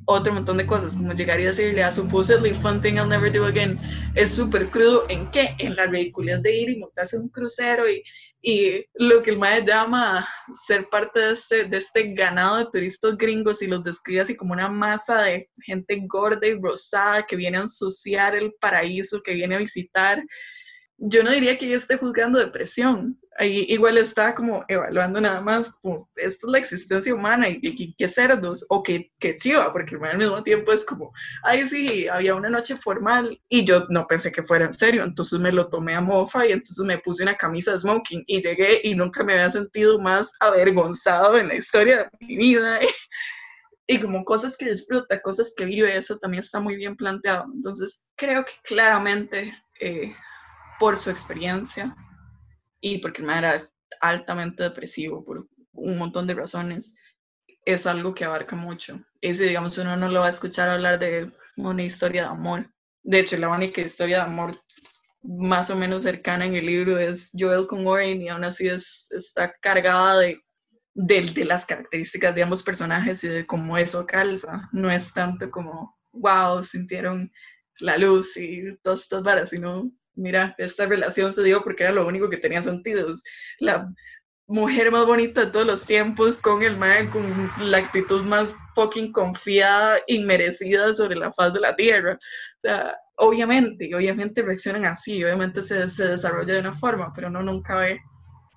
otro 0.06 0.32
montón 0.32 0.56
de 0.56 0.66
cosas, 0.66 0.96
como 0.96 1.12
llegar 1.12 1.38
y 1.38 1.44
decirle 1.44 1.82
a 1.82 1.92
supposedly 1.92 2.54
fun 2.54 2.80
thing 2.80 2.94
I'll 2.94 3.08
never 3.08 3.30
do 3.30 3.44
again, 3.44 3.76
es 4.14 4.30
súper 4.30 4.70
crudo 4.70 5.04
en 5.10 5.30
qué? 5.30 5.54
En 5.58 5.76
la 5.76 5.84
ridiculez 5.84 6.42
de 6.42 6.56
ir 6.56 6.70
y 6.70 6.78
montarse 6.78 7.18
un 7.18 7.28
crucero 7.28 7.88
y, 7.88 8.02
y 8.40 8.84
lo 8.94 9.20
que 9.22 9.30
el 9.30 9.38
maestro 9.38 9.74
llama 9.74 10.28
ser 10.66 10.88
parte 10.88 11.18
de 11.20 11.32
este, 11.32 11.64
de 11.64 11.76
este 11.76 12.14
ganado 12.14 12.58
de 12.58 12.66
turistas 12.70 13.16
gringos 13.16 13.62
y 13.62 13.66
los 13.66 13.82
describe 13.82 14.20
así 14.20 14.36
como 14.36 14.52
una 14.52 14.68
masa 14.68 15.22
de 15.22 15.48
gente 15.64 16.00
gorda 16.06 16.46
y 16.46 16.54
rosada 16.60 17.26
que 17.26 17.34
viene 17.34 17.58
a 17.58 17.62
ensuciar 17.62 18.36
el 18.36 18.54
paraíso, 18.60 19.20
que 19.22 19.34
viene 19.34 19.56
a 19.56 19.58
visitar. 19.58 20.22
Yo 21.00 21.22
no 21.22 21.30
diría 21.30 21.56
que 21.56 21.66
ella 21.66 21.76
esté 21.76 21.96
juzgando 21.96 22.40
depresión, 22.40 23.16
ahí 23.36 23.64
igual 23.68 23.98
está 23.98 24.34
como 24.34 24.64
evaluando 24.66 25.20
nada 25.20 25.40
más, 25.40 25.70
como, 25.70 26.10
esto 26.16 26.48
es 26.48 26.52
la 26.52 26.58
existencia 26.58 27.14
humana 27.14 27.48
y, 27.48 27.60
que 27.60 27.94
qué 27.96 28.08
cerdos, 28.08 28.66
o 28.68 28.82
que, 28.82 29.12
que 29.20 29.36
chiva, 29.36 29.72
porque 29.72 29.96
al 29.96 30.18
mismo 30.18 30.42
tiempo 30.42 30.72
es 30.72 30.84
como, 30.84 31.12
ay 31.44 31.66
sí, 31.68 32.08
había 32.08 32.34
una 32.34 32.50
noche 32.50 32.76
formal 32.76 33.40
y 33.48 33.64
yo 33.64 33.86
no 33.90 34.08
pensé 34.08 34.32
que 34.32 34.42
fuera 34.42 34.64
en 34.64 34.72
serio, 34.72 35.04
entonces 35.04 35.38
me 35.38 35.52
lo 35.52 35.68
tomé 35.68 35.94
a 35.94 36.00
mofa 36.00 36.46
y 36.46 36.52
entonces 36.52 36.84
me 36.84 36.98
puse 36.98 37.22
una 37.22 37.36
camisa 37.36 37.72
de 37.72 37.78
smoking 37.78 38.24
y 38.26 38.42
llegué 38.42 38.80
y 38.82 38.96
nunca 38.96 39.22
me 39.22 39.34
había 39.34 39.50
sentido 39.50 40.00
más 40.00 40.32
avergonzado 40.40 41.38
en 41.38 41.48
la 41.48 41.54
historia 41.54 41.98
de 41.98 42.26
mi 42.26 42.36
vida. 42.36 42.80
y 43.86 43.98
como 43.98 44.24
cosas 44.24 44.56
que 44.56 44.72
disfruta, 44.72 45.22
cosas 45.22 45.54
que 45.56 45.64
vive, 45.64 45.96
eso 45.96 46.18
también 46.18 46.42
está 46.42 46.60
muy 46.60 46.76
bien 46.76 46.96
planteado. 46.96 47.46
Entonces, 47.54 48.04
creo 48.16 48.44
que 48.44 48.52
claramente 48.64 49.54
eh, 49.80 50.12
por 50.78 50.96
su 50.96 51.10
experiencia 51.10 51.94
y 52.80 52.98
porque 52.98 53.22
me 53.22 53.36
era 53.36 53.62
altamente 54.00 54.62
depresivo 54.62 55.24
por 55.24 55.48
un 55.72 55.98
montón 55.98 56.26
de 56.26 56.34
razones, 56.34 56.96
es 57.64 57.86
algo 57.86 58.14
que 58.14 58.24
abarca 58.24 58.56
mucho. 58.56 59.00
Si, 59.20 59.32
digamos, 59.32 59.76
uno 59.78 59.96
no 59.96 60.08
lo 60.08 60.20
va 60.20 60.26
a 60.26 60.30
escuchar 60.30 60.70
hablar 60.70 60.98
de 60.98 61.30
una 61.56 61.82
historia 61.82 62.22
de 62.22 62.28
amor. 62.28 62.72
De 63.02 63.20
hecho, 63.20 63.36
la 63.36 63.48
única 63.48 63.80
historia 63.80 64.18
de 64.18 64.22
amor 64.22 64.56
más 65.22 65.68
o 65.70 65.76
menos 65.76 66.04
cercana 66.04 66.46
en 66.46 66.54
el 66.54 66.66
libro 66.66 66.98
es 66.98 67.30
Joel 67.36 67.66
con 67.66 67.86
Warren 67.86 68.22
y 68.22 68.28
aún 68.28 68.44
así 68.44 68.68
es, 68.68 69.08
está 69.10 69.52
cargada 69.60 70.18
de, 70.20 70.40
de, 70.94 71.22
de, 71.22 71.44
las 71.44 71.66
características 71.66 72.34
de 72.34 72.42
ambos 72.42 72.62
personajes 72.62 73.22
y 73.24 73.28
de 73.28 73.46
cómo 73.46 73.76
eso 73.76 74.06
calza. 74.06 74.68
No 74.72 74.90
es 74.90 75.12
tanto 75.12 75.50
como, 75.50 75.98
wow, 76.12 76.62
sintieron 76.62 77.30
la 77.80 77.98
luz 77.98 78.36
y 78.36 78.76
todas 78.82 79.02
estas 79.02 79.22
varas, 79.22 79.50
sino 79.50 79.90
mira, 80.18 80.54
esta 80.58 80.86
relación 80.86 81.32
se 81.32 81.42
dio 81.42 81.62
porque 81.62 81.84
era 81.84 81.92
lo 81.92 82.06
único 82.06 82.28
que 82.28 82.36
tenía 82.36 82.60
sentido. 82.62 83.06
La 83.60 83.88
mujer 84.48 84.90
más 84.90 85.06
bonita 85.06 85.44
de 85.44 85.52
todos 85.52 85.66
los 85.66 85.86
tiempos 85.86 86.38
con 86.38 86.62
el 86.62 86.76
man 86.76 87.08
con 87.10 87.50
la 87.60 87.78
actitud 87.78 88.24
más 88.24 88.54
fucking 88.74 89.12
confiada 89.12 90.00
y 90.06 90.20
merecida 90.20 90.92
sobre 90.94 91.16
la 91.16 91.32
faz 91.32 91.52
de 91.52 91.60
la 91.60 91.76
tierra. 91.76 92.14
O 92.14 92.60
sea, 92.60 92.96
obviamente, 93.16 93.94
obviamente 93.94 94.42
reaccionan 94.42 94.86
así, 94.86 95.22
obviamente 95.22 95.62
se, 95.62 95.88
se 95.88 96.08
desarrolla 96.08 96.54
de 96.54 96.60
una 96.60 96.72
forma, 96.72 97.12
pero 97.14 97.28
no 97.30 97.42
nunca 97.42 97.76
ve 97.76 98.00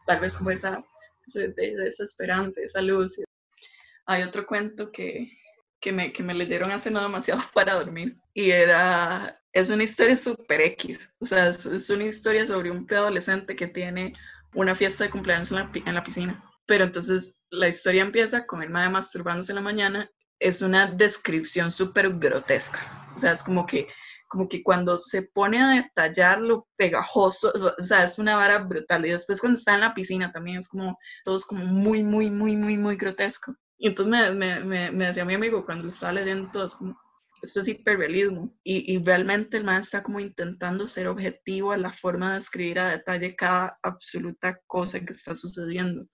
tal 0.07 0.21
vez 0.21 0.37
como 0.37 0.51
esa, 0.51 0.83
esa 1.27 2.03
esperanza, 2.03 2.61
esa 2.61 2.81
luz. 2.81 3.21
Hay 4.05 4.23
otro 4.23 4.45
cuento 4.45 4.91
que, 4.91 5.29
que, 5.79 5.91
me, 5.91 6.13
que 6.13 6.23
me 6.23 6.33
leyeron 6.33 6.71
hace 6.71 6.89
no 6.89 7.01
demasiado 7.01 7.41
para 7.53 7.73
dormir 7.73 8.17
y 8.33 8.51
era 8.51 9.40
es 9.53 9.69
una 9.69 9.83
historia 9.83 10.17
súper 10.17 10.61
X. 10.61 11.09
O 11.19 11.25
sea, 11.25 11.49
es, 11.49 11.89
una 11.89 12.05
historia 12.05 12.45
sobre 12.45 12.71
un 12.71 12.85
preadolescente 12.85 13.55
que 13.55 13.67
tiene 13.67 14.13
una 14.53 14.75
fiesta 14.75 15.03
de 15.03 15.09
cumpleaños 15.09 15.51
en 15.51 15.93
la, 15.93 16.03
piscina. 16.03 16.43
Pero 16.65 16.85
entonces 16.85 17.41
la 17.49 17.67
historia 17.67 18.01
empieza 18.01 18.45
con 18.45 18.61
el 18.63 18.69
madre 18.69 18.89
masturbándose 18.89 19.51
en 19.51 19.57
la 19.57 19.61
mañana. 19.61 20.09
Es 20.39 20.61
una 20.61 20.87
descripción 20.87 21.71
súper 21.71 22.17
grotesca. 22.17 22.79
O 23.15 23.19
sea, 23.19 23.33
es 23.33 23.43
como 23.43 23.65
que, 23.65 23.87
como 24.27 24.47
que 24.47 24.63
cuando 24.63 24.97
se 24.97 25.23
pone 25.23 25.61
a 25.61 25.69
detallar 25.69 26.39
lo 26.39 26.67
pegajoso, 26.77 27.51
o 27.77 27.83
sea, 27.83 28.03
es 28.03 28.17
una 28.17 28.37
vara 28.37 28.59
brutal. 28.59 29.05
Y 29.05 29.11
después 29.11 29.41
cuando 29.41 29.59
está 29.59 29.75
en 29.75 29.81
la 29.81 29.93
piscina 29.93 30.31
también 30.31 30.59
es 30.59 30.69
como, 30.69 30.97
todo 31.25 31.35
es 31.35 31.45
como 31.45 31.65
muy, 31.65 32.03
muy, 32.03 32.31
muy, 32.31 32.55
muy, 32.55 32.77
muy 32.77 32.95
grotesco. 32.95 33.53
Y 33.77 33.87
entonces 33.87 34.13
me, 34.13 34.31
me, 34.31 34.59
me, 34.61 34.91
me 34.91 35.05
decía 35.07 35.25
mi 35.25 35.33
amigo 35.33 35.65
cuando 35.65 35.83
lo 35.83 35.89
estaba 35.89 36.13
leyendo 36.13 36.49
todo, 36.51 36.67
es 36.67 36.75
como, 36.75 36.97
esto 37.41 37.59
es 37.59 37.67
hiperrealismo 37.67 38.49
y, 38.63 38.93
y, 38.93 39.03
realmente 39.03 39.57
el 39.57 39.63
man 39.63 39.81
está 39.81 40.03
como 40.03 40.19
intentando 40.19 40.85
ser 40.87 41.07
objetivo 41.07 41.71
a 41.71 41.77
la 41.77 41.91
forma 41.91 42.33
de 42.33 42.39
escribir 42.39 42.79
a 42.79 42.91
detalle 42.91 43.35
cada 43.35 43.77
absoluta 43.81 44.59
cosa 44.67 44.99
que 44.99 45.13
está 45.13 45.35
sucediendo. 45.35 46.07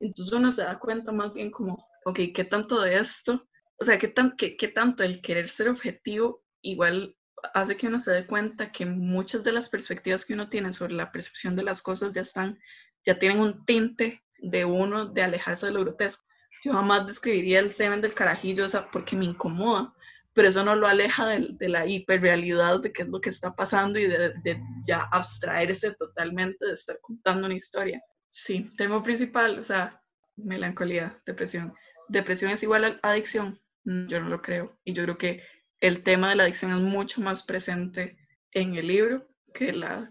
Entonces 0.00 0.32
uno 0.32 0.50
se 0.50 0.62
da 0.62 0.78
cuenta 0.78 1.12
más 1.12 1.32
bien 1.32 1.50
como, 1.50 1.86
ok, 2.04 2.20
¿qué 2.34 2.44
tanto 2.44 2.80
de 2.82 2.96
esto? 2.96 3.48
O 3.78 3.84
sea, 3.84 3.98
¿qué, 3.98 4.08
tan, 4.08 4.36
qué, 4.36 4.56
qué 4.56 4.68
tanto 4.68 5.02
el 5.02 5.20
querer 5.20 5.48
ser 5.48 5.68
objetivo 5.68 6.44
igual 6.62 7.16
hace 7.54 7.76
que 7.76 7.86
uno 7.86 7.98
se 7.98 8.12
dé 8.12 8.26
cuenta 8.26 8.72
que 8.72 8.86
muchas 8.86 9.44
de 9.44 9.52
las 9.52 9.68
perspectivas 9.68 10.24
que 10.24 10.34
uno 10.34 10.48
tiene 10.48 10.72
sobre 10.72 10.94
la 10.94 11.12
percepción 11.12 11.56
de 11.56 11.62
las 11.62 11.82
cosas 11.82 12.12
ya 12.12 12.22
están, 12.22 12.58
ya 13.04 13.18
tienen 13.18 13.40
un 13.40 13.64
tinte 13.64 14.22
de 14.38 14.64
uno 14.64 15.06
de 15.06 15.22
alejarse 15.22 15.66
de 15.66 15.72
lo 15.72 15.80
grotesco. 15.80 16.26
Yo 16.62 16.72
jamás 16.72 17.06
describiría 17.06 17.60
el 17.60 17.70
semen 17.70 18.00
del 18.00 18.14
carajillo 18.14 18.64
o 18.64 18.68
sea, 18.68 18.90
porque 18.90 19.16
me 19.16 19.26
incomoda, 19.26 19.94
pero 20.36 20.48
eso 20.48 20.62
no 20.62 20.76
lo 20.76 20.86
aleja 20.86 21.26
de, 21.28 21.68
la 21.70 21.86
hiperrealidad 21.86 22.80
de 22.82 22.92
qué 22.92 23.04
es 23.04 23.08
lo 23.08 23.22
que 23.22 23.30
está 23.30 23.56
pasando 23.56 23.98
y 23.98 24.06
de, 24.06 24.62
ya 24.84 25.08
abstraerse 25.10 25.94
totalmente 25.94 26.66
de 26.66 26.74
estar 26.74 27.00
contando 27.00 27.46
una 27.46 27.54
historia. 27.54 28.02
Sí, 28.28 28.70
tema 28.76 29.02
principal, 29.02 29.58
o 29.58 29.64
sea, 29.64 29.98
melancolía, 30.36 31.18
depresión. 31.24 31.72
¿Depresión 32.08 32.50
es 32.50 32.62
igual 32.62 32.84
a 32.84 33.10
adicción? 33.12 33.58
Mm, 33.84 34.08
yo 34.08 34.20
no 34.20 34.28
lo 34.28 34.42
creo. 34.42 34.78
Y 34.84 34.92
yo 34.92 35.04
creo 35.04 35.16
que 35.16 35.42
el 35.80 36.02
tema 36.02 36.28
de 36.28 36.36
la 36.36 36.42
adicción 36.42 36.70
es 36.72 36.80
mucho 36.80 37.22
más 37.22 37.42
presente 37.42 38.18
en 38.52 38.74
el 38.74 38.88
libro 38.88 39.26
que 39.54 39.72
la, 39.72 40.10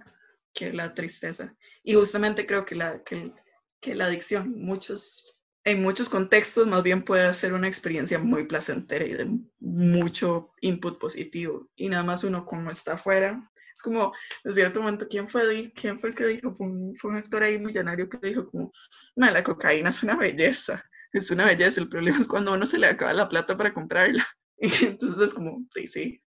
que 0.56 0.74
la 0.74 0.96
tristeza. 0.96 1.56
Y 1.84 1.94
justamente 1.94 2.48
creo 2.48 2.66
que 2.66 2.74
la, 2.74 3.04
que, 3.04 3.32
que 3.80 3.94
la 3.94 4.06
adicción, 4.06 4.56
muchos 4.58 5.35
en 5.66 5.82
muchos 5.82 6.10
contextos 6.10 6.68
más 6.68 6.84
bien 6.84 7.04
puede 7.04 7.34
ser 7.34 7.54
una 7.54 7.68
experiencia 7.68 8.20
muy 8.20 8.46
placentera 8.46 9.04
y 9.04 9.14
de 9.14 9.28
mucho 9.60 10.54
input 10.62 11.00
positivo. 11.00 11.68
Y 11.76 11.90
nada 11.90 12.04
más 12.04 12.24
uno 12.24 12.46
como 12.46 12.70
está 12.70 12.94
afuera, 12.94 13.52
es 13.76 13.82
como, 13.82 14.14
en 14.44 14.54
cierto 14.54 14.80
momento, 14.80 15.08
¿quién 15.10 15.28
fue, 15.28 15.74
quién 15.74 15.98
fue 15.98 16.10
el 16.10 16.16
que 16.16 16.28
dijo? 16.28 16.54
Fue 16.54 16.68
un, 16.68 17.18
actor 17.18 17.44
ahí 17.44 17.58
millonario 17.58 18.08
que 18.08 18.20
dijo 18.22 18.50
como, 18.50 18.72
no, 19.16 19.30
la 19.32 19.44
cocaína 19.44 19.90
es 19.90 20.04
una 20.04 20.16
belleza, 20.16 20.86
es 21.12 21.32
una 21.32 21.46
belleza, 21.46 21.82
el 21.82 21.90
problema 21.90 22.20
es 22.20 22.28
cuando 22.28 22.52
a 22.52 22.56
uno 22.56 22.68
se 22.68 22.78
le 22.78 22.88
acaba 22.88 23.14
la 23.14 23.28
plata 23.28 23.58
para 23.58 23.74
comprarla. 23.74 24.26
Y 24.58 24.86
entonces 24.86 25.22
es 25.22 25.34
como, 25.34 25.66
sí, 25.74 25.86
sí. 25.86 26.22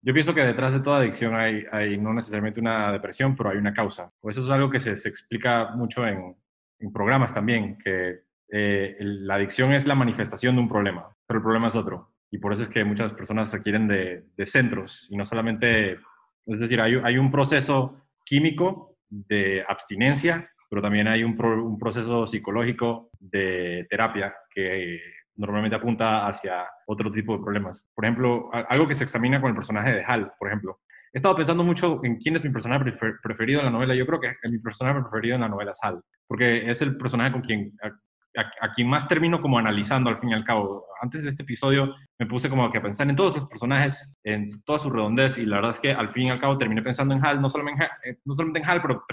Yo 0.00 0.14
pienso 0.14 0.34
que 0.34 0.40
detrás 0.40 0.72
de 0.72 0.80
toda 0.80 1.00
adicción 1.00 1.34
hay, 1.34 1.64
hay 1.70 1.98
no 1.98 2.14
necesariamente 2.14 2.58
una 2.58 2.90
depresión, 2.90 3.36
pero 3.36 3.50
hay 3.50 3.58
una 3.58 3.74
causa. 3.74 4.10
O 4.20 4.30
eso 4.30 4.42
es 4.42 4.48
algo 4.48 4.70
que 4.70 4.80
se, 4.80 4.96
se 4.96 5.10
explica 5.10 5.76
mucho 5.76 6.06
en, 6.06 6.34
en 6.78 6.92
programas 6.92 7.34
también, 7.34 7.76
que 7.76 8.23
eh, 8.50 8.96
la 9.00 9.34
adicción 9.34 9.72
es 9.72 9.86
la 9.86 9.94
manifestación 9.94 10.54
de 10.54 10.62
un 10.62 10.68
problema, 10.68 11.08
pero 11.26 11.38
el 11.38 11.44
problema 11.44 11.68
es 11.68 11.76
otro. 11.76 12.12
Y 12.30 12.38
por 12.38 12.52
eso 12.52 12.64
es 12.64 12.68
que 12.68 12.84
muchas 12.84 13.12
personas 13.12 13.52
requieren 13.52 13.86
de, 13.86 14.24
centros 14.46 15.06
y 15.10 15.16
no 15.16 15.24
solamente, 15.24 15.92
es 16.46 16.60
decir, 16.60 16.80
hay, 16.80 17.00
hay, 17.02 17.16
un 17.16 17.30
proceso 17.30 18.08
químico 18.24 18.96
de 19.08 19.64
abstinencia, 19.68 20.50
pero 20.68 20.82
también 20.82 21.06
hay 21.06 21.22
un, 21.22 21.40
un 21.40 21.78
proceso 21.78 22.26
psicológico 22.26 23.10
de 23.20 23.86
terapia 23.88 24.34
que 24.52 25.00
normalmente 25.36 25.76
apunta 25.76 26.26
hacia 26.26 26.66
otro 26.86 27.10
tipo 27.10 27.36
de 27.36 27.42
problemas. 27.42 27.88
Por 27.94 28.04
ejemplo, 28.04 28.50
algo 28.52 28.86
que 28.86 28.94
se 28.94 29.04
examina 29.04 29.40
con 29.40 29.50
el 29.50 29.56
personaje 29.56 29.92
de 29.92 30.04
Hal, 30.04 30.32
por 30.38 30.48
ejemplo. 30.48 30.80
He 31.12 31.18
estado 31.18 31.36
pensando 31.36 31.62
mucho 31.62 32.00
en 32.02 32.16
quién 32.16 32.34
es 32.34 32.42
mi 32.42 32.50
personaje 32.50 32.92
preferido 33.22 33.60
en 33.60 33.66
la 33.66 33.70
novela. 33.70 33.94
Yo 33.94 34.06
creo 34.06 34.20
que 34.20 34.32
mi 34.48 34.58
personaje 34.58 35.00
preferido 35.00 35.36
en 35.36 35.42
la 35.42 35.48
novela 35.48 35.70
es 35.70 35.78
Hal, 35.80 36.00
porque 36.26 36.68
es 36.68 36.82
el 36.82 36.96
personaje 36.96 37.32
con 37.32 37.42
quien 37.42 37.72
a, 38.36 38.72
quien 38.72 38.88
más 38.88 39.06
termino 39.08 39.40
como 39.40 39.58
analizando 39.58 40.10
al 40.10 40.18
fin 40.18 40.30
y 40.30 40.34
al 40.34 40.44
cabo. 40.44 40.86
Antes 41.00 41.22
de 41.22 41.30
este 41.30 41.42
episodio 41.42 41.94
me 42.18 42.26
puse 42.26 42.48
como 42.48 42.70
que 42.70 42.78
a 42.78 42.82
pensar 42.82 43.08
en 43.08 43.16
todos 43.16 43.34
los 43.34 43.46
personajes, 43.46 44.14
en 44.24 44.62
toda 44.64 44.78
su 44.78 44.90
redondez 44.90 45.38
y 45.38 45.46
la 45.46 45.56
verdad 45.56 45.70
es 45.70 45.80
que 45.80 45.92
al 45.92 46.08
fin 46.08 46.26
y 46.26 46.30
al 46.30 46.40
cabo 46.40 46.58
terminé 46.58 46.82
pensando 46.82 47.14
en 47.14 47.24
Hal, 47.24 47.40
no 47.40 47.48
solamente 47.48 47.84
en, 47.84 48.14
eh, 48.14 48.18
no 48.24 48.34
solamente 48.34 48.60
en 48.60 48.68
Hal, 48.68 48.82
pero 48.82 49.04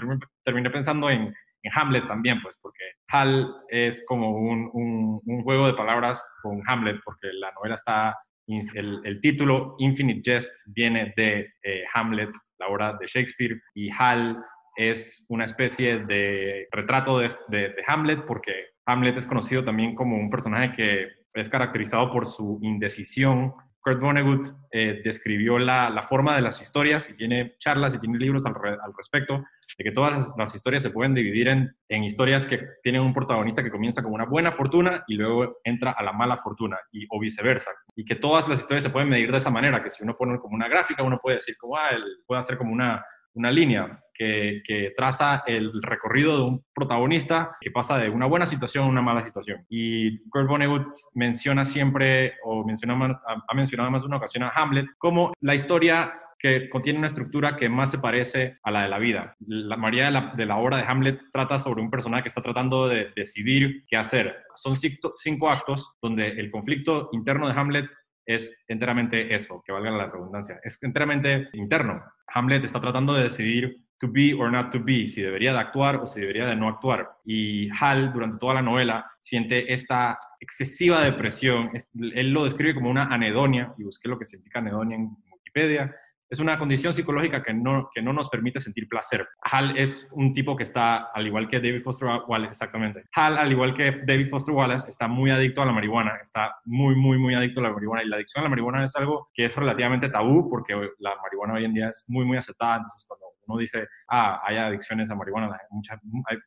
terminé, 0.44 0.70
pensando 0.70 1.10
en, 1.10 1.34
en, 1.62 1.72
Hamlet 1.74 2.06
también, 2.06 2.40
pues 2.42 2.58
porque 2.60 2.84
Hal 3.08 3.54
es 3.68 4.04
como 4.06 4.30
un, 4.30 4.70
un, 4.72 5.42
juego 5.42 5.66
de 5.66 5.74
palabras 5.74 6.24
con 6.42 6.62
Hamlet, 6.66 7.00
porque 7.04 7.28
la 7.32 7.52
novela 7.52 7.76
está, 7.76 8.16
el, 8.46 9.00
el 9.04 9.20
título 9.20 9.76
Infinite 9.78 10.22
Jest 10.24 10.52
viene 10.66 11.12
de 11.16 11.52
eh, 11.62 11.84
Hamlet, 11.94 12.30
la 12.58 12.68
obra 12.68 12.96
de 12.98 13.06
Shakespeare, 13.06 13.60
y 13.74 13.90
Hal 13.90 14.42
es 14.76 15.26
una 15.28 15.44
especie 15.44 15.98
de 15.98 16.68
retrato 16.70 17.18
de, 17.18 17.30
de 17.48 17.74
Hamlet 17.86 18.24
porque 18.26 18.52
Hamlet 18.86 19.16
es 19.16 19.26
conocido 19.26 19.64
también 19.64 19.94
como 19.94 20.16
un 20.16 20.30
personaje 20.30 20.72
que 20.72 21.06
es 21.34 21.48
caracterizado 21.48 22.10
por 22.10 22.26
su 22.26 22.58
indecisión. 22.62 23.54
Kurt 23.80 24.00
Vonnegut 24.00 24.48
eh, 24.70 25.00
describió 25.04 25.58
la, 25.58 26.00
forma 26.08 26.36
de 26.36 26.42
las 26.42 26.60
historias 26.60 27.10
y 27.10 27.14
tiene 27.14 27.56
charlas 27.58 27.94
y 27.94 27.98
tiene 27.98 28.16
libros 28.16 28.46
al, 28.46 28.54
respecto 28.96 29.44
de 29.76 29.84
que 29.84 29.90
todas 29.90 30.32
las, 30.36 30.54
historias 30.54 30.84
se 30.84 30.90
pueden 30.90 31.14
dividir 31.14 31.48
en, 31.48 31.74
en, 31.88 32.04
historias 32.04 32.46
que 32.46 32.60
tienen 32.84 33.00
un 33.00 33.12
protagonista 33.12 33.62
que 33.62 33.72
comienza 33.72 34.00
con 34.00 34.12
una 34.12 34.26
buena 34.26 34.52
fortuna 34.52 35.02
y 35.08 35.16
luego 35.16 35.58
entra 35.64 35.92
a 35.92 36.02
la 36.04 36.12
mala 36.12 36.36
fortuna 36.36 36.78
y, 36.92 37.06
o 37.10 37.18
viceversa. 37.18 37.72
Y 37.96 38.04
que 38.04 38.14
todas 38.14 38.48
las 38.48 38.60
historias 38.60 38.84
se 38.84 38.90
pueden 38.90 39.08
medir 39.08 39.32
de 39.32 39.38
esa 39.38 39.50
manera, 39.50 39.82
que 39.82 39.90
si 39.90 40.04
uno 40.04 40.16
pone 40.16 40.38
como 40.38 40.54
una 40.54 40.68
gráfica, 40.68 41.02
uno 41.02 41.18
puede 41.20 41.36
decir 41.36 41.56
como, 41.58 41.76
ah, 41.76 41.90
puede 42.24 42.38
hacer 42.38 42.56
como 42.56 42.72
una, 42.72 43.04
una 43.34 43.50
línea 43.50 44.02
que, 44.14 44.92
traza 44.96 45.42
el 45.46 45.82
recorrido 45.82 46.36
de 46.36 46.42
un 46.44 46.64
protagonista 46.74 47.56
que 47.60 47.70
pasa 47.70 47.98
de 47.98 48.08
una 48.08 48.26
buena 48.26 48.46
situación 48.46 48.84
a 48.84 48.88
una 48.88 49.02
mala 49.02 49.24
situación. 49.24 49.64
Y 49.68 50.18
Kurt 50.28 50.48
Vonnegut 50.48 50.86
menciona 51.14 51.64
siempre, 51.64 52.34
o 52.44 52.64
menciona, 52.64 53.20
ha 53.26 53.54
mencionado 53.54 53.90
más 53.90 54.02
de 54.02 54.08
una 54.08 54.18
ocasión 54.18 54.44
a 54.44 54.52
Hamlet, 54.54 54.86
como 54.98 55.32
la 55.40 55.54
historia 55.54 56.12
que 56.42 56.68
contiene 56.68 56.98
una 56.98 57.06
estructura 57.06 57.56
que 57.56 57.68
más 57.68 57.92
se 57.92 57.98
parece 57.98 58.58
a 58.64 58.72
la 58.72 58.82
de 58.82 58.88
la 58.88 58.98
vida. 58.98 59.36
La 59.46 59.76
mayoría 59.76 60.32
de 60.34 60.44
la, 60.44 60.56
obra 60.56 60.78
de 60.78 60.82
Hamlet 60.82 61.20
trata 61.30 61.56
sobre 61.60 61.80
un 61.80 61.88
personaje 61.90 62.24
que 62.24 62.28
está 62.28 62.42
tratando 62.42 62.88
de 62.88 63.12
decidir 63.14 63.84
qué 63.86 63.96
hacer. 63.96 64.34
Son 64.54 64.74
cinco 64.74 65.48
actos 65.48 65.94
donde 66.02 66.26
el 66.30 66.50
conflicto 66.50 67.10
interno 67.12 67.46
de 67.46 67.54
Hamlet 67.54 67.86
es 68.26 68.56
enteramente 68.68 69.34
eso, 69.34 69.62
que 69.64 69.72
valga 69.72 69.90
la 69.90 70.06
redundancia, 70.06 70.60
es 70.62 70.82
enteramente 70.82 71.48
interno. 71.52 72.02
Hamlet 72.28 72.64
está 72.64 72.80
tratando 72.80 73.14
de 73.14 73.24
decidir 73.24 73.82
to 74.02 74.08
be 74.10 74.34
or 74.34 74.50
not 74.50 74.72
to 74.72 74.82
be, 74.82 75.06
si 75.06 75.22
debería 75.22 75.52
de 75.52 75.60
actuar 75.60 75.96
o 75.96 76.06
si 76.06 76.20
debería 76.20 76.46
de 76.46 76.56
no 76.56 76.68
actuar. 76.68 77.08
Y 77.24 77.68
Hal, 77.70 78.12
durante 78.12 78.38
toda 78.38 78.54
la 78.54 78.62
novela, 78.62 79.08
siente 79.20 79.72
esta 79.72 80.18
excesiva 80.40 81.04
depresión. 81.04 81.70
Él 81.94 82.32
lo 82.32 82.42
describe 82.44 82.74
como 82.74 82.90
una 82.90 83.04
anedonia, 83.04 83.72
y 83.78 83.84
busqué 83.84 84.08
lo 84.08 84.18
que 84.18 84.24
significa 84.24 84.58
anedonia 84.58 84.96
en 84.96 85.16
Wikipedia, 85.30 85.94
es 86.32 86.40
una 86.40 86.58
condición 86.58 86.94
psicológica 86.94 87.42
que 87.42 87.52
no, 87.52 87.90
que 87.94 88.00
no 88.00 88.14
nos 88.14 88.30
permite 88.30 88.58
sentir 88.58 88.88
placer. 88.88 89.28
Hal 89.42 89.76
es 89.76 90.08
un 90.12 90.32
tipo 90.32 90.56
que 90.56 90.62
está, 90.62 91.10
al 91.12 91.26
igual 91.26 91.46
que 91.46 91.60
David 91.60 91.82
Foster 91.82 92.08
Wallace, 92.26 92.52
exactamente. 92.52 93.04
Hal, 93.14 93.36
al 93.36 93.52
igual 93.52 93.74
que 93.76 94.00
David 94.06 94.30
Foster 94.30 94.54
Wallace, 94.54 94.88
está 94.88 95.08
muy 95.08 95.30
adicto 95.30 95.60
a 95.60 95.66
la 95.66 95.72
marihuana, 95.72 96.16
está 96.24 96.56
muy, 96.64 96.94
muy, 96.94 97.18
muy 97.18 97.34
adicto 97.34 97.60
a 97.60 97.64
la 97.64 97.72
marihuana. 97.72 98.02
Y 98.02 98.08
la 98.08 98.16
adicción 98.16 98.40
a 98.40 98.44
la 98.44 98.48
marihuana 98.48 98.82
es 98.82 98.96
algo 98.96 99.28
que 99.34 99.44
es 99.44 99.54
relativamente 99.54 100.08
tabú 100.08 100.48
porque 100.48 100.72
la 101.00 101.16
marihuana 101.22 101.52
hoy 101.52 101.66
en 101.66 101.74
día 101.74 101.90
es 101.90 102.02
muy, 102.08 102.24
muy 102.24 102.38
aceptada. 102.38 102.76
Entonces, 102.76 103.04
cuando 103.06 103.26
uno 103.46 103.58
dice, 103.58 103.86
ah, 104.08 104.40
hay 104.42 104.56
adicciones 104.56 105.10
a 105.10 105.14
marihuana, 105.14 105.54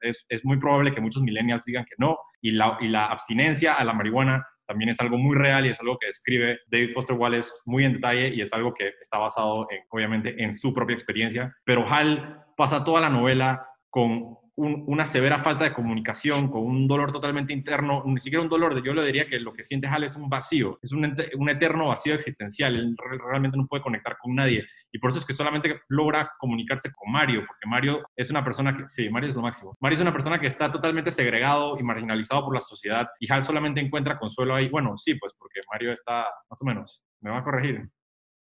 es, 0.02 0.26
es 0.28 0.44
muy 0.44 0.58
probable 0.58 0.96
que 0.96 1.02
muchos 1.02 1.22
millennials 1.22 1.64
digan 1.64 1.86
que 1.86 1.96
no. 2.00 2.18
Y 2.42 2.54
la, 2.54 2.76
y 2.82 2.88
la 2.88 3.06
abstinencia 3.06 3.76
a 3.76 3.84
la 3.84 3.94
marihuana 3.94 4.48
también 4.68 4.90
es 4.90 5.00
algo 5.00 5.18
muy 5.18 5.36
real 5.36 5.66
y 5.66 5.70
es 5.70 5.80
algo 5.80 5.98
que 5.98 6.08
describe 6.08 6.60
David 6.68 6.94
Foster 6.94 7.16
Wallace 7.16 7.52
muy 7.66 7.86
en 7.86 7.94
detalle 7.94 8.30
y 8.30 8.42
es 8.42 8.54
algo 8.54 8.74
que 8.74 8.94
está 9.02 9.18
basado, 9.18 9.68
en, 9.72 9.80
obviamente, 9.90 10.42
en 10.44 10.54
su 10.54 10.74
propia 10.74 10.94
experiencia. 10.94 11.56
Pero 11.66 11.88
Hal 11.88 12.46
pasa 12.58 12.84
toda 12.84 13.02
la 13.02 13.10
novela 13.10 13.68
con 13.90 14.38
una 14.58 15.04
severa 15.04 15.38
falta 15.38 15.66
de 15.66 15.74
comunicación, 15.74 16.50
con 16.50 16.64
un 16.64 16.88
dolor 16.88 17.12
totalmente 17.12 17.52
interno, 17.52 18.04
ni 18.06 18.22
siquiera 18.22 18.42
un 18.42 18.48
dolor, 18.50 18.82
yo 18.82 18.94
le 18.94 19.06
diría 19.06 19.28
que 19.28 19.40
lo 19.40 19.52
que 19.52 19.66
siente 19.66 19.88
Hal 19.88 20.06
es 20.06 20.16
un 20.16 20.30
vacío, 20.30 20.80
es 20.82 20.94
un, 20.94 21.14
un, 21.38 21.50
eterno 21.50 21.90
vacío 21.90 22.14
existencial, 22.14 22.76
él 22.76 22.96
realmente 23.28 23.58
no 23.58 23.68
puede 23.68 23.84
conectar 23.84 24.18
con 24.18 24.34
nadie 24.34 24.66
y 24.94 25.00
por 25.00 25.10
eso 25.10 25.20
es 25.20 25.26
que 25.26 25.34
solamente 25.34 25.82
logra 25.90 26.32
comunicarse 26.40 26.90
con 26.94 27.12
Mario, 27.12 27.44
porque 27.46 27.68
Mario 27.68 28.02
es 28.16 28.32
una 28.32 28.46
persona 28.46 28.78
que, 28.78 28.88
sí, 28.88 29.10
Mario 29.10 29.30
es 29.30 29.36
lo 29.36 29.42
máximo, 29.42 29.76
Mario 29.82 29.96
es 29.96 30.02
una 30.02 30.14
persona 30.14 30.40
que 30.40 30.48
está 30.48 30.72
totalmente 30.72 31.12
segregado 31.12 31.78
y 31.78 31.84
marginalizado 31.84 32.46
por 32.46 32.54
la 32.54 32.62
sociedad 32.62 33.08
y 33.20 33.30
Hal 33.30 33.44
solamente 33.44 33.82
encuentra 33.82 34.18
consuelo 34.18 34.56
ahí, 34.56 34.70
bueno, 34.70 34.98
sí, 34.98 35.16
pues 35.16 35.34
porque 35.38 35.60
Mario 35.70 35.92
está, 35.92 36.28
más 36.50 36.62
o 36.62 36.66
menos, 36.66 37.04
me 37.20 37.30
va 37.30 37.40
a 37.40 37.44
corregir. 37.44 37.90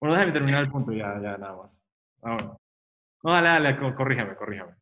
Bueno, 0.00 0.14
déjame 0.14 0.32
terminar 0.32 0.62
el 0.62 0.70
punto 0.70 0.92
ya, 0.92 1.20
ya 1.20 1.36
nada 1.36 1.56
más. 1.56 1.78
Ah, 2.22 2.36
no, 3.22 3.32
dale, 3.32 3.48
dale, 3.48 3.94
corríjame, 3.94 4.34
corríjame. 4.34 4.79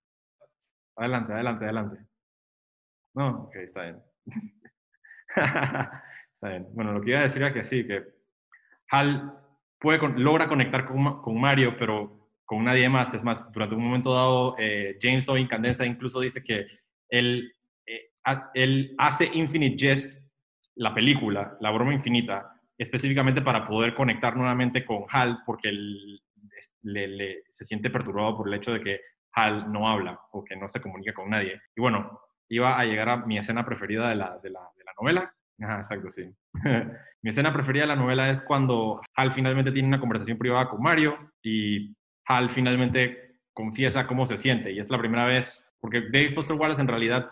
Adelante, 0.99 1.33
adelante, 1.33 1.65
adelante. 1.65 1.97
No, 3.15 3.45
ok, 3.45 3.55
está 3.57 3.83
bien. 3.85 4.03
está 6.35 6.49
bien. 6.49 6.67
Bueno, 6.75 6.93
lo 6.93 7.01
que 7.01 7.11
iba 7.11 7.21
a 7.21 7.23
decir 7.23 7.41
era 7.41 7.55
que 7.55 7.63
sí, 7.63 7.87
que 7.87 8.03
Hal 8.91 9.33
logra 10.17 10.49
conectar 10.49 10.87
con, 10.87 11.23
con, 11.23 11.41
Mario, 11.41 11.77
pero 11.79 12.31
con 12.45 12.65
nadie 12.65 12.89
más. 12.89 13.15
Es 13.15 13.23
más, 13.23 13.51
durante 13.53 13.77
un 13.77 13.85
momento 13.85 14.13
dado, 14.13 14.57
eh, 14.59 14.99
James 15.01 15.29
O. 15.29 15.37
Incandenza 15.37 15.87
incluso 15.87 16.19
dice 16.19 16.43
que 16.43 16.67
él, 17.09 17.53
eh, 17.87 18.11
él 18.55 18.95
hace 18.99 19.31
Infinite 19.33 19.77
Jest, 19.79 20.21
la 20.75 20.93
película, 20.93 21.57
la 21.61 21.71
broma 21.71 21.95
infinita, 21.95 22.61
específicamente 22.77 23.41
para 23.41 23.69
poder 23.69 23.95
conectar 23.95 24.37
nuevamente 24.37 24.85
con 24.85 25.05
Hal, 25.11 25.43
porque 25.47 25.69
él 25.69 26.21
se 27.51 27.65
siente 27.65 27.91
perturbado 27.91 28.37
por 28.37 28.49
el 28.49 28.55
hecho 28.55 28.73
de 28.73 28.81
que 28.81 29.01
Hal 29.39 29.71
no 29.73 29.89
habla 29.89 30.21
o 30.33 30.45
que 30.45 30.57
no 30.57 30.69
se 30.69 30.81
comunica 30.81 31.13
con 31.13 31.31
nadie. 31.31 31.61
Y 31.77 31.81
bueno, 31.81 32.21
iba 32.49 32.79
a 32.79 32.85
llegar 32.85 33.09
a 33.09 33.17
mi 33.19 33.39
escena 33.39 33.65
preferida 33.65 34.09
de 34.09 34.17
la, 34.17 34.39
de 34.39 34.51
la, 34.51 34.61
de 34.77 34.85
la 34.85 34.93
novela. 35.01 35.35
Exacto, 35.59 36.11
sí. 36.11 36.25
mi 37.23 37.31
escena 37.31 37.53
preferida 37.53 37.83
de 37.83 37.89
la 37.89 37.97
novela 37.97 38.31
es 38.31 38.43
cuando 38.43 39.01
Hal 39.17 39.33
finalmente 39.33 39.73
tiene 39.73 39.89
una 39.89 40.01
conversación 40.01 40.39
privada 40.39 40.69
con 40.69 40.83
Mario 40.83 41.33
y 41.43 41.95
Hal 42.27 42.51
finalmente 42.51 43.41
confiesa 43.53 44.07
cómo 44.07 44.25
se 44.25 44.37
siente. 44.37 44.73
Y 44.73 44.79
es 44.79 44.91
la 44.91 44.99
primera 44.99 45.27
vez, 45.27 45.65
porque 45.81 46.03
David 46.13 46.33
Foster 46.33 46.57
Wallace 46.57 46.81
en 46.81 46.89
realidad 46.89 47.31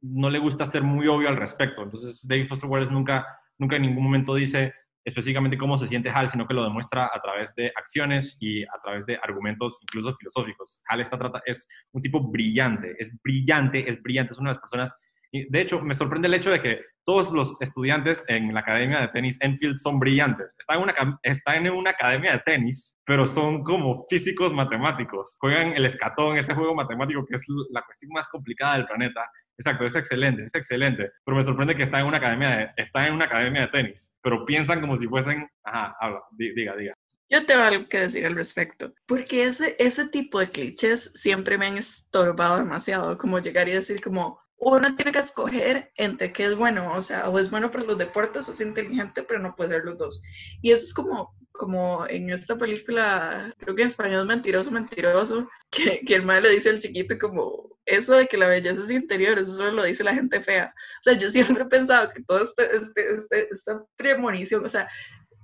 no 0.00 0.30
le 0.30 0.38
gusta 0.38 0.64
ser 0.64 0.82
muy 0.82 1.08
obvio 1.08 1.28
al 1.28 1.36
respecto. 1.36 1.82
Entonces 1.82 2.26
David 2.26 2.46
Foster 2.46 2.70
Wallace 2.70 2.92
nunca, 2.92 3.26
nunca 3.58 3.76
en 3.76 3.82
ningún 3.82 4.04
momento 4.04 4.34
dice, 4.34 4.72
específicamente 5.06 5.56
cómo 5.56 5.78
se 5.78 5.86
siente 5.86 6.10
Hal, 6.10 6.28
sino 6.28 6.46
que 6.46 6.52
lo 6.52 6.64
demuestra 6.64 7.06
a 7.06 7.20
través 7.22 7.54
de 7.54 7.72
acciones 7.76 8.36
y 8.40 8.64
a 8.64 8.78
través 8.82 9.06
de 9.06 9.16
argumentos 9.22 9.78
incluso 9.80 10.14
filosóficos. 10.16 10.82
Hal 10.88 11.00
está 11.00 11.16
es 11.46 11.66
un 11.92 12.02
tipo 12.02 12.20
brillante, 12.20 12.94
es 12.98 13.16
brillante, 13.22 13.88
es 13.88 14.02
brillante, 14.02 14.34
es 14.34 14.38
una 14.38 14.50
de 14.50 14.54
las 14.54 14.60
personas 14.60 14.92
de 15.32 15.60
hecho, 15.60 15.82
me 15.82 15.94
sorprende 15.94 16.28
el 16.28 16.34
hecho 16.34 16.50
de 16.50 16.62
que 16.62 16.80
todos 17.04 17.32
los 17.32 17.60
estudiantes 17.60 18.24
en 18.28 18.52
la 18.52 18.60
academia 18.60 19.00
de 19.00 19.08
tenis 19.08 19.38
Enfield 19.40 19.76
son 19.76 19.98
brillantes. 19.98 20.54
Están 20.58 20.76
en, 20.78 20.82
una, 20.82 21.18
están 21.22 21.66
en 21.66 21.72
una 21.72 21.90
academia 21.90 22.32
de 22.32 22.38
tenis, 22.40 22.98
pero 23.04 23.26
son 23.26 23.62
como 23.62 24.04
físicos 24.08 24.52
matemáticos. 24.52 25.36
Juegan 25.40 25.72
el 25.72 25.84
escatón, 25.84 26.38
ese 26.38 26.54
juego 26.54 26.74
matemático 26.74 27.24
que 27.26 27.36
es 27.36 27.44
la 27.70 27.82
cuestión 27.82 28.10
más 28.12 28.28
complicada 28.28 28.76
del 28.76 28.86
planeta. 28.86 29.20
Exacto, 29.58 29.86
es 29.86 29.96
excelente, 29.96 30.44
es 30.44 30.54
excelente. 30.54 31.10
Pero 31.24 31.36
me 31.36 31.42
sorprende 31.42 31.76
que 31.76 31.84
están 31.84 32.02
en 32.02 32.06
una 32.08 32.18
academia 32.18 32.72
de, 32.76 33.06
en 33.06 33.14
una 33.14 33.24
academia 33.24 33.62
de 33.62 33.68
tenis, 33.68 34.16
pero 34.22 34.44
piensan 34.44 34.80
como 34.80 34.96
si 34.96 35.06
fuesen... 35.06 35.48
Ajá, 35.64 35.96
habla, 36.00 36.22
diga, 36.32 36.76
diga. 36.76 36.94
Yo 37.28 37.44
tengo 37.44 37.62
algo 37.62 37.88
que 37.88 38.00
decir 38.00 38.24
al 38.24 38.36
respecto, 38.36 38.94
porque 39.06 39.44
ese, 39.44 39.74
ese 39.80 40.06
tipo 40.08 40.38
de 40.38 40.50
clichés 40.50 41.10
siempre 41.14 41.58
me 41.58 41.66
han 41.66 41.76
estorbado 41.76 42.58
demasiado, 42.58 43.18
como 43.18 43.40
llegar 43.40 43.68
y 43.68 43.72
decir 43.72 44.00
como, 44.00 44.38
uno 44.58 44.94
tiene 44.94 45.10
que 45.10 45.18
escoger 45.18 45.90
entre 45.96 46.32
qué 46.32 46.44
es 46.44 46.54
bueno, 46.54 46.92
o 46.94 47.00
sea, 47.00 47.28
o 47.28 47.38
es 47.38 47.50
bueno 47.50 47.70
para 47.70 47.84
los 47.84 47.98
deportes 47.98 48.48
o 48.48 48.52
es 48.52 48.60
inteligente, 48.60 49.22
pero 49.22 49.40
no 49.40 49.56
puede 49.56 49.70
ser 49.70 49.84
los 49.84 49.98
dos. 49.98 50.22
Y 50.62 50.70
eso 50.70 50.84
es 50.84 50.94
como, 50.94 51.34
como 51.56 52.06
en 52.08 52.30
esta 52.30 52.56
película, 52.56 53.54
creo 53.58 53.74
que 53.74 53.82
en 53.82 53.88
español 53.88 54.20
es 54.22 54.26
mentiroso, 54.26 54.70
mentiroso, 54.70 55.48
que, 55.70 56.00
que 56.00 56.14
el 56.14 56.24
madre 56.24 56.42
le 56.42 56.54
dice 56.54 56.70
al 56.70 56.78
chiquito 56.78 57.16
como, 57.18 57.78
eso 57.86 58.14
de 58.14 58.26
que 58.26 58.36
la 58.36 58.48
belleza 58.48 58.82
es 58.82 58.90
interior, 58.90 59.38
eso 59.38 59.56
solo 59.56 59.72
lo 59.72 59.84
dice 59.84 60.04
la 60.04 60.14
gente 60.14 60.40
fea. 60.40 60.74
O 60.74 61.02
sea, 61.02 61.14
yo 61.14 61.30
siempre 61.30 61.62
he 61.62 61.66
pensado 61.66 62.10
que 62.12 62.22
todo 62.24 62.42
este, 62.42 62.76
este, 62.76 63.14
este 63.16 63.48
esta 63.50 63.84
premonición, 63.96 64.64
o 64.64 64.68
sea, 64.68 64.88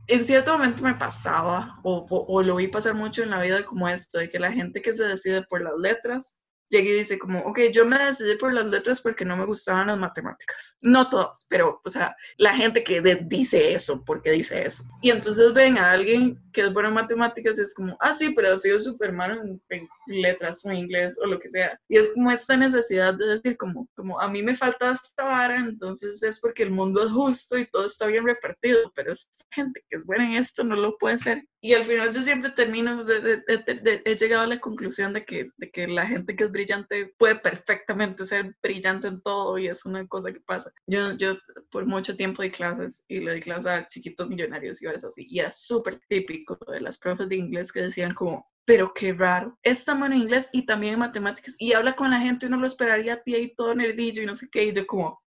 en 0.08 0.24
cierto 0.24 0.52
momento 0.52 0.82
me 0.82 0.94
pasaba, 0.94 1.78
o, 1.84 2.06
o, 2.10 2.26
o, 2.26 2.42
lo 2.42 2.56
vi 2.56 2.68
pasar 2.68 2.94
mucho 2.94 3.22
en 3.22 3.30
la 3.30 3.40
vida 3.40 3.64
como 3.64 3.88
esto, 3.88 4.18
de 4.18 4.28
que 4.28 4.40
la 4.40 4.52
gente 4.52 4.82
que 4.82 4.92
se 4.92 5.04
decide 5.04 5.42
por 5.44 5.62
las 5.62 5.74
letras 5.78 6.41
llega 6.72 6.88
y 6.88 6.98
dice 6.98 7.18
como, 7.18 7.40
ok, 7.40 7.60
yo 7.72 7.84
me 7.84 7.98
decidí 7.98 8.36
por 8.36 8.52
las 8.52 8.66
letras 8.66 9.00
porque 9.00 9.24
no 9.24 9.36
me 9.36 9.44
gustaban 9.44 9.88
las 9.88 9.98
matemáticas. 9.98 10.76
No 10.80 11.08
todas, 11.08 11.46
pero, 11.48 11.80
o 11.84 11.90
sea, 11.90 12.16
la 12.38 12.56
gente 12.56 12.82
que 12.82 13.00
dice 13.26 13.72
eso, 13.72 14.02
porque 14.04 14.32
dice 14.32 14.66
eso. 14.66 14.84
Y 15.02 15.10
entonces 15.10 15.52
ven 15.52 15.78
a 15.78 15.92
alguien 15.92 16.40
que 16.52 16.62
es 16.62 16.72
bueno 16.72 16.88
en 16.88 16.94
matemáticas 16.94 17.58
y 17.58 17.62
es 17.62 17.74
como, 17.74 17.96
ah, 18.00 18.14
sí, 18.14 18.30
pero 18.30 18.58
fui 18.58 18.78
súper 18.80 19.12
malo 19.12 19.40
en, 19.42 19.88
letras 20.06 20.64
o 20.64 20.72
inglés 20.72 21.18
o 21.22 21.26
lo 21.26 21.38
que 21.38 21.48
sea. 21.48 21.78
Y 21.88 21.98
es 21.98 22.12
como 22.12 22.30
esta 22.30 22.56
necesidad 22.56 23.14
de 23.14 23.26
decir 23.26 23.56
como, 23.56 23.88
como 23.94 24.20
a 24.20 24.28
mí 24.28 24.42
me 24.42 24.56
falta 24.56 24.92
esta 24.92 25.24
vara, 25.24 25.56
entonces 25.56 26.22
es 26.22 26.40
porque 26.40 26.62
el 26.62 26.70
mundo 26.70 27.04
es 27.04 27.12
justo 27.12 27.58
y 27.58 27.66
todo 27.66 27.86
está 27.86 28.06
bien 28.06 28.24
repartido, 28.24 28.90
pero 28.94 29.12
esta 29.12 29.44
gente 29.50 29.84
que 29.88 29.98
es 29.98 30.04
buena 30.04 30.24
en 30.24 30.32
esto 30.42 30.64
no 30.64 30.76
lo 30.76 30.96
puede 30.98 31.18
ser. 31.18 31.44
Y 31.64 31.74
al 31.74 31.84
final 31.84 32.12
yo 32.12 32.20
siempre 32.22 32.50
termino, 32.50 33.04
de, 33.04 34.02
he 34.04 34.16
llegado 34.16 34.42
a 34.42 34.48
la 34.48 34.58
conclusión 34.58 35.12
de 35.12 35.24
que, 35.24 35.48
de 35.56 35.70
que 35.70 35.86
la 35.86 36.04
gente 36.04 36.34
que 36.34 36.42
es 36.42 36.50
brillante 36.50 37.14
puede 37.18 37.36
perfectamente 37.36 38.24
ser 38.24 38.56
brillante 38.60 39.06
en 39.06 39.22
todo 39.22 39.56
y 39.58 39.68
es 39.68 39.84
una 39.84 40.04
cosa 40.08 40.32
que 40.32 40.40
pasa. 40.40 40.72
Yo, 40.88 41.12
yo 41.12 41.36
por 41.70 41.86
mucho 41.86 42.16
tiempo 42.16 42.42
di 42.42 42.50
clases 42.50 43.04
y 43.06 43.20
le 43.20 43.34
di 43.34 43.40
clases 43.40 43.66
a 43.66 43.86
chiquitos 43.86 44.28
millonarios 44.28 44.82
y 44.82 44.86
cosas 44.86 45.04
así. 45.04 45.24
Y 45.30 45.38
era 45.38 45.52
súper 45.52 46.00
típico 46.08 46.58
de 46.68 46.80
las 46.80 46.98
profes 46.98 47.28
de 47.28 47.36
inglés 47.36 47.70
que 47.70 47.82
decían 47.82 48.12
como, 48.12 48.50
pero 48.64 48.92
qué 48.92 49.12
raro, 49.12 49.56
es 49.62 49.84
tan 49.84 50.00
bueno 50.00 50.16
en 50.16 50.22
inglés 50.22 50.50
y 50.52 50.66
también 50.66 50.94
en 50.94 51.00
matemáticas 51.00 51.54
y 51.60 51.74
habla 51.74 51.94
con 51.94 52.10
la 52.10 52.20
gente, 52.20 52.46
uno 52.46 52.56
lo 52.56 52.66
esperaría 52.66 53.14
a 53.14 53.22
ti 53.22 53.36
ahí 53.36 53.54
todo 53.54 53.72
nerdillo 53.74 54.20
y 54.22 54.26
no 54.26 54.34
sé 54.34 54.48
qué. 54.50 54.64
Y 54.64 54.72
yo 54.72 54.84
como, 54.84 55.21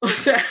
O 0.02 0.08
sea, 0.08 0.42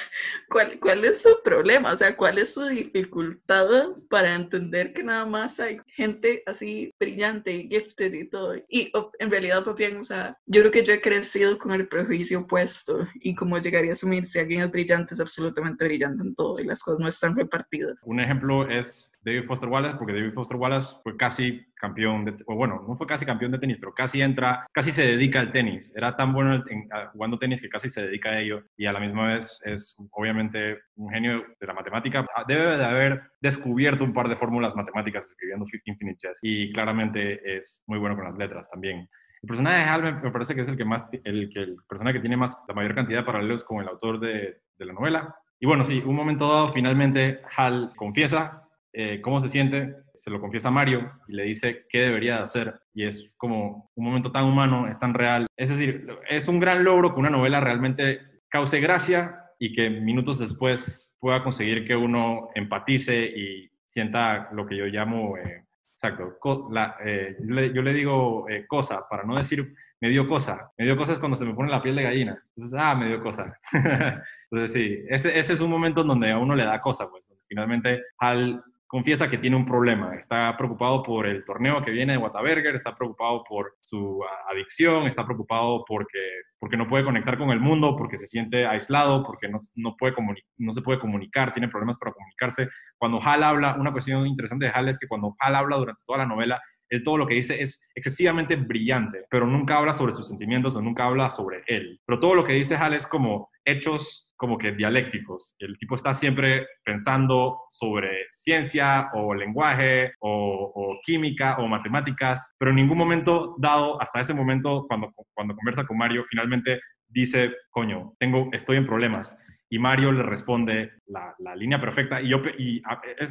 ¿cuál, 0.47 0.79
¿cuál 0.79 1.03
es 1.05 1.23
su 1.23 1.29
problema? 1.43 1.93
O 1.93 1.95
sea, 1.95 2.15
¿cuál 2.15 2.37
es 2.37 2.53
su 2.53 2.65
dificultad 2.65 3.67
para 4.07 4.35
entender 4.35 4.93
que 4.93 5.03
nada 5.03 5.25
más 5.25 5.59
hay 5.59 5.79
gente 5.87 6.43
así 6.45 6.93
brillante 6.99 7.51
y 7.51 7.67
gifted 7.67 8.13
y 8.13 8.29
todo? 8.29 8.55
Y 8.69 8.91
en 9.17 9.31
realidad, 9.31 9.63
pues 9.63 9.95
o 9.95 10.03
sea, 10.03 10.37
yo 10.45 10.61
creo 10.61 10.71
que 10.71 10.83
yo 10.83 10.93
he 10.93 11.01
crecido 11.01 11.57
con 11.57 11.71
el 11.71 11.87
prejuicio 11.87 12.41
opuesto 12.41 13.07
y 13.15 13.33
como 13.33 13.57
llegaría 13.57 13.91
a 13.91 13.93
asumir 13.93 14.27
si 14.27 14.37
alguien 14.37 14.61
es 14.61 14.71
brillante, 14.71 15.15
es 15.15 15.19
absolutamente 15.19 15.85
brillante 15.85 16.21
en 16.21 16.35
todo 16.35 16.59
y 16.59 16.65
las 16.65 16.83
cosas 16.83 16.99
no 16.99 17.07
están 17.07 17.35
repartidas. 17.35 17.99
Un 18.03 18.19
ejemplo 18.19 18.69
es 18.69 19.11
David 19.21 19.45
Foster 19.45 19.67
Wallace, 19.67 19.97
porque 19.97 20.13
David 20.13 20.33
Foster 20.33 20.57
Wallace 20.57 20.95
fue 21.03 21.17
casi 21.17 21.65
campeón, 21.79 22.25
de, 22.25 22.35
o 22.45 22.55
bueno, 22.55 22.83
no 22.87 22.95
fue 22.95 23.07
casi 23.07 23.25
campeón 23.25 23.51
de 23.51 23.59
tenis, 23.59 23.77
pero 23.79 23.93
casi 23.93 24.21
entra, 24.21 24.67
casi 24.71 24.91
se 24.91 25.07
dedica 25.07 25.39
al 25.39 25.51
tenis. 25.51 25.93
Era 25.95 26.15
tan 26.15 26.33
bueno 26.33 26.55
en, 26.55 26.89
jugando 27.13 27.39
tenis 27.39 27.61
que 27.61 27.69
casi 27.69 27.89
se 27.89 28.05
dedica 28.05 28.29
a 28.29 28.39
ello 28.39 28.63
y 28.77 28.85
a 28.85 28.93
la 28.93 28.99
misma 28.99 29.33
vez 29.33 29.59
es, 29.63 29.95
obviamente 30.11 30.79
un 30.95 31.09
genio 31.09 31.43
de 31.59 31.67
la 31.67 31.73
matemática. 31.73 32.25
Ah, 32.35 32.43
debe 32.47 32.77
de 32.77 32.85
haber 32.85 33.21
descubierto 33.39 34.03
un 34.03 34.13
par 34.13 34.27
de 34.27 34.35
fórmulas 34.35 34.75
matemáticas 34.75 35.25
escribiendo 35.25 35.65
Infinite 35.85 36.19
Chess 36.19 36.39
y 36.41 36.71
claramente 36.73 37.57
es 37.57 37.81
muy 37.87 37.97
bueno 37.97 38.15
con 38.15 38.25
las 38.25 38.37
letras 38.37 38.69
también. 38.69 39.09
El 39.41 39.47
personaje 39.47 39.77
de 39.77 39.83
Hal 39.83 40.21
me, 40.21 40.31
parece 40.31 40.53
que 40.53 40.61
es 40.61 40.67
el 40.67 40.75
que 40.75 40.83
más, 40.83 41.05
el, 41.23 41.49
que 41.49 41.59
el 41.59 41.77
personaje 41.87 42.17
que 42.17 42.21
tiene 42.21 42.35
más, 42.35 42.57
la 42.67 42.73
mayor 42.73 42.93
cantidad 42.93 43.19
de 43.19 43.25
paralelos 43.25 43.63
con 43.63 43.81
el 43.81 43.87
autor 43.87 44.19
de, 44.19 44.61
de 44.77 44.85
la 44.85 44.93
novela. 44.93 45.33
Y 45.61 45.65
bueno, 45.65 45.85
sí, 45.85 46.03
un 46.05 46.15
momento 46.15 46.47
dado, 46.49 46.69
finalmente 46.69 47.41
Hal 47.55 47.93
confiesa 47.95 48.65
eh, 48.91 49.21
cómo 49.21 49.39
se 49.39 49.49
siente, 49.49 49.95
se 50.19 50.29
lo 50.29 50.39
confiesa 50.39 50.67
a 50.67 50.71
Mario 50.71 51.11
y 51.27 51.33
le 51.33 51.43
dice 51.43 51.85
qué 51.89 51.99
debería 51.99 52.43
hacer. 52.43 52.73
Y 52.93 53.05
es 53.05 53.33
como 53.37 53.89
un 53.95 54.05
momento 54.05 54.31
tan 54.31 54.45
humano, 54.45 54.87
es 54.87 54.99
tan 54.99 55.13
real. 55.13 55.47
Es 55.57 55.69
decir, 55.69 56.07
es 56.29 56.47
un 56.47 56.59
gran 56.59 56.83
logro 56.83 57.13
que 57.13 57.19
una 57.19 57.29
novela 57.29 57.59
realmente 57.59 58.19
cause 58.49 58.79
gracia 58.79 59.45
y 59.57 59.73
que 59.73 59.89
minutos 59.89 60.39
después 60.39 61.15
pueda 61.19 61.43
conseguir 61.43 61.87
que 61.87 61.95
uno 61.95 62.49
empatice 62.53 63.25
y 63.25 63.69
sienta 63.85 64.49
lo 64.51 64.67
que 64.67 64.77
yo 64.77 64.85
llamo, 64.85 65.37
eh, 65.37 65.65
exacto, 65.93 66.37
la, 66.71 66.95
eh, 67.03 67.35
yo, 67.39 67.81
le, 67.81 67.93
digo 67.93 68.45
cosa, 68.67 69.07
para 69.09 69.23
no 69.23 69.35
decir 69.35 69.73
me 70.01 70.09
dio 70.09 70.27
cosa. 70.27 70.71
Me 70.77 70.85
dio 70.85 70.95
cosa 70.95 71.13
es 71.13 71.19
cuando 71.19 71.35
se 71.35 71.45
me 71.45 71.53
pone 71.53 71.69
la 71.69 71.81
piel 71.81 71.95
de 71.95 72.03
gallina. 72.03 72.43
Entonces, 72.55 72.79
ah, 72.79 72.95
me 72.95 73.07
dio 73.07 73.21
cosa. 73.21 73.57
Entonces, 74.51 74.73
sí, 74.73 75.03
ese, 75.09 75.37
ese, 75.37 75.53
es 75.53 75.61
un 75.61 75.69
momento 75.69 76.01
en 76.01 76.07
donde 76.07 76.31
a 76.31 76.37
uno 76.37 76.55
le 76.55 76.65
da 76.65 76.79
cosa, 76.81 77.09
pues. 77.09 77.33
Finalmente, 77.47 78.01
al 78.17 78.63
confiesa 78.89 79.29
que 79.29 79.37
tiene 79.37 79.55
un 79.55 79.67
problema. 79.67 80.15
Está 80.15 80.57
preocupado 80.57 81.03
por 81.03 81.27
el 81.27 81.45
torneo 81.45 81.83
que 81.83 81.91
viene 81.91 82.13
de 82.13 82.17
Whataburger, 82.17 82.75
está 82.75 82.95
preocupado 82.95 83.43
por 83.47 83.75
su 83.81 84.19
adicción, 84.49 85.05
está 85.05 85.23
preocupado 85.23 85.85
porque, 85.87 86.19
porque 86.57 86.75
no 86.75 86.89
puede 86.89 87.03
conectar 87.03 87.37
con 87.37 87.51
el 87.51 87.59
mundo, 87.59 87.95
porque 87.95 88.17
se 88.17 88.25
siente 88.25 88.65
aislado, 88.65 89.23
porque 89.23 89.47
no, 89.47 89.59
no, 89.75 89.95
puede 89.95 90.15
no 90.57 90.73
se 90.73 90.81
puede 90.81 90.97
comunicar, 90.99 91.53
tiene 91.53 91.67
problemas 91.67 91.97
para 91.99 92.13
comunicarse. 92.13 92.67
Cuando 92.97 93.21
Hal 93.21 93.43
habla, 93.43 93.75
una 93.75 93.91
cuestión 93.91 94.25
interesante 94.25 94.65
de 94.65 94.71
Hal 94.71 94.89
es 94.89 94.97
que 94.97 95.07
cuando 95.07 95.35
Hal 95.39 95.55
habla 95.55 95.77
durante 95.77 96.01
toda 96.07 96.17
la 96.17 96.25
novela, 96.25 96.59
él 96.89 97.03
todo 97.03 97.17
lo 97.17 97.27
que 97.27 97.35
dice 97.35 97.61
es 97.61 97.81
excesivamente 97.95 98.55
brillante, 98.55 99.25
pero 99.29 99.45
nunca 99.45 99.77
habla 99.77 99.93
sobre 99.93 100.13
sus 100.13 100.27
sentimientos 100.27 100.75
o 100.75 100.81
nunca 100.81 101.05
habla 101.05 101.29
sobre 101.29 101.63
él. 101.67 101.99
Pero 102.05 102.19
todo 102.19 102.35
lo 102.35 102.43
que 102.43 102.53
dice 102.53 102.75
Hal 102.75 102.93
es 102.93 103.07
como 103.07 103.49
hechos 103.65 104.29
como 104.35 104.57
que 104.57 104.71
dialécticos. 104.71 105.53
El 105.59 105.77
tipo 105.77 105.95
está 105.95 106.13
siempre 106.13 106.65
pensando 106.83 107.59
sobre 107.69 108.27
ciencia 108.31 109.09
o 109.13 109.33
lenguaje 109.35 110.13
o, 110.21 110.97
química 111.05 111.57
o 111.57 111.67
matemáticas, 111.67 112.55
pero 112.57 112.71
en 112.71 112.77
ningún 112.77 112.97
momento 112.97 113.55
dado, 113.59 114.01
hasta 114.01 114.21
ese 114.21 114.33
momento, 114.33 114.85
cuando, 114.87 115.11
cuando 115.33 115.55
conversa 115.55 115.85
con 115.85 115.97
Mario, 115.97 116.23
finalmente 116.23 116.79
dice, 117.09 117.51
coño, 117.69 118.13
tengo, 118.17 118.49
estoy 118.53 118.77
en 118.77 118.87
problemas 118.87 119.37
y 119.69 119.77
Mario 119.77 120.11
le 120.11 120.23
responde 120.23 120.93
la, 121.05 121.35
línea 121.55 121.79
perfecta. 121.79 122.21
Y, 122.21 122.29
yo, 122.29 122.41
y 122.57 122.81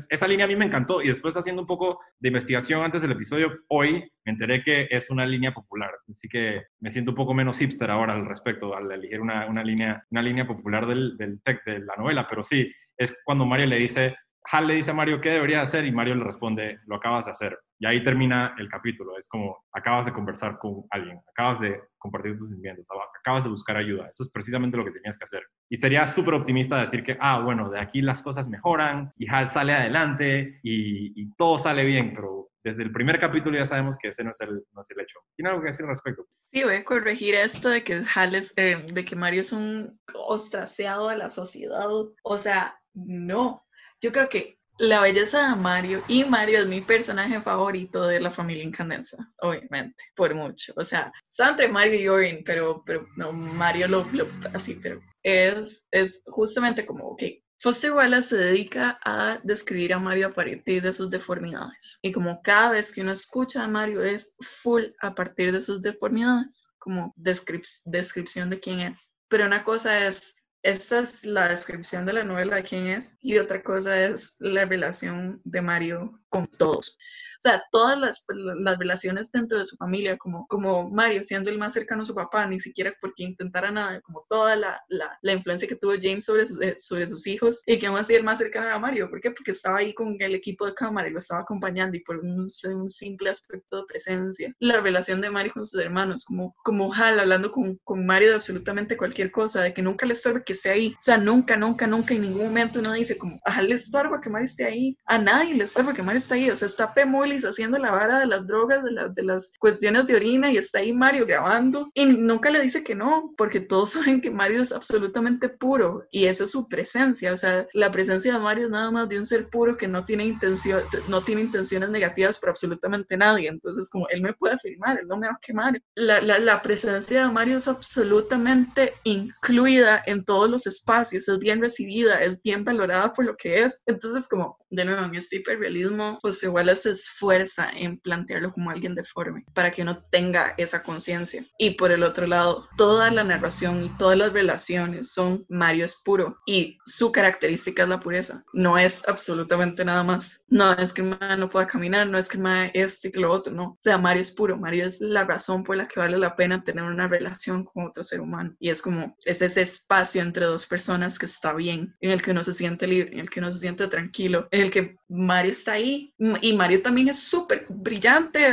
esa 0.08 0.28
línea 0.28 0.46
a 0.46 0.48
mí 0.48 0.54
me 0.54 0.66
encantó. 0.66 1.02
Y 1.02 1.08
después 1.08 1.36
haciendo 1.36 1.62
un 1.62 1.66
poco 1.66 2.00
de 2.20 2.28
investigación 2.28 2.82
antes 2.82 3.02
del 3.02 3.12
episodio, 3.12 3.52
hoy 3.68 4.10
me 4.24 4.32
enteré 4.32 4.62
que 4.62 4.86
es 4.90 5.10
una 5.10 5.26
línea 5.26 5.52
popular. 5.52 5.90
Así 6.08 6.28
que 6.28 6.62
me 6.80 6.90
siento 6.90 7.10
un 7.10 7.16
poco 7.16 7.34
menos 7.34 7.58
hipster 7.58 7.90
ahora 7.90 8.14
al 8.14 8.26
respecto, 8.26 8.76
al 8.76 8.90
elegir 8.90 9.20
una, 9.20 9.46
una 9.46 9.64
línea, 9.64 10.04
una 10.10 10.22
línea 10.22 10.46
popular 10.46 10.86
del, 10.86 11.16
del 11.16 11.42
tech, 11.42 11.64
de 11.64 11.80
la 11.80 11.96
novela. 11.96 12.26
Pero 12.28 12.44
sí, 12.44 12.72
es 12.96 13.16
cuando 13.24 13.44
Mario 13.44 13.66
le 13.66 13.78
dice, 13.78 14.16
Hal 14.50 14.66
le 14.66 14.74
dice 14.74 14.92
a 14.92 14.94
Mario, 14.94 15.20
¿qué 15.20 15.30
debería 15.30 15.60
hacer? 15.60 15.84
Y 15.84 15.92
Mario 15.92 16.14
le 16.14 16.24
responde, 16.24 16.80
lo 16.86 16.96
acabas 16.96 17.26
de 17.26 17.32
hacer. 17.32 17.58
Y 17.78 17.86
ahí 17.86 18.02
termina 18.02 18.54
el 18.58 18.68
capítulo. 18.68 19.16
Es 19.18 19.28
como, 19.28 19.64
acabas 19.72 20.06
de 20.06 20.12
conversar 20.12 20.58
con 20.58 20.84
alguien, 20.90 21.20
acabas 21.28 21.60
de 21.60 21.80
compartir 21.98 22.36
tus 22.36 22.48
sentimientos, 22.48 22.88
acabas 23.20 23.44
de 23.44 23.50
buscar 23.50 23.76
ayuda. 23.76 24.08
Eso 24.08 24.22
es 24.22 24.30
precisamente 24.30 24.76
lo 24.76 24.84
que 24.84 24.92
tenías 24.92 25.18
que 25.18 25.24
hacer. 25.24 25.42
Y 25.68 25.76
sería 25.76 26.06
súper 26.06 26.34
optimista 26.34 26.78
decir 26.78 27.04
que, 27.04 27.18
ah, 27.20 27.40
bueno, 27.40 27.68
de 27.68 27.78
aquí 27.78 28.00
las 28.00 28.22
cosas 28.22 28.48
mejoran 28.48 29.12
y 29.18 29.28
Hal 29.28 29.48
sale 29.48 29.74
adelante 29.74 30.60
y, 30.62 31.30
todo 31.34 31.58
sale 31.58 31.84
bien, 31.84 32.14
pero 32.14 32.48
desde 32.64 32.82
el 32.82 32.90
primer 32.90 33.20
capítulo 33.20 33.56
ya 33.56 33.66
sabemos 33.66 33.98
que 33.98 34.08
ese 34.08 34.24
no 34.24 34.30
es 34.30 34.40
el, 34.40 34.64
no 34.72 34.80
es 34.80 34.90
el 34.90 35.00
hecho. 35.00 35.18
¿Tiene 35.36 35.50
algo 35.50 35.60
que 35.60 35.68
decir 35.68 35.84
al 35.84 35.90
respecto? 35.90 36.26
Sí, 36.52 36.64
voy 36.64 36.76
a 36.76 36.84
corregir 36.84 37.34
esto 37.34 37.68
de 37.68 37.84
que 37.84 38.02
Hal 38.14 38.34
es, 38.34 38.54
eh, 38.56 38.84
de 38.92 39.04
que 39.04 39.14
Mario 39.14 39.42
es 39.42 39.52
un 39.52 40.00
ostraceado 40.14 41.10
de 41.10 41.18
la 41.18 41.28
sociedad. 41.28 41.86
O 42.22 42.38
sea, 42.38 42.80
no. 42.94 43.67
Yo 44.00 44.12
creo 44.12 44.28
que 44.28 44.58
la 44.78 45.00
belleza 45.00 45.48
de 45.48 45.56
Mario, 45.56 46.02
y 46.06 46.24
Mario 46.24 46.60
es 46.60 46.66
mi 46.66 46.80
personaje 46.80 47.40
favorito 47.40 48.06
de 48.06 48.20
la 48.20 48.30
familia 48.30 48.62
Incandenza, 48.62 49.16
obviamente, 49.38 50.04
por 50.14 50.34
mucho. 50.34 50.72
O 50.76 50.84
sea, 50.84 51.12
está 51.28 51.50
entre 51.50 51.68
Mario 51.68 52.00
y 52.00 52.08
Orin, 52.08 52.42
pero, 52.44 52.82
pero 52.86 53.06
no, 53.16 53.32
Mario 53.32 53.88
lo, 53.88 54.06
así, 54.54 54.78
pero 54.80 55.00
es, 55.22 55.86
es 55.90 56.22
justamente 56.26 56.86
como, 56.86 57.16
que 57.16 57.42
Foster 57.60 57.92
Wallace 57.92 58.28
se 58.28 58.36
dedica 58.36 59.00
a 59.04 59.40
describir 59.42 59.92
a 59.92 59.98
Mario 59.98 60.28
a 60.28 60.32
partir 60.32 60.80
de 60.80 60.92
sus 60.92 61.10
deformidades. 61.10 61.98
Y 62.02 62.12
como 62.12 62.40
cada 62.42 62.70
vez 62.70 62.92
que 62.92 63.00
uno 63.00 63.10
escucha 63.10 63.64
a 63.64 63.68
Mario 63.68 64.04
es 64.04 64.36
full 64.40 64.84
a 65.00 65.12
partir 65.12 65.50
de 65.50 65.60
sus 65.60 65.82
deformidades, 65.82 66.68
como 66.78 67.12
descripción 67.16 68.48
de 68.48 68.60
quién 68.60 68.78
es. 68.78 69.12
Pero 69.26 69.44
una 69.46 69.64
cosa 69.64 70.06
es 70.06 70.36
esta 70.68 71.00
es 71.00 71.24
la 71.24 71.48
descripción 71.48 72.04
de 72.04 72.12
la 72.12 72.24
novela 72.24 72.56
de 72.56 72.62
quién 72.62 72.86
es 72.88 73.16
y 73.22 73.38
otra 73.38 73.62
cosa 73.62 74.04
es 74.04 74.36
la 74.38 74.66
relación 74.66 75.40
de 75.44 75.62
Mario 75.62 76.20
con 76.28 76.46
todos. 76.46 76.98
O 77.38 77.40
sea, 77.40 77.62
todas 77.70 77.96
las, 77.96 78.26
las, 78.34 78.78
relaciones 78.78 79.30
dentro 79.30 79.58
de 79.58 79.64
su 79.64 79.76
familia, 79.76 80.18
como, 80.18 80.44
como 80.48 80.90
Mario 80.90 81.22
siendo 81.22 81.50
el 81.50 81.58
más 81.58 81.72
cercano 81.72 82.02
a 82.02 82.04
su 82.04 82.14
papá, 82.14 82.46
ni 82.46 82.58
siquiera 82.58 82.92
porque 83.00 83.22
intentara 83.22 83.70
nada, 83.70 84.00
como 84.00 84.22
toda 84.28 84.56
la, 84.56 84.80
la, 84.88 85.16
la 85.22 85.32
influencia 85.34 85.68
que 85.68 85.76
tuvo 85.76 85.92
James 86.00 86.24
sobre, 86.24 86.42
eh, 86.60 86.74
sobre 86.78 87.08
sus 87.08 87.28
hijos 87.28 87.62
y 87.64 87.78
que 87.78 87.86
aún 87.86 87.96
así 87.96 88.14
el 88.14 88.24
más 88.24 88.38
cercano 88.38 88.68
a 88.68 88.78
Mario. 88.80 89.08
¿Por 89.08 89.20
qué? 89.20 89.30
Porque 89.30 89.52
estaba 89.52 89.78
ahí 89.78 89.94
con 89.94 90.16
el 90.18 90.34
equipo 90.34 90.66
de 90.66 90.74
cámara 90.74 91.08
y 91.08 91.12
lo 91.12 91.18
estaba 91.18 91.42
acompañando 91.42 91.96
y 91.96 92.00
por 92.00 92.18
un, 92.18 92.40
un 92.40 92.88
simple 92.88 93.30
aspecto 93.30 93.78
de 93.78 93.84
presencia. 93.86 94.52
La 94.58 94.80
relación 94.80 95.20
de 95.20 95.30
Mario 95.30 95.52
con 95.52 95.64
sus 95.64 95.80
hermanos, 95.80 96.24
como, 96.24 96.56
como 96.64 96.92
Hal 96.92 97.20
hablando 97.20 97.52
con, 97.52 97.78
con 97.84 98.04
Mario 98.04 98.30
de 98.30 98.34
absolutamente 98.34 98.96
cualquier 98.96 99.30
cosa, 99.30 99.62
de 99.62 99.72
que 99.72 99.82
nunca 99.82 100.06
le 100.06 100.14
estorba 100.14 100.42
que 100.42 100.54
esté 100.54 100.70
ahí. 100.70 100.94
O 100.94 101.02
sea, 101.02 101.18
nunca, 101.18 101.56
nunca, 101.56 101.86
nunca 101.86 102.14
en 102.14 102.22
ningún 102.22 102.46
momento 102.46 102.80
uno 102.80 102.92
dice 102.94 103.16
como, 103.16 103.38
a 103.44 103.56
Hal 103.56 103.68
le 103.68 103.76
estorba 103.76 104.20
que 104.20 104.30
Mario 104.30 104.46
esté 104.46 104.64
ahí. 104.64 104.96
A 105.06 105.18
nadie 105.18 105.54
le 105.54 105.64
estorba 105.64 105.92
que 105.92 106.02
Mario 106.02 106.18
esté 106.18 106.34
ahí. 106.34 106.50
O 106.50 106.56
sea, 106.56 106.66
está 106.66 106.92
P 106.92 107.04
haciendo 107.36 107.78
la 107.78 107.92
vara 107.92 108.20
de 108.20 108.26
las 108.26 108.46
drogas, 108.46 108.82
de, 108.84 108.90
de 109.14 109.22
las 109.22 109.52
cuestiones 109.58 110.06
de 110.06 110.16
orina 110.16 110.50
y 110.50 110.56
está 110.56 110.78
ahí 110.78 110.92
Mario 110.92 111.26
grabando. 111.26 111.90
Y 111.94 112.06
nunca 112.06 112.50
le 112.50 112.60
dice 112.60 112.82
que 112.82 112.94
no, 112.94 113.34
porque 113.36 113.60
todos 113.60 113.90
saben 113.98 114.20
que 114.20 114.30
Mario 114.30 114.62
es 114.62 114.72
absolutamente 114.72 115.48
puro 115.48 116.06
y 116.10 116.26
esa 116.26 116.44
es 116.44 116.50
su 116.50 116.68
presencia, 116.68 117.32
o 117.32 117.36
sea, 117.36 117.66
la 117.72 117.90
presencia 117.90 118.32
de 118.32 118.38
Mario 118.38 118.66
es 118.66 118.70
nada 118.70 118.90
más 118.90 119.08
de 119.08 119.18
un 119.18 119.26
ser 119.26 119.48
puro 119.48 119.76
que 119.76 119.88
no 119.88 120.04
tiene 120.04 120.24
intención, 120.24 120.82
no 121.08 121.22
tiene 121.22 121.42
intenciones 121.42 121.90
negativas 121.90 122.38
por 122.38 122.50
absolutamente 122.50 123.16
nadie, 123.16 123.48
entonces 123.48 123.88
como 123.88 124.08
él 124.08 124.22
me 124.22 124.32
puede 124.32 124.54
afirmar, 124.54 124.98
él 124.98 125.08
no 125.08 125.16
me 125.16 125.26
va 125.26 125.34
a 125.34 125.40
quemar. 125.40 125.80
La, 125.94 126.20
la, 126.20 126.38
la 126.38 126.62
presencia 126.62 127.22
de 127.26 127.32
Mario 127.32 127.56
es 127.56 127.68
absolutamente 127.68 128.94
incluida 129.04 130.02
en 130.06 130.24
todos 130.24 130.48
los 130.50 130.66
espacios, 130.66 131.28
es 131.28 131.38
bien 131.38 131.60
recibida, 131.60 132.22
es 132.22 132.42
bien 132.42 132.64
valorada 132.64 133.12
por 133.12 133.24
lo 133.24 133.36
que 133.36 133.62
es, 133.62 133.82
entonces 133.86 134.28
como 134.28 134.58
de 134.70 134.84
nuevo 134.84 135.04
en 135.04 135.14
este 135.14 135.36
hiperrealismo, 135.36 136.18
pues 136.20 136.42
igual 136.42 136.74
se 136.76 136.90
esfuerza 136.90 137.70
en 137.74 137.98
plantearlo 137.98 138.52
como 138.52 138.70
alguien 138.70 138.94
deforme, 138.94 139.44
para 139.54 139.70
que 139.70 139.82
uno 139.82 140.02
tenga 140.10 140.54
esa 140.58 140.82
conciencia. 140.82 141.46
Y 141.58 141.70
por 141.70 141.90
el 141.90 142.02
otro 142.02 142.26
lado, 142.26 142.68
toda 142.76 143.10
la 143.10 143.24
narración 143.24 143.84
y 143.84 143.88
todas 143.96 144.18
las 144.18 144.32
relaciones 144.32 145.12
son 145.12 145.44
Mario 145.48 145.84
es 145.84 145.96
puro 146.04 146.38
y 146.46 146.78
su 146.84 147.12
característica 147.12 147.82
es 147.82 147.88
la 147.88 148.00
pureza. 148.00 148.44
No 148.52 148.78
es 148.78 149.06
absolutamente 149.08 149.84
nada 149.84 150.02
más. 150.02 150.44
No 150.48 150.72
es 150.72 150.92
que 150.92 151.02
el 151.02 151.18
no 151.38 151.50
pueda 151.50 151.66
caminar, 151.66 152.06
no 152.06 152.18
es 152.18 152.28
que 152.28 152.38
el 152.38 152.46
es 152.74 153.04
este 153.04 153.18
y 153.18 153.20
lo 153.20 153.32
otro, 153.32 153.52
no. 153.52 153.64
O 153.64 153.78
sea, 153.80 153.98
Mario 153.98 154.22
es 154.22 154.30
puro. 154.30 154.56
Mario 154.56 154.86
es 154.86 155.00
la 155.00 155.24
razón 155.24 155.64
por 155.64 155.76
la 155.76 155.86
que 155.86 156.00
vale 156.00 156.18
la 156.18 156.34
pena 156.34 156.62
tener 156.62 156.84
una 156.84 157.08
relación 157.08 157.64
con 157.64 157.86
otro 157.86 158.02
ser 158.02 158.20
humano. 158.20 158.54
Y 158.58 158.70
es 158.70 158.82
como, 158.82 159.16
es 159.24 159.42
ese 159.42 159.62
espacio 159.62 160.22
entre 160.22 160.46
dos 160.46 160.66
personas 160.66 161.18
que 161.18 161.26
está 161.26 161.52
bien, 161.52 161.94
en 162.00 162.10
el 162.10 162.22
que 162.22 162.30
uno 162.30 162.42
se 162.42 162.52
siente 162.52 162.86
libre, 162.86 163.12
en 163.12 163.20
el 163.20 163.30
que 163.30 163.40
uno 163.40 163.50
se 163.50 163.60
siente 163.60 163.86
tranquilo, 163.88 164.48
el 164.60 164.70
que 164.70 164.96
Mario 165.08 165.52
está 165.52 165.72
ahí. 165.72 166.14
Y 166.40 166.52
Mario 166.54 166.82
también 166.82 167.08
es 167.08 167.18
súper 167.18 167.66
brillante 167.68 168.46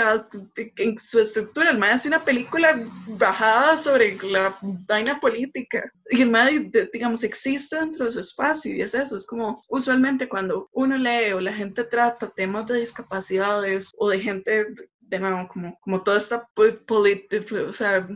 en 0.77 0.97
su 0.99 1.19
estructura. 1.19 1.71
El 1.71 1.77
MAE 1.77 1.91
hace 1.91 2.07
una 2.07 2.23
película 2.23 2.79
bajada 3.07 3.77
sobre 3.77 4.17
la 4.23 4.57
vaina 4.61 5.19
política. 5.19 5.91
Y 6.09 6.21
el 6.21 6.29
MAE, 6.29 6.71
digamos, 6.93 7.23
existe 7.23 7.77
dentro 7.77 8.05
de 8.05 8.11
su 8.11 8.19
espacio 8.19 8.73
y 8.73 8.81
es 8.81 8.93
eso. 8.93 9.15
Es 9.15 9.27
como 9.27 9.63
usualmente 9.69 10.29
cuando 10.29 10.69
uno 10.71 10.97
lee 10.97 11.33
o 11.33 11.39
la 11.39 11.53
gente 11.53 11.83
trata 11.83 12.29
temas 12.29 12.67
de 12.67 12.79
discapacidades 12.79 13.91
o 13.97 14.09
de 14.09 14.19
gente 14.19 14.65
de 15.07 15.19
nuevo, 15.19 15.47
como, 15.47 15.79
como 15.81 16.03
toda 16.03 16.17
esta 16.17 16.47
o 16.55 17.73
sea, 17.73 18.07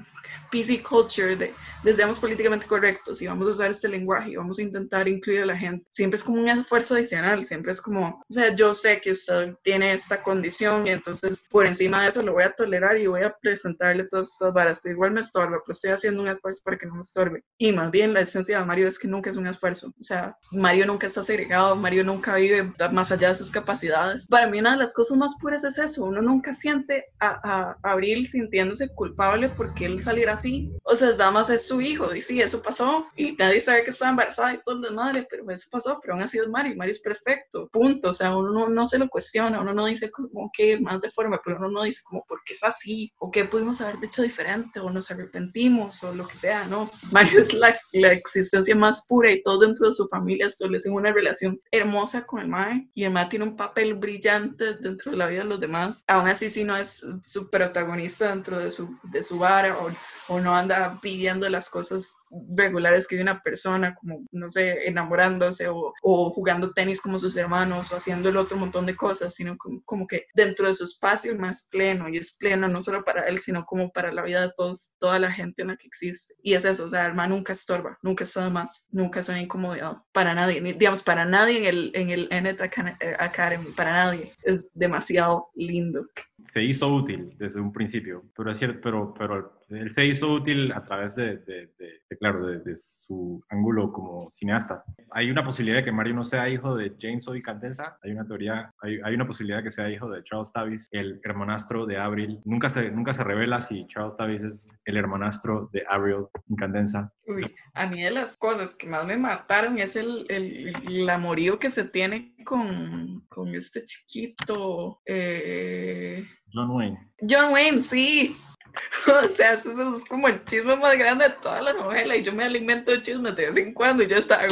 PC 0.51 0.83
culture 0.83 1.35
de, 1.35 1.53
de 1.83 1.95
seamos 1.95 2.19
políticamente 2.19 2.65
correctos 2.65 3.21
y 3.21 3.27
vamos 3.27 3.47
a 3.47 3.51
usar 3.51 3.71
este 3.71 3.87
lenguaje 3.87 4.31
y 4.31 4.35
vamos 4.35 4.59
a 4.59 4.63
intentar 4.63 5.07
incluir 5.07 5.41
a 5.41 5.45
la 5.45 5.57
gente, 5.57 5.85
siempre 5.91 6.17
es 6.17 6.23
como 6.23 6.41
un 6.41 6.49
esfuerzo 6.49 6.95
adicional, 6.95 7.45
siempre 7.45 7.71
es 7.71 7.81
como, 7.81 8.23
o 8.27 8.33
sea, 8.33 8.55
yo 8.55 8.73
sé 8.73 8.99
que 9.01 9.11
usted 9.11 9.53
tiene 9.63 9.93
esta 9.93 10.21
condición 10.23 10.87
y 10.87 10.91
entonces 10.91 11.47
por 11.49 11.65
encima 11.65 12.01
de 12.01 12.09
eso 12.09 12.23
lo 12.23 12.33
voy 12.33 12.43
a 12.43 12.53
tolerar 12.53 12.97
y 12.97 13.07
voy 13.07 13.23
a 13.23 13.35
presentarle 13.41 14.05
todas 14.05 14.31
estas 14.31 14.53
varas, 14.53 14.79
pero 14.81 14.93
igual 14.95 15.11
me 15.11 15.19
estorba, 15.19 15.59
pero 15.63 15.71
estoy 15.71 15.91
haciendo 15.91 16.21
un 16.23 16.29
esfuerzo 16.29 16.61
para 16.63 16.77
que 16.77 16.85
no 16.87 16.95
me 16.95 17.01
estorbe. 17.01 17.43
Y 17.57 17.71
más 17.71 17.91
bien 17.91 18.13
la 18.13 18.21
esencia 18.21 18.59
de 18.59 18.65
Mario 18.65 18.87
es 18.87 18.97
que 18.97 19.07
nunca 19.07 19.29
es 19.29 19.37
un 19.37 19.47
esfuerzo, 19.47 19.93
o 19.99 20.03
sea, 20.03 20.35
Mario 20.51 20.85
nunca 20.85 21.07
está 21.07 21.23
segregado, 21.23 21.75
Mario 21.75 22.03
nunca 22.03 22.35
vive 22.35 22.73
más 22.91 23.11
allá 23.11 23.29
de 23.29 23.35
sus 23.35 23.51
capacidades. 23.51 24.27
Para 24.27 24.47
mí 24.47 24.59
una 24.59 24.71
de 24.71 24.77
las 24.77 24.93
cosas 24.93 25.17
más 25.17 25.35
puras 25.39 25.63
es 25.63 25.77
eso, 25.77 26.05
uno 26.05 26.21
nunca 26.21 26.53
siente 26.53 26.88
a, 27.19 27.75
a 27.83 27.91
Abril 27.91 28.25
sintiéndose 28.27 28.89
culpable 28.89 29.49
porque 29.49 29.85
él 29.85 29.99
saliera 29.99 30.33
así. 30.33 30.71
O 30.83 30.95
sea, 30.95 31.11
Damas 31.13 31.49
es 31.49 31.67
su 31.67 31.81
hijo, 31.81 32.13
y 32.13 32.21
sí, 32.21 32.41
eso 32.41 32.61
pasó, 32.61 33.05
y 33.15 33.33
nadie 33.33 33.61
sabe 33.61 33.83
que 33.83 33.91
estaba 33.91 34.11
embarazada 34.11 34.53
y 34.53 34.61
todo 34.63 34.75
lo 34.75 34.91
madre, 34.91 35.27
pero 35.29 35.49
eso 35.49 35.67
pasó, 35.71 35.99
pero 36.01 36.13
aún 36.13 36.23
así 36.23 36.37
es 36.37 36.47
Mario, 36.47 36.75
Mario 36.75 36.91
es 36.91 36.99
perfecto, 36.99 37.67
punto. 37.71 38.09
O 38.09 38.13
sea, 38.13 38.35
uno 38.35 38.51
no, 38.51 38.69
no 38.69 38.87
se 38.87 38.97
lo 38.97 39.09
cuestiona, 39.09 39.61
uno 39.61 39.73
no 39.73 39.85
dice 39.85 40.09
como 40.11 40.49
que 40.55 40.79
más 40.79 41.01
de 41.01 41.09
forma, 41.11 41.39
pero 41.43 41.57
uno 41.57 41.69
no 41.69 41.83
dice 41.83 42.01
como 42.03 42.23
por 42.27 42.41
qué 42.45 42.53
es 42.53 42.63
así, 42.63 43.11
o 43.19 43.31
qué 43.31 43.45
pudimos 43.45 43.81
haber 43.81 43.95
hecho 44.03 44.21
diferente, 44.21 44.79
o 44.79 44.89
nos 44.89 45.11
arrepentimos, 45.11 46.03
o 46.03 46.13
lo 46.13 46.27
que 46.27 46.37
sea, 46.37 46.65
¿no? 46.65 46.89
Mario 47.11 47.41
es 47.41 47.53
la, 47.53 47.77
la 47.93 48.11
existencia 48.11 48.75
más 48.75 49.05
pura 49.07 49.31
y 49.31 49.41
todos 49.43 49.61
dentro 49.61 49.87
de 49.87 49.93
su 49.93 50.07
familia 50.07 50.47
establecen 50.47 50.93
una 50.93 51.11
relación 51.11 51.59
hermosa 51.71 52.25
con 52.25 52.41
el 52.41 52.47
Mae, 52.47 52.87
y 52.93 53.03
el 53.03 53.11
Mae 53.11 53.27
tiene 53.27 53.45
un 53.45 53.55
papel 53.55 53.93
brillante 53.93 54.75
dentro 54.75 55.11
de 55.11 55.17
la 55.17 55.27
vida 55.27 55.43
de 55.43 55.49
los 55.49 55.59
demás. 55.59 56.03
Aún 56.07 56.27
así, 56.27 56.49
si 56.49 56.63
no 56.69 56.77
es 56.77 57.03
su 57.23 57.49
protagonista 57.49 58.29
dentro 58.29 58.59
de 58.59 58.69
su, 58.69 58.99
de 59.03 59.23
su 59.23 59.39
bar 59.39 59.71
o, 59.71 59.89
o 60.29 60.39
no 60.39 60.55
anda 60.55 60.99
pidiendo 61.01 61.49
las 61.49 61.69
cosas 61.69 62.15
regulares 62.55 63.07
que 63.07 63.19
una 63.19 63.41
persona, 63.41 63.95
como, 63.95 64.25
no 64.31 64.49
sé, 64.49 64.87
enamorándose 64.87 65.67
o, 65.67 65.93
o, 66.01 66.29
jugando 66.31 66.71
tenis 66.71 67.01
como 67.01 67.19
sus 67.19 67.35
hermanos 67.35 67.91
o 67.91 67.95
haciendo 67.95 68.29
el 68.29 68.37
otro 68.37 68.57
montón 68.57 68.85
de 68.85 68.95
cosas, 68.95 69.33
sino 69.35 69.57
como, 69.57 70.07
que 70.07 70.27
dentro 70.33 70.67
de 70.67 70.73
su 70.73 70.83
espacio 70.83 71.37
más 71.37 71.67
pleno 71.69 72.07
y 72.07 72.17
es 72.17 72.33
pleno 72.37 72.67
no 72.67 72.81
solo 72.81 73.03
para 73.03 73.27
él, 73.27 73.39
sino 73.39 73.65
como 73.65 73.91
para 73.91 74.13
la 74.13 74.23
vida 74.23 74.41
de 74.41 74.51
todos, 74.55 74.95
toda 74.99 75.19
la 75.19 75.31
gente 75.31 75.61
en 75.61 75.69
la 75.69 75.77
que 75.77 75.87
existe. 75.87 76.35
Y 76.41 76.53
es 76.53 76.65
eso, 76.65 76.85
o 76.85 76.89
sea, 76.89 77.07
el 77.07 77.15
nunca 77.29 77.53
estorba, 77.53 77.97
nunca 78.01 78.23
está 78.23 78.45
de 78.45 78.49
más, 78.49 78.87
nunca 78.91 79.19
es 79.19 79.29
una 79.29 79.41
incomodidad 79.41 79.97
para 80.13 80.33
nadie, 80.33 80.61
ni, 80.61 80.73
digamos, 80.73 81.01
para 81.01 81.25
nadie 81.25 81.57
en 81.57 81.65
el, 81.65 81.91
en 81.93 82.09
el 82.09 82.29
Nnet 82.31 82.61
Academy, 82.61 83.71
para 83.75 83.91
nadie, 83.93 84.31
es 84.43 84.65
demasiado 84.73 85.49
lindo 85.55 86.05
se 86.45 86.63
hizo 86.63 86.87
útil 86.87 87.33
desde 87.37 87.59
un 87.59 87.71
principio, 87.71 88.23
pero 88.35 88.51
es 88.51 88.57
cierto, 88.57 88.79
pero, 88.81 89.13
pero 89.13 89.58
él 89.69 89.91
se 89.91 90.05
hizo 90.05 90.33
útil 90.33 90.71
a 90.71 90.83
través 90.83 91.15
de, 91.15 91.37
de, 91.37 91.69
de, 91.77 92.17
claro, 92.17 92.45
de, 92.47 92.77
su 92.77 93.43
ángulo 93.49 93.91
como 93.91 94.29
cineasta. 94.31 94.83
Hay 95.11 95.29
una 95.29 95.43
posibilidad 95.43 95.79
de 95.79 95.85
que 95.85 95.91
Mario 95.91 96.15
no 96.15 96.23
sea 96.23 96.49
hijo 96.49 96.75
de 96.75 96.95
James 96.99 97.27
O. 97.27 97.33
Candensa, 97.43 97.97
hay 98.03 98.11
una 98.11 98.25
teoría, 98.25 98.73
hay, 98.81 98.99
hay, 99.03 99.15
una 99.15 99.25
posibilidad 99.25 99.59
de 99.59 99.63
que 99.63 99.71
sea 99.71 99.89
hijo 99.89 100.09
de 100.09 100.23
Charles 100.23 100.51
Tavis, 100.51 100.87
el 100.91 101.21
hermanastro 101.23 101.85
de 101.85 101.97
Avril. 101.97 102.39
Nunca 102.43 102.69
se, 102.69 102.91
nunca 102.91 103.13
se 103.13 103.23
revela 103.23 103.61
si 103.61 103.87
Charles 103.87 104.17
Tavis 104.17 104.43
es 104.43 104.69
el 104.85 104.97
hermanastro 104.97 105.69
de 105.71 105.83
Avril 105.89 106.25
Candensa. 106.57 107.11
Uy, 107.27 107.55
a 107.73 107.85
mí 107.87 108.01
de 108.01 108.11
las 108.11 108.35
cosas 108.37 108.75
que 108.75 108.87
más 108.87 109.05
me 109.05 109.17
mataron 109.17 109.77
es 109.79 109.95
el, 109.95 110.25
el, 110.29 110.73
el 110.87 111.09
amorío 111.09 111.59
que 111.59 111.69
se 111.69 111.85
tiene 111.85 112.35
con, 112.43 113.21
con 113.29 113.55
este 113.55 113.85
chiquito. 113.85 115.01
Eh... 115.05 116.25
John 116.51 116.71
Wayne. 116.71 116.97
John 117.27 117.53
Wayne, 117.53 117.81
sí. 117.81 118.35
O 119.25 119.29
sea, 119.29 119.53
eso 119.53 119.97
es 119.97 120.05
como 120.05 120.27
el 120.27 120.43
chisme 120.45 120.75
más 120.75 120.97
grande 120.97 121.25
de 121.25 121.35
toda 121.35 121.61
la 121.61 121.73
novela 121.73 122.15
y 122.15 122.23
yo 122.23 122.33
me 122.33 122.43
alimento 122.43 122.91
de 122.91 123.01
chismes 123.01 123.35
de 123.35 123.47
vez 123.47 123.57
en 123.57 123.73
cuando 123.73 124.03
y 124.03 124.07
yo 124.07 124.15
estaba 124.15 124.47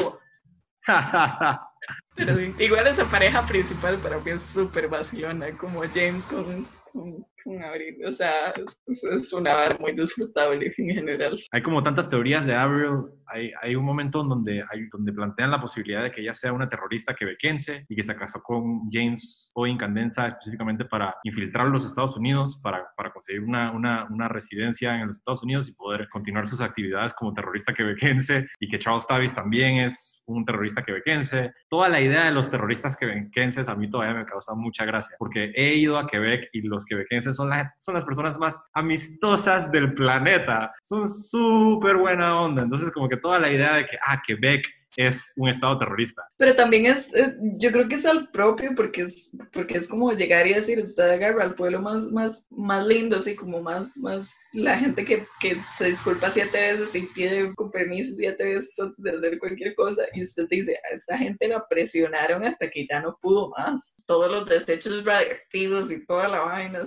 Pero 2.16 2.40
igual 2.42 2.88
esa 2.88 3.06
pareja 3.06 3.46
principal 3.46 4.00
para 4.00 4.20
mí 4.20 4.32
es 4.32 4.42
súper 4.42 4.88
vacilona, 4.88 5.56
como 5.58 5.82
James 5.94 6.26
con, 6.26 6.66
con, 6.92 7.64
Abril. 7.64 8.04
O 8.06 8.14
sea, 8.14 8.54
es, 8.88 9.34
una 9.34 9.56
bar 9.56 9.80
muy 9.80 9.94
disfrutable 9.94 10.74
en 10.78 10.96
general. 10.96 11.40
Hay 11.52 11.62
como 11.62 11.84
tantas 11.84 12.10
teorías 12.10 12.46
de 12.46 12.56
Abril. 12.56 13.06
Hay, 13.28 13.52
hay 13.62 13.76
un 13.76 13.86
momento 13.86 14.22
en 14.22 14.30
donde, 14.30 14.64
hay, 14.70 14.88
donde 14.92 15.14
plantean 15.14 15.52
la 15.52 15.62
posibilidad 15.62 16.04
de 16.04 16.12
que 16.12 16.22
ella 16.22 16.34
sea 16.34 16.54
una 16.54 16.70
terrorista 16.70 17.16
quebequense 17.16 17.86
y 17.88 17.96
que 17.96 18.04
se 18.04 18.16
casó 18.16 18.42
con 18.42 18.90
James 18.92 19.52
o 19.56 19.68
Incandenza 19.68 20.28
específicamente 20.28 20.86
para 20.86 21.16
infiltrar 21.24 21.68
los 21.68 21.86
Estados 21.86 22.18
Unidos, 22.18 22.60
para, 22.62 22.88
para 22.96 23.12
conseguir 23.12 23.42
una, 23.42 23.72
una, 23.72 24.08
una, 24.10 24.28
residencia 24.28 25.00
en 25.00 25.08
los 25.08 25.18
Estados 25.18 25.44
Unidos 25.44 25.70
y 25.70 25.74
poder 25.74 26.08
continuar 26.10 26.48
sus 26.48 26.62
actividades 26.62 27.14
como 27.14 27.34
terrorista 27.34 27.74
quebequense 27.74 28.48
y 28.60 28.68
que 28.68 28.80
Charles 28.80 29.08
Tavis 29.08 29.34
también 29.34 29.78
es 29.78 30.22
un 30.26 30.46
terrorista 30.46 30.84
quebequense. 30.84 31.54
Toda 31.70 31.90
la 31.90 32.02
idea 32.02 32.26
de 32.26 32.32
los 32.32 32.50
terroristas 32.50 32.98
quebequenses 32.98 33.70
a 33.70 33.76
mí 33.76 33.90
todavía 33.90 34.14
me 34.14 34.26
causa 34.26 34.54
mucha 34.54 34.86
gracia 34.86 35.16
porque 35.18 35.52
he 35.56 35.76
ido 35.76 35.98
a 35.98 36.08
Quebec 36.08 36.50
y 36.54 36.62
los 36.62 36.86
quebequenses 36.86 37.36
son, 37.36 37.50
son 37.78 37.96
las 37.96 38.06
personas 38.06 38.38
más 38.38 38.70
amistosas 38.74 39.72
del 39.72 39.94
planeta. 39.94 40.74
Son 40.82 41.08
súper 41.08 41.98
buena 41.98 42.40
onda. 42.40 42.64
Entonces, 42.64 42.92
como 42.92 43.08
que 43.08 43.17
toda 43.18 43.40
la 43.40 43.52
idea 43.52 43.74
de 43.74 43.86
que, 43.86 43.98
ah, 44.06 44.22
Quebec 44.26 44.68
es 44.98 45.32
un 45.38 45.48
estado 45.48 45.78
terrorista. 45.78 46.24
Pero 46.38 46.56
también 46.56 46.88
es, 46.88 47.12
yo 47.58 47.72
creo 47.72 47.88
que 47.88 47.96
es 47.96 48.06
al 48.06 48.30
propio, 48.32 48.74
porque 48.76 49.04
es, 49.04 49.30
porque 49.54 49.78
es 49.78 49.88
como 49.88 50.12
llegar 50.12 50.48
y 50.48 50.56
decir, 50.56 50.80
usted 50.80 51.12
agarra 51.12 51.44
al 51.44 51.56
pueblo 51.56 51.80
más, 51.80 52.04
más, 52.12 52.48
más 52.50 52.86
lindo, 52.86 53.18
así 53.18 53.36
como 53.36 53.62
más, 53.62 53.96
más, 53.98 54.36
la 54.54 54.78
gente 54.78 55.06
que, 55.06 55.26
que 55.40 55.56
se 55.78 55.86
disculpa 55.86 56.32
siete 56.32 56.74
veces 56.74 56.96
y 56.96 57.02
pide 57.14 57.54
con 57.56 57.70
permiso 57.70 58.16
siete 58.16 58.56
veces 58.56 58.78
antes 58.80 59.04
de 59.04 59.12
hacer 59.12 59.38
cualquier 59.38 59.76
cosa, 59.76 60.04
y 60.14 60.24
usted 60.24 60.48
dice, 60.50 60.80
a 60.90 60.96
esta 60.96 61.18
gente 61.18 61.48
la 61.48 61.66
presionaron 61.68 62.44
hasta 62.44 62.68
que 62.70 62.88
ya 62.90 63.00
no 63.00 63.18
pudo 63.22 63.52
más. 63.56 64.02
Todos 64.08 64.32
los 64.32 64.50
desechos 64.50 65.06
radioactivos 65.06 65.92
y 65.92 66.04
toda 66.08 66.28
la 66.28 66.40
vaina, 66.40 66.84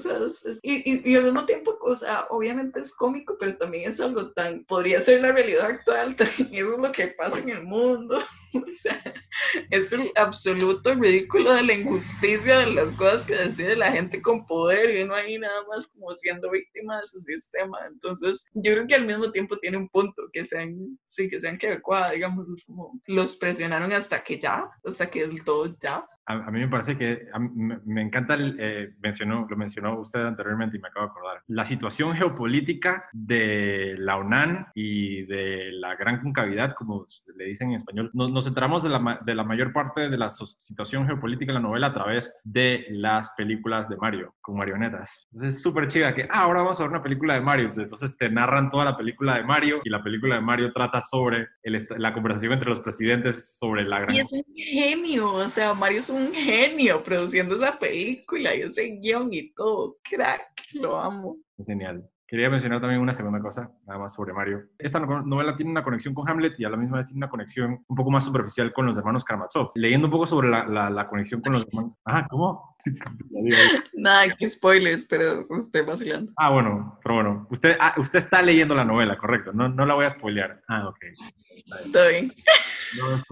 y, 0.62 0.90
y, 0.90 1.12
y, 1.12 1.14
al 1.14 1.24
mismo 1.24 1.44
tiempo, 1.44 1.78
o 1.80 1.94
sea, 1.94 2.26
obviamente 2.30 2.80
es 2.80 2.92
cómico, 2.96 3.36
pero 3.38 3.56
también 3.56 3.88
es 3.88 4.00
algo 4.00 4.32
tan, 4.32 4.64
podría 4.64 5.00
ser 5.00 5.20
la 5.20 5.30
realidad 5.30 5.66
actual, 5.66 6.16
también 6.16 6.48
eso 6.52 6.72
es 6.72 6.78
lo 6.78 6.90
que 6.90 7.08
pasa 7.08 7.38
en 7.38 7.50
el 7.50 7.62
mundo 7.62 7.99
O 8.52 8.72
sea, 8.82 9.00
es 9.70 9.92
el 9.92 10.10
absoluto 10.16 10.94
ridículo 10.94 11.52
de 11.52 11.62
la 11.62 11.74
injusticia 11.74 12.58
de 12.58 12.66
las 12.72 12.96
cosas 12.96 13.24
que 13.24 13.36
decide 13.36 13.76
la 13.76 13.92
gente 13.92 14.20
con 14.20 14.44
poder 14.44 14.90
y 14.90 15.04
no 15.04 15.14
hay 15.14 15.38
nada 15.38 15.64
más 15.68 15.86
como 15.86 16.12
siendo 16.14 16.50
víctima 16.50 16.96
de 16.96 17.02
su 17.04 17.20
sistema. 17.20 17.78
Entonces, 17.86 18.50
yo 18.54 18.72
creo 18.72 18.86
que 18.86 18.94
al 18.96 19.06
mismo 19.06 19.30
tiempo 19.30 19.56
tiene 19.58 19.76
un 19.76 19.88
punto 19.88 20.28
que 20.32 20.44
sean, 20.44 20.98
sí, 21.06 21.28
que 21.28 21.38
sean 21.38 21.58
que 21.58 21.80
digamos, 22.12 22.48
es 22.56 22.64
como 22.64 22.98
los 23.06 23.36
presionaron 23.36 23.92
hasta 23.92 24.22
que 24.22 24.38
ya, 24.38 24.68
hasta 24.84 25.08
que 25.08 25.22
el 25.22 25.44
todo 25.44 25.76
ya 25.80 26.04
a, 26.30 26.50
mí 26.50 26.60
me 26.60 26.68
parece 26.68 26.96
que 26.96 27.26
me, 27.84 28.02
encanta, 28.02 28.34
el, 28.34 28.56
eh, 28.58 28.94
mencionó, 29.02 29.46
lo 29.48 29.56
mencionó 29.56 30.00
usted 30.00 30.20
anteriormente 30.24 30.76
y 30.76 30.80
me 30.80 30.88
acabo 30.88 31.06
de 31.06 31.10
acordar, 31.10 31.42
la 31.46 31.64
situación 31.64 32.14
geopolítica 32.14 33.04
de 33.12 33.94
la 33.98 34.16
UNAM 34.16 34.66
y 34.74 35.22
de 35.26 35.72
la 35.72 35.96
gran 35.96 36.20
concavidad, 36.20 36.74
como 36.74 37.06
le 37.36 37.44
dicen 37.44 37.70
en 37.70 37.76
español. 37.76 38.10
Nos, 38.12 38.30
nos 38.30 38.44
centramos 38.44 38.82
de 38.82 38.88
la, 38.90 39.20
de 39.24 39.34
la, 39.34 39.44
mayor 39.44 39.72
parte 39.72 40.08
de 40.08 40.16
la 40.16 40.28
situación 40.30 41.06
geopolítica 41.06 41.50
en 41.50 41.54
la 41.54 41.68
novela 41.68 41.88
a 41.88 41.94
través 41.94 42.34
de 42.44 42.86
las 42.90 43.30
películas 43.36 43.88
de 43.88 43.96
Mario, 43.96 44.34
con 44.40 44.56
marionetas. 44.56 45.26
Entonces 45.32 45.54
es 45.56 45.62
súper 45.62 45.88
chida 45.88 46.14
que, 46.14 46.22
ah, 46.22 46.42
ahora 46.42 46.62
vamos 46.62 46.78
a 46.78 46.84
ver 46.84 46.90
una 46.90 47.02
película 47.02 47.34
de 47.34 47.40
Mario. 47.40 47.72
Entonces 47.76 48.16
te 48.16 48.28
narran 48.28 48.70
toda 48.70 48.84
la 48.84 48.96
película 48.96 49.36
de 49.36 49.44
Mario 49.44 49.80
y 49.84 49.90
la 49.90 50.02
película 50.02 50.36
de 50.36 50.40
Mario 50.40 50.72
trata 50.72 51.00
sobre 51.00 51.48
el, 51.62 51.86
la 51.98 52.12
conversación 52.12 52.52
entre 52.52 52.68
los 52.68 52.80
presidentes 52.80 53.58
sobre 53.58 53.84
la 53.84 54.00
gran... 54.00 54.14
Y 54.14 54.20
es 54.20 54.32
un 54.32 54.44
genio, 54.54 55.32
o 55.32 55.48
sea, 55.48 55.74
Mario 55.74 55.98
es 55.98 56.10
un 56.10 56.19
un 56.20 56.32
genio 56.32 57.02
produciendo 57.02 57.56
esa 57.56 57.78
película 57.78 58.54
y 58.54 58.62
ese 58.62 58.98
guion 59.02 59.32
y 59.32 59.52
todo. 59.52 59.96
Crack, 60.02 60.74
lo 60.74 60.98
amo. 60.98 61.38
Genial. 61.58 62.08
Quería 62.30 62.48
mencionar 62.48 62.80
también 62.80 63.00
una 63.00 63.12
segunda 63.12 63.40
cosa, 63.40 63.72
nada 63.88 63.98
más 63.98 64.14
sobre 64.14 64.32
Mario. 64.32 64.62
Esta 64.78 65.00
novela 65.00 65.56
tiene 65.56 65.72
una 65.72 65.82
conexión 65.82 66.14
con 66.14 66.28
Hamlet 66.28 66.54
y 66.60 66.64
a 66.64 66.68
la 66.68 66.76
misma 66.76 66.98
vez 66.98 67.08
tiene 67.08 67.18
una 67.18 67.28
conexión 67.28 67.84
un 67.88 67.96
poco 67.96 68.12
más 68.12 68.24
superficial 68.24 68.72
con 68.72 68.86
los 68.86 68.96
hermanos 68.96 69.24
Karamazov. 69.24 69.72
Leyendo 69.74 70.06
un 70.06 70.12
poco 70.12 70.26
sobre 70.26 70.48
la, 70.48 70.90
la, 70.90 71.08
conexión 71.08 71.40
con 71.40 71.54
los 71.54 71.66
hermanos... 71.66 71.94
Ah, 72.04 72.24
¿cómo? 72.30 72.76
Nada, 73.94 74.36
que 74.36 74.48
spoilers, 74.48 75.06
pero 75.06 75.44
estoy 75.58 75.82
vacilando. 75.82 76.30
Ah, 76.36 76.50
bueno, 76.50 77.00
pero 77.02 77.16
bueno. 77.16 77.48
Usted, 77.50 77.76
ah, 77.80 77.94
usted 77.96 78.20
está 78.20 78.42
leyendo 78.42 78.76
la 78.76 78.84
novela, 78.84 79.18
correcto. 79.18 79.52
No, 79.52 79.68
no 79.68 79.84
la 79.84 79.94
voy 79.94 80.04
a 80.04 80.10
spoilear. 80.10 80.62
Ah, 80.68 80.86
ok. 80.86 80.98
Está 81.84 82.06
bien. 82.06 82.32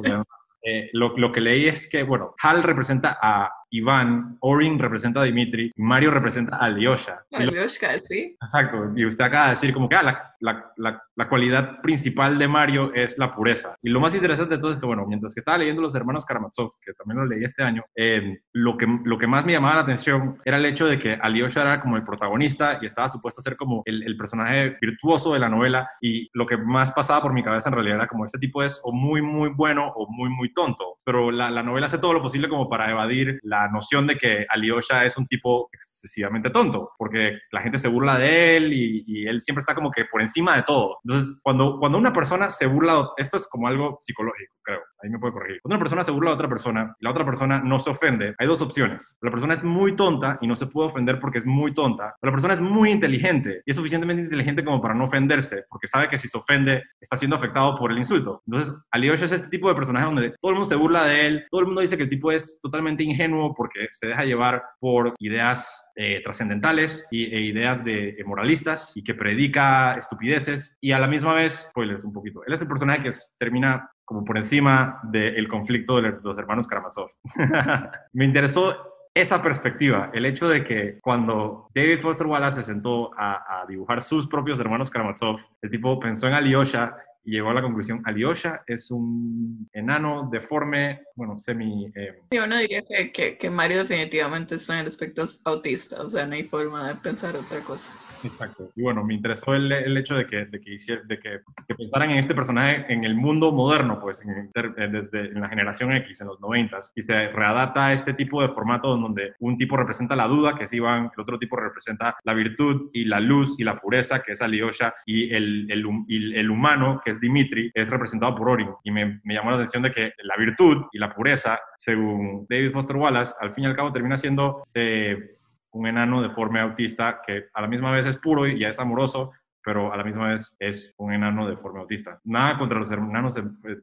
No, 0.02 0.24
eh, 0.62 0.90
lo, 0.92 1.16
lo, 1.16 1.32
que 1.32 1.40
leí 1.40 1.66
es 1.66 1.88
que, 1.88 2.02
bueno, 2.02 2.34
Hal 2.42 2.62
representa 2.62 3.18
a 3.20 3.50
Iván, 3.70 4.36
Orin 4.40 4.78
representa 4.78 5.20
a 5.20 5.24
Dimitri, 5.24 5.72
Mario 5.76 6.10
representa 6.10 6.56
a 6.56 6.66
Alyosha. 6.66 7.24
Alyosha, 7.32 7.98
sí. 8.00 8.36
Exacto, 8.40 8.92
y 8.96 9.04
usted 9.04 9.24
acaba 9.24 9.44
de 9.44 9.50
decir 9.50 9.74
como 9.74 9.88
que 9.88 9.96
ah, 9.96 10.02
la, 10.02 10.34
la, 10.40 10.72
la, 10.76 11.02
la, 11.16 11.28
cualidad 11.28 11.80
principal 11.80 12.38
de 12.38 12.48
Mario 12.48 12.92
es 12.94 13.18
la 13.18 13.34
pureza. 13.34 13.74
Y 13.82 13.90
lo 13.90 14.00
más 14.00 14.14
interesante 14.14 14.56
de 14.56 14.60
todo 14.60 14.70
es 14.70 14.80
que, 14.80 14.86
bueno, 14.86 15.04
mientras 15.06 15.34
que 15.34 15.40
estaba 15.40 15.58
leyendo 15.58 15.82
Los 15.82 15.94
Hermanos 15.94 16.24
Karamazov, 16.24 16.72
que 16.80 16.92
también 16.92 17.18
lo 17.18 17.26
leí 17.26 17.44
este 17.44 17.62
año, 17.62 17.84
eh, 17.94 18.40
lo, 18.52 18.76
que, 18.76 18.86
lo 19.04 19.18
que 19.18 19.26
más 19.26 19.44
me 19.44 19.52
llamaba 19.52 19.76
la 19.76 19.82
atención 19.82 20.38
era 20.44 20.56
el 20.56 20.66
hecho 20.66 20.86
de 20.86 20.98
que 20.98 21.14
Alyosha 21.14 21.62
era 21.62 21.80
como 21.80 21.96
el 21.96 22.02
protagonista 22.04 22.78
y 22.80 22.86
estaba 22.86 23.08
supuesto 23.08 23.40
a 23.40 23.44
ser 23.44 23.56
como 23.56 23.82
el, 23.84 24.02
el 24.02 24.16
personaje 24.16 24.76
virtuoso 24.80 25.34
de 25.34 25.40
la 25.40 25.48
novela 25.48 25.90
y 26.00 26.28
lo 26.32 26.46
que 26.46 26.56
más 26.56 26.92
pasaba 26.92 27.22
por 27.22 27.32
mi 27.32 27.42
cabeza 27.42 27.68
en 27.68 27.74
realidad 27.74 27.96
era 27.96 28.08
como 28.08 28.24
este 28.24 28.38
tipo 28.38 28.62
es 28.62 28.80
o 28.84 28.92
muy, 28.92 29.22
muy 29.22 29.50
bueno 29.50 29.92
o 29.94 30.10
muy, 30.10 30.30
muy 30.30 30.52
tonto. 30.52 30.98
Pero 31.04 31.30
la, 31.30 31.50
la 31.50 31.62
novela 31.62 31.86
hace 31.86 31.98
todo 31.98 32.12
lo 32.12 32.22
posible 32.22 32.48
como 32.48 32.68
para 32.68 32.90
evadir 32.90 33.38
la 33.42 33.57
noción 33.66 34.06
de 34.06 34.16
que 34.16 34.46
Alyosha 34.48 35.04
es 35.04 35.16
un 35.16 35.26
tipo 35.26 35.68
excesivamente 35.72 36.50
tonto, 36.50 36.90
porque 36.96 37.38
la 37.50 37.62
gente 37.62 37.78
se 37.78 37.88
burla 37.88 38.16
de 38.18 38.56
él 38.56 38.72
y, 38.72 39.04
y, 39.06 39.26
él 39.26 39.40
siempre 39.40 39.60
está 39.60 39.74
como 39.74 39.90
que 39.90 40.04
por 40.04 40.20
encima 40.20 40.54
de 40.56 40.62
todo. 40.62 40.98
Entonces, 41.02 41.40
cuando, 41.42 41.78
cuando 41.80 41.98
una 41.98 42.12
persona 42.12 42.50
se 42.50 42.66
burla, 42.66 43.08
esto 43.16 43.36
es 43.36 43.48
como 43.48 43.66
algo 43.66 43.96
psicológico, 44.00 44.54
creo, 44.62 44.80
ahí 45.02 45.10
me 45.10 45.18
puede 45.18 45.32
corregir. 45.32 45.60
Cuando 45.62 45.76
una 45.76 45.80
persona 45.80 46.02
se 46.02 46.10
burla 46.10 46.30
de 46.30 46.34
otra 46.34 46.48
persona 46.48 46.94
y 46.98 47.04
la 47.04 47.10
otra 47.10 47.24
persona 47.24 47.60
no 47.60 47.78
se 47.78 47.90
ofende, 47.90 48.34
hay 48.38 48.46
dos 48.46 48.60
opciones. 48.62 49.16
La 49.20 49.30
persona 49.30 49.54
es 49.54 49.64
muy 49.64 49.96
tonta 49.96 50.38
y 50.40 50.46
no 50.46 50.56
se 50.56 50.66
puede 50.66 50.88
ofender 50.88 51.20
porque 51.20 51.38
es 51.38 51.46
muy 51.46 51.74
tonta, 51.74 52.14
o 52.20 52.26
la 52.26 52.32
persona 52.32 52.54
es 52.54 52.60
muy 52.60 52.90
inteligente 52.90 53.62
y 53.64 53.70
es 53.70 53.76
suficientemente 53.76 54.22
inteligente 54.22 54.64
como 54.64 54.80
para 54.80 54.94
no 54.94 55.04
ofenderse, 55.04 55.64
porque 55.68 55.86
sabe 55.86 56.08
que 56.08 56.18
si 56.18 56.28
se 56.28 56.38
ofende 56.38 56.82
está 57.00 57.16
siendo 57.16 57.36
afectado 57.36 57.76
por 57.76 57.92
el 57.92 57.98
insulto. 57.98 58.42
Entonces, 58.46 58.74
Alyosha 58.90 59.24
es 59.24 59.32
este 59.32 59.48
tipo 59.48 59.68
de 59.68 59.74
personaje 59.74 60.06
donde 60.06 60.34
todo 60.40 60.50
el 60.50 60.56
mundo 60.56 60.68
se 60.68 60.76
burla 60.76 61.04
de 61.04 61.26
él, 61.26 61.46
todo 61.50 61.60
el 61.60 61.66
mundo 61.66 61.80
dice 61.80 61.96
que 61.96 62.04
el 62.04 62.08
tipo 62.08 62.30
es 62.32 62.58
totalmente 62.62 63.02
ingenuo 63.02 63.54
porque 63.54 63.88
se 63.90 64.08
deja 64.08 64.24
llevar 64.24 64.62
por 64.80 65.14
ideas 65.18 65.84
eh, 65.96 66.20
trascendentales 66.22 67.04
y, 67.10 67.24
e 67.24 67.40
ideas 67.40 67.84
de 67.84 68.10
eh, 68.10 68.24
moralistas 68.24 68.92
y 68.94 69.02
que 69.02 69.14
predica 69.14 69.94
estupideces 69.94 70.76
y 70.80 70.92
a 70.92 70.98
la 70.98 71.08
misma 71.08 71.34
vez, 71.34 71.66
spoilers 71.70 72.04
un 72.04 72.12
poquito, 72.12 72.44
él 72.46 72.54
es 72.54 72.62
el 72.62 72.68
personaje 72.68 73.02
que 73.02 73.10
termina 73.38 73.90
como 74.08 74.24
por 74.24 74.38
encima 74.38 75.00
del 75.02 75.46
conflicto 75.48 76.00
de 76.00 76.18
los 76.22 76.38
hermanos 76.38 76.66
Karamazov. 76.66 77.10
Me 78.14 78.24
interesó 78.24 78.74
esa 79.12 79.42
perspectiva, 79.42 80.10
el 80.14 80.24
hecho 80.24 80.48
de 80.48 80.64
que 80.64 80.98
cuando 81.02 81.68
David 81.74 82.00
Foster 82.00 82.26
Wallace 82.26 82.62
se 82.62 82.72
sentó 82.72 83.10
a, 83.18 83.66
dibujar 83.68 84.00
sus 84.00 84.26
propios 84.26 84.58
hermanos 84.60 84.88
Karamazov, 84.88 85.40
el 85.60 85.70
tipo 85.70 86.00
pensó 86.00 86.26
en 86.26 86.32
Alyosha 86.32 86.96
y 87.22 87.32
llegó 87.32 87.50
a 87.50 87.54
la 87.54 87.60
conclusión, 87.60 88.00
Alyosha 88.06 88.62
es 88.66 88.90
un 88.90 89.68
enano 89.74 90.30
deforme, 90.32 91.02
bueno, 91.14 91.38
semi... 91.38 91.92
Eh... 91.94 92.22
Sí, 92.30 92.38
diría 92.38 92.82
que, 93.12 93.36
que, 93.36 93.50
Mario 93.50 93.78
definitivamente 93.78 94.54
está 94.54 94.76
en 94.76 94.80
el 94.80 94.86
espectro 94.86 95.26
autista, 95.44 96.00
o 96.00 96.08
sea, 96.08 96.26
no 96.26 96.34
hay 96.34 96.44
forma 96.44 96.88
de 96.88 96.94
pensar 96.94 97.36
otra 97.36 97.60
cosa. 97.60 97.92
Exacto. 98.24 98.70
Y 98.74 98.82
bueno, 98.82 99.04
me 99.04 99.14
interesó 99.14 99.54
el, 99.54 99.70
el 99.70 99.96
hecho 99.96 100.16
de 100.16 100.26
que, 100.26 100.46
de, 100.46 100.60
que, 100.60 100.74
hiciera, 100.74 101.02
de 101.04 101.18
que, 101.18 101.40
que, 101.66 101.74
pensaran 101.74 102.10
en 102.10 102.18
este 102.18 102.34
personaje 102.34 102.84
en 102.92 103.04
el 103.04 103.14
mundo 103.14 103.52
moderno, 103.52 104.00
pues, 104.00 104.22
en, 104.24 104.50
desde 104.52 105.28
en 105.28 105.40
la 105.40 105.48
generación 105.48 105.92
X, 105.92 106.20
en 106.20 106.26
los 106.28 106.40
90, 106.40 106.80
y 106.94 107.02
se 107.02 107.28
readapta 107.28 107.86
a 107.86 107.92
este 107.92 108.14
tipo 108.14 108.42
de 108.42 108.48
formato 108.48 108.96
donde 108.96 109.34
un 109.40 109.56
tipo 109.56 109.76
representa 109.76 110.16
la 110.16 110.26
duda, 110.26 110.54
que 110.56 110.64
es 110.64 110.72
Iván, 110.72 111.10
el 111.14 111.20
otro 111.20 111.38
tipo 111.38 111.56
representa 111.56 112.16
la 112.24 112.34
virtud 112.34 112.90
y 112.92 113.04
la 113.04 113.20
luz 113.20 113.54
y 113.58 113.64
la 113.64 113.78
pureza, 113.78 114.22
que 114.22 114.32
es 114.32 114.42
Alyosha, 114.42 114.94
y 115.06 115.32
el, 115.34 115.70
el, 115.70 115.84
y 116.08 116.34
el 116.34 116.50
humano, 116.50 117.00
que 117.04 117.12
es 117.12 117.20
Dimitri, 117.20 117.70
es 117.74 117.90
representado 117.90 118.34
por 118.34 118.48
Orin. 118.48 118.70
Y 118.84 118.90
me, 118.90 119.20
me 119.24 119.34
llamó 119.34 119.50
la 119.50 119.56
atención 119.56 119.82
de 119.82 119.92
que 119.92 120.12
la 120.22 120.36
virtud 120.36 120.86
y 120.92 120.98
la 120.98 121.14
pureza, 121.14 121.58
según 121.76 122.46
David 122.48 122.72
Foster 122.72 122.96
Wallace, 122.96 123.34
al 123.40 123.52
fin 123.52 123.64
y 123.64 123.66
al 123.66 123.76
cabo 123.76 123.92
termina 123.92 124.16
siendo... 124.16 124.64
Eh, 124.74 125.34
un 125.72 125.86
enano 125.86 126.22
deforme 126.22 126.60
autista 126.60 127.20
que 127.26 127.46
a 127.52 127.60
la 127.60 127.68
misma 127.68 127.92
vez 127.92 128.06
es 128.06 128.16
puro 128.16 128.46
y 128.46 128.58
ya 128.58 128.68
es 128.68 128.78
amoroso, 128.78 129.32
pero 129.62 129.92
a 129.92 129.96
la 129.96 130.04
misma 130.04 130.30
vez 130.30 130.54
es 130.58 130.94
un 130.96 131.12
enano 131.12 131.48
deforme 131.48 131.80
autista. 131.80 132.20
Nada 132.24 132.58
contra 132.58 132.78
los 132.78 132.90
enanos 132.90 133.34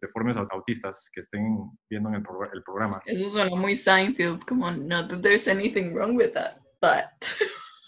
deformes 0.01 0.37
autistas 0.37 1.09
que 1.13 1.21
estén 1.21 1.69
viendo 1.89 2.09
en 2.09 2.15
el, 2.15 2.23
pro 2.23 2.51
el 2.51 2.63
programa. 2.63 3.01
Eso 3.05 3.29
suena 3.29 3.55
muy 3.55 3.75
Seinfeld, 3.75 4.43
como 4.45 4.71
not 4.71 5.09
that 5.09 5.21
there's 5.21 5.47
anything 5.47 5.93
wrong 5.93 6.15
with 6.15 6.31
that, 6.33 6.57
but... 6.81 7.05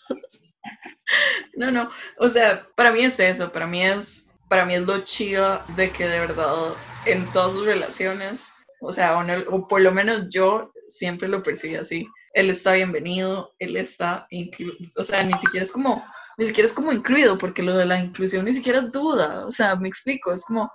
no, 1.55 1.71
no, 1.71 1.89
o 2.19 2.29
sea, 2.29 2.67
para 2.75 2.91
mí 2.91 3.03
es 3.03 3.19
eso, 3.19 3.51
para 3.51 3.65
mí 3.65 3.81
es, 3.81 4.31
para 4.49 4.65
mí 4.65 4.75
es 4.75 4.81
lo 4.81 4.99
chido 4.99 5.61
de 5.75 5.89
que 5.89 6.07
de 6.07 6.19
verdad 6.19 6.73
en 7.05 7.25
todas 7.31 7.53
sus 7.53 7.65
relaciones, 7.65 8.53
o 8.81 8.91
sea, 8.91 9.17
o, 9.17 9.55
o 9.55 9.67
por 9.67 9.81
lo 9.81 9.91
menos 9.91 10.29
yo 10.29 10.71
siempre 10.87 11.27
lo 11.27 11.41
percibo 11.41 11.81
así 11.81 12.07
él 12.37 12.51
está 12.51 12.73
bienvenido, 12.73 13.55
él 13.57 13.75
está 13.77 14.27
incluido, 14.29 14.77
o 14.95 15.03
sea, 15.03 15.23
ni 15.23 15.33
siquiera 15.39 15.63
es 15.63 15.71
como, 15.71 16.05
ni 16.37 16.45
siquiera 16.45 16.67
es 16.67 16.73
como 16.73 16.93
incluido, 16.93 17.35
porque 17.35 17.63
lo 17.63 17.75
de 17.75 17.85
la 17.87 17.99
inclusión 17.99 18.45
ni 18.45 18.53
siquiera 18.53 18.77
es 18.79 18.91
duda, 18.91 19.43
o 19.47 19.51
sea, 19.51 19.75
me 19.75 19.87
explico, 19.87 20.31
es 20.31 20.45
como, 20.45 20.71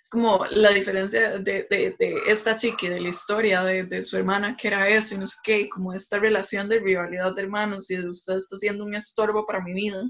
es 0.00 0.08
como 0.08 0.46
la 0.50 0.70
diferencia 0.70 1.38
de, 1.38 1.66
de, 1.68 1.96
de 1.98 2.22
esta 2.28 2.56
chica 2.56 2.86
y 2.86 2.90
de 2.90 3.00
la 3.00 3.08
historia 3.08 3.64
de, 3.64 3.82
de, 3.82 4.04
su 4.04 4.16
hermana, 4.18 4.56
que 4.56 4.68
era 4.68 4.88
eso 4.88 5.16
y 5.16 5.18
no 5.18 5.26
sé 5.26 5.36
qué, 5.42 5.68
como 5.68 5.92
esta 5.92 6.20
relación 6.20 6.68
de 6.68 6.78
rivalidad 6.78 7.34
de 7.34 7.42
hermanos 7.42 7.90
y 7.90 7.98
usted 7.98 8.36
está 8.36 8.56
siendo 8.56 8.84
un 8.84 8.94
estorbo 8.94 9.44
para 9.46 9.64
mi 9.64 9.72
vida, 9.72 10.00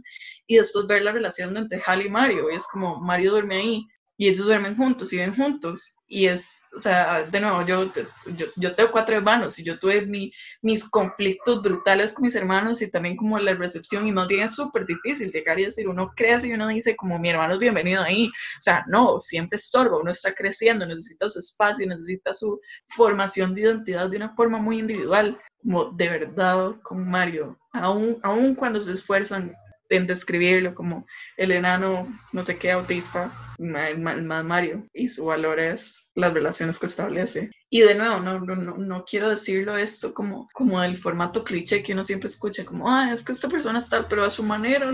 y 0.47 0.56
después 0.56 0.86
ver 0.86 1.01
la 1.01 1.12
relación 1.12 1.56
entre 1.56 1.81
Hal 1.86 2.05
y 2.05 2.11
Mario, 2.11 2.51
y 2.51 2.56
es 2.56 2.66
como 2.66 3.01
Mario 3.01 3.31
duerme 3.31 3.56
ahí, 3.56 3.86
y 4.16 4.28
ellos 4.28 4.46
duermen 4.46 4.76
juntos 4.76 5.12
y 5.12 5.16
viven 5.16 5.34
juntos. 5.34 5.96
Y 6.06 6.26
es, 6.26 6.60
o 6.76 6.78
sea, 6.78 7.24
de 7.24 7.40
nuevo, 7.40 7.64
yo, 7.64 7.90
yo, 8.36 8.46
yo 8.56 8.74
tengo 8.74 8.92
cuatro 8.92 9.16
hermanos 9.16 9.58
y 9.58 9.64
yo 9.64 9.78
tuve 9.78 10.06
mi, 10.06 10.32
mis 10.62 10.88
conflictos 10.88 11.62
brutales 11.62 12.12
con 12.12 12.24
mis 12.24 12.34
hermanos 12.34 12.82
y 12.82 12.90
también 12.90 13.16
como 13.16 13.38
la 13.38 13.54
recepción 13.54 14.06
y 14.06 14.12
más 14.12 14.28
bien 14.28 14.44
es 14.44 14.54
súper 14.54 14.86
difícil 14.86 15.32
llegar 15.32 15.58
y 15.58 15.64
decir, 15.64 15.88
uno 15.88 16.12
crece 16.14 16.48
y 16.48 16.52
uno 16.52 16.68
dice 16.68 16.94
como 16.94 17.18
mi 17.18 17.30
hermano 17.30 17.54
es 17.54 17.60
bienvenido 17.60 18.02
ahí. 18.02 18.28
O 18.28 18.62
sea, 18.62 18.84
no, 18.86 19.20
siempre 19.20 19.56
estorba, 19.56 19.98
uno 19.98 20.10
está 20.10 20.32
creciendo, 20.32 20.86
necesita 20.86 21.28
su 21.28 21.38
espacio, 21.38 21.86
necesita 21.86 22.32
su 22.34 22.60
formación 22.86 23.54
de 23.54 23.62
identidad 23.62 24.08
de 24.08 24.18
una 24.18 24.34
forma 24.34 24.58
muy 24.58 24.78
individual, 24.78 25.40
como 25.62 25.86
de 25.86 26.08
verdad 26.08 26.76
con 26.82 27.08
Mario, 27.10 27.58
aún, 27.72 28.18
aún 28.22 28.54
cuando 28.54 28.80
se 28.80 28.92
esfuerzan 28.92 29.56
en 29.89 30.06
describirlo 30.06 30.74
como 30.74 31.06
el 31.36 31.52
enano, 31.52 32.09
no 32.32 32.43
sé 32.43 32.59
qué, 32.59 32.73
autista, 32.73 33.31
más 33.59 34.44
Mario, 34.44 34.86
y 34.93 35.09
su 35.09 35.27
valor 35.27 35.61
es 35.61 36.11
las 36.14 36.32
relaciones 36.32 36.78
que 36.78 36.86
establece. 36.86 37.50
Y 37.70 37.80
de 37.80 37.94
nuevo, 37.94 38.20
no, 38.20 38.38
no, 38.40 38.76
no 38.76 39.04
quiero 39.04 39.28
decirlo 39.28 39.76
esto 39.76 40.14
como, 40.14 40.48
como 40.52 40.82
el 40.82 40.96
formato 40.96 41.42
cliché 41.42 41.82
que 41.82 41.92
uno 41.92 42.04
siempre 42.04 42.28
escucha, 42.28 42.64
como, 42.64 42.88
ah, 42.88 43.12
es 43.12 43.24
que 43.24 43.32
esta 43.32 43.48
persona 43.48 43.78
está, 43.78 44.08
pero 44.08 44.24
a 44.24 44.30
su 44.30 44.42
manera, 44.44 44.90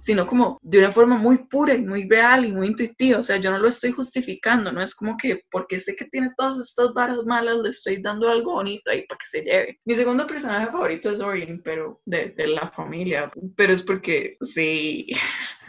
sino 0.00 0.26
como 0.26 0.58
de 0.62 0.78
una 0.78 0.92
forma 0.92 1.16
muy 1.16 1.38
pura 1.38 1.74
y 1.74 1.82
muy 1.82 2.06
real 2.06 2.44
y 2.44 2.52
muy 2.52 2.68
intuitiva. 2.68 3.18
O 3.18 3.22
sea, 3.22 3.38
yo 3.38 3.50
no 3.50 3.58
lo 3.58 3.68
estoy 3.68 3.92
justificando, 3.92 4.70
no 4.70 4.82
es 4.82 4.94
como 4.94 5.16
que 5.16 5.42
porque 5.50 5.80
sé 5.80 5.96
que 5.96 6.04
tiene 6.06 6.30
todas 6.36 6.58
estas 6.58 6.92
varas 6.92 7.24
malas, 7.24 7.58
le 7.62 7.70
estoy 7.70 8.02
dando 8.02 8.28
algo 8.28 8.52
bonito 8.52 8.90
ahí 8.90 9.06
para 9.06 9.18
que 9.18 9.26
se 9.26 9.42
lleve. 9.42 9.80
Mi 9.86 9.94
segundo 9.96 10.26
personaje 10.26 10.66
favorito 10.66 11.10
es 11.10 11.20
Orion, 11.20 11.62
pero 11.64 12.00
de, 12.04 12.34
de 12.36 12.46
la 12.46 12.70
familia, 12.70 13.30
pero 13.56 13.72
es 13.72 13.82
porque, 13.82 14.36
sí. 14.42 15.06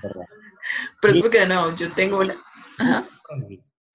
pero 1.02 1.14
es 1.14 1.22
porque, 1.22 1.46
no, 1.46 1.74
yo 1.76 1.90
tengo 1.94 2.24
la... 2.24 2.36
Ajá. 2.80 3.06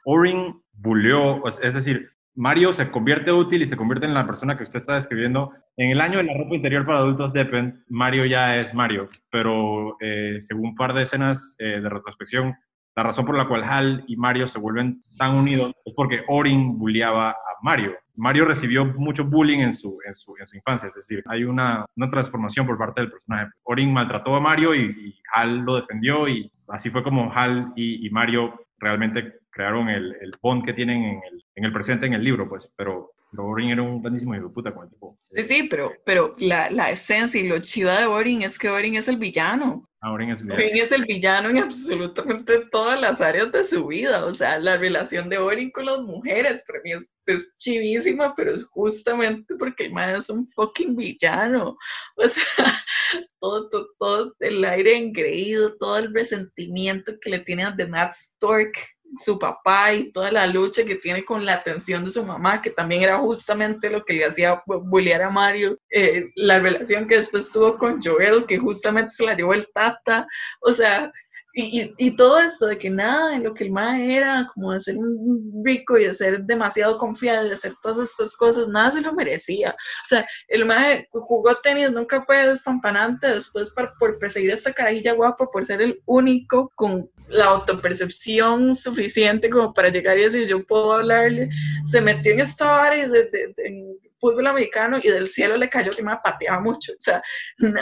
Orin 0.05 0.64
buleó, 0.77 1.47
es 1.47 1.75
decir, 1.75 2.11
Mario 2.37 2.73
se 2.73 2.91
convierte 2.91 3.31
útil 3.31 3.63
y 3.63 3.67
se 3.67 3.77
convierte 3.77 4.07
en 4.07 4.15
la 4.15 4.27
persona 4.27 4.57
que 4.57 4.65
usted 4.65 4.81
está 4.81 4.95
describiendo. 4.95 5.53
En 5.77 5.91
el 5.91 6.01
año 6.01 6.19
de 6.19 6.25
la 6.25 6.35
ropa 6.37 6.57
interior 6.57 6.85
para 6.85 6.99
adultos 6.99 7.33
Depend, 7.33 7.85
Mario 7.89 8.25
ya 8.27 8.57
es 8.57 8.75
Mario, 8.75 9.09
pero 9.31 9.97
eh, 10.01 10.39
según 10.41 10.71
un 10.71 10.75
par 10.75 10.95
de 10.95 11.03
escenas 11.03 11.55
eh, 11.61 11.81
de 11.81 11.89
retrospección, 11.89 12.55
la 12.97 13.03
razón 13.03 13.25
por 13.25 13.37
la 13.37 13.47
cual 13.47 13.65
Hal 13.65 14.05
y 14.07 14.17
Mario 14.17 14.47
se 14.47 14.59
vuelven 14.59 15.03
tan 15.17 15.35
unidos 15.35 15.73
es 15.85 15.95
porque 15.95 16.23
Orin 16.29 16.79
bulleaba 16.79 17.31
a 17.31 17.37
Mario. 17.63 17.93
Mario 18.17 18.45
recibió 18.45 18.85
mucho 18.85 19.25
bullying 19.25 19.61
en 19.61 19.75
su, 19.75 19.99
en 20.07 20.15
su, 20.15 20.37
en 20.39 20.47
su 20.47 20.57
infancia, 20.57 20.87
es 20.87 20.95
decir, 20.95 21.23
hay 21.27 21.43
una, 21.43 21.85
una, 21.97 22.11
transformación 22.11 22.67
por 22.67 22.79
parte 22.79 23.01
del 23.01 23.11
personaje. 23.11 23.51
Orin 23.65 23.93
maltrató 23.93 24.37
a 24.37 24.41
Mario 24.41 24.75
y, 24.75 24.83
y 24.83 25.21
Hal 25.33 25.59
lo 25.59 25.77
defendió 25.77 26.29
y 26.29 26.51
así 26.69 26.91
fue 26.91 27.03
como 27.03 27.33
Hal 27.33 27.73
y 27.75 28.09
Mario 28.11 28.64
realmente 28.79 29.41
crearon 29.51 29.89
el, 29.89 30.17
el, 30.21 30.33
bond 30.43 30.65
que 30.65 30.73
tienen 30.73 31.05
en 31.05 31.21
el, 31.31 31.45
en 31.55 31.65
el 31.65 31.73
presente 31.73 32.07
en 32.07 32.15
el 32.15 32.25
libro, 32.25 32.49
pues, 32.49 32.71
pero 32.77 33.13
Boring 33.33 33.71
era 33.71 33.83
un 33.83 34.01
grandísimo 34.01 34.35
hijo 34.35 34.53
puta 34.53 34.73
con 34.73 34.85
el 34.85 34.91
tipo. 34.91 35.19
Sí, 35.35 35.45
sí, 35.45 35.69
pero, 35.69 35.93
pero 36.05 36.35
la, 36.39 36.71
la 36.71 36.91
esencia 36.91 37.41
y 37.41 37.49
lo 37.49 37.61
chiva 37.61 38.01
de 38.01 38.07
Boring 38.07 38.43
es 38.43 38.59
que 38.59 38.71
Boring 38.71 38.97
es 38.97 39.09
el 39.09 39.17
villano. 39.17 39.89
Ah, 40.05 40.11
Boring 40.11 40.33
es 40.33 40.41
el 40.41 40.47
villano. 40.49 40.63
Boring 40.63 40.83
es 40.83 40.93
el 40.93 41.05
villano 41.07 41.49
en 41.49 41.59
absolutamente 41.59 42.67
todas 42.71 43.01
las 43.01 43.23
áreas 43.23 43.51
de 43.53 43.65
su 43.65 43.87
vida. 43.87 44.27
O 44.27 44.35
sea, 44.35 44.59
la 44.59 44.77
relación 44.77 45.31
de 45.31 45.39
Boring 45.39 45.71
con 45.71 45.87
las 45.87 46.01
mujeres 46.01 46.63
para 46.67 46.81
mí 46.83 46.93
es, 46.93 47.11
es 47.25 47.57
chivísima, 47.57 48.35
pero 48.35 48.53
es 48.53 48.65
justamente 48.65 49.55
porque 49.57 49.87
el 49.87 49.95
man 49.95 50.15
es 50.15 50.29
un 50.29 50.47
fucking 50.51 50.95
villano. 50.95 51.79
O 52.17 52.29
sea, 52.29 52.45
todo, 53.41 53.71
todo, 53.71 53.89
todo 53.99 54.35
el 54.41 54.63
aire 54.67 54.95
engreído, 54.95 55.75
todo 55.79 55.97
el 55.97 56.13
resentimiento 56.13 57.15
que 57.19 57.31
le 57.31 57.39
tiene 57.39 57.65
a 57.65 57.75
The 57.75 57.87
Matt 57.87 58.13
Stork 58.13 58.77
su 59.17 59.39
papá 59.39 59.93
y 59.93 60.13
toda 60.13 60.31
la 60.33 60.47
lucha 60.47 60.85
que 60.85 60.97
tiene 60.97 61.25
con 61.25 61.45
la 61.45 61.55
atención 61.55 62.05
de 62.05 62.11
su 62.11 62.25
mamá, 62.25 62.61
que 62.63 62.71
también 62.71 63.03
era 63.03 63.19
justamente 63.19 63.91
lo 63.91 64.05
que 64.05 64.15
le 64.15 64.25
hacía 64.25 64.63
bullear 64.67 65.23
a 65.23 65.31
Mario, 65.31 65.79
eh, 65.91 66.31
la 66.37 66.59
relación 66.59 67.07
que 67.07 67.17
después 67.17 67.53
tuvo 67.53 67.79
con 67.79 68.03
Joel, 68.03 68.45
que 68.47 68.59
justamente 68.59 69.13
se 69.13 69.25
la 69.25 69.37
llevó 69.37 69.55
el 69.55 69.69
tata, 69.73 70.27
o 70.61 70.73
sea, 70.73 71.13
y, 71.57 71.95
y, 71.99 72.17
todo 72.17 72.41
esto 72.41 72.67
de 72.67 72.77
que 72.77 72.91
nada 72.91 73.37
en 73.37 73.45
lo 73.45 73.55
que 73.55 73.63
el 73.63 73.71
mae 73.71 74.17
era, 74.17 74.47
como 74.53 74.73
de 74.73 74.81
ser 74.81 74.99
un 74.99 75.63
rico 75.65 75.97
y 75.97 76.05
de 76.05 76.15
ser 76.15 76.43
demasiado 76.43 76.99
confiado 76.99 77.49
de 77.49 77.55
hacer 77.55 77.73
todas 77.81 78.11
estas 78.11 78.37
cosas, 78.37 78.67
nada 78.67 78.91
se 78.91 79.01
lo 79.01 79.13
merecía. 79.13 79.71
O 79.71 80.07
sea, 80.07 80.27
el 80.49 80.65
mae 80.65 81.09
jugó 81.13 81.55
tenis, 81.63 81.93
nunca 81.93 82.25
fue 82.25 82.49
despampanante 82.49 83.29
después 83.29 83.73
por 84.01 84.19
perseguir 84.19 84.51
esta 84.51 84.73
carajilla 84.73 85.13
guapa, 85.13 85.47
por 85.47 85.65
ser 85.65 85.81
el 85.81 86.03
único 86.07 86.73
con 86.75 87.09
la 87.29 87.47
autopercepción 87.47 88.75
suficiente 88.75 89.49
como 89.49 89.73
para 89.73 89.91
llegar 89.91 90.19
y 90.19 90.25
decir 90.25 90.47
yo 90.47 90.67
puedo 90.67 90.93
hablarle, 90.93 91.51
se 91.85 92.01
metió 92.01 92.33
en 92.33 92.41
esta 92.41 92.83
área 92.85 93.09
de, 93.09 93.25
de, 93.25 93.55
de, 93.57 93.99
fútbol 94.25 94.47
americano 94.47 94.99
y 95.03 95.09
del 95.09 95.29
cielo 95.29 95.57
le 95.57 95.69
cayó 95.69 95.91
que 95.91 96.03
me 96.03 96.17
pateaba 96.23 96.61
mucho. 96.61 96.93
O 96.93 97.01
sea, 97.01 97.23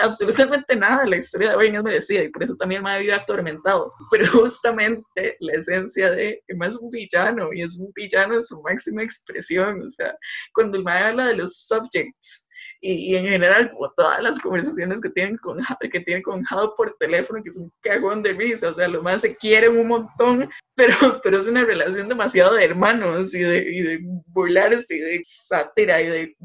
absolutamente 0.01 0.75
nada 0.75 1.05
de 1.05 1.11
la 1.11 1.17
historia 1.19 1.51
de 1.51 1.57
Owen 1.57 1.77
es 1.77 1.83
merecida 1.83 2.23
y 2.23 2.31
por 2.31 2.43
eso 2.43 2.57
también 2.57 2.83
me 2.83 2.91
había 2.91 3.17
atormentado. 3.17 3.93
Pero 4.11 4.27
justamente 4.27 5.37
la 5.41 5.53
esencia 5.55 6.11
de 6.11 6.43
Emma 6.49 6.67
es 6.67 6.77
un 6.77 6.91
villano 6.91 7.53
y 7.53 7.63
es 7.63 7.79
un 7.79 7.93
villano 7.95 8.35
en 8.35 8.43
su 8.43 8.61
máxima 8.63 9.05
expresión. 9.05 9.83
O 9.83 9.89
sea, 9.89 10.17
cuando 10.53 10.79
el 10.79 10.85
mae 10.85 11.05
habla 11.05 11.27
de 11.29 11.37
los 11.37 11.67
subjects, 11.67 12.47
y, 12.85 13.15
en 13.15 13.25
general 13.25 13.71
como 13.71 13.93
todas 13.93 14.21
las 14.23 14.41
conversaciones 14.41 15.01
que 15.01 15.11
tienen 15.11 15.37
con 15.39 15.59
que 15.81 16.01
tienen 16.01 16.23
con 16.23 16.45
Hal 16.51 16.73
por 16.77 16.97
teléfono 16.99 17.43
que 17.43 17.51
es 17.51 17.57
un 17.57 17.73
cagón 17.81 18.23
de 18.23 18.33
risa 18.33 18.71
o 18.71 18.75
sea 18.75 18.89
los 18.89 19.03
más 19.03 19.21
se 19.21 19.37
quieren 19.37 19.79
un 19.79 19.87
montón 19.87 20.51
pero 20.75 21.21
pero 21.23 21.39
es 21.39 21.47
una 21.47 21.65
relación 21.65 22.09
demasiado 22.09 22.55
de 22.55 22.65
hermanos 22.65 23.33
y 23.35 23.41
de, 23.41 23.59
y 23.59 23.81
de 23.83 24.01
burlarse 24.27 24.97
y 24.97 25.01
de 25.01 25.21
sátira 25.25 26.03
y 26.03 26.07
de 26.09 26.37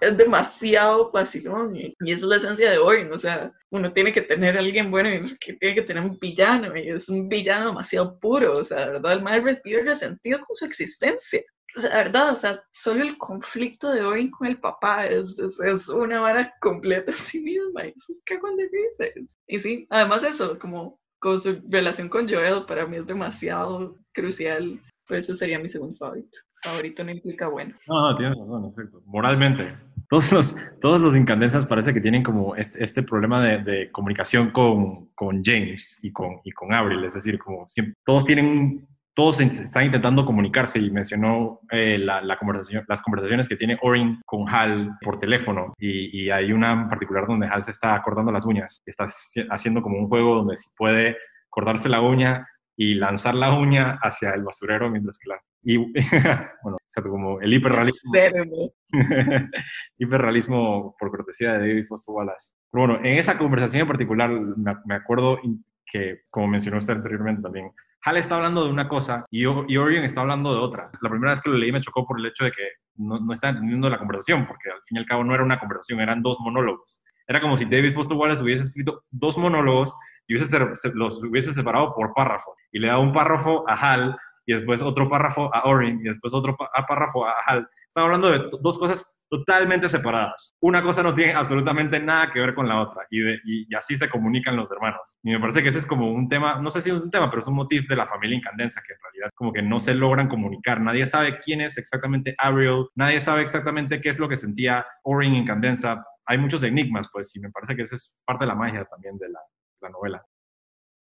es 0.00 0.16
demasiado 0.16 1.12
vacilón 1.12 1.76
y, 1.76 1.94
y, 2.00 2.10
esa 2.10 2.24
es 2.24 2.28
la 2.28 2.36
esencia 2.36 2.70
de 2.72 2.78
hoy, 2.78 3.02
o 3.02 3.18
sea, 3.20 3.52
uno 3.70 3.92
tiene 3.92 4.10
que 4.12 4.22
tener 4.22 4.58
alguien 4.58 4.90
bueno 4.90 5.08
y 5.14 5.20
que 5.38 5.52
tiene 5.52 5.76
que 5.76 5.82
tener 5.82 6.02
un 6.02 6.18
villano 6.18 6.76
y 6.76 6.88
es 6.88 7.08
un 7.08 7.28
villano 7.28 7.68
demasiado 7.68 8.18
puro, 8.18 8.52
o 8.52 8.64
sea, 8.64 8.80
de 8.80 8.92
verdad 8.94 9.12
el 9.12 9.22
Marvel 9.22 9.60
pierde 9.60 9.94
sentido 9.94 10.40
con 10.40 10.56
su 10.56 10.64
existencia 10.64 11.40
o 11.76 11.80
sea, 11.80 11.96
verdad, 11.96 12.32
o 12.32 12.36
sea, 12.36 12.62
solo 12.70 13.02
el 13.02 13.16
conflicto 13.18 13.90
de 13.90 14.02
hoy 14.02 14.30
con 14.30 14.46
el 14.46 14.58
papá 14.58 15.06
es, 15.06 15.38
es, 15.38 15.88
una 15.88 16.20
vara 16.20 16.52
completa 16.60 17.12
a 17.12 17.14
sí 17.14 17.40
misma, 17.40 17.82
es 17.82 18.08
un 18.08 18.16
cagón 18.24 18.56
de 18.56 18.68
risa. 18.70 19.12
Y 19.46 19.58
sí, 19.58 19.86
además 19.90 20.22
eso, 20.22 20.58
como 20.58 21.00
con 21.18 21.38
su 21.38 21.62
relación 21.68 22.08
con 22.08 22.28
Joel, 22.28 22.64
para 22.66 22.86
mí 22.86 22.96
es 22.96 23.06
demasiado 23.06 23.96
crucial, 24.12 24.80
por 25.06 25.16
eso 25.16 25.34
sería 25.34 25.58
mi 25.58 25.68
segundo 25.68 25.96
favorito. 25.96 26.38
Favorito 26.62 27.04
no 27.04 27.10
implica 27.10 27.48
bueno. 27.48 27.74
No, 27.88 28.10
no, 28.10 28.16
tienes 28.16 28.38
razón, 28.38 28.72
efecto. 28.72 29.02
Moralmente, 29.06 29.76
todos 30.08 30.30
los, 30.30 30.56
todos 30.80 31.00
los 31.00 31.16
incandescentes 31.16 31.68
parece 31.68 31.94
que 31.94 32.00
tienen 32.00 32.22
como 32.22 32.54
este, 32.54 32.84
este 32.84 33.02
problema 33.02 33.42
de, 33.42 33.58
de, 33.62 33.90
comunicación 33.90 34.50
con, 34.50 35.08
con 35.14 35.42
James 35.44 35.98
y 36.02 36.12
con, 36.12 36.40
y 36.44 36.52
con 36.52 36.72
Avril, 36.72 37.04
es 37.04 37.14
decir, 37.14 37.38
como 37.38 37.66
siempre, 37.66 37.94
todos 38.04 38.24
tienen 38.24 38.86
todos 39.14 39.40
están 39.40 39.86
intentando 39.86 40.24
comunicarse 40.24 40.78
y 40.78 40.90
mencionó 40.90 41.60
eh, 41.70 41.98
la, 41.98 42.36
conversación, 42.38 42.84
las 42.88 43.02
conversaciones 43.02 43.46
que 43.48 43.56
tiene 43.56 43.78
Orin 43.82 44.20
con 44.24 44.48
Hal 44.48 44.96
por 45.02 45.18
teléfono 45.18 45.74
y, 45.78 46.30
hay 46.30 46.52
una 46.52 46.72
en 46.72 46.88
particular 46.88 47.26
donde 47.26 47.46
Hal 47.46 47.62
se 47.62 47.72
está 47.72 48.00
cortando 48.02 48.32
las 48.32 48.46
uñas, 48.46 48.82
está 48.86 49.06
haciendo 49.50 49.82
como 49.82 49.98
un 49.98 50.08
juego 50.08 50.36
donde 50.36 50.56
se 50.56 50.70
puede 50.76 51.16
cortarse 51.50 51.88
la 51.88 52.00
uña 52.00 52.46
y 52.74 52.94
lanzar 52.94 53.34
la 53.34 53.54
uña 53.54 53.98
hacia 54.02 54.30
el 54.30 54.44
basurero 54.44 54.90
mientras 54.90 55.18
que 55.18 55.28
la... 55.28 55.40
Y, 55.62 55.76
bueno, 56.62 56.76
o 56.76 56.88
sea, 56.88 57.02
como 57.02 57.40
el 57.40 57.52
hiperrealismo. 57.52 58.12
hiperrealismo 59.98 60.96
por 60.98 61.10
cortesía 61.10 61.52
de 61.52 61.58
David 61.58 61.84
Foster 61.86 62.14
Wallace. 62.14 62.54
Pero 62.70 62.86
bueno, 62.86 63.04
en 63.04 63.18
esa 63.18 63.36
conversación 63.36 63.82
en 63.82 63.88
particular 63.88 64.30
me 64.30 64.94
acuerdo 64.94 65.38
que, 65.84 66.22
como 66.30 66.48
mencionó 66.48 66.78
usted 66.78 66.94
anteriormente 66.94 67.42
también, 67.42 67.70
Hal 68.04 68.16
está 68.16 68.36
hablando 68.36 68.64
de 68.64 68.70
una 68.70 68.88
cosa 68.88 69.24
y, 69.30 69.46
Orion 69.46 70.04
está 70.04 70.22
hablando 70.22 70.52
de 70.52 70.60
otra. 70.60 70.90
La 71.00 71.10
primera 71.10 71.30
vez 71.30 71.40
que 71.40 71.50
lo 71.50 71.56
leí 71.56 71.70
me 71.70 71.80
chocó 71.80 72.04
por 72.04 72.18
el 72.18 72.26
hecho 72.26 72.44
de 72.44 72.50
que 72.50 72.68
no, 72.96 73.20
no 73.20 73.32
estaba 73.32 73.52
entendiendo 73.52 73.88
la 73.88 73.98
conversación, 73.98 74.46
porque 74.46 74.70
al 74.70 74.82
fin 74.84 74.96
y 74.96 75.00
al 75.00 75.06
cabo 75.06 75.22
no 75.22 75.34
era 75.34 75.44
una 75.44 75.58
conversación, 75.58 76.00
eran 76.00 76.22
dos 76.22 76.38
monólogos. 76.40 77.04
Era 77.28 77.40
como 77.40 77.56
si 77.56 77.64
David 77.64 77.94
Foster 77.94 78.16
Wallace 78.16 78.42
hubiese 78.42 78.64
escrito 78.64 79.04
dos 79.10 79.38
monólogos 79.38 79.96
y 80.26 80.34
hubiese, 80.34 80.58
los 80.94 81.22
hubiese 81.22 81.52
separado 81.52 81.94
por 81.94 82.12
párrafos. 82.12 82.58
Y 82.72 82.78
le 82.78 82.88
daba 82.88 83.00
un 83.00 83.12
párrafo 83.12 83.64
a 83.68 83.74
Hal 83.74 84.16
y 84.46 84.52
después 84.52 84.82
otro 84.82 85.08
párrafo 85.08 85.54
a 85.54 85.68
Orion 85.68 86.00
y 86.00 86.04
después 86.04 86.34
otro 86.34 86.56
párrafo 86.88 87.26
a 87.26 87.34
Hal. 87.46 87.68
Estaba 87.88 88.06
hablando 88.06 88.30
de 88.30 88.50
dos 88.60 88.78
cosas 88.78 89.16
totalmente 89.32 89.88
separadas. 89.88 90.54
Una 90.60 90.82
cosa 90.82 91.02
no 91.02 91.14
tiene 91.14 91.32
absolutamente 91.32 91.98
nada 91.98 92.30
que 92.30 92.38
ver 92.38 92.54
con 92.54 92.68
la 92.68 92.82
otra 92.82 93.06
y, 93.08 93.74
así 93.74 93.96
se 93.96 94.10
comunican 94.10 94.54
los 94.54 94.70
hermanos. 94.70 95.18
Y 95.22 95.30
me 95.30 95.40
parece 95.40 95.62
que 95.62 95.70
ese 95.70 95.78
es 95.78 95.86
como 95.86 96.12
un 96.12 96.28
tema, 96.28 96.60
no 96.60 96.68
sé 96.68 96.82
si 96.82 96.90
es 96.90 97.00
un 97.00 97.10
tema, 97.10 97.30
pero 97.30 97.40
es 97.40 97.48
un 97.48 97.54
motivo 97.54 97.86
de 97.88 97.96
la 97.96 98.06
familia 98.06 98.36
incandensa 98.36 98.82
que 98.86 98.92
en 98.92 98.98
realidad 99.02 99.30
como 99.34 99.50
que 99.50 99.62
no 99.62 99.78
se 99.80 99.94
logran 99.94 100.28
comunicar. 100.28 100.82
Nadie 100.82 101.06
sabe 101.06 101.40
quién 101.40 101.62
es 101.62 101.78
exactamente 101.78 102.34
Ariel, 102.36 102.88
nadie 102.94 103.22
sabe 103.22 103.40
exactamente 103.40 104.02
qué 104.02 104.10
es 104.10 104.18
lo 104.18 104.28
que 104.28 104.36
sentía 104.36 104.84
Orin 105.02 105.34
Incandensa. 105.34 106.04
Hay 106.26 106.36
muchos 106.36 106.62
enigmas, 106.62 107.08
pues, 107.10 107.34
y 107.34 107.40
me 107.40 107.50
parece 107.50 107.74
que 107.74 107.82
esa 107.84 107.96
es 107.96 108.14
parte 108.26 108.44
de 108.44 108.48
la 108.48 108.54
magia 108.54 108.84
también 108.84 109.16
de 109.16 109.30
la, 109.30 109.40
la 109.80 109.88
novela. 109.88 110.22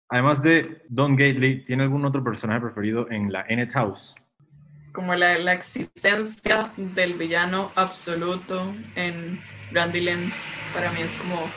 Además 0.09 0.43
de 0.43 0.83
Don 0.89 1.13
Gately, 1.13 1.63
¿tiene 1.65 1.85
algún 1.85 2.05
otro 2.05 2.25
personaje 2.25 2.63
preferido 2.63 3.09
en 3.13 3.33
la 3.33 3.45
Ennet 3.49 3.73
House? 3.75 4.17
Como 4.93 5.15
la, 5.15 5.39
la, 5.39 5.53
existencia 5.53 6.73
del 6.77 7.15
villano 7.15 7.71
absoluto 7.75 8.75
en 8.95 9.41
Randy 9.73 10.01
Lenz 10.01 10.35
para 10.73 10.91
mí 10.93 11.03
es 11.03 11.17
como 11.19 11.51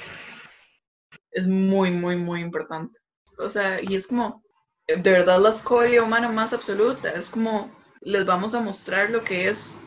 es 1.32 1.48
muy 1.48 1.92
muy 1.92 2.16
muy 2.16 2.42
importante. 2.42 3.00
O 3.38 3.50
sea 3.50 3.80
y 3.82 3.96
es 3.96 4.08
como 4.08 4.44
de 4.88 5.12
verdad 5.12 5.40
la 5.40 5.50
escoria 5.50 6.04
humana 6.04 6.30
más 6.30 6.54
absoluta. 6.54 7.12
Es 7.12 7.30
como 7.30 7.72
les 8.02 8.26
vamos 8.26 8.54
a 8.54 8.62
mostrar 8.62 9.10
lo 9.10 9.24
que 9.24 9.50
es 9.50 9.80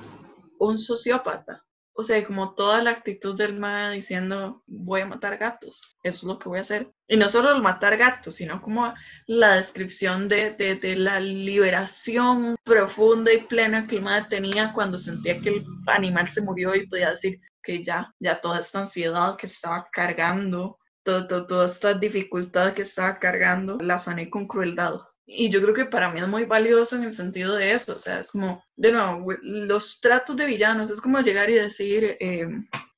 un 0.58 0.78
sociópata 0.78 1.64
o 1.96 2.02
sea, 2.02 2.24
como 2.24 2.54
toda 2.54 2.82
la 2.82 2.90
actitud 2.90 3.36
del 3.36 3.58
ma 3.58 3.90
diciendo, 3.90 4.62
voy 4.66 5.02
a 5.02 5.06
matar 5.06 5.38
gatos, 5.38 5.96
eso 6.02 6.18
es 6.18 6.24
lo 6.24 6.38
que 6.38 6.48
voy 6.48 6.58
a 6.58 6.62
hacer. 6.62 6.92
Y 7.06 7.16
no 7.16 7.28
solo 7.28 7.54
el 7.54 7.62
matar 7.62 7.96
gatos, 7.96 8.34
sino 8.36 8.60
como 8.60 8.92
la 9.26 9.54
descripción 9.56 10.28
de, 10.28 10.50
de, 10.50 10.74
de 10.74 10.96
la 10.96 11.20
liberación 11.20 12.56
profunda 12.64 13.32
y 13.32 13.42
plena 13.42 13.86
que 13.86 13.96
el 13.96 14.02
ma 14.02 14.28
tenía 14.28 14.72
cuando 14.72 14.98
sentía 14.98 15.40
que 15.40 15.50
el 15.50 15.66
animal 15.86 16.28
se 16.28 16.42
murió 16.42 16.74
y 16.74 16.88
podía 16.88 17.10
decir 17.10 17.40
que 17.62 17.82
ya, 17.82 18.12
ya 18.18 18.40
toda 18.40 18.58
esta 18.58 18.80
ansiedad 18.80 19.36
que 19.36 19.46
estaba 19.46 19.88
cargando, 19.92 20.78
todo, 21.04 21.46
toda 21.46 21.66
esta 21.66 21.94
dificultad 21.94 22.72
que 22.72 22.82
estaba 22.82 23.18
cargando, 23.18 23.78
la 23.80 23.98
sané 23.98 24.28
con 24.28 24.48
crueldad. 24.48 25.00
Y 25.26 25.48
yo 25.48 25.62
creo 25.62 25.74
que 25.74 25.86
para 25.86 26.10
mí 26.10 26.20
es 26.20 26.28
muy 26.28 26.44
valioso 26.44 26.96
en 26.96 27.04
el 27.04 27.12
sentido 27.12 27.56
de 27.56 27.72
eso, 27.72 27.96
o 27.96 27.98
sea, 27.98 28.20
es 28.20 28.30
como, 28.30 28.62
de 28.76 28.92
nuevo, 28.92 29.32
los 29.42 30.00
tratos 30.00 30.36
de 30.36 30.44
villanos, 30.44 30.90
es 30.90 31.00
como 31.00 31.20
llegar 31.20 31.48
y 31.48 31.54
decir, 31.54 32.16
eh, 32.20 32.46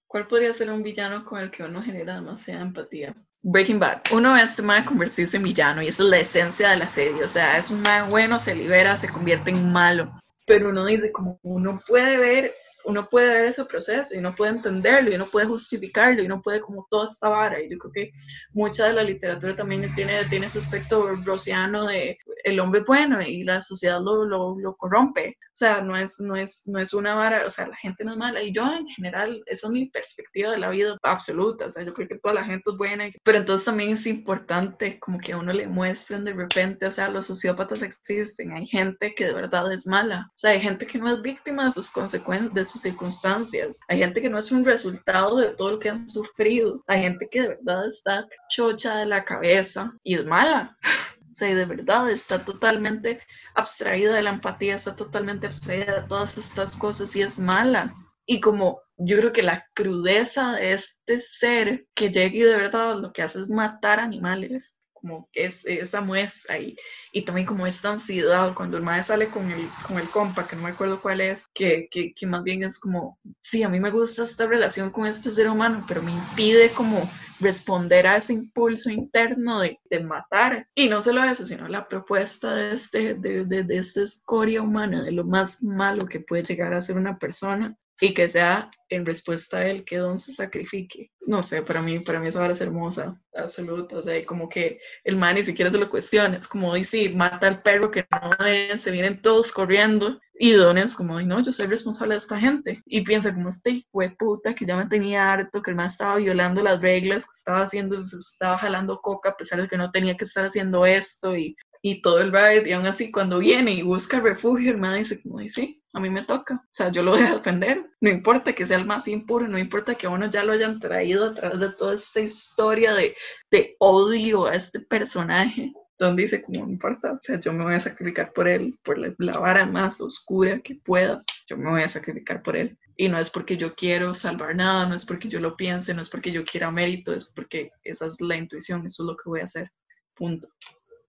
¿cuál 0.08 0.26
podría 0.26 0.52
ser 0.52 0.70
un 0.70 0.82
villano 0.82 1.24
con 1.24 1.40
el 1.40 1.50
que 1.50 1.62
uno 1.62 1.82
genera 1.82 2.16
demasiada 2.16 2.62
empatía? 2.62 3.14
Breaking 3.42 3.78
Bad, 3.78 4.02
uno 4.12 4.32
ve 4.32 4.40
a 4.40 4.44
este 4.44 4.62
man 4.62 4.84
convertirse 4.84 5.36
en 5.36 5.44
villano 5.44 5.80
y 5.82 5.88
esa 5.88 6.02
es 6.02 6.08
la 6.08 6.18
esencia 6.18 6.70
de 6.70 6.78
la 6.78 6.86
serie, 6.88 7.22
o 7.22 7.28
sea, 7.28 7.58
es 7.58 7.70
un 7.70 7.80
man 7.82 8.10
bueno, 8.10 8.40
se 8.40 8.56
libera, 8.56 8.96
se 8.96 9.08
convierte 9.08 9.50
en 9.50 9.72
malo, 9.72 10.12
pero 10.46 10.70
uno 10.70 10.84
dice, 10.84 11.12
como 11.12 11.38
uno 11.42 11.82
puede 11.86 12.18
ver 12.18 12.52
uno 12.86 13.08
puede 13.08 13.34
ver 13.34 13.44
ese 13.46 13.64
proceso 13.64 14.14
y 14.14 14.18
uno 14.18 14.34
puede 14.34 14.52
entenderlo 14.52 15.10
y 15.10 15.14
uno 15.16 15.26
puede 15.26 15.46
justificarlo 15.46 16.22
y 16.22 16.26
uno 16.26 16.40
puede 16.40 16.60
como 16.60 16.86
toda 16.90 17.04
esta 17.06 17.28
vara 17.28 17.60
y 17.60 17.70
yo 17.70 17.78
creo 17.78 17.92
que 17.92 18.12
mucha 18.52 18.86
de 18.86 18.92
la 18.94 19.02
literatura 19.02 19.54
también 19.54 19.92
tiene, 19.94 20.24
tiene 20.24 20.46
ese 20.46 20.58
aspecto 20.58 21.14
rociano 21.24 21.86
de 21.86 22.18
el 22.46 22.60
hombre 22.60 22.84
bueno 22.86 23.20
y 23.20 23.42
la 23.42 23.60
sociedad 23.60 24.00
lo, 24.00 24.24
lo, 24.24 24.56
lo, 24.58 24.76
corrompe. 24.76 25.36
O 25.40 25.58
sea, 25.58 25.80
no 25.80 25.96
es, 25.96 26.20
no, 26.20 26.36
es, 26.36 26.62
no 26.66 26.78
es 26.78 26.92
una 26.92 27.14
vara, 27.14 27.44
o 27.46 27.50
sea, 27.50 27.66
la 27.66 27.76
gente 27.76 28.04
no 28.04 28.12
es 28.12 28.18
mala. 28.18 28.42
Y 28.42 28.52
yo 28.52 28.62
en 28.72 28.86
general, 28.86 29.42
esa 29.46 29.66
es 29.66 29.72
mi 29.72 29.86
perspectiva 29.86 30.52
de 30.52 30.58
la 30.58 30.68
vida 30.68 30.96
absoluta. 31.02 31.66
O 31.66 31.70
sea, 31.70 31.82
yo 31.82 31.92
creo 31.92 32.06
que 32.06 32.18
toda 32.18 32.34
la 32.34 32.44
gente 32.44 32.70
es 32.70 32.76
buena. 32.76 33.10
Pero 33.24 33.38
entonces 33.38 33.64
también 33.64 33.90
es 33.90 34.06
importante 34.06 35.00
como 35.00 35.18
que 35.18 35.32
a 35.32 35.38
uno 35.38 35.52
le 35.52 35.66
muestren 35.66 36.24
de 36.24 36.34
repente, 36.34 36.86
o 36.86 36.90
sea, 36.90 37.08
los 37.08 37.26
sociópatas 37.26 37.82
existen. 37.82 38.52
Hay 38.52 38.66
gente 38.66 39.14
que 39.14 39.24
de 39.24 39.32
verdad 39.32 39.72
es 39.72 39.86
mala. 39.86 40.26
O 40.28 40.38
sea, 40.38 40.52
hay 40.52 40.60
gente 40.60 40.86
que 40.86 40.98
no 40.98 41.10
es 41.10 41.22
víctima 41.22 41.64
de 41.64 41.70
sus 41.72 41.90
consecuencias, 41.90 42.52
circunstancias. 42.80 43.80
Hay 43.88 43.98
gente 43.98 44.22
que 44.22 44.28
no 44.28 44.38
es 44.38 44.52
un 44.52 44.64
resultado 44.64 45.36
de 45.36 45.50
todo 45.50 45.72
lo 45.72 45.78
que 45.78 45.90
han 45.90 45.98
sufrido. 45.98 46.82
Hay 46.86 47.00
gente 47.02 47.28
que 47.30 47.42
de 47.42 47.48
verdad 47.48 47.86
está 47.86 48.26
chocha 48.48 48.96
de 48.98 49.06
la 49.06 49.24
cabeza 49.24 49.92
y 50.02 50.14
es 50.14 50.24
mala. 50.24 50.76
O 51.28 51.38
sea, 51.38 51.54
de 51.54 51.66
verdad 51.66 52.08
está 52.10 52.42
totalmente 52.46 53.20
abstraída 53.54 54.14
de 54.14 54.22
la 54.22 54.30
empatía, 54.30 54.74
está 54.74 54.96
totalmente 54.96 55.46
abstraída 55.46 56.00
de 56.00 56.08
todas 56.08 56.38
estas 56.38 56.78
cosas 56.78 57.14
y 57.14 57.20
es 57.20 57.38
mala. 57.38 57.94
Y 58.24 58.40
como 58.40 58.80
yo 58.96 59.18
creo 59.18 59.32
que 59.32 59.42
la 59.42 59.66
crudeza 59.74 60.52
de 60.52 60.72
este 60.72 61.20
ser 61.20 61.86
que 61.94 62.10
llega 62.10 62.34
y 62.34 62.40
de 62.40 62.56
verdad 62.56 62.96
lo 62.96 63.12
que 63.12 63.22
hace 63.22 63.40
es 63.40 63.50
matar 63.50 64.00
animales, 64.00 64.75
como 65.01 65.28
es, 65.32 65.64
esa 65.66 66.01
muestra 66.01 66.59
y, 66.59 66.77
y 67.12 67.23
también 67.23 67.47
como 67.47 67.66
esta 67.66 67.90
ansiedad 67.90 68.55
cuando 68.55 68.77
el 68.77 68.82
maestro 68.82 69.14
sale 69.14 69.28
con 69.28 69.51
el, 69.51 69.68
con 69.86 69.98
el 69.98 70.09
compa, 70.09 70.47
que 70.48 70.56
no 70.56 70.62
me 70.62 70.70
acuerdo 70.70 71.01
cuál 71.01 71.20
es, 71.20 71.47
que, 71.55 71.89
que, 71.90 72.12
que 72.14 72.27
más 72.27 72.43
bien 72.43 72.62
es 72.64 72.78
como, 72.78 73.18
sí, 73.40 73.62
a 73.62 73.68
mí 73.68 73.78
me 73.81 73.90
gusta 73.90 74.23
esta 74.23 74.47
relación 74.47 74.90
con 74.90 75.06
este 75.06 75.31
ser 75.31 75.48
humano, 75.48 75.85
pero 75.86 76.02
me 76.02 76.12
impide 76.12 76.70
como 76.70 77.09
responder 77.40 78.06
a 78.06 78.16
ese 78.16 78.32
impulso 78.32 78.90
interno 78.90 79.60
de, 79.60 79.78
de, 79.90 80.01
matar. 80.01 80.66
Y 80.74 80.89
no 80.89 81.02
solo 81.02 81.23
eso, 81.24 81.47
sino 81.47 81.68
la 81.68 81.89
propuesta 81.89 82.55
de, 82.55 82.73
este, 82.73 83.14
de, 83.14 83.44
de, 83.44 83.62
de 83.64 83.77
esta 83.77 84.02
escoria 84.02 84.62
humana, 84.62 85.02
de 85.02 85.12
lo 85.12 85.24
más 85.24 85.62
malo 85.62 86.06
que 86.06 86.20
puede 86.20 86.43
llegar 86.43 86.74
a 86.74 86.81
ser 86.81 86.97
una 86.97 87.18
persona, 87.18 87.77
y 88.01 88.12
que 88.12 88.28
sea 88.28 88.70
en 88.89 89.05
respuesta 89.05 89.59
a 89.59 89.66
él 89.66 89.85
que 89.85 89.98
Don 89.98 90.18
se 90.18 90.32
sacrifique. 90.32 91.10
No 91.27 91.43
sé, 91.43 91.62
para 91.62 91.82
mí, 91.82 92.01
para 92.01 92.20
mí 92.20 92.28
esa 92.28 92.40
vara 92.40 92.52
es 92.52 92.60
hermosa, 92.60 93.20
absoluta. 93.35 93.97
O 93.97 94.02
sea, 94.02 94.23
como 94.24 94.48
que 94.48 94.78
el 95.05 95.16
man 95.16 95.35
ni 95.35 95.43
siquiera 95.43 95.70
se 95.70 95.78
lo 95.78 95.90
cuestiona. 95.90 96.36
Es 96.36 96.47
como 96.47 96.74
dice, 96.74 97.09
mata 97.10 97.48
al 97.48 97.62
perro 97.62 97.90
que 97.90 98.06
no 98.10 98.31
ven, 98.39 98.78
se 98.78 98.90
vienen 98.90 99.20
todos 99.20 99.51
corriendo. 99.51 100.20
Y 100.39 100.52
Don 100.52 100.77
es 100.77 100.94
como, 100.94 101.20
no, 101.20 101.43
yo 101.43 101.51
soy 101.51 101.66
responsable 101.66 102.14
de 102.14 102.18
esta 102.18 102.39
gente. 102.39 102.82
Y 102.85 103.01
piensa 103.01 103.35
como 103.35 103.48
este 103.48 103.70
hijo 103.70 104.01
de 104.01 104.10
puta 104.10 104.55
que 104.55 104.66
ya 104.66 104.77
me 104.77 104.86
tenía 104.86 105.32
harto, 105.32 105.62
que 105.62 105.70
el 105.70 105.77
man 105.77 105.86
estaba 105.86 106.16
violando 106.16 106.62
las 106.62 106.81
reglas, 106.81 107.24
que 107.24 107.32
estaba 107.32 107.62
haciendo, 107.62 107.97
estaba 107.97 108.59
jalando 108.59 109.01
coca 109.01 109.31
a 109.31 109.36
pesar 109.36 109.62
de 109.62 109.68
que 109.68 109.78
no 109.78 109.90
tenía 109.90 110.16
que 110.16 110.27
estar 110.27 110.44
haciendo 110.44 110.85
esto 110.86 111.36
y, 111.36 111.56
y 111.88 112.02
todo 112.02 112.20
el 112.20 112.32
ride. 112.32 112.68
Y 112.68 112.72
aún 112.72 112.86
así, 112.86 113.12
cuando 113.12 113.38
viene 113.38 113.72
y 113.72 113.82
busca 113.82 114.18
refugio, 114.18 114.72
el 114.72 114.78
man 114.78 114.98
dice 114.98 115.22
como, 115.22 115.38
sí, 115.48 115.80
a 115.92 116.00
mí 116.00 116.10
me 116.10 116.22
toca. 116.22 116.56
O 116.56 116.68
sea, 116.72 116.90
yo 116.90 117.04
lo 117.04 117.12
voy 117.12 117.20
a 117.20 117.36
defender. 117.36 117.88
No 118.00 118.10
importa 118.10 118.52
que 118.52 118.66
sea 118.66 118.78
el 118.78 118.86
más 118.86 119.06
impuro, 119.06 119.46
no 119.46 119.56
importa 119.56 119.94
que 119.94 120.08
a 120.08 120.10
uno 120.10 120.26
ya 120.26 120.42
lo 120.42 120.52
hayan 120.52 120.80
traído 120.80 121.26
a 121.26 121.34
través 121.34 121.60
de 121.60 121.70
toda 121.70 121.94
esta 121.94 122.20
historia 122.20 122.92
de, 122.92 123.14
de 123.52 123.76
odio 123.78 124.46
a 124.46 124.56
este 124.56 124.80
personaje. 124.80 125.72
Donde 125.96 126.24
dice, 126.24 126.42
como 126.42 126.66
no 126.66 126.72
importa, 126.72 127.12
o 127.12 127.18
sea, 127.22 127.38
yo 127.38 127.52
me 127.52 127.62
voy 127.62 127.74
a 127.74 127.80
sacrificar 127.80 128.32
por 128.32 128.48
él, 128.48 128.76
por 128.84 128.98
la, 128.98 129.14
la 129.18 129.38
vara 129.38 129.64
más 129.64 130.00
oscura 130.00 130.58
que 130.58 130.74
pueda, 130.74 131.22
yo 131.48 131.56
me 131.56 131.70
voy 131.70 131.82
a 131.82 131.88
sacrificar 131.88 132.42
por 132.42 132.56
él. 132.56 132.76
Y 132.96 133.08
no 133.08 133.18
es 133.18 133.30
porque 133.30 133.56
yo 133.56 133.76
quiero 133.76 134.12
salvar 134.12 134.56
nada, 134.56 134.86
no 134.86 134.94
es 134.96 135.06
porque 135.06 135.28
yo 135.28 135.38
lo 135.38 135.56
piense, 135.56 135.94
no 135.94 136.02
es 136.02 136.10
porque 136.10 136.32
yo 136.32 136.44
quiera 136.44 136.70
mérito, 136.70 137.14
es 137.14 137.32
porque 137.32 137.70
esa 137.84 138.08
es 138.08 138.20
la 138.20 138.36
intuición, 138.36 138.84
eso 138.84 139.04
es 139.04 139.06
lo 139.06 139.16
que 139.16 139.30
voy 139.30 139.40
a 139.40 139.44
hacer. 139.44 139.70
Punto. 140.14 140.48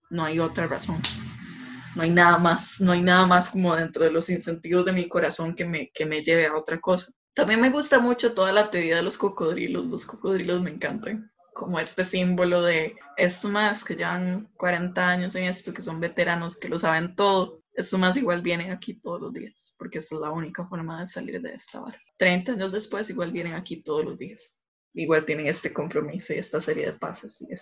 No 0.09 0.23
hay 0.23 0.39
otra 0.39 0.67
razón. 0.67 1.01
No 1.95 2.03
hay 2.03 2.09
nada 2.09 2.37
más, 2.37 2.79
no 2.79 2.91
hay 2.91 3.01
nada 3.01 3.25
más 3.25 3.49
como 3.49 3.75
dentro 3.75 4.03
de 4.03 4.11
los 4.11 4.29
incentivos 4.29 4.85
de 4.85 4.93
mi 4.93 5.07
corazón 5.07 5.55
que 5.55 5.65
me, 5.65 5.89
que 5.91 6.05
me 6.05 6.21
lleve 6.21 6.45
a 6.45 6.55
otra 6.55 6.79
cosa. 6.79 7.11
También 7.33 7.61
me 7.61 7.69
gusta 7.69 7.99
mucho 7.99 8.33
toda 8.33 8.51
la 8.51 8.69
teoría 8.69 8.97
de 8.97 9.03
los 9.03 9.17
cocodrilos, 9.17 9.85
los 9.85 10.05
cocodrilos 10.05 10.61
me 10.61 10.71
encantan, 10.71 11.31
como 11.53 11.79
este 11.79 12.03
símbolo 12.03 12.61
de 12.61 12.95
estos 13.15 13.51
más 13.51 13.83
que 13.83 13.95
llevan 13.95 14.49
40 14.57 15.07
años 15.07 15.35
en 15.35 15.45
esto, 15.45 15.73
que 15.73 15.81
son 15.81 15.99
veteranos, 15.99 16.57
que 16.57 16.69
lo 16.69 16.77
saben 16.77 17.15
todo, 17.15 17.61
estos 17.77 17.99
más 17.99 18.17
igual 18.17 18.41
vienen 18.41 18.71
aquí 18.71 18.95
todos 18.95 19.21
los 19.21 19.33
días, 19.33 19.75
porque 19.77 19.99
esa 19.99 20.15
es 20.15 20.21
la 20.21 20.31
única 20.31 20.67
forma 20.67 20.99
de 20.99 21.05
salir 21.05 21.39
de 21.39 21.53
esta 21.53 21.79
barra. 21.79 21.99
30 22.17 22.53
años 22.53 22.71
después 22.71 23.07
igual 23.11 23.31
vienen 23.31 23.53
aquí 23.53 23.83
todos 23.83 24.03
los 24.03 24.17
días. 24.17 24.57
Igual 24.95 25.25
tienen 25.25 25.45
este 25.45 25.71
compromiso 25.71 26.33
y 26.33 26.37
esta 26.37 26.59
serie 26.59 26.87
de 26.87 26.93
pasos 26.93 27.39
y, 27.41 27.53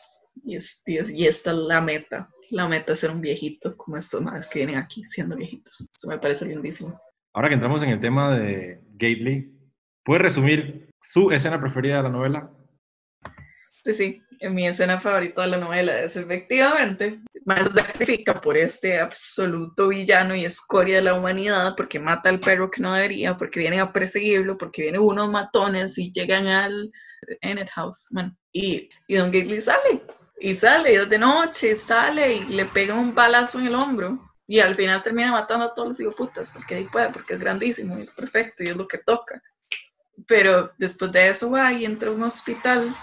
es, 0.45 0.81
y, 0.85 0.97
es, 0.97 1.09
y, 1.09 1.27
esta 1.27 1.51
es 1.51 1.57
la 1.57 1.81
meta 1.81 2.29
la 2.49 2.67
meta 2.67 2.93
es 2.93 2.99
ser 2.99 3.11
un 3.11 3.21
viejito 3.21 3.75
como 3.77 3.97
estos 3.97 4.21
más 4.21 4.47
que 4.47 4.59
vienen 4.59 4.77
aquí 4.77 5.03
siendo 5.05 5.35
viejitos. 5.35 5.89
Eso 5.95 6.07
me 6.07 6.17
parece 6.17 6.45
lindísimo. 6.45 6.99
Ahora 7.33 7.49
que 7.49 7.55
entramos 7.55 7.83
en 7.83 7.89
el 7.89 7.99
tema 7.99 8.37
de 8.37 8.81
Gately, 8.93 9.51
¿puede 10.03 10.23
resumir 10.23 10.89
su 10.99 11.31
escena 11.31 11.59
preferida 11.59 11.97
de 11.97 12.03
la 12.03 12.09
novela? 12.09 12.51
Sí, 13.83 13.93
sí, 13.93 14.21
mi 14.49 14.67
escena 14.67 14.99
favorita 14.99 15.43
de 15.43 15.49
la 15.49 15.57
novela 15.57 16.01
es 16.01 16.15
efectivamente, 16.15 17.19
más 17.45 17.71
sacrifica 17.71 18.41
por 18.41 18.57
este 18.57 18.99
absoluto 18.99 19.89
villano 19.89 20.33
y 20.33 20.45
escoria 20.45 20.95
de 20.95 21.03
la 21.03 21.13
humanidad, 21.13 21.75
porque 21.77 21.99
mata 21.99 22.29
al 22.29 22.39
perro 22.39 22.71
que 22.71 22.81
no 22.81 22.93
debería, 22.93 23.37
porque 23.37 23.59
vienen 23.59 23.81
a 23.81 23.93
perseguirlo, 23.93 24.57
porque 24.57 24.81
vienen 24.83 25.01
unos 25.01 25.29
matones 25.29 25.99
y 25.99 26.11
llegan 26.11 26.47
al 26.47 26.91
Ennet 27.41 27.69
House, 27.69 28.07
bueno, 28.11 28.35
y, 28.51 28.89
y 29.07 29.15
Don 29.15 29.31
Gately 29.31 29.61
sale, 29.61 30.01
y 30.37 30.55
sale, 30.55 31.05
de 31.05 31.17
noche, 31.17 31.75
sale 31.75 32.35
y 32.35 32.43
le 32.45 32.65
pega 32.65 32.93
un 32.93 33.15
balazo 33.15 33.59
en 33.59 33.67
el 33.67 33.75
hombro. 33.75 34.19
Y 34.47 34.59
al 34.59 34.75
final 34.75 35.01
termina 35.01 35.31
matando 35.31 35.65
a 35.65 35.73
todos 35.73 35.87
los 35.89 35.99
hijoputas, 35.99 36.51
porque 36.51 36.75
ahí 36.75 36.83
puede, 36.83 37.09
porque 37.09 37.33
es 37.33 37.39
grandísimo 37.39 37.97
y 37.97 38.01
es 38.01 38.11
perfecto 38.11 38.63
y 38.63 38.67
es 38.67 38.75
lo 38.75 38.87
que 38.87 38.99
toca. 38.99 39.41
Pero 40.27 40.71
después 40.77 41.11
de 41.11 41.29
eso 41.29 41.49
va 41.49 41.73
y 41.73 41.83
entra 41.83 42.09
a 42.09 42.13
un 42.13 42.23
hospital 42.23 42.95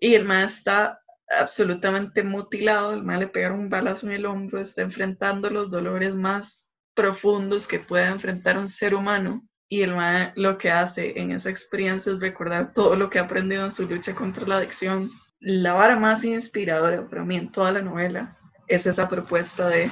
y 0.00 0.14
el 0.14 0.26
man 0.26 0.44
está 0.44 1.00
absolutamente 1.30 2.22
mutilado, 2.22 2.92
el 2.92 3.02
man 3.02 3.20
le 3.20 3.26
pegaron 3.26 3.60
un 3.60 3.70
balazo 3.70 4.06
en 4.06 4.12
el 4.12 4.26
hombro, 4.26 4.60
está 4.60 4.82
enfrentando 4.82 5.48
los 5.48 5.70
dolores 5.70 6.14
más 6.14 6.70
profundos 6.94 7.66
que 7.66 7.80
puede 7.80 8.06
enfrentar 8.06 8.58
un 8.58 8.68
ser 8.68 8.94
humano. 8.94 9.46
Y 9.68 9.82
el 9.82 9.96
man 9.96 10.32
lo 10.36 10.58
que 10.58 10.70
hace 10.70 11.18
en 11.18 11.32
esa 11.32 11.50
experiencia 11.50 12.12
es 12.12 12.20
recordar 12.20 12.72
todo 12.72 12.94
lo 12.96 13.10
que 13.10 13.18
ha 13.18 13.22
aprendido 13.22 13.64
en 13.64 13.70
su 13.70 13.88
lucha 13.88 14.14
contra 14.14 14.46
la 14.46 14.58
adicción 14.58 15.10
la 15.48 15.74
vara 15.74 15.94
más 15.94 16.24
inspiradora 16.24 17.08
para 17.08 17.24
mí 17.24 17.36
en 17.36 17.52
toda 17.52 17.70
la 17.70 17.80
novela 17.80 18.36
es 18.66 18.84
esa 18.84 19.08
propuesta 19.08 19.68
de 19.68 19.88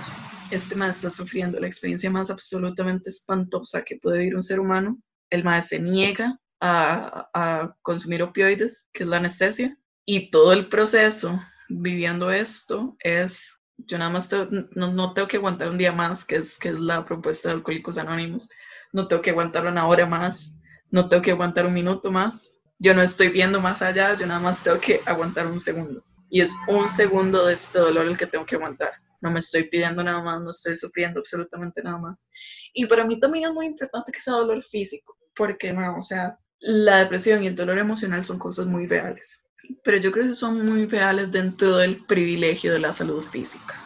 este 0.51 0.75
maestro 0.75 1.07
está 1.07 1.23
sufriendo 1.23 1.61
la 1.61 1.69
experiencia 1.69 2.11
más 2.11 2.29
absolutamente 2.29 3.09
espantosa 3.09 3.85
que 3.85 4.01
puede 4.03 4.19
vivir 4.19 4.35
un 4.35 4.43
ser 4.43 4.59
humano. 4.59 4.99
El 5.31 5.45
maestro 5.45 5.79
se 5.79 5.83
niega 5.85 6.41
a, 6.61 7.73
consumir 7.83 8.25
opioides, 8.25 8.91
que 8.93 9.05
es 9.05 9.09
la 9.09 9.19
anestesia, 9.19 9.79
y 10.05 10.33
todo 10.33 10.53
el 10.53 10.69
proceso 10.69 11.41
viviendo 11.69 12.33
esto 12.33 12.97
es, 12.99 13.61
yo 13.77 13.97
nada 13.97 14.11
más 14.11 14.29
no, 14.33 14.93
no, 14.93 15.15
tengo 15.15 15.29
que 15.29 15.37
aguantar 15.37 15.69
un 15.69 15.79
día 15.79 15.93
más, 15.93 16.25
que 16.25 16.37
es, 16.37 16.59
que 16.59 16.71
es 16.71 16.81
la 16.81 17.05
propuesta 17.05 17.49
de 17.49 17.55
Alcohólicos 17.55 17.97
Anónimos, 17.97 18.51
no 18.93 19.07
tengo 19.07 19.23
que 19.23 19.31
aguantar 19.31 19.67
una 19.67 19.87
hora 19.87 20.05
más, 20.05 20.59
no 20.91 21.09
tengo 21.09 21.23
que 21.23 21.31
aguantar 21.31 21.65
un 21.65 21.75
minuto 21.75 22.11
más, 22.11 22.61
yo 22.85 22.93
no 22.93 23.01
estoy 23.01 23.31
viendo 23.31 23.63
más 23.63 23.81
allá, 23.81 24.15
yo 24.15 24.27
nada 24.27 24.41
más 24.41 24.63
tengo 24.63 24.79
que 24.79 25.01
aguantar 25.07 25.47
un 25.47 25.59
segundo. 25.59 26.05
Y 26.29 26.43
es 26.43 26.55
un 26.69 26.87
segundo 26.87 27.47
de 27.47 27.55
este 27.55 27.79
dolor 27.79 28.07
el 28.07 28.19
que 28.19 28.27
tengo 28.27 28.45
que 28.45 28.57
aguantar. 28.57 28.93
No 29.23 29.31
me 29.31 29.39
estoy 29.39 29.65
pidiendo 29.65 30.05
nada 30.05 30.23
más, 30.23 30.43
no 30.43 30.51
estoy 30.51 30.77
sufriendo 30.77 31.21
absolutamente 31.21 31.83
nada 31.83 31.97
más. 31.97 32.29
Y 32.75 32.85
para 32.85 33.07
mí 33.07 33.19
también 33.19 33.47
es 33.47 33.53
muy 33.55 33.67
importante 33.67 34.13
que 34.13 34.21
sea 34.21 34.35
dolor 34.35 34.63
físico, 34.63 35.17
porque 35.35 35.73
no, 35.73 35.97
o 35.97 36.03
sea, 36.03 36.39
la 36.59 36.99
depresión 36.99 37.43
y 37.43 37.47
el 37.47 37.55
dolor 37.55 37.79
emocional 37.79 38.23
son 38.23 38.39
cosas 38.39 38.67
muy 38.67 38.87
reales. 38.87 39.43
Pero 39.83 39.97
yo 39.97 40.13
creo 40.13 40.27
que 40.27 40.35
son 40.35 40.67
muy 40.67 40.85
reales 40.85 41.33
dentro 41.33 41.79
del 41.79 42.05
privilegio 42.05 42.71
de 42.71 42.81
la 42.81 42.93
salud 42.93 43.23
física. 43.23 43.77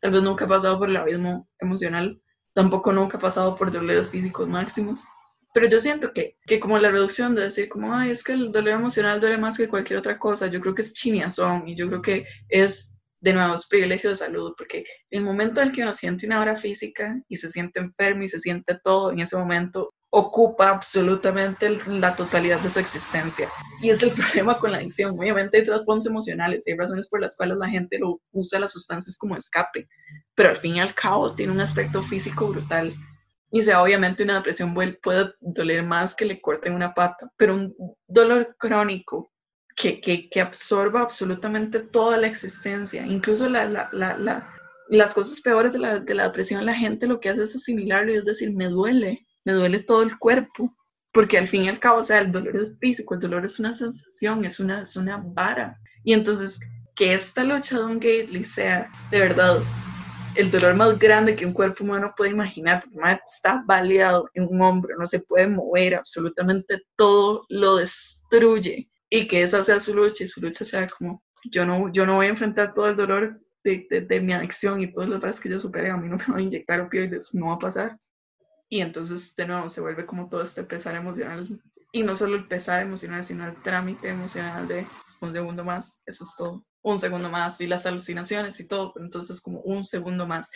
Tal 0.00 0.10
vez 0.10 0.22
nunca 0.22 0.44
he 0.44 0.48
pasado 0.48 0.78
por 0.78 0.90
el 0.90 0.96
abismo 0.98 1.48
emocional, 1.58 2.20
tampoco 2.52 2.92
nunca 2.92 3.16
he 3.16 3.20
pasado 3.20 3.56
por 3.56 3.72
dolores 3.72 4.08
físicos 4.08 4.46
máximos, 4.46 5.06
pero 5.52 5.68
yo 5.68 5.80
siento 5.80 6.12
que, 6.12 6.36
que 6.46 6.58
como 6.58 6.78
la 6.78 6.90
reducción 6.90 7.34
de 7.34 7.42
decir 7.42 7.68
como, 7.68 7.94
ay, 7.94 8.10
es 8.10 8.24
que 8.24 8.32
el 8.32 8.50
dolor 8.50 8.74
emocional 8.74 9.20
duele 9.20 9.36
más 9.36 9.56
que 9.56 9.68
cualquier 9.68 9.98
otra 9.98 10.18
cosa, 10.18 10.46
yo 10.46 10.60
creo 10.60 10.74
que 10.74 10.82
es 10.82 10.94
chiniazón 10.94 11.68
y 11.68 11.76
yo 11.76 11.88
creo 11.88 12.02
que 12.02 12.26
es, 12.48 12.98
de 13.20 13.34
nuevo, 13.34 13.54
es 13.54 13.66
privilegio 13.66 14.10
de 14.10 14.16
salud, 14.16 14.54
porque 14.56 14.84
el 15.10 15.20
momento 15.20 15.60
en 15.60 15.68
el 15.68 15.74
que 15.74 15.82
uno 15.82 15.92
siente 15.92 16.26
una 16.26 16.40
hora 16.40 16.56
física 16.56 17.20
y 17.28 17.36
se 17.36 17.50
siente 17.50 17.80
enfermo 17.80 18.22
y 18.22 18.28
se 18.28 18.40
siente 18.40 18.78
todo, 18.82 19.12
en 19.12 19.20
ese 19.20 19.36
momento 19.36 19.92
ocupa 20.14 20.68
absolutamente 20.68 21.70
la 21.86 22.14
totalidad 22.14 22.60
de 22.60 22.68
su 22.68 22.78
existencia. 22.78 23.48
Y 23.80 23.88
es 23.90 24.02
el 24.02 24.10
problema 24.12 24.58
con 24.58 24.72
la 24.72 24.78
adicción. 24.78 25.18
Obviamente 25.18 25.58
hay 25.58 25.64
trasfondos 25.64 26.06
emocionales, 26.06 26.64
hay 26.66 26.76
razones 26.76 27.08
por 27.08 27.20
las 27.20 27.34
cuales 27.34 27.56
la 27.56 27.68
gente 27.68 27.98
lo 27.98 28.20
usa 28.32 28.60
las 28.60 28.72
sustancias 28.72 29.16
como 29.16 29.36
escape, 29.36 29.88
pero 30.34 30.50
al 30.50 30.56
fin 30.56 30.76
y 30.76 30.80
al 30.80 30.94
cabo 30.94 31.34
tiene 31.34 31.52
un 31.52 31.60
aspecto 31.60 32.02
físico 32.02 32.48
brutal 32.48 32.94
y 33.54 33.62
sea, 33.62 33.82
obviamente 33.82 34.22
una 34.22 34.36
depresión 34.36 34.74
puede 34.74 35.34
doler 35.40 35.84
más 35.84 36.14
que 36.14 36.24
le 36.24 36.40
corten 36.40 36.72
una 36.72 36.94
pata, 36.94 37.30
pero 37.36 37.54
un 37.54 37.76
dolor 38.08 38.56
crónico 38.58 39.30
que, 39.76 40.00
que, 40.00 40.30
que 40.30 40.40
absorba 40.40 41.02
absolutamente 41.02 41.80
toda 41.80 42.16
la 42.16 42.28
existencia, 42.28 43.06
incluso 43.06 43.50
la, 43.50 43.66
la, 43.66 43.90
la, 43.92 44.50
las 44.88 45.12
cosas 45.12 45.42
peores 45.42 45.70
de 45.72 45.80
la, 45.80 46.00
de 46.00 46.14
la 46.14 46.24
depresión, 46.24 46.64
la 46.64 46.74
gente 46.74 47.06
lo 47.06 47.20
que 47.20 47.28
hace 47.28 47.42
es 47.42 47.54
asimilarlo 47.54 48.14
y 48.14 48.16
es 48.16 48.24
decir, 48.24 48.54
me 48.54 48.68
duele, 48.68 49.26
me 49.44 49.52
duele 49.52 49.80
todo 49.80 50.02
el 50.02 50.18
cuerpo, 50.18 50.74
porque 51.12 51.36
al 51.36 51.46
fin 51.46 51.64
y 51.64 51.68
al 51.68 51.78
cabo, 51.78 51.98
o 51.98 52.02
sea, 52.02 52.20
el 52.20 52.32
dolor 52.32 52.56
es 52.56 52.72
físico, 52.80 53.12
el 53.12 53.20
dolor 53.20 53.44
es 53.44 53.60
una 53.60 53.74
sensación, 53.74 54.46
es 54.46 54.60
una, 54.60 54.80
es 54.80 54.96
una 54.96 55.22
vara. 55.22 55.78
Y 56.04 56.14
entonces, 56.14 56.58
que 56.94 57.12
esta 57.12 57.44
lucha 57.44 57.78
de 57.78 57.84
un 57.84 58.00
Gately 58.00 58.44
sea 58.44 58.90
de 59.10 59.18
verdad 59.18 59.58
el 60.34 60.50
dolor 60.50 60.74
más 60.74 60.98
grande 60.98 61.36
que 61.36 61.46
un 61.46 61.52
cuerpo 61.52 61.84
humano 61.84 62.14
puede 62.16 62.30
imaginar, 62.30 62.84
está 63.26 63.62
baleado 63.66 64.28
en 64.34 64.48
un 64.48 64.60
hombro, 64.62 64.96
no 64.98 65.06
se 65.06 65.20
puede 65.20 65.46
mover, 65.46 65.94
absolutamente 65.94 66.82
todo 66.96 67.44
lo 67.48 67.76
destruye. 67.76 68.88
Y 69.10 69.26
que 69.26 69.42
esa 69.42 69.62
sea 69.62 69.78
su 69.78 69.94
lucha 69.94 70.24
y 70.24 70.26
su 70.26 70.40
lucha 70.40 70.64
sea 70.64 70.86
como, 70.86 71.22
yo 71.50 71.66
no, 71.66 71.92
yo 71.92 72.06
no 72.06 72.16
voy 72.16 72.26
a 72.26 72.30
enfrentar 72.30 72.72
todo 72.72 72.88
el 72.88 72.96
dolor 72.96 73.40
de, 73.62 73.86
de, 74.08 74.20
mi 74.20 74.32
adicción 74.32 74.80
y 74.80 74.92
todas 74.92 75.08
las 75.08 75.20
veces 75.20 75.40
que 75.40 75.50
yo 75.50 75.58
superé, 75.58 75.90
a 75.90 75.96
mí 75.96 76.08
no 76.08 76.16
me 76.16 76.24
van 76.26 76.38
a 76.38 76.42
inyectar 76.42 76.80
opioides, 76.80 77.34
no 77.34 77.48
va 77.48 77.54
a 77.54 77.58
pasar. 77.58 77.98
Y 78.68 78.80
entonces, 78.80 79.36
de 79.36 79.46
nuevo, 79.46 79.68
se 79.68 79.82
vuelve 79.82 80.06
como 80.06 80.28
todo 80.30 80.42
este 80.42 80.64
pesar 80.64 80.96
emocional. 80.96 81.60
Y 81.92 82.02
no 82.02 82.16
solo 82.16 82.36
el 82.36 82.48
pesar 82.48 82.80
emocional, 82.80 83.22
sino 83.22 83.46
el 83.46 83.60
trámite 83.62 84.08
emocional 84.08 84.66
de 84.66 84.86
un 85.20 85.32
segundo 85.32 85.62
más, 85.62 86.02
eso 86.06 86.24
es 86.24 86.34
todo. 86.36 86.64
Un 86.82 86.98
segundo 86.98 87.30
más 87.30 87.60
y 87.60 87.66
las 87.66 87.86
alucinaciones 87.86 88.58
y 88.60 88.68
todo, 88.68 88.92
pero 88.92 89.04
entonces 89.04 89.40
como 89.40 89.60
un 89.60 89.84
segundo 89.84 90.26
más. 90.26 90.50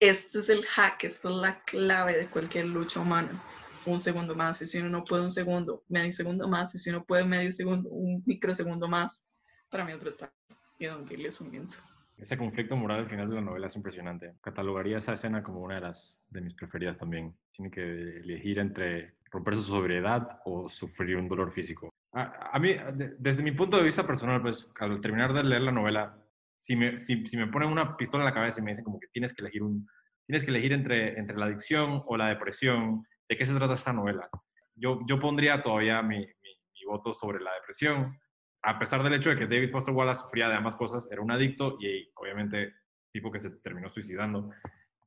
Este 0.00 0.38
es 0.38 0.48
el 0.48 0.64
hack, 0.64 1.04
esta 1.04 1.28
es 1.28 1.34
la 1.34 1.62
clave 1.64 2.16
de 2.16 2.26
cualquier 2.26 2.66
lucha 2.66 3.00
humana. 3.00 3.40
Un 3.86 4.00
segundo 4.00 4.34
más, 4.34 4.60
y 4.62 4.66
si 4.66 4.78
uno 4.78 4.90
no 4.90 5.04
puede 5.04 5.22
un 5.22 5.30
segundo, 5.30 5.84
medio 5.88 6.12
segundo 6.12 6.48
más, 6.48 6.74
y 6.74 6.78
si 6.78 6.90
uno 6.90 7.04
puede 7.04 7.24
medio 7.24 7.50
segundo, 7.52 7.88
un 7.88 8.22
microsegundo 8.26 8.88
más, 8.88 9.26
para 9.70 9.84
mí 9.84 9.92
es 9.92 10.00
brutal. 10.00 10.30
Y 10.78 10.86
Don 10.86 11.06
Gilly 11.06 11.26
es 11.26 11.40
un 11.40 11.50
viento. 11.50 11.76
Ese 12.16 12.36
conflicto 12.36 12.76
moral 12.76 13.00
al 13.00 13.08
final 13.08 13.28
de 13.30 13.36
la 13.36 13.40
novela 13.40 13.68
es 13.68 13.76
impresionante. 13.76 14.34
Catalogaría 14.42 14.98
esa 14.98 15.14
escena 15.14 15.42
como 15.42 15.60
una 15.60 15.76
de 15.76 15.80
las 15.80 16.22
de 16.28 16.42
mis 16.42 16.54
preferidas 16.54 16.98
también. 16.98 17.34
Tiene 17.52 17.70
que 17.70 17.80
elegir 17.80 18.58
entre 18.58 19.14
romper 19.30 19.56
su 19.56 19.62
sobriedad 19.62 20.40
o 20.44 20.68
sufrir 20.68 21.16
un 21.16 21.28
dolor 21.28 21.50
físico. 21.50 21.89
A, 22.12 22.58
mí, 22.58 22.74
desde 23.18 23.42
mi 23.42 23.52
punto 23.52 23.76
de 23.76 23.84
vista 23.84 24.04
personal, 24.04 24.42
pues 24.42 24.70
al 24.80 25.00
terminar 25.00 25.32
de 25.32 25.44
leer 25.44 25.62
la 25.62 25.70
novela, 25.70 26.16
si 26.56 26.74
me, 26.74 26.96
si 26.96 27.36
me 27.36 27.46
ponen 27.46 27.68
una 27.68 27.96
pistola 27.96 28.24
en 28.24 28.28
la 28.28 28.34
cabeza 28.34 28.60
y 28.60 28.64
me 28.64 28.72
dicen 28.72 28.84
como 28.84 28.98
que 28.98 29.06
tienes 29.12 29.32
que 29.32 29.42
elegir, 29.42 29.62
un, 29.62 29.86
tienes 30.26 30.44
que 30.44 30.50
elegir 30.50 30.72
entre, 30.72 31.18
entre 31.18 31.36
la 31.36 31.46
adicción 31.46 32.02
o 32.06 32.16
la 32.16 32.28
depresión, 32.28 33.04
¿de 33.28 33.36
qué 33.36 33.46
se 33.46 33.54
trata 33.54 33.74
esta 33.74 33.92
novela? 33.92 34.28
Yo, 34.74 35.00
yo 35.06 35.20
pondría 35.20 35.62
todavía 35.62 36.02
mi, 36.02 36.18
mi, 36.18 36.24
mi 36.24 36.84
voto 36.86 37.12
sobre 37.12 37.40
la 37.40 37.52
depresión, 37.54 38.18
a 38.62 38.78
pesar 38.78 39.02
del 39.02 39.14
hecho 39.14 39.30
de 39.30 39.36
que 39.36 39.46
David 39.46 39.70
Foster 39.70 39.94
Wallace 39.94 40.22
sufría 40.22 40.48
de 40.48 40.56
ambas 40.56 40.76
cosas, 40.76 41.08
era 41.10 41.22
un 41.22 41.30
adicto 41.30 41.78
y 41.80 42.10
obviamente 42.14 42.74
tipo 43.12 43.30
que 43.30 43.38
se 43.38 43.50
terminó 43.60 43.88
suicidando. 43.88 44.50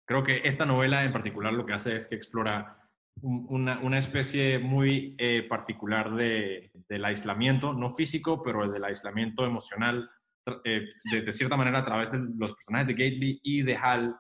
Creo 0.06 0.24
que 0.24 0.42
esta 0.44 0.66
novela 0.66 1.04
en 1.04 1.12
particular 1.12 1.54
lo 1.54 1.66
que 1.66 1.74
hace 1.74 1.96
es 1.96 2.08
que 2.08 2.16
explora 2.16 2.83
una, 3.22 3.80
una 3.80 3.98
especie 3.98 4.60
muy 4.60 5.16
eh, 5.18 5.46
particular 5.48 6.14
de, 6.16 6.72
del 6.90 7.06
aislamiento, 7.06 7.74
no 7.74 7.90
físico, 7.92 8.42
pero 8.44 8.70
del 8.70 8.84
aislamiento 8.84 9.46
emocional, 9.46 10.10
eh, 10.66 10.90
de, 11.12 11.32
cierta 11.32 11.56
manera 11.56 11.80
a 11.80 11.86
través 11.86 12.12
de 12.12 12.20
los 12.38 12.54
personajes 12.54 12.88
de 12.88 12.94
Gately 12.94 13.40
y 13.44 13.62
de 13.62 13.78
Hal 13.78 14.16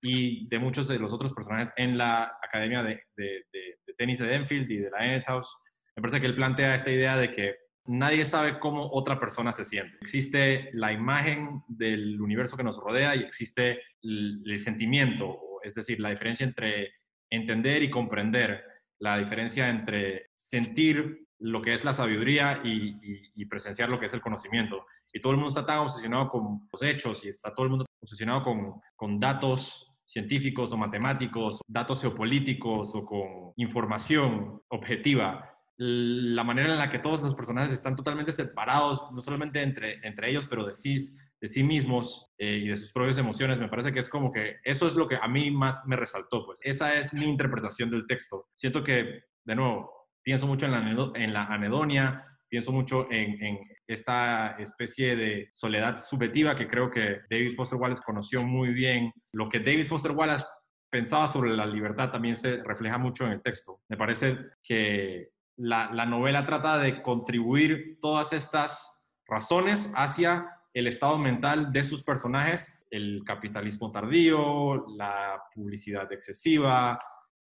y 0.00 0.46
de 0.48 0.58
muchos 0.58 0.86
de 0.86 0.98
los 0.98 1.12
otros 1.12 1.32
personajes 1.32 1.72
en 1.76 1.98
la 1.98 2.38
academia 2.42 2.82
de, 2.82 3.02
de, 3.16 3.44
de 3.52 3.94
tenis 3.96 4.18
de 4.18 4.34
Enfield 4.34 4.70
y 4.70 4.76
de 4.76 4.90
la 4.90 5.04
Enid 5.04 5.24
House. 5.26 5.56
Me 5.96 6.02
parece 6.02 6.20
que 6.20 6.26
él 6.26 6.36
plantea 6.36 6.74
esta 6.74 6.90
idea 6.90 7.16
de 7.16 7.30
que 7.30 7.56
nadie 7.86 8.24
sabe 8.24 8.58
cómo 8.58 8.88
otra 8.92 9.18
persona 9.18 9.52
se 9.52 9.64
siente. 9.64 9.96
Existe 10.00 10.70
la 10.74 10.92
imagen 10.92 11.62
del 11.68 12.20
universo 12.20 12.56
que 12.56 12.64
nos 12.64 12.78
rodea 12.78 13.16
y 13.16 13.20
existe 13.20 13.80
el, 14.02 14.42
el 14.44 14.60
sentimiento, 14.60 15.38
es 15.62 15.74
decir, 15.74 16.00
la 16.00 16.10
diferencia 16.10 16.46
entre 16.46 16.92
entender 17.30 17.82
y 17.82 17.90
comprender, 17.90 18.64
la 18.98 19.18
diferencia 19.18 19.68
entre 19.68 20.30
sentir 20.38 21.26
lo 21.40 21.60
que 21.60 21.74
es 21.74 21.84
la 21.84 21.92
sabiduría 21.92 22.60
y, 22.64 22.96
y, 23.02 23.32
y, 23.34 23.44
presenciar 23.46 23.90
lo 23.90 23.98
que 23.98 24.06
es 24.06 24.14
el 24.14 24.20
conocimiento. 24.20 24.86
Y 25.12 25.20
todo 25.20 25.32
el 25.32 25.38
mundo 25.38 25.50
está 25.50 25.66
tan 25.66 25.78
obsesionado 25.80 26.28
con 26.28 26.68
los 26.72 26.82
hechos 26.82 27.24
y 27.24 27.28
está 27.28 27.54
todo 27.54 27.64
el 27.64 27.70
mundo 27.70 27.86
obsesionado 28.00 28.42
con, 28.42 28.80
con 28.96 29.18
datos 29.18 29.92
científicos 30.06 30.72
o 30.72 30.76
matemáticos, 30.76 31.60
datos 31.66 32.00
geopolíticos 32.00 32.94
o 32.94 33.04
con 33.04 33.52
información 33.56 34.62
objetiva 34.68 35.54
la 35.76 36.44
manera 36.44 36.72
en 36.72 36.78
la 36.78 36.90
que 36.90 37.00
todos 37.00 37.20
los 37.20 37.34
personajes 37.34 37.72
están 37.72 37.96
totalmente 37.96 38.32
separados, 38.32 39.10
no 39.12 39.20
solamente 39.20 39.60
entre, 39.62 40.06
entre 40.06 40.30
ellos, 40.30 40.46
pero 40.46 40.64
de 40.64 40.74
sí, 40.74 40.96
de 41.40 41.48
sí 41.48 41.62
mismos 41.62 42.32
eh, 42.38 42.60
y 42.64 42.68
de 42.68 42.76
sus 42.76 42.92
propias 42.92 43.18
emociones, 43.18 43.58
me 43.58 43.68
parece 43.68 43.92
que 43.92 44.00
es 44.00 44.08
como 44.08 44.32
que 44.32 44.56
eso 44.64 44.86
es 44.86 44.94
lo 44.94 45.06
que 45.08 45.16
a 45.16 45.28
mí 45.28 45.50
más 45.50 45.82
me 45.86 45.96
resaltó, 45.96 46.44
pues 46.46 46.58
esa 46.62 46.94
es 46.94 47.12
mi 47.12 47.24
interpretación 47.24 47.90
del 47.90 48.06
texto. 48.06 48.46
Siento 48.54 48.82
que, 48.82 49.24
de 49.44 49.54
nuevo, 49.54 49.92
pienso 50.22 50.46
mucho 50.46 50.66
en 50.66 51.32
la, 51.32 51.44
anedonia, 51.44 52.24
pienso 52.48 52.72
mucho 52.72 53.08
en, 53.10 53.58
esta 53.86 54.56
especie 54.58 55.14
de 55.14 55.50
soledad 55.52 55.98
subjetiva 56.02 56.56
que 56.56 56.66
creo 56.66 56.90
que 56.90 57.20
David 57.28 57.54
Foster 57.54 57.78
Wallace 57.78 58.02
conoció 58.04 58.42
muy 58.42 58.72
bien. 58.72 59.12
Lo 59.32 59.50
que 59.50 59.58
David 59.58 59.84
Foster 59.84 60.12
Wallace 60.12 60.46
pensaba 60.90 61.26
sobre 61.26 61.54
la 61.54 61.66
libertad 61.66 62.10
también 62.10 62.36
se 62.36 62.62
refleja 62.62 62.96
mucho 62.96 63.26
en 63.26 63.32
el 63.32 63.42
texto. 63.42 63.80
Me 63.90 63.98
parece 63.98 64.38
que 64.62 65.34
la, 65.56 66.06
novela 66.06 66.46
trata 66.46 66.78
de 66.78 67.02
contribuir 67.02 67.98
todas 68.00 68.32
estas 68.32 69.02
razones 69.26 69.92
hacia 69.94 70.46
el 70.74 70.88
estado 70.88 71.16
mental 71.16 71.72
de 71.72 71.84
sus 71.84 72.02
personajes, 72.02 72.76
el 72.90 73.22
capitalismo 73.24 73.92
tardío, 73.92 74.86
la 74.96 75.40
publicidad 75.54 76.12
excesiva, 76.12 76.98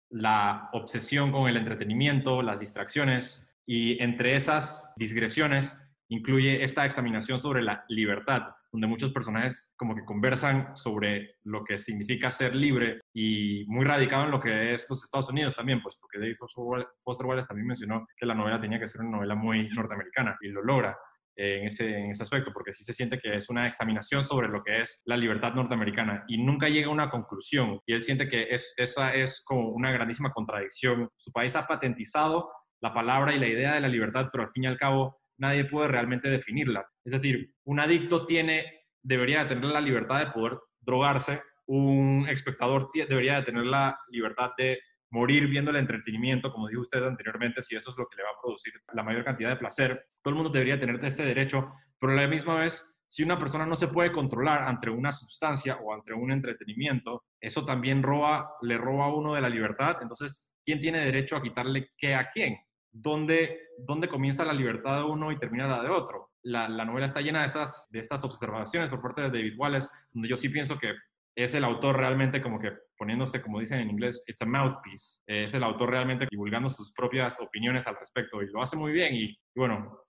la 0.09 0.69
obsesión 0.73 1.31
con 1.31 1.49
el 1.49 1.57
entretenimiento, 1.57 2.43
las 2.43 2.59
distracciones, 2.59 3.45
y 3.65 4.01
entre 4.01 4.35
esas 4.35 4.93
digresiones 4.95 5.75
incluye 6.09 6.63
esta 6.63 6.85
examinación 6.85 7.39
sobre 7.39 7.63
la 7.63 7.85
libertad, 7.87 8.43
donde 8.71 8.87
muchos 8.87 9.11
personajes 9.11 9.73
como 9.75 9.95
que 9.95 10.05
conversan 10.05 10.75
sobre 10.75 11.37
lo 11.43 11.63
que 11.63 11.79
significa 11.79 12.29
ser 12.29 12.55
libre 12.55 12.99
y 13.13 13.65
muy 13.67 13.85
radicado 13.85 14.25
en 14.25 14.31
lo 14.31 14.39
que 14.39 14.75
es 14.75 14.87
los 14.89 15.03
Estados 15.03 15.29
Unidos 15.29 15.55
también, 15.55 15.81
pues 15.81 15.97
porque 15.99 16.19
David 16.19 16.35
Foster 16.37 17.25
Wallace 17.25 17.47
también 17.47 17.67
mencionó 17.67 18.05
que 18.15 18.25
la 18.27 18.35
novela 18.35 18.61
tenía 18.61 18.79
que 18.79 18.87
ser 18.87 19.01
una 19.01 19.17
novela 19.17 19.33
muy 19.33 19.69
norteamericana 19.69 20.37
y 20.41 20.49
lo 20.49 20.61
logra. 20.61 20.95
En 21.35 21.65
ese, 21.65 21.89
en 21.89 22.11
ese 22.11 22.23
aspecto, 22.23 22.51
porque 22.53 22.73
sí 22.73 22.83
se 22.83 22.93
siente 22.93 23.19
que 23.19 23.35
es 23.35 23.49
una 23.49 23.65
examinación 23.65 24.23
sobre 24.23 24.49
lo 24.49 24.63
que 24.63 24.81
es 24.81 25.01
la 25.05 25.17
libertad 25.17 25.53
norteamericana 25.53 26.23
y 26.27 26.37
nunca 26.37 26.69
llega 26.69 26.87
a 26.87 26.91
una 26.91 27.09
conclusión. 27.09 27.79
Y 27.87 27.93
él 27.93 28.03
siente 28.03 28.29
que 28.29 28.47
es, 28.51 28.73
esa 28.77 29.13
es 29.15 29.41
como 29.43 29.69
una 29.69 29.91
grandísima 29.91 30.31
contradicción. 30.31 31.09
Su 31.15 31.31
país 31.31 31.55
ha 31.55 31.65
patentizado 31.65 32.51
la 32.81 32.93
palabra 32.93 33.33
y 33.33 33.39
la 33.39 33.47
idea 33.47 33.73
de 33.73 33.81
la 33.81 33.87
libertad, 33.87 34.27
pero 34.31 34.43
al 34.43 34.51
fin 34.51 34.65
y 34.65 34.67
al 34.67 34.77
cabo 34.77 35.17
nadie 35.39 35.65
puede 35.65 35.87
realmente 35.87 36.29
definirla. 36.29 36.85
Es 37.03 37.13
decir, 37.13 37.51
un 37.65 37.79
adicto 37.79 38.25
tiene, 38.25 38.65
debería 39.01 39.43
de 39.43 39.55
tener 39.55 39.71
la 39.71 39.81
libertad 39.81 40.19
de 40.19 40.31
poder 40.31 40.59
drogarse, 40.81 41.41
un 41.65 42.27
espectador 42.29 42.89
debería 42.93 43.37
de 43.37 43.43
tener 43.43 43.65
la 43.65 43.97
libertad 44.09 44.51
de 44.57 44.79
morir 45.13 45.47
viendo 45.47 45.69
el 45.69 45.77
entretenimiento, 45.77 46.51
como 46.51 46.67
dijo 46.67 46.81
usted 46.81 47.03
anteriormente, 47.03 47.61
si 47.61 47.75
eso 47.75 47.91
es 47.91 47.97
lo 47.97 48.07
que 48.07 48.17
le 48.17 48.23
va 48.23 48.29
a 48.29 48.41
producir 48.41 48.73
la 48.93 49.03
mayor 49.03 49.23
cantidad 49.23 49.51
de 49.51 49.57
placer. 49.57 50.07
Todo 50.23 50.31
el 50.31 50.35
mundo 50.35 50.49
debería 50.49 50.79
tener 50.79 51.03
ese 51.05 51.23
derecho, 51.23 51.71
pero 51.99 52.13
a 52.13 52.15
la 52.15 52.27
misma 52.27 52.55
vez, 52.55 52.99
si 53.05 53.21
una 53.21 53.37
persona 53.37 53.67
no 53.67 53.75
se 53.75 53.89
puede 53.89 54.11
controlar 54.11 54.63
ante 54.63 54.89
una 54.89 55.11
sustancia 55.11 55.77
o 55.77 55.93
ante 55.93 56.13
un 56.13 56.31
entretenimiento, 56.31 57.25
eso 57.39 57.63
también 57.63 58.01
roba, 58.01 58.55
le 58.63 58.75
roba 58.75 59.05
a 59.05 59.13
uno 59.13 59.35
de 59.35 59.41
la 59.41 59.49
libertad. 59.49 59.97
Entonces, 60.01 60.51
¿quién 60.65 60.79
tiene 60.79 61.05
derecho 61.05 61.37
a 61.37 61.43
quitarle 61.43 61.91
qué 61.95 62.15
a 62.15 62.31
quién? 62.31 62.57
dónde, 62.93 63.69
dónde 63.77 64.07
comienza 64.07 64.45
la 64.45 64.53
libertad 64.53 64.97
de 64.97 65.03
uno 65.03 65.31
y 65.31 65.39
termina 65.39 65.67
la 65.67 65.81
de 65.81 65.89
otro. 65.89 66.31
La, 66.43 66.69
la, 66.69 66.85
novela 66.85 67.05
está 67.05 67.21
llena 67.21 67.41
de 67.41 67.47
estas, 67.47 67.89
de 67.91 67.99
estas 67.99 68.23
observaciones 68.23 68.89
por 68.89 69.01
parte 69.01 69.21
de 69.21 69.29
David 69.29 69.57
Wallace, 69.57 69.89
donde 70.11 70.29
yo 70.29 70.37
sí 70.37 70.49
pienso 70.49 70.77
que 70.77 70.93
es 71.35 71.55
el 71.55 71.63
autor 71.63 71.97
realmente 71.97 72.41
como 72.41 72.59
que 72.59 72.71
poniéndose, 72.97 73.41
como 73.41 73.59
dicen 73.59 73.79
en 73.79 73.89
inglés, 73.89 74.23
it's 74.27 74.41
a 74.41 74.45
mouthpiece. 74.45 75.21
Es 75.25 75.53
el 75.53 75.63
autor 75.63 75.89
realmente 75.89 76.27
divulgando 76.29 76.69
sus 76.69 76.91
propias 76.93 77.39
opiniones 77.39 77.87
al 77.87 77.97
respecto 77.97 78.41
y 78.41 78.47
lo 78.47 78.61
hace 78.61 78.77
muy 78.77 78.91
bien. 78.91 79.15
Y, 79.15 79.23
y 79.23 79.37
bueno, 79.55 79.99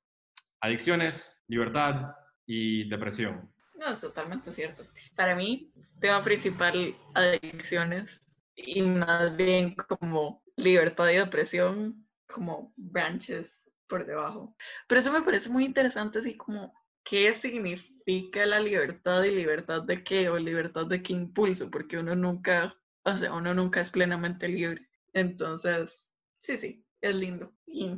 adicciones, 0.61 1.43
libertad 1.49 2.13
y 2.47 2.89
depresión. 2.89 3.53
No, 3.75 3.91
es 3.91 4.01
totalmente 4.01 4.53
cierto. 4.53 4.85
Para 5.17 5.35
mí, 5.35 5.73
tema 6.01 6.23
principal, 6.23 6.95
adicciones 7.15 8.41
y 8.55 8.83
más 8.83 9.37
bien 9.37 9.75
como 9.75 10.43
libertad 10.57 11.09
y 11.09 11.17
depresión 11.17 12.07
como 12.27 12.73
branches 12.77 13.71
por 13.89 14.07
debajo. 14.07 14.57
Pero 14.87 15.01
eso 15.01 15.13
me 15.13 15.23
parece 15.23 15.51
muy 15.51 15.65
interesante, 15.65 16.19
así 16.19 16.37
como, 16.37 16.73
¿qué 17.03 17.35
significa 17.35 17.94
la 18.07 18.61
libertad 18.61 19.23
y 19.25 19.31
libertad 19.31 19.83
de 19.83 20.03
qué 20.05 20.29
o 20.29 20.39
libertad 20.39 20.87
de 20.87 21.03
qué 21.03 21.13
impulso? 21.13 21.71
Porque 21.71 21.99
uno 21.99 22.15
nunca, 22.15 22.75
o 23.05 23.17
sea, 23.17 23.33
uno 23.33 23.55
nunca 23.55 23.81
es 23.81 23.91
plenamente 23.91 24.49
libre. 24.49 24.89
Entonces, 25.13 26.11
sí, 26.39 26.57
sí, 26.57 26.85
es 27.01 27.15
lindo. 27.17 27.53
Y 27.67 27.91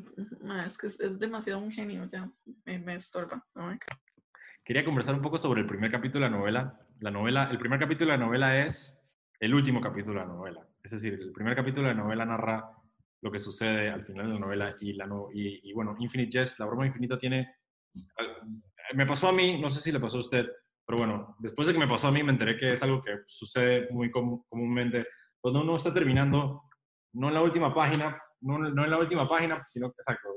es 0.64 0.78
que 0.78 0.86
es, 0.86 1.18
demasiado 1.18 1.60
un 1.60 1.70
genio, 1.70 2.06
ya 2.06 2.30
me, 2.64 2.78
me 2.78 2.94
estorba. 2.94 3.44
Quería 4.64 4.84
conversar 4.84 5.14
un 5.14 5.22
poco 5.22 5.38
sobre 5.38 5.60
el 5.60 5.66
primer 5.66 5.90
capítulo 5.90 6.24
de 6.24 6.30
la 6.30 6.36
novela. 6.36 6.80
La 7.00 7.10
novela, 7.10 7.48
el 7.50 7.58
primer 7.58 7.78
capítulo 7.78 8.12
de 8.12 8.18
la 8.18 8.24
novela 8.24 8.64
es 8.64 8.98
el 9.40 9.54
último 9.54 9.80
capítulo 9.80 10.20
de 10.20 10.26
la 10.26 10.32
novela. 10.32 10.66
Es 10.82 10.92
decir, 10.92 11.14
el 11.14 11.32
primer 11.32 11.54
capítulo 11.54 11.88
de 11.88 11.94
la 11.94 12.02
novela 12.02 12.24
narra 12.24 12.70
lo 13.22 13.30
que 13.30 13.38
sucede 13.38 13.90
al 13.90 14.04
final 14.04 14.28
de 14.28 14.34
la 14.34 14.40
novela 14.40 14.76
y, 14.80 14.92
la 14.92 15.06
no, 15.06 15.28
y, 15.32 15.68
y, 15.68 15.72
bueno, 15.72 15.96
Infinite 15.98 16.38
Jest, 16.38 16.58
la 16.58 16.66
broma 16.66 16.86
infinita 16.86 17.18
tiene... 17.18 17.56
Me 18.94 19.06
pasó 19.06 19.28
a 19.28 19.32
mí, 19.32 19.60
no 19.60 19.70
sé 19.70 19.80
si 19.80 19.92
le 19.92 20.00
pasó 20.00 20.18
a 20.18 20.20
usted, 20.20 20.46
pero 20.86 20.98
bueno, 20.98 21.36
después 21.38 21.66
de 21.66 21.74
que 21.74 21.80
me 21.80 21.88
pasó 21.88 22.08
a 22.08 22.12
mí 22.12 22.22
me 22.22 22.32
enteré 22.32 22.56
que 22.56 22.72
es 22.72 22.82
algo 22.82 23.02
que 23.02 23.18
sucede 23.26 23.88
muy 23.90 24.10
com 24.10 24.44
comúnmente 24.48 25.06
cuando 25.40 25.60
uno 25.62 25.76
está 25.76 25.94
terminando, 25.94 26.64
no 27.14 27.28
en 27.28 27.34
la 27.34 27.42
última 27.42 27.72
página, 27.72 28.20
no 28.40 28.66
en 28.66 28.90
la 28.90 28.98
última 28.98 29.28
página, 29.28 29.64
sino, 29.68 29.86
exacto, 29.86 30.28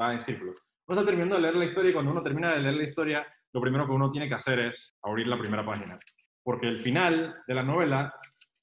va 0.00 0.12
en 0.12 0.20
círculo. 0.20 0.52
Uno 0.88 1.00
está 1.00 1.06
terminando 1.06 1.36
de 1.36 1.42
leer 1.42 1.54
la 1.54 1.64
historia 1.64 1.90
y 1.90 1.92
cuando 1.92 2.10
uno 2.10 2.22
termina 2.22 2.52
de 2.52 2.60
leer 2.60 2.74
la 2.74 2.82
historia, 2.82 3.26
lo 3.52 3.60
primero 3.60 3.86
que 3.86 3.92
uno 3.92 4.10
tiene 4.10 4.28
que 4.28 4.34
hacer 4.34 4.58
es 4.58 4.98
abrir 5.02 5.26
la 5.26 5.38
primera 5.38 5.64
página. 5.64 5.98
Porque 6.42 6.66
el 6.66 6.78
final 6.78 7.42
de 7.46 7.54
la 7.54 7.62
novela 7.62 8.14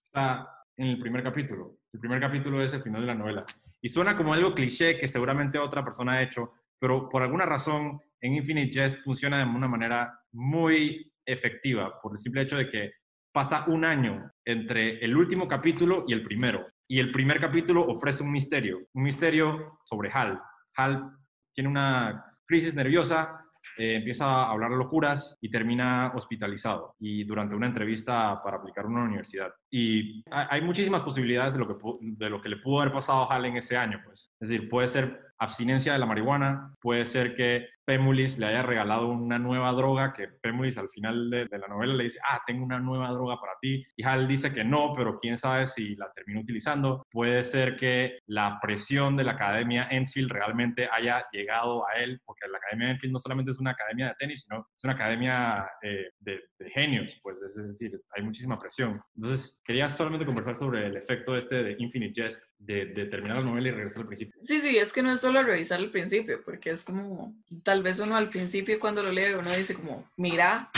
está 0.03 0.49
en 0.76 0.88
el 0.88 0.99
primer 0.99 1.24
capítulo. 1.24 1.78
El 1.94 1.99
primer 1.99 2.20
capítulo 2.20 2.62
es 2.62 2.74
el 2.74 2.82
final 2.82 3.02
de 3.02 3.07
la 3.07 3.16
novela. 3.16 3.45
Y 3.82 3.90
suena 3.90 4.18
como 4.18 4.34
algo 4.34 4.53
cliché 4.53 4.98
que 4.98 5.07
seguramente 5.07 5.60
otra 5.60 5.84
persona 5.84 6.14
ha 6.14 6.24
hecho, 6.24 6.53
pero 6.80 7.07
por 7.07 7.22
alguna 7.22 7.45
razón 7.45 8.02
en 8.26 8.35
Infinite 8.35 8.72
Jest 8.73 8.97
funciona 9.03 9.38
de 9.38 9.45
una 9.45 9.68
manera 9.68 10.19
muy 10.34 11.11
efectiva 11.26 11.99
por 12.02 12.14
el 12.14 12.18
simple 12.18 12.41
hecho 12.41 12.57
de 12.57 12.69
que 12.69 12.91
pasa 13.31 13.65
un 13.68 13.85
año 13.85 14.31
entre 14.45 14.97
el 15.03 15.15
último 15.15 15.47
capítulo 15.47 16.06
y 16.07 16.14
el 16.14 16.23
primero. 16.23 16.65
Y 16.88 16.99
el 16.99 17.11
primer 17.11 17.39
capítulo 17.39 17.85
ofrece 17.85 18.23
un 18.23 18.31
misterio, 18.31 18.80
un 18.93 19.03
misterio 19.03 19.80
sobre 19.84 20.10
Hal. 20.11 20.39
Hal 20.76 21.11
tiene 21.53 21.69
una 21.69 22.26
crisis 22.45 22.73
nerviosa, 22.73 23.45
eh, 23.77 23.95
empieza 23.95 24.26
a 24.26 24.52
hablar 24.52 24.72
locuras 24.72 25.38
y 25.41 25.49
termina 25.49 26.11
hospitalizado 26.15 26.95
y 26.99 27.23
durante 27.23 27.56
una 27.56 27.68
entrevista 27.68 28.41
para 28.43 28.57
aplicar 28.57 28.85
una 28.85 29.03
universidad. 29.03 29.52
Y 29.72 30.23
hay 30.31 30.61
muchísimas 30.61 31.02
posibilidades 31.02 31.53
de 31.53 31.60
lo 31.60 31.68
que, 31.68 31.76
de 31.99 32.30
lo 32.30 32.41
que 32.41 32.49
le 32.49 32.57
pudo 32.57 32.81
haber 32.81 32.93
pasado 32.93 33.23
a 33.23 33.35
Hal 33.35 33.45
en 33.45 33.57
ese 33.57 33.76
año, 33.76 34.02
pues. 34.06 34.31
Es 34.39 34.49
decir, 34.49 34.69
puede 34.69 34.88
ser 34.88 35.19
abstinencia 35.38 35.93
de 35.93 35.99
la 35.99 36.06
marihuana, 36.06 36.73
puede 36.80 37.06
ser 37.06 37.35
que 37.35 37.68
Pemulis 37.86 38.38
le 38.38 38.48
haya 38.48 38.64
regalado 38.64 39.07
una 39.07 39.38
nueva 39.38 39.72
droga, 39.72 40.14
que 40.14 40.28
Pemulis 40.28 40.78
al 40.78 40.90
final 40.90 41.30
de, 41.30 41.48
la 41.52 41.68
novela 41.68 41.94
le 41.94 42.03
dice, 42.06 42.20
ah, 42.28 42.41
tengo 42.45 42.66
una 42.66 42.80
nueva 42.80 43.10
droga 43.10 43.40
para 43.40 43.53
ti, 43.62 43.86
y 43.95 44.03
Hal 44.03 44.28
dice 44.28 44.52
que 44.52 44.64
no, 44.64 44.94
pero 44.95 45.20
quién 45.20 45.38
sabe 45.38 45.68
si 45.68 45.95
la 45.95 46.12
terminó 46.12 46.41
utilizando. 46.41 47.06
Puede 47.12 47.44
ser 47.44 47.76
que 47.76 48.20
la 48.28 48.60
presión 48.62 49.16
de 49.16 49.24
la 49.24 49.34
Academia 49.34 49.88
Enfield 49.91 50.32
realmente 50.32 50.90
haya 50.91 51.26
llegado 51.32 51.88
a 51.88 51.94
él, 51.95 52.20
porque 52.26 52.48
la 52.48 52.57
Academia 52.57 52.91
Enfield 52.91 53.14
no 53.14 53.20
solamente 53.20 53.52
es 53.52 53.60
una 53.60 53.72
academia 53.72 54.07
de 54.07 54.16
tenis, 54.18 54.44
sino 54.44 54.68
es 54.76 54.84
una 54.84 54.94
academia 54.94 55.70
eh, 55.82 56.10
de, 56.20 56.41
genios, 56.74 57.20
pues 57.22 57.41
es 57.41 57.56
decir, 57.56 58.02
hay 58.16 58.24
muchísima 58.24 58.60
presión. 58.60 58.99
Entonces, 59.16 59.62
quería 59.64 59.88
solamente 59.88 60.26
conversar 60.26 60.57
sobre 60.57 60.88
el 60.88 60.98
efecto 60.98 61.38
este 61.38 61.64
de 61.64 61.76
Infinite 61.78 62.22
Jest, 62.22 62.44
de, 62.57 62.88
de 62.88 63.06
terminar 63.06 63.38
la 63.38 63.44
novela 63.44 63.68
y 63.68 63.72
regresar 63.72 64.02
al 64.02 64.07
principio. 64.07 64.34
Sí, 64.41 64.60
sí, 64.62 64.78
es 64.78 64.91
que 64.91 65.03
no 65.03 65.12
es 65.12 65.20
solo 65.22 65.44
revisar 65.44 65.80
el 65.80 65.91
principio, 65.91 66.41
porque 66.44 66.72
es 66.72 66.84
como, 66.84 67.36
tal 67.64 67.74
vez 67.84 67.99
uno 67.99 68.15
al 68.15 68.30
principio 68.30 68.80
cuando 68.80 69.03
lo 69.03 69.11
lee, 69.11 69.34
uno 69.34 69.53
dice 69.53 69.76
como, 69.76 70.10
mira, 70.18 70.69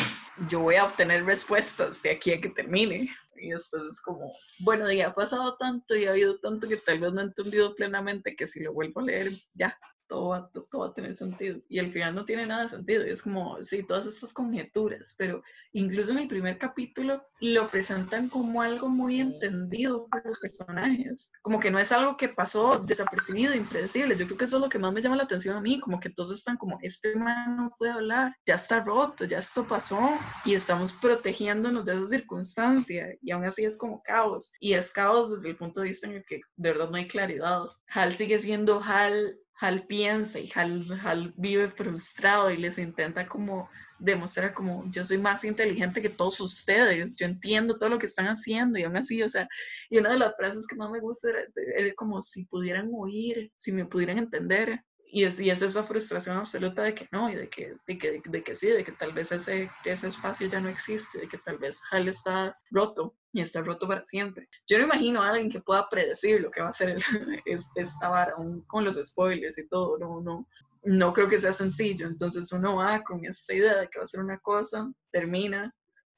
yo 0.50 0.62
voy 0.62 0.76
a 0.76 0.86
obtener 0.86 1.26
respuestas 1.26 2.02
de 2.02 2.12
aquí 2.12 2.32
a 2.32 2.42
que 2.42 2.50
termine. 2.50 3.10
Y 3.36 3.50
después 3.50 3.84
es 3.86 4.02
como, 4.02 4.34
bueno, 4.60 4.92
ya 4.92 5.08
ha 5.08 5.14
pasado 5.14 5.58
tanto 5.58 5.96
y 5.96 6.06
ha 6.06 6.12
habido 6.12 6.40
tanto 6.40 6.68
que 6.68 6.78
tal 6.78 7.00
vez 7.00 7.14
no 7.14 7.22
he 7.22 7.26
entendido 7.26 7.76
plenamente 7.76 8.36
que 8.36 8.48
si 8.48 8.62
lo 8.62 8.74
vuelvo 8.74 9.02
a 9.02 9.04
leer, 9.04 9.40
ya, 9.54 9.78
todo 10.08 10.30
va, 10.30 10.50
todo 10.52 10.82
va 10.82 10.88
a 10.88 10.94
tener 10.94 11.16
sentido. 11.16 11.60
Y 11.70 11.80
al 11.80 11.92
final 11.92 12.16
no 12.16 12.26
tiene 12.26 12.46
nada 12.46 12.64
de 12.64 12.70
sentido. 12.70 13.04
Es 13.04 13.22
como, 13.22 13.62
sí, 13.64 13.84
todas 13.84 14.06
estas 14.06 14.34
conjeturas, 14.34 15.16
pero 15.18 15.44
incluso 15.74 16.12
en 16.12 16.20
el 16.20 16.28
primer 16.28 16.58
capítulo 16.58 17.24
lo 17.40 17.68
presentan 17.68 18.30
como 18.30 18.62
algo 18.62 18.90
muy 18.90 19.20
entendido 19.20 20.08
por 20.08 20.26
los 20.26 20.40
personajes. 20.40 21.32
Como 21.42 21.60
que 21.60 21.72
no 21.72 21.80
es 21.80 21.92
algo 21.92 22.18
que 22.18 22.30
pasó 22.30 22.80
desapercibido, 22.80 23.54
impredecible. 23.54 24.18
Yo 24.18 24.26
creo 24.26 24.38
que 24.38 24.46
eso 24.46 24.58
es 24.58 24.64
lo 24.64 24.70
que 24.70 24.80
más 24.80 24.94
me 24.94 25.02
llama 25.02 25.18
la 25.18 25.24
atención 25.24 25.58
a 25.58 25.62
mí, 25.62 25.80
como 25.80 26.00
que 26.00 26.10
todos 26.10 26.32
están 26.32 26.58
como, 26.58 26.80
este 26.82 27.16
man 27.16 27.58
no 27.58 27.76
puede 27.78 27.92
hablar, 27.92 28.36
ya 28.46 28.56
está 28.56 28.80
roto, 28.82 29.26
ya 29.26 29.40
esto 29.40 29.68
pasó 29.68 30.00
y 30.46 30.56
estamos 30.56 30.94
protegiéndonos 30.94 31.86
de 31.86 31.94
esa 31.94 32.06
circunstancia. 32.08 33.08
Y 33.22 33.32
aún 33.32 33.46
así 33.46 33.66
es 33.66 33.78
como 33.78 34.02
caos. 34.04 34.52
Y 34.60 34.74
es 34.74 34.92
caos 34.92 35.32
desde 35.32 35.50
el 35.50 35.58
punto 35.58 35.82
de 35.82 35.88
vista 35.88 36.08
en 36.08 36.14
el 36.14 36.26
que 36.26 36.42
de 36.56 36.72
verdad 36.72 36.90
no 36.90 36.98
hay 36.98 37.08
claridad. 37.08 37.64
Hal 37.90 38.14
sigue 38.14 38.40
siendo 38.40 38.82
Hal 38.82 39.38
Hal 39.60 39.86
piensa 39.88 40.40
y 40.40 40.50
Hal, 40.54 41.34
vive 41.36 41.68
frustrado 41.70 42.52
y 42.52 42.58
les 42.58 42.78
intenta 42.78 43.28
como 43.28 43.70
demostrar 44.00 44.54
como 44.54 44.84
yo 44.92 45.04
soy 45.04 45.18
más 45.18 45.44
inteligente 45.44 46.02
que 46.02 46.10
todos 46.10 46.40
ustedes, 46.40 47.16
yo 47.18 47.26
entiendo 47.26 47.78
todo 47.78 47.90
lo 47.90 47.98
que 47.98 48.06
están 48.06 48.28
haciendo 48.28 48.78
y 48.78 48.84
aún 48.84 48.96
así, 48.96 49.24
o 49.24 49.30
sea, 49.30 49.48
y 49.90 49.98
una 49.98 50.12
de 50.12 50.20
las 50.20 50.36
frases 50.38 50.68
que 50.68 50.76
más 50.76 50.92
me 50.92 51.00
gusta 51.00 51.30
era, 51.76 51.94
como 51.96 52.22
si 52.22 52.46
pudieran 52.46 52.90
oír, 52.94 53.52
si 53.56 53.72
me 53.72 53.86
pudieran 53.86 54.20
entender. 54.20 54.84
Y 55.18 55.24
es, 55.24 55.40
y 55.40 55.50
es 55.50 55.64
esa 55.64 55.82
frustración 55.82 56.38
absoluta 56.38 56.84
de 56.84 56.94
que 56.94 57.08
no, 57.12 57.28
y 57.28 57.34
de 57.34 57.50
que, 57.50 57.76
de 57.88 57.98
que, 57.98 58.22
de 58.24 58.44
que 58.44 58.54
sí, 58.54 58.68
de 58.68 58.84
que 58.84 58.92
tal 58.92 59.14
vez 59.14 59.32
ese, 59.32 59.68
ese 59.84 60.10
espacio 60.10 60.48
ya 60.48 60.60
no 60.60 60.70
existe, 60.70 61.18
de 61.18 61.28
que 61.28 61.40
tal 61.40 61.58
vez 61.58 61.82
Hal 61.90 62.08
está 62.08 62.56
roto 62.70 63.16
y 63.34 63.42
está 63.42 63.64
roto 63.64 63.88
para 63.88 64.06
siempre. 64.06 64.48
Yo 64.68 64.78
no 64.78 64.84
imagino 64.84 65.24
a 65.24 65.30
alguien 65.30 65.50
que 65.50 65.60
pueda 65.60 65.90
predecir 65.90 66.40
lo 66.40 66.52
que 66.52 66.62
va 66.62 66.70
a 66.70 66.74
ser 66.74 66.98
esta 67.76 68.10
vara, 68.10 68.34
aún 68.38 68.62
con 68.68 68.86
los 68.86 68.94
spoilers 69.04 69.58
y 69.58 69.68
todo, 69.68 69.98
no, 69.98 70.22
no, 70.22 70.48
no 70.84 71.14
creo 71.14 71.28
que 71.28 71.40
sea 71.40 71.52
sencillo. 71.52 72.06
Entonces 72.06 72.52
uno 72.52 72.76
va 72.76 73.04
con 73.04 73.26
esa 73.26 73.56
idea 73.56 73.76
de 73.78 73.88
que 73.88 73.98
va 73.98 74.04
a 74.04 74.08
ser 74.08 74.20
una 74.20 74.38
cosa, 74.38 74.88
termina, 75.12 75.74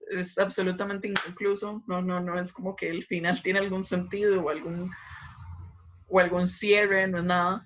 es 0.10 0.38
absolutamente 0.38 1.08
inconcluso, 1.08 1.86
no, 1.88 2.02
no, 2.02 2.20
no 2.20 2.38
es 2.38 2.52
como 2.52 2.76
que 2.76 2.90
el 2.90 3.06
final 3.06 3.42
tiene 3.44 3.60
algún 3.60 3.82
sentido 3.82 4.42
o 4.42 4.50
algún, 4.50 4.92
o 6.10 6.20
algún 6.20 6.50
cierre, 6.50 7.08
no 7.08 7.20
es 7.20 7.24
nada. 7.24 7.66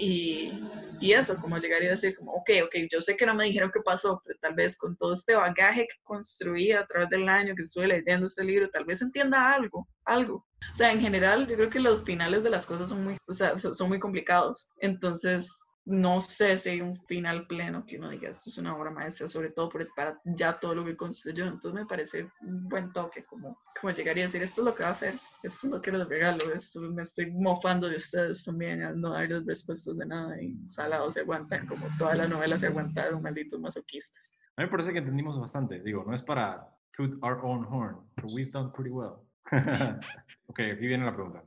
Y, 0.00 0.50
y, 0.98 1.12
eso, 1.12 1.36
como 1.36 1.58
llegaría 1.58 1.88
a 1.88 1.92
decir, 1.92 2.16
como, 2.16 2.32
ok, 2.32 2.50
ok, 2.64 2.74
yo 2.90 3.02
sé 3.02 3.16
que 3.16 3.26
no 3.26 3.34
me 3.34 3.44
dijeron 3.44 3.70
qué 3.72 3.80
pasó, 3.80 4.22
pero 4.24 4.38
tal 4.40 4.54
vez 4.54 4.78
con 4.78 4.96
todo 4.96 5.12
este 5.12 5.34
bagaje 5.34 5.82
que 5.82 5.96
construí 6.02 6.72
a 6.72 6.86
través 6.86 7.10
del 7.10 7.28
año 7.28 7.54
que 7.54 7.62
estuve 7.62 7.86
leyendo 7.86 8.24
este 8.24 8.44
libro, 8.44 8.70
tal 8.70 8.86
vez 8.86 9.02
entienda 9.02 9.52
algo, 9.52 9.86
algo. 10.06 10.46
O 10.72 10.74
sea, 10.74 10.90
en 10.90 11.00
general, 11.00 11.46
yo 11.46 11.56
creo 11.56 11.68
que 11.68 11.80
los 11.80 12.02
finales 12.04 12.42
de 12.44 12.50
las 12.50 12.66
cosas 12.66 12.88
son 12.88 13.04
muy, 13.04 13.18
o 13.26 13.32
sea, 13.34 13.58
son 13.58 13.88
muy 13.88 13.98
complicados. 13.98 14.68
Entonces, 14.78 15.69
no 15.90 16.20
sé 16.20 16.56
si 16.56 16.68
hay 16.70 16.80
un 16.80 16.96
final 17.06 17.48
pleno 17.48 17.84
que 17.84 17.98
uno 17.98 18.10
diga 18.10 18.30
esto 18.30 18.48
es 18.48 18.58
una 18.58 18.76
obra 18.76 18.92
maestra, 18.92 19.26
sobre 19.26 19.50
todo 19.50 19.68
por, 19.68 19.92
para 19.94 20.20
ya 20.24 20.58
todo 20.58 20.76
lo 20.76 20.84
que 20.84 20.96
construyó. 20.96 21.46
Entonces 21.46 21.72
me 21.72 21.84
parece 21.84 22.30
un 22.42 22.68
buen 22.68 22.92
toque, 22.92 23.24
como, 23.24 23.58
como 23.78 23.92
llegaría 23.92 24.22
a 24.24 24.26
decir, 24.28 24.40
esto 24.40 24.60
es 24.60 24.66
lo 24.66 24.74
que 24.74 24.84
va 24.84 24.90
a 24.90 24.92
hacer, 24.92 25.14
esto 25.42 25.66
es 25.66 25.72
lo 25.72 25.82
que 25.82 25.90
les 25.90 26.08
regalo, 26.08 26.52
esto 26.54 26.80
me 26.80 27.02
estoy 27.02 27.32
mofando 27.32 27.88
de 27.88 27.96
ustedes 27.96 28.44
también 28.44 28.82
al 28.84 29.00
no 29.00 29.10
darles 29.10 29.44
respuestas 29.44 29.96
de 29.96 30.06
nada 30.06 30.40
y 30.40 30.56
salados 30.68 31.14
se 31.14 31.20
aguantan, 31.20 31.66
como 31.66 31.86
toda 31.98 32.14
la 32.14 32.28
novela 32.28 32.56
se 32.56 32.68
aguantaron, 32.68 33.20
malditos 33.20 33.58
masoquistas. 33.58 34.32
A 34.56 34.62
mí 34.62 34.66
me 34.66 34.70
parece 34.70 34.92
que 34.92 34.98
entendimos 34.98 35.40
bastante, 35.40 35.80
digo, 35.80 36.04
no 36.06 36.14
es 36.14 36.22
para 36.22 36.68
toot 36.96 37.18
our 37.24 37.40
own 37.44 37.66
horn, 37.68 37.96
but 38.14 38.30
we've 38.32 38.52
done 38.52 38.70
pretty 38.72 38.90
well. 38.90 39.26
ok, 40.46 40.60
aquí 40.72 40.86
viene 40.86 41.04
la 41.04 41.14
pregunta. 41.14 41.42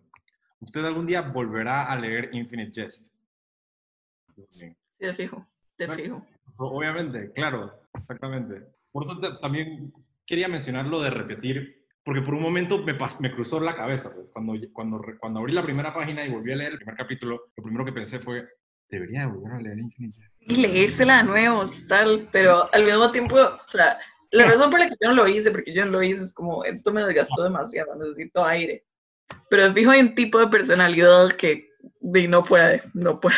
¿Usted 0.60 0.84
algún 0.84 1.06
día 1.06 1.22
volverá 1.22 1.86
a 1.86 1.95
leer 1.95 2.30
Infinite 2.34 2.74
Jest? 2.74 3.12
Sí, 4.51 4.76
te 4.97 5.14
fijo, 5.14 5.45
te 5.76 5.88
fijo. 5.88 6.26
Obviamente, 6.57 7.31
claro, 7.34 7.73
exactamente. 7.93 8.61
Por 8.91 9.03
eso 9.03 9.19
también 9.41 9.91
quería 10.26 10.47
mencionar 10.47 10.85
lo 10.85 11.01
de 11.01 11.10
repetir, 11.10 11.85
porque 12.03 12.22
por 12.22 12.35
un 12.35 12.41
momento 12.41 12.77
me, 12.80 12.93
me 12.93 13.31
cruzó 13.31 13.60
la 13.60 13.76
cabeza. 13.76 14.14
Pues, 14.14 14.27
cuando, 14.31 14.53
cuando, 14.72 15.01
cuando 15.19 15.39
abrí 15.39 15.53
la 15.53 15.64
primera 15.64 15.93
página 15.93 16.26
y 16.26 16.31
volví 16.31 16.51
a 16.51 16.55
leer 16.55 16.73
el 16.73 16.77
primer 16.77 16.95
capítulo, 16.95 17.51
lo 17.55 17.64
primero 17.64 17.85
que 17.85 17.93
pensé 17.93 18.19
fue, 18.19 18.47
debería 18.89 19.27
volver 19.27 19.53
a 19.53 19.61
leer 19.61 19.80
Infinite 19.80 20.19
Y 20.41 20.55
leérsela 20.57 21.18
de 21.18 21.23
nuevo, 21.23 21.65
tal, 21.88 22.30
pero 22.31 22.73
al 22.73 22.85
mismo 22.85 23.11
tiempo, 23.11 23.35
o 23.35 23.68
sea, 23.68 23.97
la 24.31 24.45
razón 24.45 24.69
por 24.69 24.80
la 24.80 24.89
que 24.89 24.95
yo 25.01 25.10
no 25.10 25.15
lo 25.15 25.27
hice, 25.27 25.51
porque 25.51 25.73
yo 25.73 25.85
no 25.85 25.91
lo 25.91 26.03
hice, 26.03 26.23
es 26.23 26.34
como, 26.34 26.64
esto 26.64 26.91
me 26.91 27.03
desgastó 27.03 27.43
demasiado, 27.43 27.95
necesito 27.95 28.45
aire. 28.45 28.85
Pero 29.49 29.73
fijo 29.73 29.93
en 29.93 30.07
un 30.07 30.15
tipo 30.15 30.39
de 30.39 30.47
personalidad 30.47 31.31
que 31.34 31.69
no 32.01 32.43
puede, 32.43 32.81
no 32.93 33.19
puede. 33.19 33.35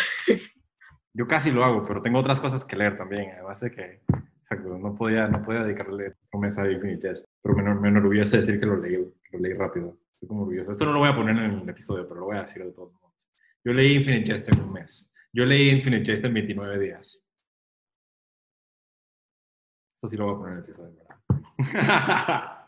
Yo 1.18 1.26
casi 1.28 1.50
lo 1.50 1.64
hago, 1.64 1.82
pero 1.82 2.02
tengo 2.02 2.20
otras 2.20 2.42
cosas 2.42 2.66
que 2.66 2.76
leer 2.76 2.98
también, 2.98 3.32
además 3.36 3.62
de 3.62 3.72
que, 3.72 4.02
exacto, 4.38 4.78
no 4.78 4.94
podía, 4.96 5.30
no 5.30 5.42
podía 5.42 5.64
dedicarle 5.64 6.16
promesa 6.30 6.64
de 6.64 6.74
Infinite 6.74 7.08
Jest, 7.08 7.26
pero 7.42 7.56
me, 7.56 7.74
me 7.74 7.88
enorgullece 7.88 8.36
decir 8.36 8.60
que 8.60 8.66
lo 8.66 8.76
leí, 8.76 8.98
lo 8.98 9.40
leí 9.40 9.54
rápido. 9.54 9.98
Estoy 10.14 10.28
como 10.28 10.42
orgulloso. 10.42 10.74
Esto 10.74 10.86
no 10.86 10.92
lo 10.92 11.00
voy 11.00 11.08
a 11.08 11.16
poner 11.16 11.38
en 11.38 11.52
el 11.62 11.70
episodio, 11.70 12.06
pero 12.06 12.20
lo 12.20 12.26
voy 12.26 12.36
a 12.36 12.42
decir 12.42 12.66
de 12.66 12.72
todos 12.72 12.92
modos. 12.92 13.30
Yo 13.64 13.72
leí 13.72 13.94
Infinite 13.94 14.30
Jest 14.30 14.50
en 14.50 14.60
un 14.62 14.74
mes. 14.74 15.10
Yo 15.32 15.46
leí 15.46 15.70
Infinite 15.70 16.04
Jest 16.04 16.26
en 16.26 16.34
29 16.34 16.80
días. 16.80 17.26
Esto 19.96 20.10
sí 20.10 20.18
lo 20.18 20.26
voy 20.26 20.36
a 20.36 20.38
poner 20.38 20.52
en 20.52 20.58
el 20.58 20.64
episodio, 20.66 20.96
¿verdad? 20.98 21.16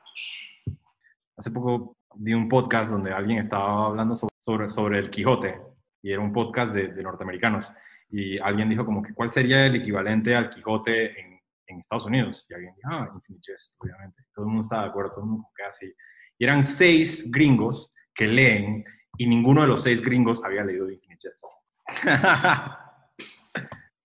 Hace 1.36 1.52
poco 1.52 1.98
vi 2.16 2.34
un 2.34 2.48
podcast 2.48 2.92
donde 2.92 3.12
alguien 3.12 3.40
estaba 3.40 3.88
hablando 3.88 4.16
sobre, 4.16 4.70
sobre, 4.70 5.00
el 5.00 5.10
Quijote 5.10 5.60
y 6.02 6.14
era 6.14 6.22
un 6.22 6.32
podcast 6.32 6.74
de, 6.74 6.94
de 6.94 7.04
norteamericanos 7.04 7.70
y 8.10 8.38
alguien 8.40 8.70
dijo 8.70 8.86
como 8.86 9.02
que 9.02 9.14
cuál 9.14 9.32
sería 9.32 9.66
el 9.66 9.76
equivalente 9.76 10.36
al 10.36 10.50
Quijote 10.50 11.20
en, 11.20 11.40
en 11.68 11.80
Estados 11.80 12.06
Unidos. 12.06 12.46
Y 12.50 12.54
alguien 12.54 12.74
dijo, 12.76 12.90
ah, 12.92 13.10
Infinite 13.14 13.52
Jest, 13.52 13.76
obviamente. 13.80 14.24
Todo 14.34 14.46
el 14.46 14.50
mundo 14.50 14.62
estaba 14.62 14.84
de 14.84 14.90
acuerdo, 14.90 15.12
todo 15.12 15.24
el 15.24 15.30
mundo 15.32 15.48
que 15.56 15.64
así. 15.64 15.94
Y 16.38 16.44
eran 16.46 16.64
seis 16.64 17.30
gringos 17.32 17.92
que 18.14 18.28
leen 18.28 18.86
y 19.18 19.28
ninguno 19.28 19.62
de 19.62 19.68
los 19.68 19.84
seis 19.84 20.02
gringos 20.02 20.44
había 20.44 20.64
leído 20.64 20.90
Infinite 20.90 21.30
Jest. 21.30 21.44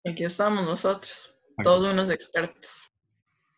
Aquí 0.04 0.24
estamos 0.24 0.64
nosotros, 0.64 1.34
todos 1.62 1.92
unos 1.92 2.10
expertos. 2.10 2.92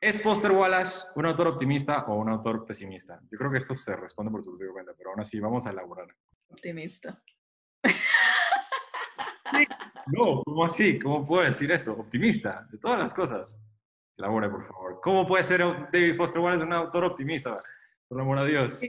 ¿Es 0.00 0.20
Foster 0.20 0.50
Wallace 0.50 1.06
un 1.16 1.24
autor 1.24 1.48
optimista 1.48 2.04
o 2.04 2.16
un 2.16 2.28
autor 2.28 2.66
pesimista? 2.66 3.18
Yo 3.30 3.38
creo 3.38 3.50
que 3.50 3.56
esto 3.56 3.74
se 3.74 3.96
responde 3.96 4.30
por 4.30 4.42
su 4.42 4.50
propia 4.50 4.70
cuenta, 4.72 4.92
pero 4.98 5.10
aún 5.10 5.20
así 5.20 5.40
vamos 5.40 5.66
a 5.66 5.70
elaborar. 5.70 6.08
Optimista. 6.48 7.22
No, 10.06 10.42
¿cómo 10.44 10.64
así? 10.64 10.98
¿Cómo 10.98 11.26
puedo 11.26 11.44
decir 11.44 11.70
eso? 11.72 11.92
Optimista, 11.94 12.66
de 12.70 12.78
todas 12.78 12.98
las 12.98 13.14
cosas. 13.14 13.60
Elabore, 14.16 14.48
por 14.48 14.66
favor. 14.66 15.00
¿Cómo 15.02 15.26
puede 15.26 15.42
ser 15.44 15.60
David 15.92 16.16
Foster 16.16 16.40
Wallace 16.40 16.64
un 16.64 16.72
autor 16.72 17.04
optimista? 17.04 17.56
Por 18.08 18.20
amor 18.20 18.38
a 18.38 18.44
Dios. 18.44 18.80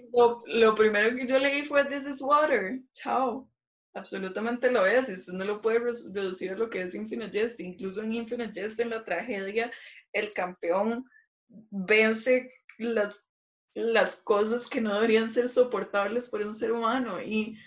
Lo, 0.45 0.76
primero 0.76 1.15
que 1.15 1.26
yo 1.26 1.40
leí 1.40 1.64
fue 1.64 1.86
This 1.86 2.06
is 2.06 2.22
Water. 2.22 2.80
Chao. 2.94 3.49
Absolutamente 3.94 4.69
lo 4.69 4.86
es, 4.86 5.07
y 5.07 5.14
usted 5.14 5.34
no 5.34 5.45
lo 5.45 5.61
puede 5.61 5.80
reducir 5.80 6.52
a 6.52 6.57
lo 6.57 6.69
que 6.69 6.82
es 6.82 6.94
Infinite 6.94 7.32
Jest. 7.32 7.60
Incluso 7.61 8.03
en 8.03 8.14
Infinite 8.14 8.52
Jest, 8.53 8.80
en 8.80 8.90
la 8.90 9.06
tragedia, 9.06 9.72
el 10.11 10.34
campeón 10.34 11.06
vence 11.48 12.52
las, 12.77 13.26
las 13.73 14.18
cosas 14.18 14.68
que 14.68 14.82
no 14.82 14.94
deberían 14.95 15.30
ser 15.30 15.48
soportables 15.48 16.30
por 16.30 16.41
un 16.41 16.53
ser 16.53 16.73
humano. 16.73 17.22
Y 17.22 17.57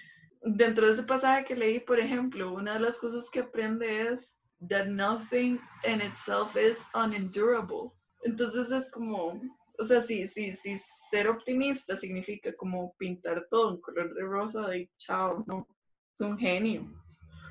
dentro 0.43 0.87
de 0.87 0.93
ese 0.93 1.03
pasaje 1.03 1.45
que 1.45 1.57
leí, 1.57 1.81
por 1.81 1.99
ejemplo, 1.99 2.53
una 2.53 2.75
de 2.75 2.81
las 2.81 2.99
cosas 2.99 3.29
que 3.31 3.41
aprende 3.41 4.09
es 4.09 4.41
that 4.69 4.87
nothing 4.87 5.61
in 5.85 6.01
itself 6.01 6.57
is 6.57 6.85
unendurable. 6.95 7.93
Entonces 8.25 8.71
es 8.71 8.91
como, 8.91 9.41
o 9.79 9.85
sea, 9.85 10.01
si, 10.01 10.27
si, 10.27 10.51
si 10.51 10.77
ser 11.11 11.29
optimista 11.29 11.97
significa 11.97 12.53
como 12.57 12.95
pintar 12.99 13.47
todo 13.51 13.75
en 13.75 13.81
color 13.81 14.15
de 14.15 14.23
rosa, 14.23 14.67
de 14.69 14.91
chao, 14.99 15.45
no, 15.47 15.67
es 16.15 16.21
un 16.21 16.37
genio. 16.37 16.93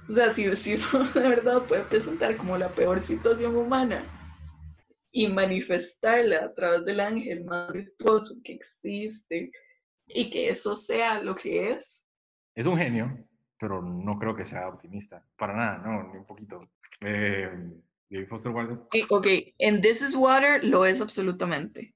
O 0.09 0.13
sea, 0.13 0.31
si, 0.31 0.53
si 0.55 0.75
uno 0.75 1.03
de 1.13 1.21
verdad 1.21 1.63
puede 1.63 1.83
presentar 1.83 2.37
como 2.37 2.57
la 2.57 2.69
peor 2.69 3.01
situación 3.01 3.55
humana 3.55 4.03
y 5.11 5.27
manifestarla 5.27 6.45
a 6.45 6.53
través 6.53 6.85
del 6.85 6.99
ángel 6.99 7.43
más 7.45 7.71
virtuoso 7.71 8.35
que 8.43 8.53
existe 8.53 9.51
y 10.07 10.29
que 10.29 10.49
eso 10.49 10.75
sea 10.75 11.21
lo 11.21 11.35
que 11.35 11.71
es. 11.71 12.06
Es 12.57 12.65
un 12.65 12.75
genio, 12.75 13.15
pero 13.59 13.83
no 13.83 14.17
creo 14.17 14.35
que 14.35 14.43
sea 14.43 14.67
optimista. 14.67 15.23
Para 15.37 15.55
nada, 15.55 15.77
no, 15.77 16.11
ni 16.11 16.17
un 16.17 16.25
poquito. 16.25 16.71
Eh, 17.01 17.47
Foster 18.27 18.51
Wallace. 18.51 19.03
ok, 19.09 19.27
en 19.59 19.79
This 19.79 20.01
is 20.01 20.15
Water 20.15 20.63
lo 20.65 20.83
es 20.83 20.99
absolutamente. 20.99 21.93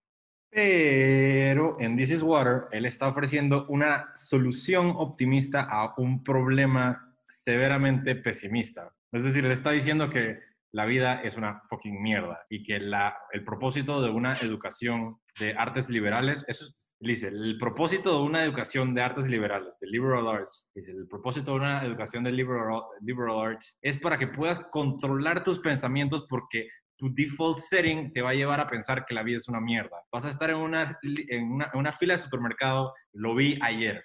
Pero 0.51 1.77
en 1.79 1.97
This 1.97 2.11
is 2.11 2.21
Water, 2.21 2.65
él 2.71 2.85
está 2.85 3.07
ofreciendo 3.07 3.65
una 3.69 4.11
solución 4.13 4.93
optimista 4.95 5.61
a 5.61 5.95
un 5.97 6.23
problema 6.23 7.11
severamente 7.27 8.13
pesimista. 8.15 8.93
Es 9.11 9.23
decir, 9.23 9.43
él 9.43 9.51
está 9.53 9.71
diciendo 9.71 10.11
que 10.11 10.37
la 10.73 10.85
vida 10.85 11.23
es 11.23 11.37
una 11.37 11.63
fucking 11.69 11.99
mierda 11.99 12.45
y 12.51 12.61
que 12.61 12.79
la, 12.79 13.17
el 13.31 13.43
propósito 13.43 13.99
de 13.99 14.11
una 14.11 14.33
educación 14.35 15.17
de 15.39 15.53
artes 15.53 15.89
liberales, 15.89 16.45
eso 16.47 16.65
dice, 17.01 17.29
el 17.29 17.57
propósito 17.57 18.17
de 18.17 18.23
una 18.23 18.43
educación 18.43 18.93
de 18.93 19.01
artes 19.01 19.27
liberales, 19.27 19.73
de 19.79 19.87
liberal 19.87 20.27
arts, 20.27 20.71
dice, 20.75 20.91
el 20.91 21.07
propósito 21.07 21.51
de 21.51 21.57
una 21.57 21.83
educación 21.83 22.23
de 22.23 22.31
liberal, 22.31 22.81
liberal 23.01 23.39
arts 23.39 23.77
es 23.81 23.97
para 23.97 24.17
que 24.17 24.27
puedas 24.27 24.59
controlar 24.71 25.43
tus 25.43 25.59
pensamientos 25.59 26.25
porque 26.29 26.67
tu 26.97 27.11
default 27.13 27.57
setting 27.57 28.13
te 28.13 28.21
va 28.21 28.29
a 28.29 28.35
llevar 28.35 28.59
a 28.59 28.67
pensar 28.67 29.05
que 29.05 29.15
la 29.15 29.23
vida 29.23 29.37
es 29.37 29.47
una 29.47 29.59
mierda. 29.59 29.97
Vas 30.11 30.25
a 30.25 30.29
estar 30.29 30.51
en 30.51 30.57
una, 30.57 30.99
en 31.01 31.59
una, 31.73 31.91
fila 31.91 32.13
de 32.13 32.19
supermercado, 32.21 32.93
lo 33.13 33.33
vi 33.33 33.57
ayer, 33.63 34.03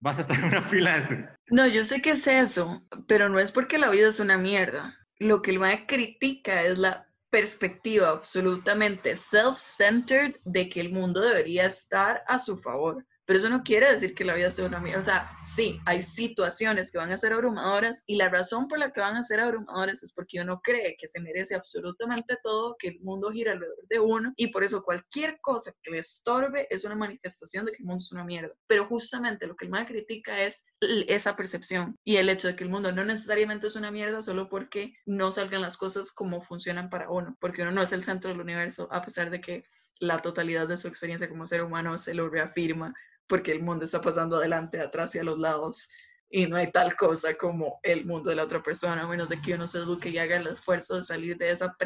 vas 0.00 0.18
a 0.18 0.22
estar 0.22 0.38
en 0.38 0.44
una 0.44 0.62
fila 0.70 1.00
de... 1.00 1.28
No, 1.50 1.66
yo 1.66 1.82
sé 1.82 2.00
que 2.00 2.12
es 2.12 2.26
eso, 2.28 2.86
pero 3.08 3.28
no 3.28 3.40
es 3.40 3.50
porque 3.50 3.78
la 3.78 3.90
vida 3.90 4.08
es 4.08 4.20
una 4.20 4.38
mierda. 4.38 4.96
Lo 5.18 5.42
que 5.42 5.50
el 5.50 5.58
MAE 5.58 5.86
critica 5.86 6.62
es 6.62 6.78
la 6.78 7.08
perspectiva 7.34 8.10
absolutamente 8.10 9.16
self-centered 9.16 10.36
de 10.44 10.68
que 10.68 10.80
el 10.80 10.92
mundo 10.92 11.20
debería 11.20 11.66
estar 11.66 12.22
a 12.28 12.38
su 12.38 12.56
favor. 12.58 13.04
Pero 13.26 13.38
eso 13.38 13.48
no 13.48 13.64
quiere 13.64 13.90
decir 13.90 14.14
que 14.14 14.24
la 14.24 14.34
vida 14.34 14.50
sea 14.50 14.66
una 14.66 14.78
mierda. 14.78 15.00
O 15.00 15.02
sea, 15.02 15.30
sí, 15.46 15.80
hay 15.84 16.00
situaciones 16.02 16.92
que 16.92 16.98
van 16.98 17.10
a 17.10 17.16
ser 17.16 17.32
abrumadoras 17.32 18.04
y 18.06 18.14
la 18.14 18.28
razón 18.28 18.68
por 18.68 18.78
la 18.78 18.92
que 18.92 19.00
van 19.00 19.16
a 19.16 19.24
ser 19.24 19.40
abrumadoras 19.40 20.02
es 20.04 20.12
porque 20.12 20.40
uno 20.40 20.60
cree 20.62 20.94
que 20.96 21.08
se 21.08 21.20
merece 21.20 21.56
absolutamente 21.56 22.36
todo, 22.44 22.76
que 22.78 22.88
el 22.88 23.00
mundo 23.00 23.30
gira 23.30 23.52
alrededor 23.52 23.88
de 23.88 23.98
uno 23.98 24.32
y 24.36 24.48
por 24.48 24.62
eso 24.62 24.84
cualquier 24.84 25.38
cosa 25.40 25.72
que 25.82 25.90
le 25.90 25.98
estorbe 25.98 26.68
es 26.70 26.84
una 26.84 26.94
manifestación 26.94 27.64
de 27.64 27.72
que 27.72 27.78
el 27.78 27.86
mundo 27.86 28.00
es 28.00 28.12
una 28.12 28.24
mierda. 28.24 28.54
Pero 28.68 28.86
justamente 28.86 29.48
lo 29.48 29.56
que 29.56 29.64
el 29.64 29.72
mal 29.72 29.86
critica 29.86 30.40
es 30.40 30.66
esa 31.08 31.36
percepción 31.36 31.98
y 32.04 32.16
el 32.16 32.28
hecho 32.28 32.48
de 32.48 32.56
que 32.56 32.64
el 32.64 32.70
mundo 32.70 32.92
no 32.92 33.04
necesariamente 33.04 33.66
es 33.66 33.76
una 33.76 33.90
mierda 33.90 34.22
solo 34.22 34.48
porque 34.48 34.94
no 35.06 35.32
salgan 35.32 35.62
las 35.62 35.76
cosas 35.76 36.12
como 36.12 36.42
funcionan 36.42 36.90
para 36.90 37.10
uno, 37.10 37.36
porque 37.40 37.62
uno 37.62 37.72
no 37.72 37.82
es 37.82 37.92
el 37.92 38.04
centro 38.04 38.30
del 38.30 38.40
universo, 38.40 38.88
a 38.90 39.02
pesar 39.02 39.30
de 39.30 39.40
que 39.40 39.64
la 40.00 40.18
totalidad 40.18 40.66
de 40.68 40.76
su 40.76 40.88
experiencia 40.88 41.28
como 41.28 41.46
ser 41.46 41.62
humano 41.62 41.96
se 41.98 42.14
lo 42.14 42.28
reafirma 42.28 42.94
porque 43.26 43.52
el 43.52 43.62
mundo 43.62 43.84
está 43.84 44.00
pasando 44.00 44.36
adelante, 44.36 44.80
atrás 44.80 45.14
y 45.14 45.18
a 45.18 45.24
los 45.24 45.38
lados 45.38 45.88
y 46.30 46.46
no 46.46 46.56
hay 46.56 46.70
tal 46.72 46.96
cosa 46.96 47.34
como 47.34 47.78
el 47.84 48.04
mundo 48.04 48.30
de 48.30 48.36
la 48.36 48.42
otra 48.42 48.60
persona, 48.60 49.02
a 49.02 49.06
menos 49.06 49.28
de 49.28 49.40
que 49.40 49.54
uno 49.54 49.68
se 49.68 49.78
eduque 49.78 50.08
y 50.08 50.18
haga 50.18 50.36
el 50.36 50.48
esfuerzo 50.48 50.96
de 50.96 51.02
salir 51.02 51.38
de 51.38 51.50
esa 51.50 51.76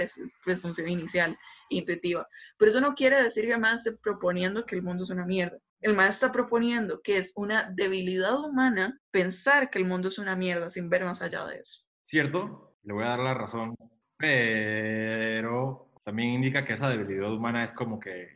presunción 0.43 0.89
inicial 0.89 1.37
intuitiva. 1.69 2.27
Pero 2.57 2.71
eso 2.71 2.81
no 2.81 2.95
quiere 2.95 3.23
decir 3.23 3.45
que 3.45 3.55
esté 3.75 3.93
proponiendo 3.93 4.65
que 4.65 4.77
el 4.77 4.83
mundo 4.83 5.05
es 5.05 5.11
una 5.11 5.27
mierda. 5.27 5.59
El 5.81 5.95
maestro 5.95 6.27
está 6.27 6.33
proponiendo 6.33 7.01
que 7.03 7.19
es 7.19 7.33
una 7.37 7.71
debilidad 7.75 8.39
humana 8.39 8.99
pensar 9.11 9.71
que 9.71 9.79
el 9.79 9.85
mundo 9.85 10.09
es 10.09 10.19
una 10.19 10.35
mierda 10.37 10.71
sin 10.71 10.91
ver 10.91 11.05
más 11.05 11.23
allá 11.23 11.47
de 11.47 11.59
eso. 11.59 11.85
Cierto, 12.05 12.77
le 12.83 12.95
voy 12.95 13.05
a 13.05 13.09
dar 13.09 13.21
la 13.21 13.35
razón, 13.35 13.77
pero 14.17 15.93
también 16.05 16.31
indica 16.31 16.65
que 16.65 16.73
esa 16.73 16.89
debilidad 16.89 17.33
humana 17.33 17.63
es 17.63 17.73
como 17.73 18.01
que 18.01 18.29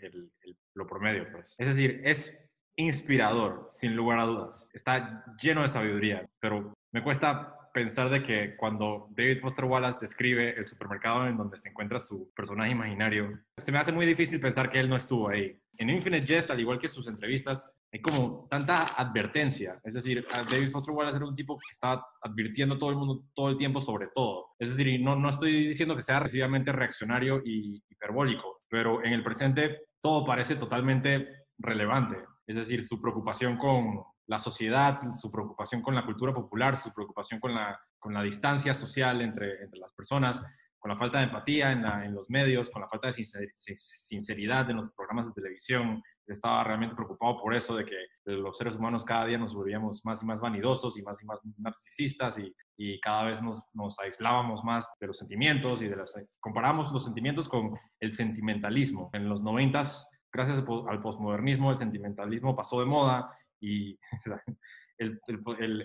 lo 0.74 0.86
promedio, 0.86 1.26
pues. 1.32 1.54
Es 1.58 1.68
decir, 1.68 2.00
es 2.04 2.38
inspirador, 2.76 3.66
sin 3.70 3.96
lugar 3.96 4.18
a 4.20 4.24
dudas. 4.24 4.66
Está 4.72 5.24
lleno 5.40 5.62
de 5.62 5.68
sabiduría, 5.68 6.28
pero 6.38 6.74
me 6.92 7.02
cuesta 7.02 7.56
pensar 7.72 8.10
de 8.10 8.22
que 8.22 8.56
cuando 8.56 9.08
David 9.16 9.40
Foster 9.40 9.64
Wallace 9.64 9.98
describe 10.00 10.50
el 10.58 10.68
supermercado 10.68 11.26
en 11.26 11.36
donde 11.36 11.58
se 11.58 11.70
encuentra 11.70 11.98
su 11.98 12.30
personaje 12.34 12.72
imaginario, 12.72 13.40
se 13.56 13.72
me 13.72 13.78
hace 13.78 13.92
muy 13.92 14.04
difícil 14.04 14.40
pensar 14.40 14.70
que 14.70 14.78
él 14.78 14.90
no 14.90 14.96
estuvo 14.96 15.28
ahí. 15.28 15.58
En 15.78 15.90
Infinite 15.90 16.26
Jest, 16.26 16.50
al 16.50 16.60
igual 16.60 16.78
que 16.78 16.88
sus 16.88 17.08
entrevistas, 17.08 17.70
hay 17.92 18.00
como 18.00 18.46
tanta 18.50 18.82
advertencia. 18.82 19.80
Es 19.84 19.94
decir, 19.94 20.26
David 20.50 20.70
Foster 20.70 20.94
Wallace 20.94 21.16
era 21.16 21.26
un 21.26 21.36
tipo 21.36 21.58
que 21.58 21.72
estaba 21.72 22.06
advirtiendo 22.22 22.74
a 22.74 22.78
todo 22.78 22.90
el 22.90 22.96
mundo 22.96 23.24
todo 23.34 23.48
el 23.48 23.58
tiempo 23.58 23.80
sobre 23.80 24.08
todo. 24.14 24.50
Es 24.58 24.70
decir, 24.70 25.00
no, 25.00 25.16
no 25.16 25.28
estoy 25.28 25.68
diciendo 25.68 25.94
que 25.94 26.02
sea 26.02 26.18
excesivamente 26.18 26.72
reaccionario 26.72 27.42
y 27.44 27.82
hiperbólico, 27.88 28.62
pero 28.68 29.04
en 29.04 29.12
el 29.12 29.22
presente 29.22 29.80
todo 30.00 30.24
parece 30.24 30.56
totalmente 30.56 31.28
relevante. 31.58 32.16
Es 32.46 32.56
decir, 32.56 32.84
su 32.84 33.00
preocupación 33.00 33.56
con 33.56 34.02
la 34.26 34.38
sociedad, 34.38 34.98
su 35.12 35.30
preocupación 35.30 35.82
con 35.82 35.94
la 35.94 36.04
cultura 36.04 36.32
popular, 36.32 36.76
su 36.76 36.92
preocupación 36.92 37.40
con 37.40 37.54
la, 37.54 37.78
con 37.98 38.14
la 38.14 38.22
distancia 38.22 38.74
social 38.74 39.20
entre, 39.20 39.62
entre 39.62 39.80
las 39.80 39.92
personas, 39.92 40.42
con 40.82 40.88
la 40.90 40.96
falta 40.96 41.18
de 41.18 41.24
empatía 41.24 41.70
en, 41.70 42.12
los 42.12 42.28
medios, 42.28 42.68
con 42.68 42.82
la 42.82 42.88
falta 42.88 43.06
de 43.06 43.12
sinceridad 43.12 44.68
en 44.68 44.78
los 44.78 44.90
programas 44.90 45.28
de 45.28 45.32
televisión. 45.32 46.02
Estaba 46.26 46.64
realmente 46.64 46.96
preocupado 46.96 47.40
por 47.40 47.54
eso, 47.54 47.76
de 47.76 47.84
que 47.84 47.96
los 48.24 48.58
seres 48.58 48.74
humanos 48.74 49.04
cada 49.04 49.26
día 49.26 49.38
nos 49.38 49.54
volvíamos 49.54 50.04
más 50.04 50.20
y 50.24 50.26
más 50.26 50.40
vanidosos 50.40 50.98
y 50.98 51.02
más 51.02 51.22
y 51.22 51.26
más 51.26 51.40
narcisistas 51.56 52.36
y, 52.38 52.52
y 52.76 53.00
cada 53.00 53.22
vez 53.22 53.40
nos, 53.40 53.62
nos, 53.74 53.96
aislábamos 54.00 54.64
más 54.64 54.92
de 54.98 55.06
los 55.06 55.18
sentimientos 55.18 55.82
y 55.82 55.88
de 55.88 55.94
las... 55.94 56.14
Comparamos 56.40 56.92
los 56.92 57.04
sentimientos 57.04 57.48
con 57.48 57.78
el 58.00 58.12
sentimentalismo. 58.12 59.08
En 59.12 59.28
los 59.28 59.40
noventas 59.40 60.08
gracias 60.32 60.64
al 60.88 61.00
posmodernismo 61.00 61.70
el 61.70 61.78
sentimentalismo 61.78 62.56
pasó 62.56 62.80
de 62.80 62.86
moda 62.86 63.30
y 63.60 63.96
el, 64.98 65.20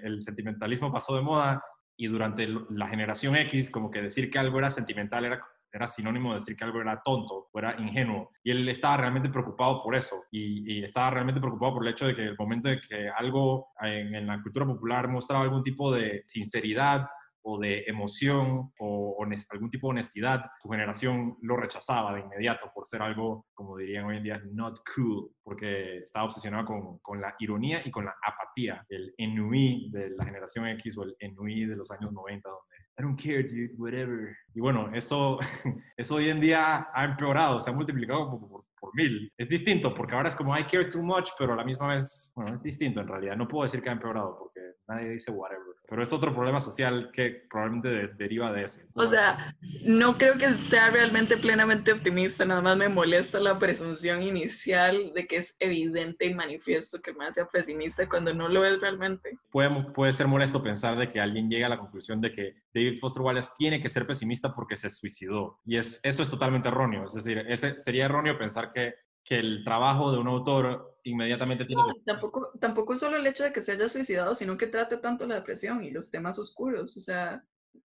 el, 0.03 0.22
sentimentalismo 0.22 0.91
pasó 0.91 1.15
de 1.15 1.22
moda 1.22 1.64
y 1.98 2.07
durante 2.07 2.48
la 2.69 2.88
generación 2.88 3.36
X 3.36 3.69
como 3.69 3.91
que 3.91 4.02
decir 4.02 4.30
que 4.30 4.40
algo 4.40 4.60
era 4.60 4.69
sentimental 4.69 5.26
era, 5.26 5.41
era 5.74 5.88
sinónimo 5.88 6.30
de 6.30 6.40
decir 6.40 6.56
que 6.56 6.64
algo 6.64 6.80
era 6.80 7.02
tonto 7.03 7.49
o 7.52 7.60
era 7.60 7.76
ingenuo. 7.80 8.32
Y 8.44 8.52
él 8.52 8.69
estaba 8.69 8.98
realmente 8.98 9.30
preocupado 9.30 9.82
por 9.84 9.95
eso 9.95 10.24
y, 10.32 10.84
estaba 10.84 11.10
realmente 11.10 11.41
preocupado 11.41 11.74
por 11.74 11.86
el 11.86 11.94
hecho 11.94 12.07
de 12.07 12.15
que 12.15 12.24
el 12.24 12.38
momento 12.38 12.69
de 12.69 12.80
que 12.80 13.10
algo 13.10 13.69
en 13.82 14.28
la 14.28 14.41
cultura 14.41 14.65
popular 14.65 15.07
mostraba 15.07 15.44
algún 15.44 15.64
tipo 15.64 15.91
de 15.91 16.24
sinceridad 16.28 17.07
o 17.49 17.57
de 17.57 17.86
emoción 17.88 18.74
o 18.78 19.26
algún 19.49 19.72
tipo 19.72 19.88
de 19.88 19.91
honestidad, 19.91 20.45
su 20.60 20.68
generación 20.69 21.38
lo 21.41 21.56
rechazaba 21.56 22.14
de 22.14 22.19
inmediato 22.19 22.69
por 22.74 22.86
ser 22.86 23.02
algo, 23.02 23.45
como 23.53 23.78
dirían 23.78 24.03
hoy 24.03 24.18
en 24.18 24.24
día, 24.24 24.41
not 24.52 24.80
cool, 24.94 25.32
porque 25.41 25.99
estaba 25.99 26.26
obsesionado 26.26 26.65
con, 26.65 26.99
con 26.99 27.22
la 27.22 27.34
ironía 27.40 27.82
y 27.86 27.90
con 27.90 28.03
la 28.03 28.15
apatía, 28.22 28.86
el 28.90 29.14
ennui 29.18 29.90
de 29.91 30.10
la 30.10 30.26
generación 30.26 30.68
X 30.68 30.98
o 30.98 31.03
el 31.03 31.15
ennui 31.19 31.65
de 31.65 31.78
los 31.78 31.90
años 31.90 32.11
90, 32.11 32.49
donde 32.49 32.76
I 32.99 33.03
don't 33.03 33.22
care, 33.22 33.44
dude, 33.44 33.76
whatever. 33.78 34.36
Y 34.53 34.60
bueno, 34.60 34.94
eso, 34.94 35.40
eso 35.98 36.15
hoy 36.15 36.30
en 36.30 36.41
día 36.41 36.90
ha 36.94 37.06
empeorado, 37.06 37.61
se 37.61 37.69
ha 37.69 37.74
multiplicado 37.74 38.30
por, 38.30 38.49
por 38.49 38.65
mil. 38.94 39.32
Es 39.38 39.49
distinto, 39.49 39.94
porque 39.94 40.16
ahora 40.16 40.30
es 40.30 40.36
como 40.36 40.58
I 40.58 40.66
care 40.66 40.86
too 40.86 41.02
much, 41.02 41.30
pero 41.38 41.54
a 41.54 41.56
la 41.56 41.64
misma 41.64 41.94
vez, 41.94 42.32
bueno, 42.36 42.54
es 42.54 42.64
distinto 42.64 43.02
en 43.02 43.08
realidad. 43.08 43.36
No 43.36 43.48
puedo 43.48 43.64
decir 43.64 43.82
que 43.82 43.90
ha 43.90 43.94
empeorado, 43.94 44.38
porque 44.38 44.60
nadie 44.88 45.10
dice 45.10 45.32
whatever. 45.32 45.64
Pero 45.90 46.04
es 46.04 46.12
otro 46.12 46.34
problema 46.34 46.60
social 46.60 47.12
que 47.14 47.45
probablemente 47.49 48.14
deriva 48.18 48.52
de 48.52 48.64
ese. 48.64 48.86
O 48.95 49.06
sea, 49.06 49.56
no 49.86 50.18
creo 50.18 50.38
que 50.38 50.54
sea 50.54 50.90
realmente 50.90 51.38
plenamente 51.38 51.94
optimista, 51.94 52.44
nada 52.44 52.62
más 52.62 52.78
me 52.78 52.90
molesta 52.90 53.40
la 53.40 53.58
presunción 53.58 54.22
inicial 54.22 55.14
de 55.14 55.28
que 55.28 55.38
es 55.38 55.56
evidente 55.60 56.26
y 56.26 56.34
manifiesto 56.34 57.02
que 57.02 57.14
me 57.14 57.32
sea 57.32 57.45
pesimista 57.45 58.08
cuando 58.10 58.34
no 58.34 58.49
lo 58.49 58.66
es 58.66 58.82
realmente. 58.82 59.38
Puede, 59.49 59.70
puede 59.94 60.12
ser 60.12 60.28
molesto 60.28 60.62
pensar 60.62 60.98
de 60.98 61.12
que 61.12 61.22
alguien 61.22 61.49
llega 61.49 61.68
a 61.68 61.70
la 61.70 61.80
conclusión 61.80 62.20
de 62.20 62.34
que 62.34 62.56
David 62.78 62.99
Foster 62.99 63.22
Wallace 63.22 63.52
tiene 63.58 63.82
que 63.82 63.90
ser 63.90 64.06
pesimista 64.06 64.54
porque 64.54 64.76
se 64.76 64.90
suicidó. 64.90 65.60
Y 65.66 65.78
es, 65.78 65.99
eso 66.04 66.24
es 66.24 66.30
totalmente 66.30 66.68
erróneo. 66.68 67.06
Es 67.06 67.14
decir, 67.14 67.40
ese, 67.48 67.78
sería 67.78 68.06
erróneo 68.06 68.38
pensar 68.38 68.72
que 68.74 68.94
que 69.28 69.38
el 69.38 69.62
trabajo 69.66 70.14
de 70.14 70.20
un 70.20 70.28
autor 70.28 70.99
inmediatamente 71.04 71.66
tiene 71.66 71.82
que... 71.94 72.02
Tampoco, 72.06 72.49
tampoco 72.62 72.95
solo 72.95 73.18
el 73.18 73.28
hecho 73.28 73.44
de 73.44 73.52
que 73.52 73.62
se 73.62 73.74
haya 73.74 73.90
suicidado, 73.90 74.34
sino 74.34 74.58
que 74.58 74.68
trate 74.68 74.95
tanto 74.98 75.28
la 75.28 75.36
depresión 75.36 75.84
y 75.84 75.91
los 75.91 76.10
temas 76.10 76.40
oscuros. 76.40 76.95
O 76.95 76.99
sea, 77.02 77.44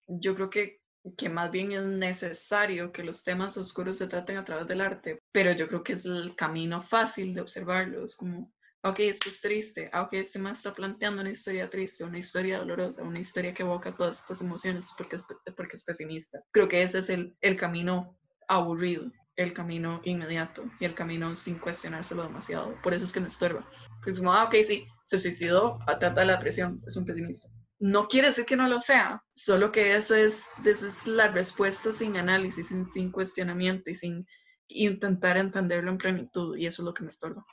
yo 0.08 0.34
creo 0.34 0.50
que, 0.50 0.82
que 1.16 1.30
más 1.30 1.52
bien 1.52 1.74
es 1.74 1.84
necesario 1.84 2.92
que 2.92 3.04
los 3.04 3.24
temas 3.24 3.56
oscuros 3.56 4.00
se 4.00 4.08
traten 4.08 4.38
a 4.38 4.44
través 4.44 4.66
del 4.66 4.82
arte, 4.82 5.20
pero 5.32 5.52
yo 5.52 5.68
creo 5.68 5.84
que 5.84 5.94
es 5.94 6.06
el 6.06 6.36
camino 6.36 6.82
fácil 6.82 7.36
de 7.36 7.42
observarlo. 7.42 8.04
Es 8.04 8.16
como, 8.16 8.52
ok, 8.84 9.00
esto 9.00 9.30
es 9.30 9.42
triste, 9.42 9.90
ok, 9.94 10.14
este 10.14 10.40
más 10.40 10.60
está 10.60 10.74
planteando 10.74 11.22
una 11.22 11.32
historia 11.32 11.70
triste, 11.70 12.04
una 12.04 12.20
historia 12.20 12.60
dolorosa, 12.60 13.04
una 13.04 13.20
historia 13.20 13.54
que 13.54 13.64
evoca 13.64 13.96
todas 13.96 14.22
estas 14.22 14.42
emociones 14.42 14.92
porque, 14.98 15.18
porque 15.56 15.76
es 15.76 15.84
pesimista. 15.84 16.40
Creo 16.52 16.68
que 16.68 16.82
ese 16.82 17.00
es 17.00 17.10
el, 17.10 17.36
el 17.42 17.56
camino 17.56 18.18
aburrido 18.48 19.12
el 19.38 19.54
camino 19.54 20.02
inmediato 20.04 20.66
y 20.80 20.86
el 20.86 20.96
camino 20.96 21.36
sin 21.36 21.60
cuestionárselo 21.60 22.24
demasiado. 22.24 22.76
Por 22.82 22.94
eso 22.94 23.06
es 23.06 23.14
que 23.14 23.20
me 23.20 23.28
estorba. 23.28 23.70
Pues 24.04 24.18
como, 24.18 24.34
ah, 24.34 24.46
ok, 24.46 24.56
sí, 24.64 24.86
se 25.04 25.18
suicidó, 25.18 25.78
trata 26.00 26.26
la 26.26 26.34
depresión, 26.34 26.82
es 26.86 26.98
un 26.98 27.06
pesimista. 27.06 27.48
No 27.80 28.08
quiere 28.08 28.30
decir 28.30 28.46
que 28.46 28.56
no 28.56 28.68
lo 28.68 28.82
sea, 28.82 29.22
solo 29.34 29.72
que 29.72 29.96
esa 29.96 30.20
es, 30.20 30.44
esa 30.66 30.88
es 30.88 31.06
la 31.06 31.28
respuesta 31.28 31.94
sin 31.94 32.18
análisis, 32.18 32.70
sin, 32.70 32.88
sin 32.88 33.12
cuestionamiento 33.12 33.92
y 33.92 33.96
sin 33.96 34.26
intentar 34.70 35.38
entenderlo 35.38 35.92
en 35.92 36.00
plenitud, 36.00 36.58
y 36.58 36.66
eso 36.66 36.82
es 36.82 36.86
lo 36.86 36.94
que 36.96 37.04
me 37.04 37.10
estorba. 37.10 37.46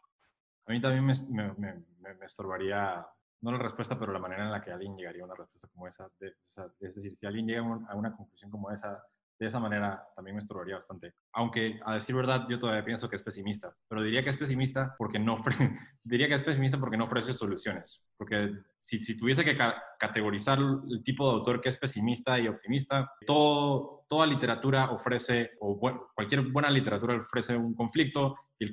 A 0.66 0.72
mí 0.72 0.80
también 0.80 1.04
me, 1.04 2.24
estorbaría, 2.24 3.06
no 3.42 3.52
la 3.52 3.58
respuesta, 3.58 3.98
pero 3.98 4.12
la 4.12 4.18
manera 4.18 4.44
en 4.44 4.52
la 4.52 4.62
que 4.62 4.72
alguien 4.72 4.96
llegaría 4.96 5.22
a 5.22 5.26
una 5.26 5.34
respuesta 5.34 5.68
como 5.68 5.86
esa. 5.86 6.08
es 6.20 6.94
decir, 6.94 7.14
si 7.16 7.26
alguien 7.26 7.46
llega 7.46 7.60
a 7.60 7.94
una 7.94 8.16
conclusión 8.16 8.50
como 8.50 8.70
esa, 8.70 9.02
de 9.38 9.46
esa 9.46 9.60
manera 9.60 10.06
también 10.14 10.36
me 10.36 10.40
estorbaría 10.40 10.76
bastante. 10.76 11.14
Aunque, 11.34 11.80
a 11.84 11.94
decir 11.94 12.14
verdad, 12.14 12.46
yo 12.48 12.58
todavía 12.58 12.84
pienso 12.84 13.08
que 13.08 13.16
es 13.16 13.22
pesimista, 13.22 13.74
pero 13.88 14.02
diría 14.02 14.22
que 14.22 14.30
es 14.30 14.36
pesimista 14.36 14.94
porque 14.96 15.18
no, 15.18 15.36
diría 16.04 16.28
que 16.28 16.34
es 16.34 16.42
pesimista 16.42 16.78
porque 16.78 16.96
no 16.96 17.04
ofrece 17.04 17.32
soluciones. 17.32 18.04
Porque 18.16 18.52
si, 18.78 19.00
si 19.00 19.16
tuviese 19.16 19.44
que 19.44 19.58
categorizar 19.98 20.58
el 20.58 21.02
tipo 21.02 21.28
de 21.28 21.34
autor 21.38 21.60
que 21.60 21.68
es 21.68 21.76
pesimista 21.76 22.38
y 22.38 22.48
optimista, 22.48 23.10
toda 23.26 24.26
literatura 24.26 24.90
ofrece, 24.90 25.52
o 25.60 25.78
cualquier 26.14 26.42
buena 26.42 26.70
literatura 26.70 27.16
ofrece 27.16 27.56
un 27.56 27.74
conflicto 27.74 28.36
y 28.58 28.64
el 28.64 28.72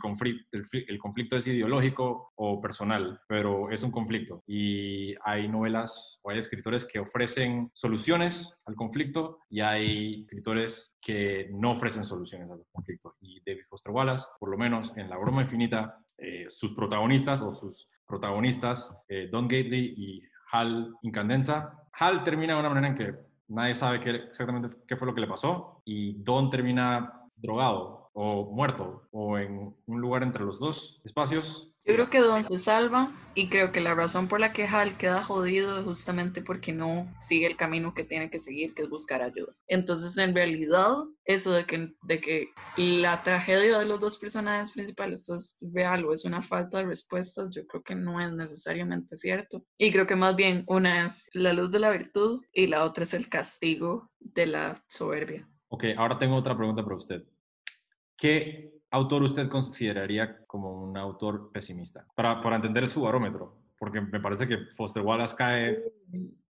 el, 0.87 0.99
conflicto 0.99 1.35
es 1.35 1.47
ideológico 1.47 2.31
o 2.35 2.61
personal, 2.61 3.19
pero 3.27 3.71
es 3.71 3.83
un 3.83 3.91
conflicto. 3.91 4.43
Y 4.45 5.15
hay 5.23 5.47
novelas 5.47 6.19
o 6.21 6.29
hay 6.29 6.37
escritores 6.37 6.85
que 6.85 6.99
ofrecen 6.99 7.71
soluciones 7.73 8.55
al 8.65 8.75
conflicto 8.75 9.39
y 9.49 9.61
hay 9.61 10.21
escritores 10.21 10.90
que 11.01 11.49
no 11.51 11.71
ofrecen 11.71 12.05
soluciones 12.05 12.49
al 12.49 12.63
conflicto. 12.71 13.15
Y 13.21 13.41
David 13.43 13.65
Foster 13.67 13.91
Wallace, 13.91 14.27
por 14.39 14.49
lo 14.49 14.57
menos 14.57 14.95
en 14.95 15.09
La 15.09 15.17
broma 15.17 15.41
infinita, 15.41 15.97
eh, 16.17 16.45
sus 16.49 16.73
protagonistas 16.73 17.41
o 17.41 17.51
sus 17.51 17.89
protagonistas, 18.05 18.95
eh, 19.07 19.27
Don 19.31 19.47
Gately 19.47 19.95
y 19.97 20.23
Hal 20.51 20.93
Incandenza, 21.01 21.73
Hal 21.93 22.23
termina 22.23 22.53
de 22.53 22.59
una 22.59 22.69
manera 22.69 22.87
en 22.87 22.95
que 22.95 23.15
nadie 23.47 23.75
sabe 23.75 23.99
qué, 23.99 24.11
exactamente 24.15 24.77
qué 24.87 24.95
fue 24.95 25.07
lo 25.07 25.15
que 25.15 25.21
le 25.21 25.27
pasó 25.27 25.81
y 25.85 26.21
Don 26.21 26.49
termina 26.49 27.21
drogado 27.35 28.11
o 28.13 28.51
muerto 28.51 29.07
o 29.11 29.37
en 29.37 29.75
un 29.85 30.01
lugar 30.01 30.23
entre 30.23 30.43
los 30.43 30.59
dos 30.59 31.01
espacios. 31.03 31.70
Yo 31.83 31.95
creo 31.95 32.09
que 32.11 32.19
Don 32.19 32.43
se 32.43 32.59
salva 32.59 33.11
y 33.33 33.49
creo 33.49 33.71
que 33.71 33.81
la 33.81 33.95
razón 33.95 34.27
por 34.27 34.39
la 34.39 34.53
que 34.53 34.65
Hal 34.65 34.97
queda 34.97 35.23
jodido 35.23 35.79
es 35.79 35.83
justamente 35.83 36.41
porque 36.41 36.73
no 36.73 37.11
sigue 37.19 37.47
el 37.47 37.55
camino 37.55 37.93
que 37.95 38.03
tiene 38.03 38.29
que 38.29 38.37
seguir, 38.37 38.75
que 38.75 38.83
es 38.83 38.89
buscar 38.89 39.23
ayuda. 39.23 39.55
Entonces, 39.67 40.17
en 40.17 40.35
realidad, 40.35 40.95
eso 41.25 41.51
de 41.53 41.65
que, 41.65 41.93
de 42.03 42.19
que 42.19 42.49
la 42.77 43.23
tragedia 43.23 43.79
de 43.79 43.85
los 43.85 43.99
dos 43.99 44.17
personajes 44.17 44.71
principales 44.71 45.27
es 45.29 45.57
real 45.73 46.05
o 46.05 46.13
es 46.13 46.23
una 46.23 46.41
falta 46.41 46.77
de 46.77 46.85
respuestas, 46.85 47.49
yo 47.49 47.65
creo 47.65 47.81
que 47.81 47.95
no 47.95 48.21
es 48.21 48.31
necesariamente 48.31 49.17
cierto. 49.17 49.65
Y 49.77 49.91
creo 49.91 50.05
que 50.05 50.15
más 50.15 50.35
bien 50.35 50.63
una 50.67 51.07
es 51.07 51.29
la 51.33 51.53
luz 51.53 51.71
de 51.71 51.79
la 51.79 51.89
virtud 51.89 52.41
y 52.53 52.67
la 52.67 52.83
otra 52.83 53.05
es 53.05 53.13
el 53.15 53.27
castigo 53.27 54.11
de 54.19 54.45
la 54.45 54.83
soberbia. 54.87 55.49
Ok, 55.69 55.85
ahora 55.97 56.19
tengo 56.19 56.35
otra 56.35 56.55
pregunta 56.55 56.83
para 56.83 56.97
usted. 56.97 57.23
¿Qué 58.17 58.80
autor 58.91 59.23
usted 59.23 59.49
consideraría 59.49 60.45
como 60.45 60.83
un 60.83 60.97
autor 60.97 61.51
pesimista? 61.51 62.05
Para, 62.15 62.41
para 62.41 62.57
entender 62.57 62.87
su 62.87 63.01
barómetro, 63.01 63.57
porque 63.79 64.01
me 64.01 64.19
parece 64.19 64.47
que 64.47 64.57
Foster 64.75 65.03
Wallace 65.03 65.35
cae 65.35 65.79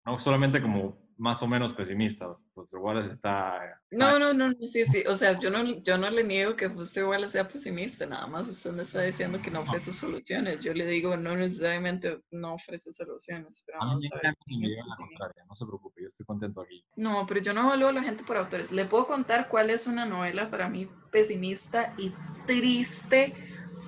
no 0.06 0.20
solamente 0.20 0.62
como 0.62 0.98
más 1.22 1.42
o 1.44 1.48
menos 1.48 1.72
pesimista. 1.74 2.36
Foster 2.56 2.80
Wallace 2.80 3.12
está, 3.12 3.80
No, 3.92 4.18
no, 4.18 4.34
no, 4.34 4.52
sí, 4.64 4.86
sí. 4.88 5.04
O 5.08 5.16
sea, 5.16 5.40
yo 5.40 5.52
no, 5.52 5.84
yo 5.84 5.96
no 5.96 6.10
le 6.10 6.24
niego 6.24 6.56
que 6.56 6.68
Foster 6.68 7.06
Wallace 7.06 7.34
sea 7.34 7.48
pesimista, 7.48 8.08
nada 8.08 8.26
más 8.26 8.50
usted 8.50 8.72
me 8.72 8.82
está 8.82 9.04
diciendo 9.04 9.40
que 9.40 9.52
no 9.52 9.60
ofrece 9.60 9.94
soluciones. 9.94 10.60
Yo 10.62 10.74
le 10.74 10.84
digo, 10.88 11.16
no 11.16 11.36
necesariamente 11.36 12.20
no 12.32 12.56
ofrece 12.56 12.92
soluciones. 12.92 13.64
Pero 13.68 13.84
a 13.84 13.86
la 13.86 13.94
no 13.94 15.56
se 15.56 15.66
preocupe, 15.66 16.02
yo 16.02 16.08
estoy 16.08 16.26
contento 16.26 16.62
aquí. 16.62 16.84
No, 16.96 17.28
pero 17.28 17.40
yo 17.40 17.54
no 17.54 17.66
evalúo 17.66 17.90
a 17.90 17.94
la 17.94 18.04
gente 18.04 18.24
por 18.24 18.38
autores. 18.38 18.72
Le 18.72 18.86
puedo 18.86 19.06
contar 19.06 19.48
cuál 19.48 19.70
es 19.70 19.86
una 19.86 20.06
novela 20.06 20.50
para 20.50 20.70
mí 20.70 20.90
pesimista 21.12 21.94
y 22.00 22.12
triste 22.48 23.36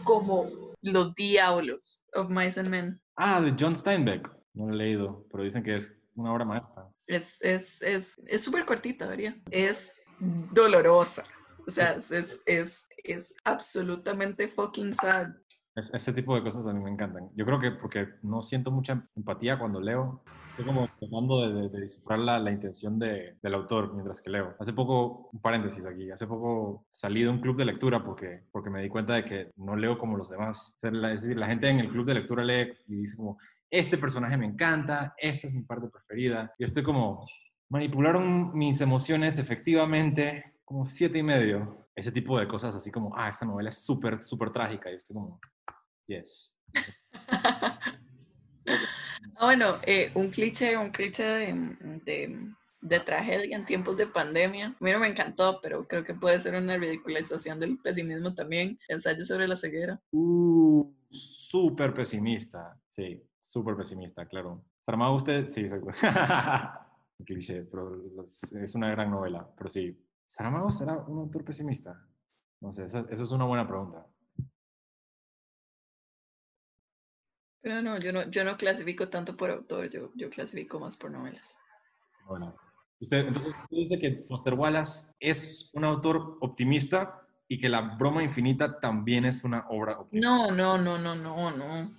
como 0.04 0.50
Los 0.84 1.16
Diablos 1.16 2.06
of 2.14 2.30
Mice 2.30 2.60
and 2.60 2.70
Men. 2.70 3.02
Ah, 3.16 3.42
de 3.42 3.56
John 3.60 3.76
Steinbeck. 3.76 4.30
No 4.54 4.68
lo 4.68 4.74
he 4.76 4.78
leído, 4.78 5.26
pero 5.32 5.44
dicen 5.44 5.64
que 5.64 5.78
es 5.78 5.92
una 6.14 6.32
obra 6.32 6.46
maestra. 6.46 6.93
Es 7.08 7.30
súper 7.32 7.52
es, 7.52 8.18
es, 8.28 8.50
cortita, 8.66 9.08
¿verdad? 9.08 9.36
Es 9.52 10.04
dolorosa. 10.20 11.26
O 11.68 11.72
sea, 11.72 11.94
es, 11.94 12.12
es, 12.46 12.90
es 13.04 13.36
absolutamente 13.44 14.48
fucking 14.48 14.94
sad. 14.94 15.30
Ese 15.76 16.14
tipo 16.14 16.36
de 16.36 16.44
cosas 16.44 16.68
a 16.68 16.74
mí 16.74 16.84
me 16.84 16.92
encantan. 16.92 17.30
Yo 17.36 17.46
creo 17.46 17.60
que 17.60 17.72
porque 17.72 18.08
no 18.22 18.44
siento 18.44 18.70
mucha 18.70 19.08
empatía 19.16 19.58
cuando 19.58 19.82
leo, 19.82 20.22
estoy 20.50 20.66
como 20.66 20.88
tratando 21.00 21.42
de, 21.42 21.68
de, 21.68 21.80
descifrar 21.80 22.20
la, 22.20 22.38
la 22.38 22.52
intención 22.52 23.00
de, 23.00 23.38
del 23.42 23.54
autor 23.56 23.92
mientras 23.94 24.22
que 24.22 24.30
leo. 24.30 24.56
Hace 24.60 24.72
poco, 24.72 25.30
un 25.34 25.42
paréntesis 25.42 25.84
aquí, 25.88 26.12
hace 26.12 26.28
poco 26.28 26.86
salí 26.92 27.24
de 27.24 27.30
un 27.30 27.42
club 27.42 27.58
de 27.58 27.66
lectura 27.66 28.04
porque, 28.04 28.44
porque 28.52 28.70
me 28.70 28.84
di 28.84 28.90
cuenta 28.90 29.16
de 29.16 29.26
que 29.26 29.52
no 29.56 29.76
leo 29.76 29.98
como 29.98 30.16
los 30.16 30.30
demás. 30.30 30.76
es 30.80 31.22
decir, 31.22 31.38
la 31.38 31.48
gente 31.48 31.68
en 31.68 31.80
el 31.80 31.90
club 31.90 32.06
de 32.06 32.14
lectura 32.14 32.44
lee 32.44 32.74
y 32.88 32.96
dice 32.98 33.18
como, 33.18 33.40
este 33.74 33.98
personaje 33.98 34.38
me 34.38 34.46
encanta, 34.46 35.16
esta 35.18 35.48
es 35.48 35.54
mi 35.54 35.64
parte 35.64 35.88
preferida. 35.88 36.54
Yo 36.60 36.66
estoy 36.68 36.84
como, 36.84 37.26
manipularon 37.70 38.56
mis 38.56 38.80
emociones 38.82 39.40
efectivamente 39.40 40.58
como 40.64 40.86
siete 40.86 41.18
y 41.18 41.24
medio. 41.24 41.88
Ese 41.96 42.12
tipo 42.12 42.40
de 42.40 42.48
cosas 42.48 42.76
así 42.76 42.92
como, 42.92 43.18
ah, 43.18 43.30
esta 43.30 43.48
novela 43.48 43.70
es 43.70 43.84
súper, 43.84 44.24
súper 44.24 44.52
trágica. 44.52 44.92
Y 44.92 44.96
estoy 44.96 45.16
como, 45.16 45.40
yes. 46.08 46.56
Bueno, 49.40 49.80
eh, 49.88 50.12
un 50.14 50.30
cliché, 50.30 50.78
un 50.78 50.92
cliché 50.92 51.24
de, 51.24 52.54
de, 52.82 53.00
tragedia 53.00 53.58
en 53.58 53.66
tiempos 53.66 53.98
de 53.98 54.06
pandemia. 54.06 54.68
A 54.68 54.76
mí 54.80 54.92
no 54.92 55.00
me 55.00 55.08
encantó, 55.08 55.60
pero 55.62 55.88
creo 55.88 56.04
que 56.04 56.14
puede 56.14 56.40
ser 56.40 56.56
una 56.56 56.78
ridiculización 56.78 57.60
del 57.60 57.80
pesimismo 57.80 58.36
también. 58.36 58.78
Ensayo 58.88 59.26
sobre 59.26 59.48
la 59.48 59.56
ceguera. 59.56 60.00
Uh, 60.12 60.94
súper 61.10 61.94
pesimista, 61.94 62.80
sí. 62.88 63.22
Súper 63.44 63.76
pesimista, 63.76 64.26
claro. 64.26 64.64
¿Sarmado 64.86 65.16
usted? 65.16 65.48
Sí, 65.48 65.70
cliché, 67.26 67.64
pero 67.64 68.02
es 68.24 68.76
una 68.76 68.90
gran 68.90 69.12
novela. 69.12 69.46
Pero 69.58 69.70
sí, 69.70 70.02
¿Saramago 70.26 70.72
será 70.72 70.98
un 70.98 71.20
autor 71.20 71.44
pesimista? 71.44 72.08
No 72.62 72.72
sé, 72.72 72.86
eso, 72.86 73.06
es 73.12 73.32
una 73.32 73.44
buena 73.44 73.68
pregunta. 73.68 74.08
Pero 77.62 77.82
no, 77.82 78.00
yo 78.00 78.14
no, 78.14 78.30
yo 78.30 78.46
no 78.46 78.58
clasifico 78.58 79.10
tanto 79.10 79.36
por 79.36 79.52
autor, 79.52 79.90
yo, 79.90 80.12
yo 80.16 80.30
clasifico 80.30 80.80
más 80.80 80.96
por 80.96 81.12
novelas. 81.12 81.58
Bueno, 82.26 82.56
usted, 83.02 83.28
entonces 83.28 83.54
usted 83.54 83.78
dice 83.78 84.00
que 84.00 84.24
Foster 84.28 84.54
Wallace 84.54 85.06
es 85.20 85.70
un 85.74 85.84
autor 85.84 86.38
optimista, 86.40 87.23
y 87.54 87.60
que 87.60 87.70
la 87.70 87.82
broma 87.82 88.24
infinita 88.24 88.80
también 88.80 89.26
es 89.26 89.44
una 89.44 89.68
obra 89.70 90.00
optimista. 90.00 90.28
No, 90.28 90.50
no, 90.50 90.76
no, 90.76 90.98
no, 90.98 91.14
no, 91.14 91.52
no. 91.52 91.92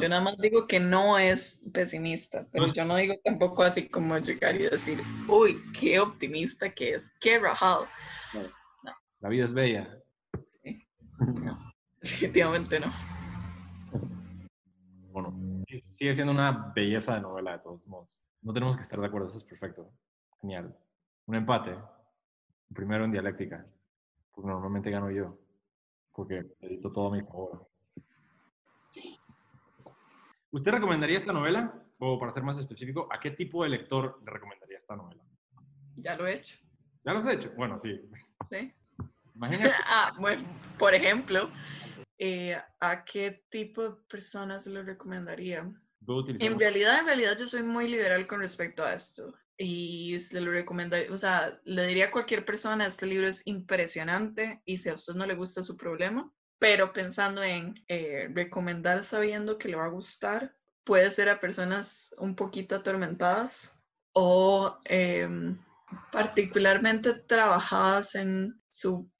Yo 0.00 0.08
nada 0.08 0.20
más 0.20 0.36
digo 0.38 0.66
que 0.66 0.80
no 0.80 1.16
es 1.16 1.62
pesimista, 1.72 2.44
pero 2.50 2.66
yo 2.66 2.84
no 2.84 2.96
digo 2.96 3.14
tampoco 3.22 3.62
así 3.62 3.88
como 3.88 4.18
llegar 4.18 4.56
y 4.56 4.64
decir, 4.64 4.98
uy, 5.28 5.62
qué 5.78 6.00
optimista 6.00 6.74
que 6.74 6.94
es, 6.94 7.08
qué 7.20 7.38
rajado. 7.38 7.86
No. 8.34 8.92
La 9.20 9.28
vida 9.28 9.44
es 9.44 9.52
bella. 9.52 9.96
No, 11.40 11.56
definitivamente 12.00 12.80
no. 12.80 12.88
Bueno, 15.12 15.64
sigue 15.68 16.16
siendo 16.16 16.32
una 16.32 16.72
belleza 16.74 17.14
de 17.14 17.20
novela 17.20 17.52
de 17.52 17.58
todos 17.60 17.86
modos. 17.86 18.18
No 18.42 18.52
tenemos 18.52 18.74
que 18.74 18.82
estar 18.82 18.98
de 18.98 19.06
acuerdo, 19.06 19.28
eso 19.28 19.38
es 19.38 19.44
perfecto. 19.44 19.88
Genial. 20.40 20.76
Un 21.26 21.36
empate. 21.36 21.76
Primero 22.74 23.04
en 23.04 23.12
dialéctica 23.12 23.64
pues 24.36 24.46
normalmente 24.46 24.90
gano 24.90 25.10
yo, 25.10 25.38
porque 26.12 26.44
edito 26.60 26.92
todo 26.92 27.08
a 27.08 27.16
mi 27.16 27.22
favor. 27.22 27.66
¿Usted 30.50 30.72
recomendaría 30.72 31.16
esta 31.16 31.32
novela? 31.32 31.82
O 31.98 32.18
para 32.18 32.30
ser 32.30 32.42
más 32.42 32.58
específico, 32.58 33.08
¿a 33.10 33.18
qué 33.18 33.30
tipo 33.30 33.64
de 33.64 33.70
lector 33.70 34.20
le 34.22 34.30
recomendaría 34.30 34.76
esta 34.76 34.94
novela? 34.94 35.24
Ya 35.96 36.14
lo 36.16 36.26
he 36.26 36.34
hecho. 36.34 36.58
¿Ya 37.02 37.14
lo 37.14 37.20
has 37.20 37.28
hecho? 37.28 37.50
Bueno, 37.56 37.78
sí. 37.78 37.98
Sí. 38.48 38.70
Imagínate. 39.34 39.74
ah, 39.86 40.14
bueno, 40.18 40.42
por 40.78 40.94
ejemplo, 40.94 41.50
Eh, 42.18 42.56
¿A 42.80 43.04
qué 43.04 43.44
tipo 43.50 43.82
de 43.82 43.96
personas 44.08 44.64
se 44.64 44.70
lo 44.70 44.82
recomendaría? 44.82 45.70
¿Puedo 46.04 46.26
En 46.28 46.58
realidad, 46.58 47.00
en 47.00 47.06
realidad 47.06 47.36
yo 47.38 47.46
soy 47.46 47.62
muy 47.62 47.88
liberal 47.88 48.26
con 48.26 48.40
respecto 48.40 48.82
a 48.82 48.94
esto 48.94 49.34
y 49.58 50.18
se 50.20 50.40
lo 50.40 50.50
recomendaría, 50.50 51.12
o 51.12 51.16
sea, 51.16 51.60
le 51.64 51.86
diría 51.86 52.06
a 52.06 52.10
cualquier 52.10 52.44
persona, 52.44 52.86
este 52.86 53.06
libro 53.06 53.26
es 53.26 53.46
impresionante 53.46 54.60
y 54.64 54.76
si 54.76 54.88
a 54.88 54.94
usted 54.94 55.14
no 55.14 55.26
le 55.26 55.34
gusta 55.34 55.62
su 55.62 55.76
problema, 55.76 56.30
pero 56.58 56.92
pensando 56.92 57.42
en 57.42 57.74
eh, 57.88 58.28
recomendar 58.32 59.04
sabiendo 59.04 59.58
que 59.58 59.68
le 59.68 59.76
va 59.76 59.86
a 59.86 59.90
gustar, 59.90 60.54
puede 60.84 61.10
ser 61.10 61.28
a 61.28 61.40
personas 61.40 62.14
un 62.18 62.34
poquito 62.36 62.76
atormentadas 62.76 63.78
o 64.12 64.78
em, 64.84 65.58
particularmente 66.12 67.12
trabajadas 67.12 68.14
en 68.14 68.60
su 68.70 69.10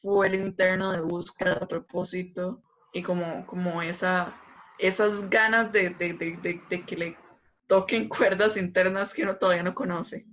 fuero 0.00 0.36
interno 0.36 0.92
de 0.92 1.00
búsqueda 1.00 1.56
de 1.56 1.66
propósito 1.66 2.62
y 2.92 3.02
como, 3.02 3.46
como 3.46 3.82
esa, 3.82 4.34
esas 4.78 5.28
ganas 5.28 5.72
de, 5.72 5.90
de, 5.90 6.14
de, 6.14 6.60
de, 6.68 6.84
que 6.84 6.96
le 6.96 7.16
toquen 7.68 8.08
cuerdas 8.08 8.56
internas 8.56 9.14
que 9.14 9.22
uno 9.22 9.36
todavía 9.36 9.62
no 9.62 9.74
conoce. 9.74 10.26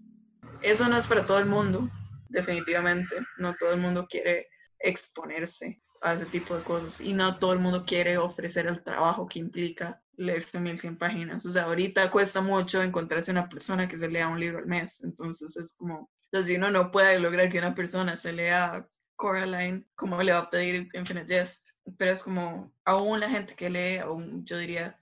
Eso 0.61 0.87
no 0.87 0.97
es 0.97 1.05
para 1.05 1.25
todo 1.25 1.37
el 1.37 1.45
mundo, 1.45 1.87
definitivamente. 2.29 3.17
No 3.37 3.55
todo 3.55 3.71
el 3.71 3.79
mundo 3.79 4.07
quiere 4.09 4.47
exponerse 4.79 5.81
a 6.01 6.13
ese 6.13 6.25
tipo 6.25 6.55
de 6.55 6.63
cosas 6.63 7.01
y 7.01 7.13
no 7.13 7.37
todo 7.37 7.53
el 7.53 7.59
mundo 7.59 7.83
quiere 7.85 8.17
ofrecer 8.17 8.67
el 8.67 8.83
trabajo 8.83 9.27
que 9.27 9.39
implica 9.39 10.01
leerse 10.17 10.59
1100 10.59 10.97
páginas. 10.97 11.45
O 11.45 11.49
sea, 11.49 11.63
ahorita 11.63 12.09
cuesta 12.09 12.41
mucho 12.41 12.81
encontrarse 12.81 13.31
una 13.31 13.49
persona 13.49 13.87
que 13.87 13.97
se 13.97 14.07
lea 14.07 14.27
un 14.27 14.39
libro 14.39 14.59
al 14.59 14.65
mes. 14.65 15.03
Entonces 15.03 15.57
es 15.57 15.75
como, 15.75 16.09
si 16.31 16.55
uno 16.55 16.71
no 16.71 16.89
puede 16.89 17.19
lograr 17.19 17.49
que 17.49 17.59
una 17.59 17.75
persona 17.75 18.15
se 18.15 18.31
lea 18.31 18.87
Coraline, 19.15 19.85
¿cómo 19.95 20.21
le 20.21 20.31
va 20.31 20.39
a 20.39 20.49
pedir 20.49 20.87
Infinite 20.93 21.27
Jest? 21.27 21.69
Pero 21.97 22.11
es 22.11 22.23
como, 22.23 22.73
aún 22.85 23.19
la 23.19 23.29
gente 23.29 23.55
que 23.55 23.69
lee, 23.69 23.97
aún 23.97 24.45
yo 24.45 24.57
diría, 24.57 24.99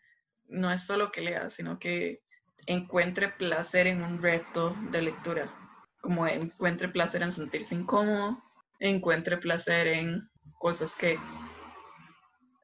no 0.47 0.71
es 0.71 0.85
solo 0.85 1.11
que 1.11 1.21
lea, 1.21 1.49
sino 1.49 1.79
que 1.79 2.22
encuentre 2.67 3.29
placer 3.29 3.87
en 3.87 4.03
un 4.03 4.21
reto 4.21 4.75
de 4.91 5.01
lectura. 5.01 5.53
Como 6.01 6.27
encuentre 6.27 6.89
placer 6.89 7.21
en 7.21 7.31
sentirse 7.31 7.75
incómodo, 7.75 8.43
encuentre 8.79 9.37
placer 9.37 9.87
en 9.87 10.29
cosas 10.59 10.95
que 10.95 11.17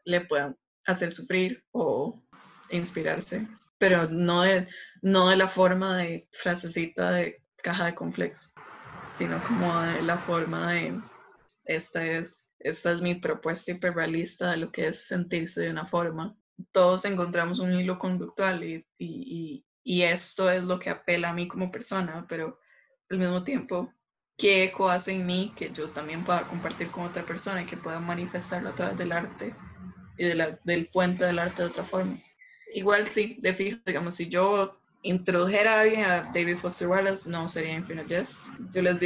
le 0.05 0.21
puedan 0.21 0.57
hacer 0.85 1.11
sufrir 1.11 1.63
o 1.71 2.21
inspirarse, 2.69 3.47
pero 3.77 4.09
no 4.09 4.41
de, 4.41 4.67
no 5.01 5.29
de 5.29 5.37
la 5.37 5.47
forma 5.47 5.97
de 5.97 6.27
frasecita 6.31 7.11
de 7.11 7.41
caja 7.57 7.85
de 7.85 7.95
complex, 7.95 8.53
sino 9.11 9.41
como 9.47 9.81
de 9.81 10.01
la 10.01 10.17
forma 10.17 10.73
de 10.73 10.99
esta 11.65 12.03
es, 12.03 12.53
esta 12.59 12.93
es 12.93 13.01
mi 13.01 13.15
propuesta 13.15 13.71
hiperrealista 13.71 14.51
de 14.51 14.57
lo 14.57 14.71
que 14.71 14.87
es 14.87 15.07
sentirse 15.07 15.61
de 15.61 15.69
una 15.69 15.85
forma. 15.85 16.35
Todos 16.71 17.05
encontramos 17.05 17.59
un 17.59 17.73
hilo 17.73 17.99
conductual 17.99 18.63
y, 18.97 19.65
esto 20.03 20.51
es 20.51 20.65
lo 20.65 20.77
que 20.77 20.91
apela 20.91 21.29
a 21.29 21.33
mí 21.33 21.47
como 21.47 21.71
persona, 21.71 22.25
pero 22.29 22.59
al 23.09 23.17
mismo 23.17 23.43
tiempo, 23.43 23.91
¿qué 24.37 24.65
eco 24.65 24.89
hace 24.89 25.13
en 25.13 25.25
mí 25.25 25.51
que 25.55 25.71
yo 25.71 25.89
también 25.89 26.23
pueda 26.23 26.43
compartir 26.43 26.89
con 26.89 27.05
otra 27.05 27.25
persona 27.25 27.63
y 27.63 27.65
que 27.65 27.75
pueda 27.75 27.99
manifestarlo 27.99 28.69
a 28.69 28.75
través 28.75 28.97
del 28.97 29.11
arte 29.11 29.55
y 30.17 30.25
de 30.25 30.35
la, 30.35 30.59
del 30.63 30.87
puente 30.87 31.25
del 31.25 31.39
arte 31.39 31.63
de 31.63 31.69
otra 31.69 31.83
forma? 31.83 32.17
Igual 32.73 33.07
sí, 33.07 33.37
de 33.41 33.53
fijo, 33.53 33.79
digamos, 33.85 34.15
si 34.15 34.29
yo 34.29 34.79
introdujera 35.01 35.75
a 35.77 35.81
alguien 35.81 36.03
a 36.03 36.21
David 36.33 36.57
Foster 36.57 36.87
Wallace, 36.87 37.29
no 37.29 37.49
sería 37.49 37.73
Infinite 37.73 38.15
Jest. 38.15 38.47
Yo 38.71 38.81
les, 38.83 39.01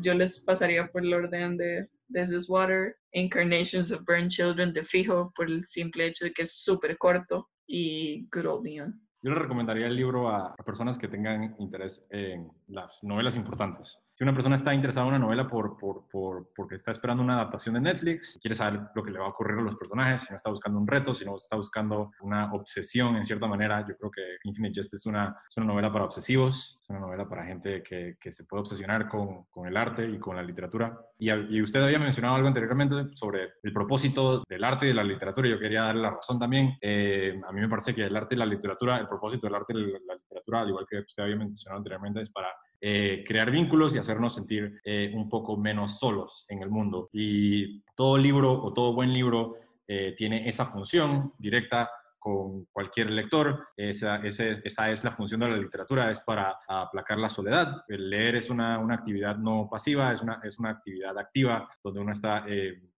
yo 0.00 0.14
les 0.14 0.40
pasaría 0.40 0.90
por 0.90 1.04
el 1.04 1.12
orden 1.12 1.58
de 1.58 1.88
This 2.12 2.30
is 2.30 2.48
Water, 2.48 2.96
Incarnations 3.12 3.92
of 3.92 4.04
Burned 4.06 4.30
Children 4.30 4.72
de 4.72 4.82
fijo, 4.82 5.32
por 5.34 5.50
el 5.50 5.64
simple 5.64 6.06
hecho 6.06 6.24
de 6.24 6.32
que 6.32 6.42
es 6.42 6.62
súper 6.62 6.96
corto, 6.96 7.50
y 7.66 8.26
Good 8.32 8.46
Old 8.46 8.64
Neon. 8.64 9.05
Yo 9.22 9.30
le 9.30 9.38
recomendaría 9.38 9.86
el 9.86 9.96
libro 9.96 10.28
a, 10.28 10.54
personas 10.64 10.98
que 10.98 11.08
tengan 11.08 11.56
interés 11.58 12.06
en 12.10 12.50
las 12.68 13.02
novelas 13.02 13.36
importantes. 13.36 13.98
Si 14.16 14.24
una 14.24 14.32
persona 14.32 14.56
está 14.56 14.72
interesada 14.72 15.06
en 15.06 15.14
una 15.14 15.26
novela 15.26 15.46
por, 15.46 15.76
por, 15.76 16.08
por, 16.08 16.48
porque 16.56 16.76
está 16.76 16.90
esperando 16.90 17.22
una 17.22 17.34
adaptación 17.34 17.74
de 17.74 17.82
Netflix, 17.82 18.38
quiere 18.40 18.54
saber 18.54 18.80
lo 18.94 19.02
que 19.02 19.10
le 19.10 19.18
va 19.18 19.26
a 19.26 19.28
ocurrir 19.28 19.58
a 19.58 19.62
los 19.62 19.76
personajes, 19.76 20.22
si 20.22 20.28
no 20.30 20.36
está 20.36 20.48
buscando 20.48 20.78
un 20.78 20.86
reto, 20.86 21.12
si 21.12 21.26
no 21.26 21.36
está 21.36 21.56
buscando 21.56 22.12
una 22.22 22.50
obsesión 22.54 23.16
en 23.16 23.26
cierta 23.26 23.46
manera, 23.46 23.86
yo 23.86 23.94
creo 23.98 24.10
que 24.10 24.22
Infinite 24.44 24.80
Jest 24.80 24.94
es 24.94 25.04
una, 25.04 25.36
es 25.46 25.54
una 25.58 25.66
novela 25.66 25.92
para 25.92 26.06
obsesivos, 26.06 26.78
es 26.80 26.88
una 26.88 27.00
novela 27.00 27.28
para 27.28 27.44
gente 27.44 27.82
que, 27.82 28.16
que 28.18 28.32
se 28.32 28.44
puede 28.44 28.62
obsesionar 28.62 29.06
con, 29.06 29.44
con, 29.50 29.66
el 29.66 29.76
arte 29.76 30.08
y 30.08 30.18
con 30.18 30.34
la 30.34 30.42
literatura. 30.42 30.98
Y, 31.18 31.30
y, 31.30 31.60
usted 31.60 31.82
había 31.82 31.98
mencionado 31.98 32.36
algo 32.36 32.48
anteriormente 32.48 33.14
sobre 33.14 33.50
el 33.62 33.72
propósito 33.74 34.44
del 34.48 34.64
arte 34.64 34.86
y 34.86 34.88
de 34.88 34.94
la 34.94 35.04
literatura. 35.04 35.46
Yo 35.46 35.58
quería 35.58 35.82
darle 35.82 36.00
la 36.00 36.12
razón 36.12 36.38
también. 36.38 36.78
Eh, 36.80 37.38
a 37.46 37.52
mí 37.52 37.60
me 37.60 37.68
parece 37.68 37.94
que 37.94 38.06
el 38.06 38.16
arte 38.16 38.34
y 38.34 38.38
la 38.38 38.46
literatura, 38.46 38.96
el 38.96 39.08
propósito 39.08 39.46
del 39.46 39.56
arte 39.56 39.74
y 39.74 39.92
la 40.06 40.14
literatura, 40.14 40.60
al 40.60 40.68
igual 40.70 40.86
que 40.88 41.00
usted 41.00 41.22
había 41.22 41.36
mencionado 41.36 41.78
anteriormente, 41.78 42.22
es 42.22 42.30
para 42.30 42.48
eh, 42.80 43.24
crear 43.26 43.50
vínculos 43.50 43.94
y 43.94 43.98
hacernos 43.98 44.34
sentir 44.34 44.80
eh, 44.84 45.12
un 45.14 45.28
poco 45.28 45.56
menos 45.56 45.98
solos 45.98 46.44
en 46.48 46.62
el 46.62 46.70
mundo. 46.70 47.08
Y 47.12 47.82
todo 47.94 48.18
libro 48.18 48.52
o 48.52 48.72
todo 48.72 48.92
buen 48.92 49.12
libro 49.12 49.56
eh, 49.86 50.14
tiene 50.16 50.48
esa 50.48 50.66
función 50.66 51.32
directa 51.38 51.90
con 52.18 52.64
cualquier 52.66 53.10
lector. 53.10 53.68
Esa, 53.76 54.16
esa, 54.16 54.90
es 54.90 55.04
la 55.04 55.12
función 55.12 55.40
de 55.40 55.48
la 55.48 55.56
literatura, 55.56 56.10
es 56.10 56.20
para 56.20 56.58
aplacar 56.68 57.18
la 57.18 57.28
soledad. 57.28 57.84
El 57.88 58.10
leer 58.10 58.36
es 58.36 58.50
una, 58.50 58.78
una 58.78 58.94
actividad 58.94 59.36
no 59.36 59.68
pasiva, 59.70 60.12
es 60.12 60.20
una, 60.22 60.40
es 60.42 60.58
una 60.58 60.70
actividad 60.70 61.16
activa 61.16 61.68
donde 61.82 62.00
uno 62.00 62.12
está 62.12 62.44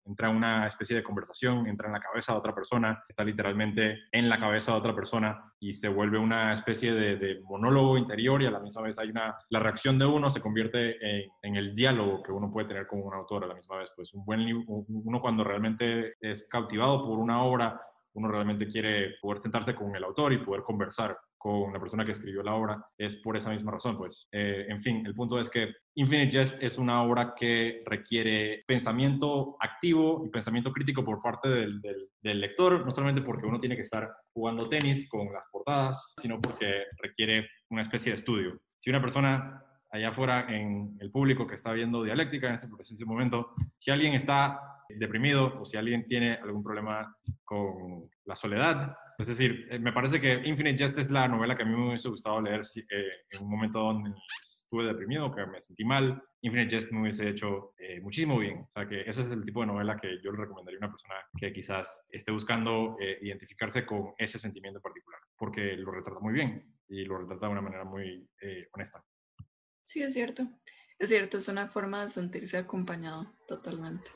entra 0.08 0.30
en 0.30 0.36
una 0.36 0.66
especie 0.66 0.96
de 0.96 1.02
conversación, 1.02 1.66
entra 1.66 1.86
en 1.86 1.92
la 1.92 2.00
cabeza 2.00 2.32
de 2.32 2.38
otra 2.38 2.54
persona, 2.54 3.04
está 3.08 3.24
literalmente 3.24 4.04
en 4.10 4.28
la 4.28 4.38
cabeza 4.40 4.72
de 4.72 4.78
otra 4.78 4.94
persona 4.94 5.52
y 5.60 5.72
se 5.72 5.88
vuelve 5.88 6.18
una 6.18 6.52
especie 6.52 6.92
de, 6.92 7.40
monólogo 7.44 7.98
interior 7.98 8.42
y 8.42 8.46
a 8.46 8.50
la 8.50 8.60
misma 8.60 8.82
vez 8.82 8.98
hay 8.98 9.10
una, 9.10 9.36
la 9.50 9.60
reacción 9.60 9.98
de 9.98 10.06
uno 10.06 10.30
se 10.30 10.40
convierte 10.40 10.96
en, 11.42 11.56
el 11.56 11.74
diálogo 11.74 12.22
que 12.22 12.32
uno 12.32 12.50
puede 12.50 12.68
tener 12.68 12.86
con 12.86 13.02
un 13.02 13.14
autor 13.14 13.44
a 13.44 13.46
la 13.46 13.54
misma 13.54 13.78
vez. 13.78 13.90
Pues 13.94 14.14
un 14.14 14.24
buen 14.24 14.64
uno 14.66 15.20
cuando 15.20 15.44
realmente 15.44 16.14
es 16.20 16.46
cautivado 16.48 17.04
por 17.04 17.18
una 17.18 17.42
obra, 17.42 17.80
uno 18.14 18.28
realmente 18.28 18.66
quiere 18.66 19.16
poder 19.20 19.38
sentarse 19.38 19.74
con 19.74 19.94
el 19.94 20.04
autor 20.04 20.32
y 20.32 20.38
poder 20.38 20.62
conversar 20.62 21.18
con 21.38 21.72
la 21.72 21.78
persona 21.78 22.04
que 22.04 22.10
escribió 22.10 22.42
la 22.42 22.54
obra, 22.54 22.84
es 22.98 23.16
por 23.16 23.36
esa 23.36 23.50
misma 23.50 23.72
razón, 23.72 23.96
pues. 23.96 24.26
Eh, 24.32 24.66
en 24.68 24.82
fin, 24.82 25.06
el 25.06 25.14
punto 25.14 25.40
es 25.40 25.48
que 25.48 25.72
Infinite 25.94 26.36
Jest 26.36 26.62
es 26.62 26.78
una 26.78 27.02
obra 27.02 27.34
que 27.36 27.82
requiere 27.86 28.64
pensamiento 28.66 29.56
activo 29.60 30.24
y 30.26 30.30
pensamiento 30.30 30.72
crítico 30.72 31.04
por 31.04 31.22
parte 31.22 31.48
del, 31.48 31.80
lector, 32.20 32.84
no 32.84 32.94
solamente 32.94 33.22
porque 33.22 33.46
uno 33.46 33.58
tiene 33.58 33.76
que 33.76 33.82
estar 33.82 34.10
jugando 34.34 34.68
tenis 34.68 35.08
con 35.08 35.32
las 35.32 35.44
portadas, 35.50 36.12
sino 36.20 36.40
porque 36.40 36.84
requiere 37.00 37.48
una 37.70 37.82
especie 37.82 38.12
de 38.12 38.16
estudio. 38.16 38.60
Si 38.76 38.90
una 38.90 39.00
persona 39.00 39.62
allá 39.90 40.08
afuera 40.10 40.46
en 40.48 40.96
el 41.00 41.10
público 41.10 41.46
que 41.46 41.54
está 41.54 41.72
viendo 41.72 42.02
dialéctica 42.02 42.48
en 42.48 42.54
ese 42.54 42.68
momento, 43.06 43.54
si 43.78 43.90
alguien 43.90 44.14
está 44.14 44.60
deprimido 44.88 45.60
o 45.60 45.64
si 45.64 45.76
alguien 45.76 46.06
tiene 46.06 46.34
algún 46.34 46.62
problema 46.62 47.16
con 47.44 48.08
la 48.24 48.36
soledad, 48.36 48.94
es 49.18 49.26
decir, 49.26 49.66
eh, 49.70 49.80
me 49.80 49.92
parece 49.92 50.20
que 50.20 50.34
Infinite 50.44 50.78
Jest 50.78 50.96
es 50.98 51.10
la 51.10 51.26
novela 51.26 51.56
que 51.56 51.64
a 51.64 51.66
mí 51.66 51.74
me 51.74 51.88
hubiese 51.88 52.08
gustado 52.08 52.40
leer 52.40 52.60
eh, 52.60 53.08
en 53.30 53.42
un 53.42 53.50
momento 53.50 53.80
donde 53.80 54.12
estuve 54.40 54.86
deprimido, 54.86 55.34
que 55.34 55.44
me 55.44 55.60
sentí 55.60 55.84
mal. 55.84 56.22
Infinite 56.42 56.76
Jest 56.76 56.92
me 56.92 57.00
hubiese 57.02 57.28
hecho 57.28 57.74
eh, 57.78 58.00
muchísimo 58.00 58.38
bien. 58.38 58.58
O 58.58 58.70
sea, 58.72 58.88
que 58.88 59.00
ese 59.00 59.22
es 59.22 59.30
el 59.30 59.44
tipo 59.44 59.60
de 59.60 59.66
novela 59.66 59.98
que 60.00 60.20
yo 60.22 60.30
le 60.30 60.38
recomendaría 60.38 60.78
a 60.78 60.86
una 60.86 60.92
persona 60.92 61.16
que 61.36 61.52
quizás 61.52 62.00
esté 62.10 62.30
buscando 62.30 62.96
identificarse 63.20 63.84
con 63.84 64.14
ese 64.18 64.38
sentimiento 64.38 64.80
particular, 64.80 65.20
porque 65.36 65.76
lo 65.76 65.90
retrata 65.90 66.20
muy 66.20 66.32
bien 66.32 66.76
y 66.88 67.04
lo 67.04 67.18
retrata 67.18 67.46
de 67.46 67.52
una 67.52 67.60
manera 67.60 67.84
muy 67.84 68.24
honesta. 68.72 69.04
Sí, 69.84 70.00
es 70.00 70.14
cierto. 70.14 70.46
Es 70.98 71.08
cierto, 71.08 71.38
es 71.38 71.48
una 71.48 71.66
forma 71.68 72.02
de 72.02 72.08
sentirse 72.08 72.56
acompañado 72.56 73.34
totalmente. 73.48 74.10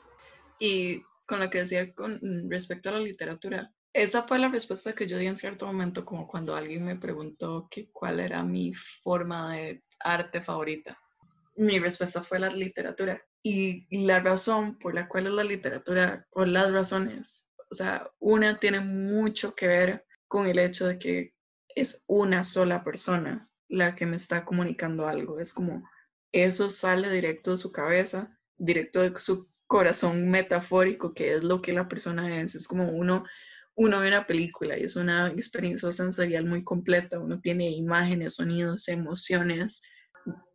Y 0.59 1.01
con 1.25 1.41
lo 1.41 1.49
que 1.49 1.59
decía 1.59 1.93
con 1.93 2.19
respecto 2.49 2.89
a 2.89 2.93
la 2.93 2.99
literatura, 2.99 3.73
esa 3.93 4.23
fue 4.23 4.39
la 4.39 4.49
respuesta 4.49 4.93
que 4.93 5.07
yo 5.07 5.17
di 5.17 5.27
en 5.27 5.35
cierto 5.35 5.67
momento, 5.67 6.03
como 6.03 6.27
cuando 6.27 6.55
alguien 6.55 6.83
me 6.83 6.95
preguntó 6.95 7.67
que 7.69 7.89
cuál 7.91 8.19
era 8.19 8.43
mi 8.43 8.73
forma 8.73 9.55
de 9.55 9.83
arte 9.99 10.41
favorita. 10.41 10.97
Mi 11.55 11.77
respuesta 11.77 12.23
fue 12.23 12.39
la 12.39 12.49
literatura. 12.49 13.23
Y 13.43 13.85
la 14.05 14.19
razón 14.19 14.79
por 14.79 14.95
la 14.95 15.07
cual 15.07 15.27
es 15.27 15.33
la 15.33 15.43
literatura, 15.43 16.25
o 16.31 16.45
las 16.45 16.71
razones, 16.71 17.47
o 17.69 17.75
sea, 17.75 18.09
una 18.19 18.59
tiene 18.59 18.79
mucho 18.79 19.53
que 19.53 19.67
ver 19.67 20.05
con 20.27 20.47
el 20.47 20.59
hecho 20.59 20.87
de 20.87 20.97
que 20.97 21.33
es 21.75 22.03
una 22.07 22.43
sola 22.43 22.83
persona 22.83 23.49
la 23.67 23.95
que 23.95 24.05
me 24.05 24.15
está 24.15 24.45
comunicando 24.45 25.07
algo. 25.07 25.39
Es 25.39 25.53
como, 25.53 25.87
eso 26.31 26.69
sale 26.69 27.09
directo 27.11 27.51
de 27.51 27.57
su 27.57 27.71
cabeza, 27.71 28.39
directo 28.57 29.01
de 29.01 29.13
su 29.19 29.47
corazón 29.67 30.29
metafórico, 30.29 31.13
que 31.13 31.35
es 31.35 31.43
lo 31.43 31.61
que 31.61 31.73
la 31.73 31.87
persona 31.87 32.41
es. 32.41 32.55
Es 32.55 32.67
como 32.67 32.89
uno 32.89 33.23
uno 33.75 33.99
ve 33.99 34.07
una 34.07 34.27
película 34.27 34.77
y 34.77 34.83
es 34.83 34.95
una 34.95 35.27
experiencia 35.29 35.91
sensorial 35.91 36.45
muy 36.45 36.63
completa, 36.63 37.19
uno 37.19 37.39
tiene 37.39 37.69
imágenes, 37.71 38.35
sonidos, 38.35 38.87
emociones, 38.87 39.81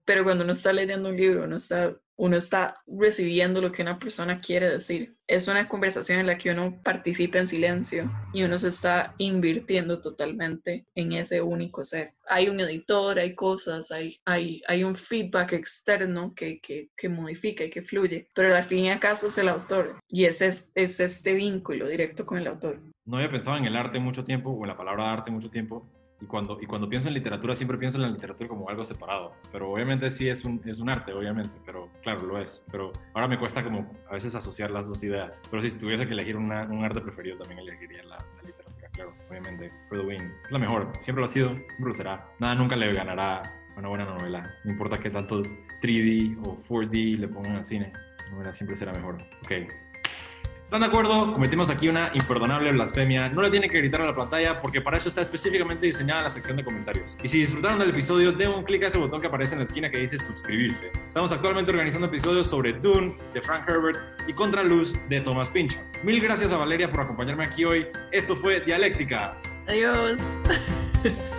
pero 0.08 0.24
cuando 0.24 0.42
uno 0.42 0.54
está 0.54 0.72
leyendo 0.72 1.10
un 1.10 1.18
libro, 1.18 1.44
uno 1.44 1.56
está, 1.56 1.94
uno 2.16 2.38
está 2.38 2.76
recibiendo 2.86 3.60
lo 3.60 3.70
que 3.70 3.82
una 3.82 3.98
persona 3.98 4.40
quiere 4.40 4.70
decir. 4.70 5.14
Es 5.26 5.48
una 5.48 5.68
conversación 5.68 6.20
en 6.20 6.26
la 6.28 6.38
que 6.38 6.50
uno 6.50 6.80
participa 6.82 7.40
en 7.40 7.46
silencio 7.46 8.10
y 8.32 8.42
uno 8.42 8.56
se 8.56 8.68
está 8.68 9.14
invirtiendo 9.18 10.00
totalmente 10.00 10.86
en 10.94 11.12
ese 11.12 11.42
único 11.42 11.84
ser. 11.84 12.14
Hay 12.26 12.48
un 12.48 12.58
editor, 12.58 13.18
hay 13.18 13.34
cosas, 13.34 13.90
hay, 13.90 14.18
hay, 14.24 14.62
hay 14.66 14.82
un 14.82 14.96
feedback 14.96 15.52
externo 15.52 16.32
que, 16.34 16.58
que, 16.60 16.88
que 16.96 17.10
modifica 17.10 17.64
y 17.64 17.68
que 17.68 17.82
fluye, 17.82 18.28
pero 18.34 18.56
al 18.56 18.64
fin 18.64 18.86
y 18.86 18.90
al 18.90 19.00
caso 19.00 19.26
es 19.26 19.36
el 19.36 19.50
autor 19.50 20.00
y 20.08 20.24
ese 20.24 20.46
es, 20.46 20.72
es 20.74 21.00
este 21.00 21.34
vínculo 21.34 21.86
directo 21.86 22.24
con 22.24 22.38
el 22.38 22.46
autor. 22.46 22.80
No 23.04 23.18
había 23.18 23.30
pensado 23.30 23.58
en 23.58 23.66
el 23.66 23.76
arte 23.76 23.98
mucho 23.98 24.24
tiempo 24.24 24.52
o 24.52 24.64
en 24.64 24.68
la 24.68 24.76
palabra 24.78 25.12
arte 25.12 25.30
mucho 25.30 25.50
tiempo, 25.50 25.86
y 26.20 26.26
cuando, 26.26 26.58
y 26.60 26.66
cuando 26.66 26.88
pienso 26.88 27.08
en 27.08 27.14
literatura, 27.14 27.54
siempre 27.54 27.78
pienso 27.78 27.98
en 27.98 28.02
la 28.02 28.08
literatura 28.08 28.48
como 28.48 28.68
algo 28.68 28.84
separado. 28.84 29.32
Pero 29.52 29.70
obviamente 29.70 30.10
sí 30.10 30.28
es 30.28 30.44
un, 30.44 30.60
es 30.64 30.78
un 30.78 30.88
arte, 30.88 31.12
obviamente, 31.12 31.60
pero 31.64 31.88
claro, 32.02 32.26
lo 32.26 32.38
es. 32.38 32.64
Pero 32.70 32.92
ahora 33.14 33.28
me 33.28 33.38
cuesta 33.38 33.62
como 33.62 33.90
a 34.08 34.14
veces 34.14 34.34
asociar 34.34 34.70
las 34.70 34.88
dos 34.88 35.02
ideas. 35.04 35.40
Pero 35.50 35.62
si 35.62 35.70
tuviese 35.70 36.06
que 36.06 36.12
elegir 36.12 36.36
un 36.36 36.52
arte 36.52 37.00
preferido, 37.00 37.38
también 37.38 37.60
elegiría 37.60 38.02
la, 38.04 38.18
literatura, 38.44 38.88
claro, 38.92 39.14
obviamente. 39.28 39.70
For 39.88 40.00
the 40.00 40.06
Win 40.06 40.32
es 40.44 40.50
la 40.50 40.58
mejor, 40.58 40.90
siempre 41.00 41.20
lo 41.20 41.24
ha 41.26 41.28
sido, 41.28 41.54
siempre 41.54 41.86
lo 41.86 41.94
será. 41.94 42.26
Nada 42.40 42.54
nunca 42.54 42.74
le 42.74 42.92
ganará 42.92 43.42
una 43.76 43.88
buena 43.88 44.04
novela. 44.04 44.54
No 44.64 44.72
importa 44.72 44.98
qué 44.98 45.10
tanto 45.10 45.40
3D 45.82 46.38
o 46.44 46.58
4D 46.58 47.18
le 47.18 47.28
pongan 47.28 47.56
al 47.56 47.64
cine, 47.64 47.92
la 48.24 48.30
novela 48.30 48.52
siempre 48.52 48.76
será 48.76 48.92
mejor. 48.92 49.22
Ok. 49.44 49.87
¿Están 50.68 50.82
de 50.82 50.86
acuerdo? 50.88 51.32
Cometimos 51.32 51.70
aquí 51.70 51.88
una 51.88 52.10
imperdonable 52.12 52.70
blasfemia. 52.72 53.30
No 53.30 53.40
le 53.40 53.48
tienen 53.48 53.70
que 53.70 53.78
gritar 53.78 54.02
a 54.02 54.04
la 54.04 54.14
pantalla 54.14 54.60
porque 54.60 54.82
para 54.82 54.98
eso 54.98 55.08
está 55.08 55.22
específicamente 55.22 55.86
diseñada 55.86 56.24
la 56.24 56.28
sección 56.28 56.58
de 56.58 56.62
comentarios. 56.62 57.16
Y 57.22 57.28
si 57.28 57.38
disfrutaron 57.38 57.78
del 57.78 57.88
episodio, 57.88 58.32
den 58.32 58.50
un 58.50 58.64
clic 58.64 58.82
a 58.82 58.88
ese 58.88 58.98
botón 58.98 59.22
que 59.22 59.28
aparece 59.28 59.54
en 59.54 59.60
la 59.60 59.64
esquina 59.64 59.90
que 59.90 59.96
dice 59.96 60.18
suscribirse. 60.18 60.92
Estamos 61.08 61.32
actualmente 61.32 61.70
organizando 61.70 62.08
episodios 62.08 62.48
sobre 62.48 62.74
Dune 62.74 63.16
de 63.32 63.40
Frank 63.40 63.66
Herbert 63.66 63.98
y 64.26 64.34
Contra 64.34 64.62
Luz 64.62 64.98
de 65.08 65.22
Thomas 65.22 65.48
Pinchon. 65.48 65.82
Mil 66.02 66.20
gracias 66.20 66.52
a 66.52 66.58
Valeria 66.58 66.92
por 66.92 67.00
acompañarme 67.00 67.46
aquí 67.46 67.64
hoy. 67.64 67.86
Esto 68.12 68.36
fue 68.36 68.60
Dialéctica. 68.60 69.38
Adiós. 69.66 70.20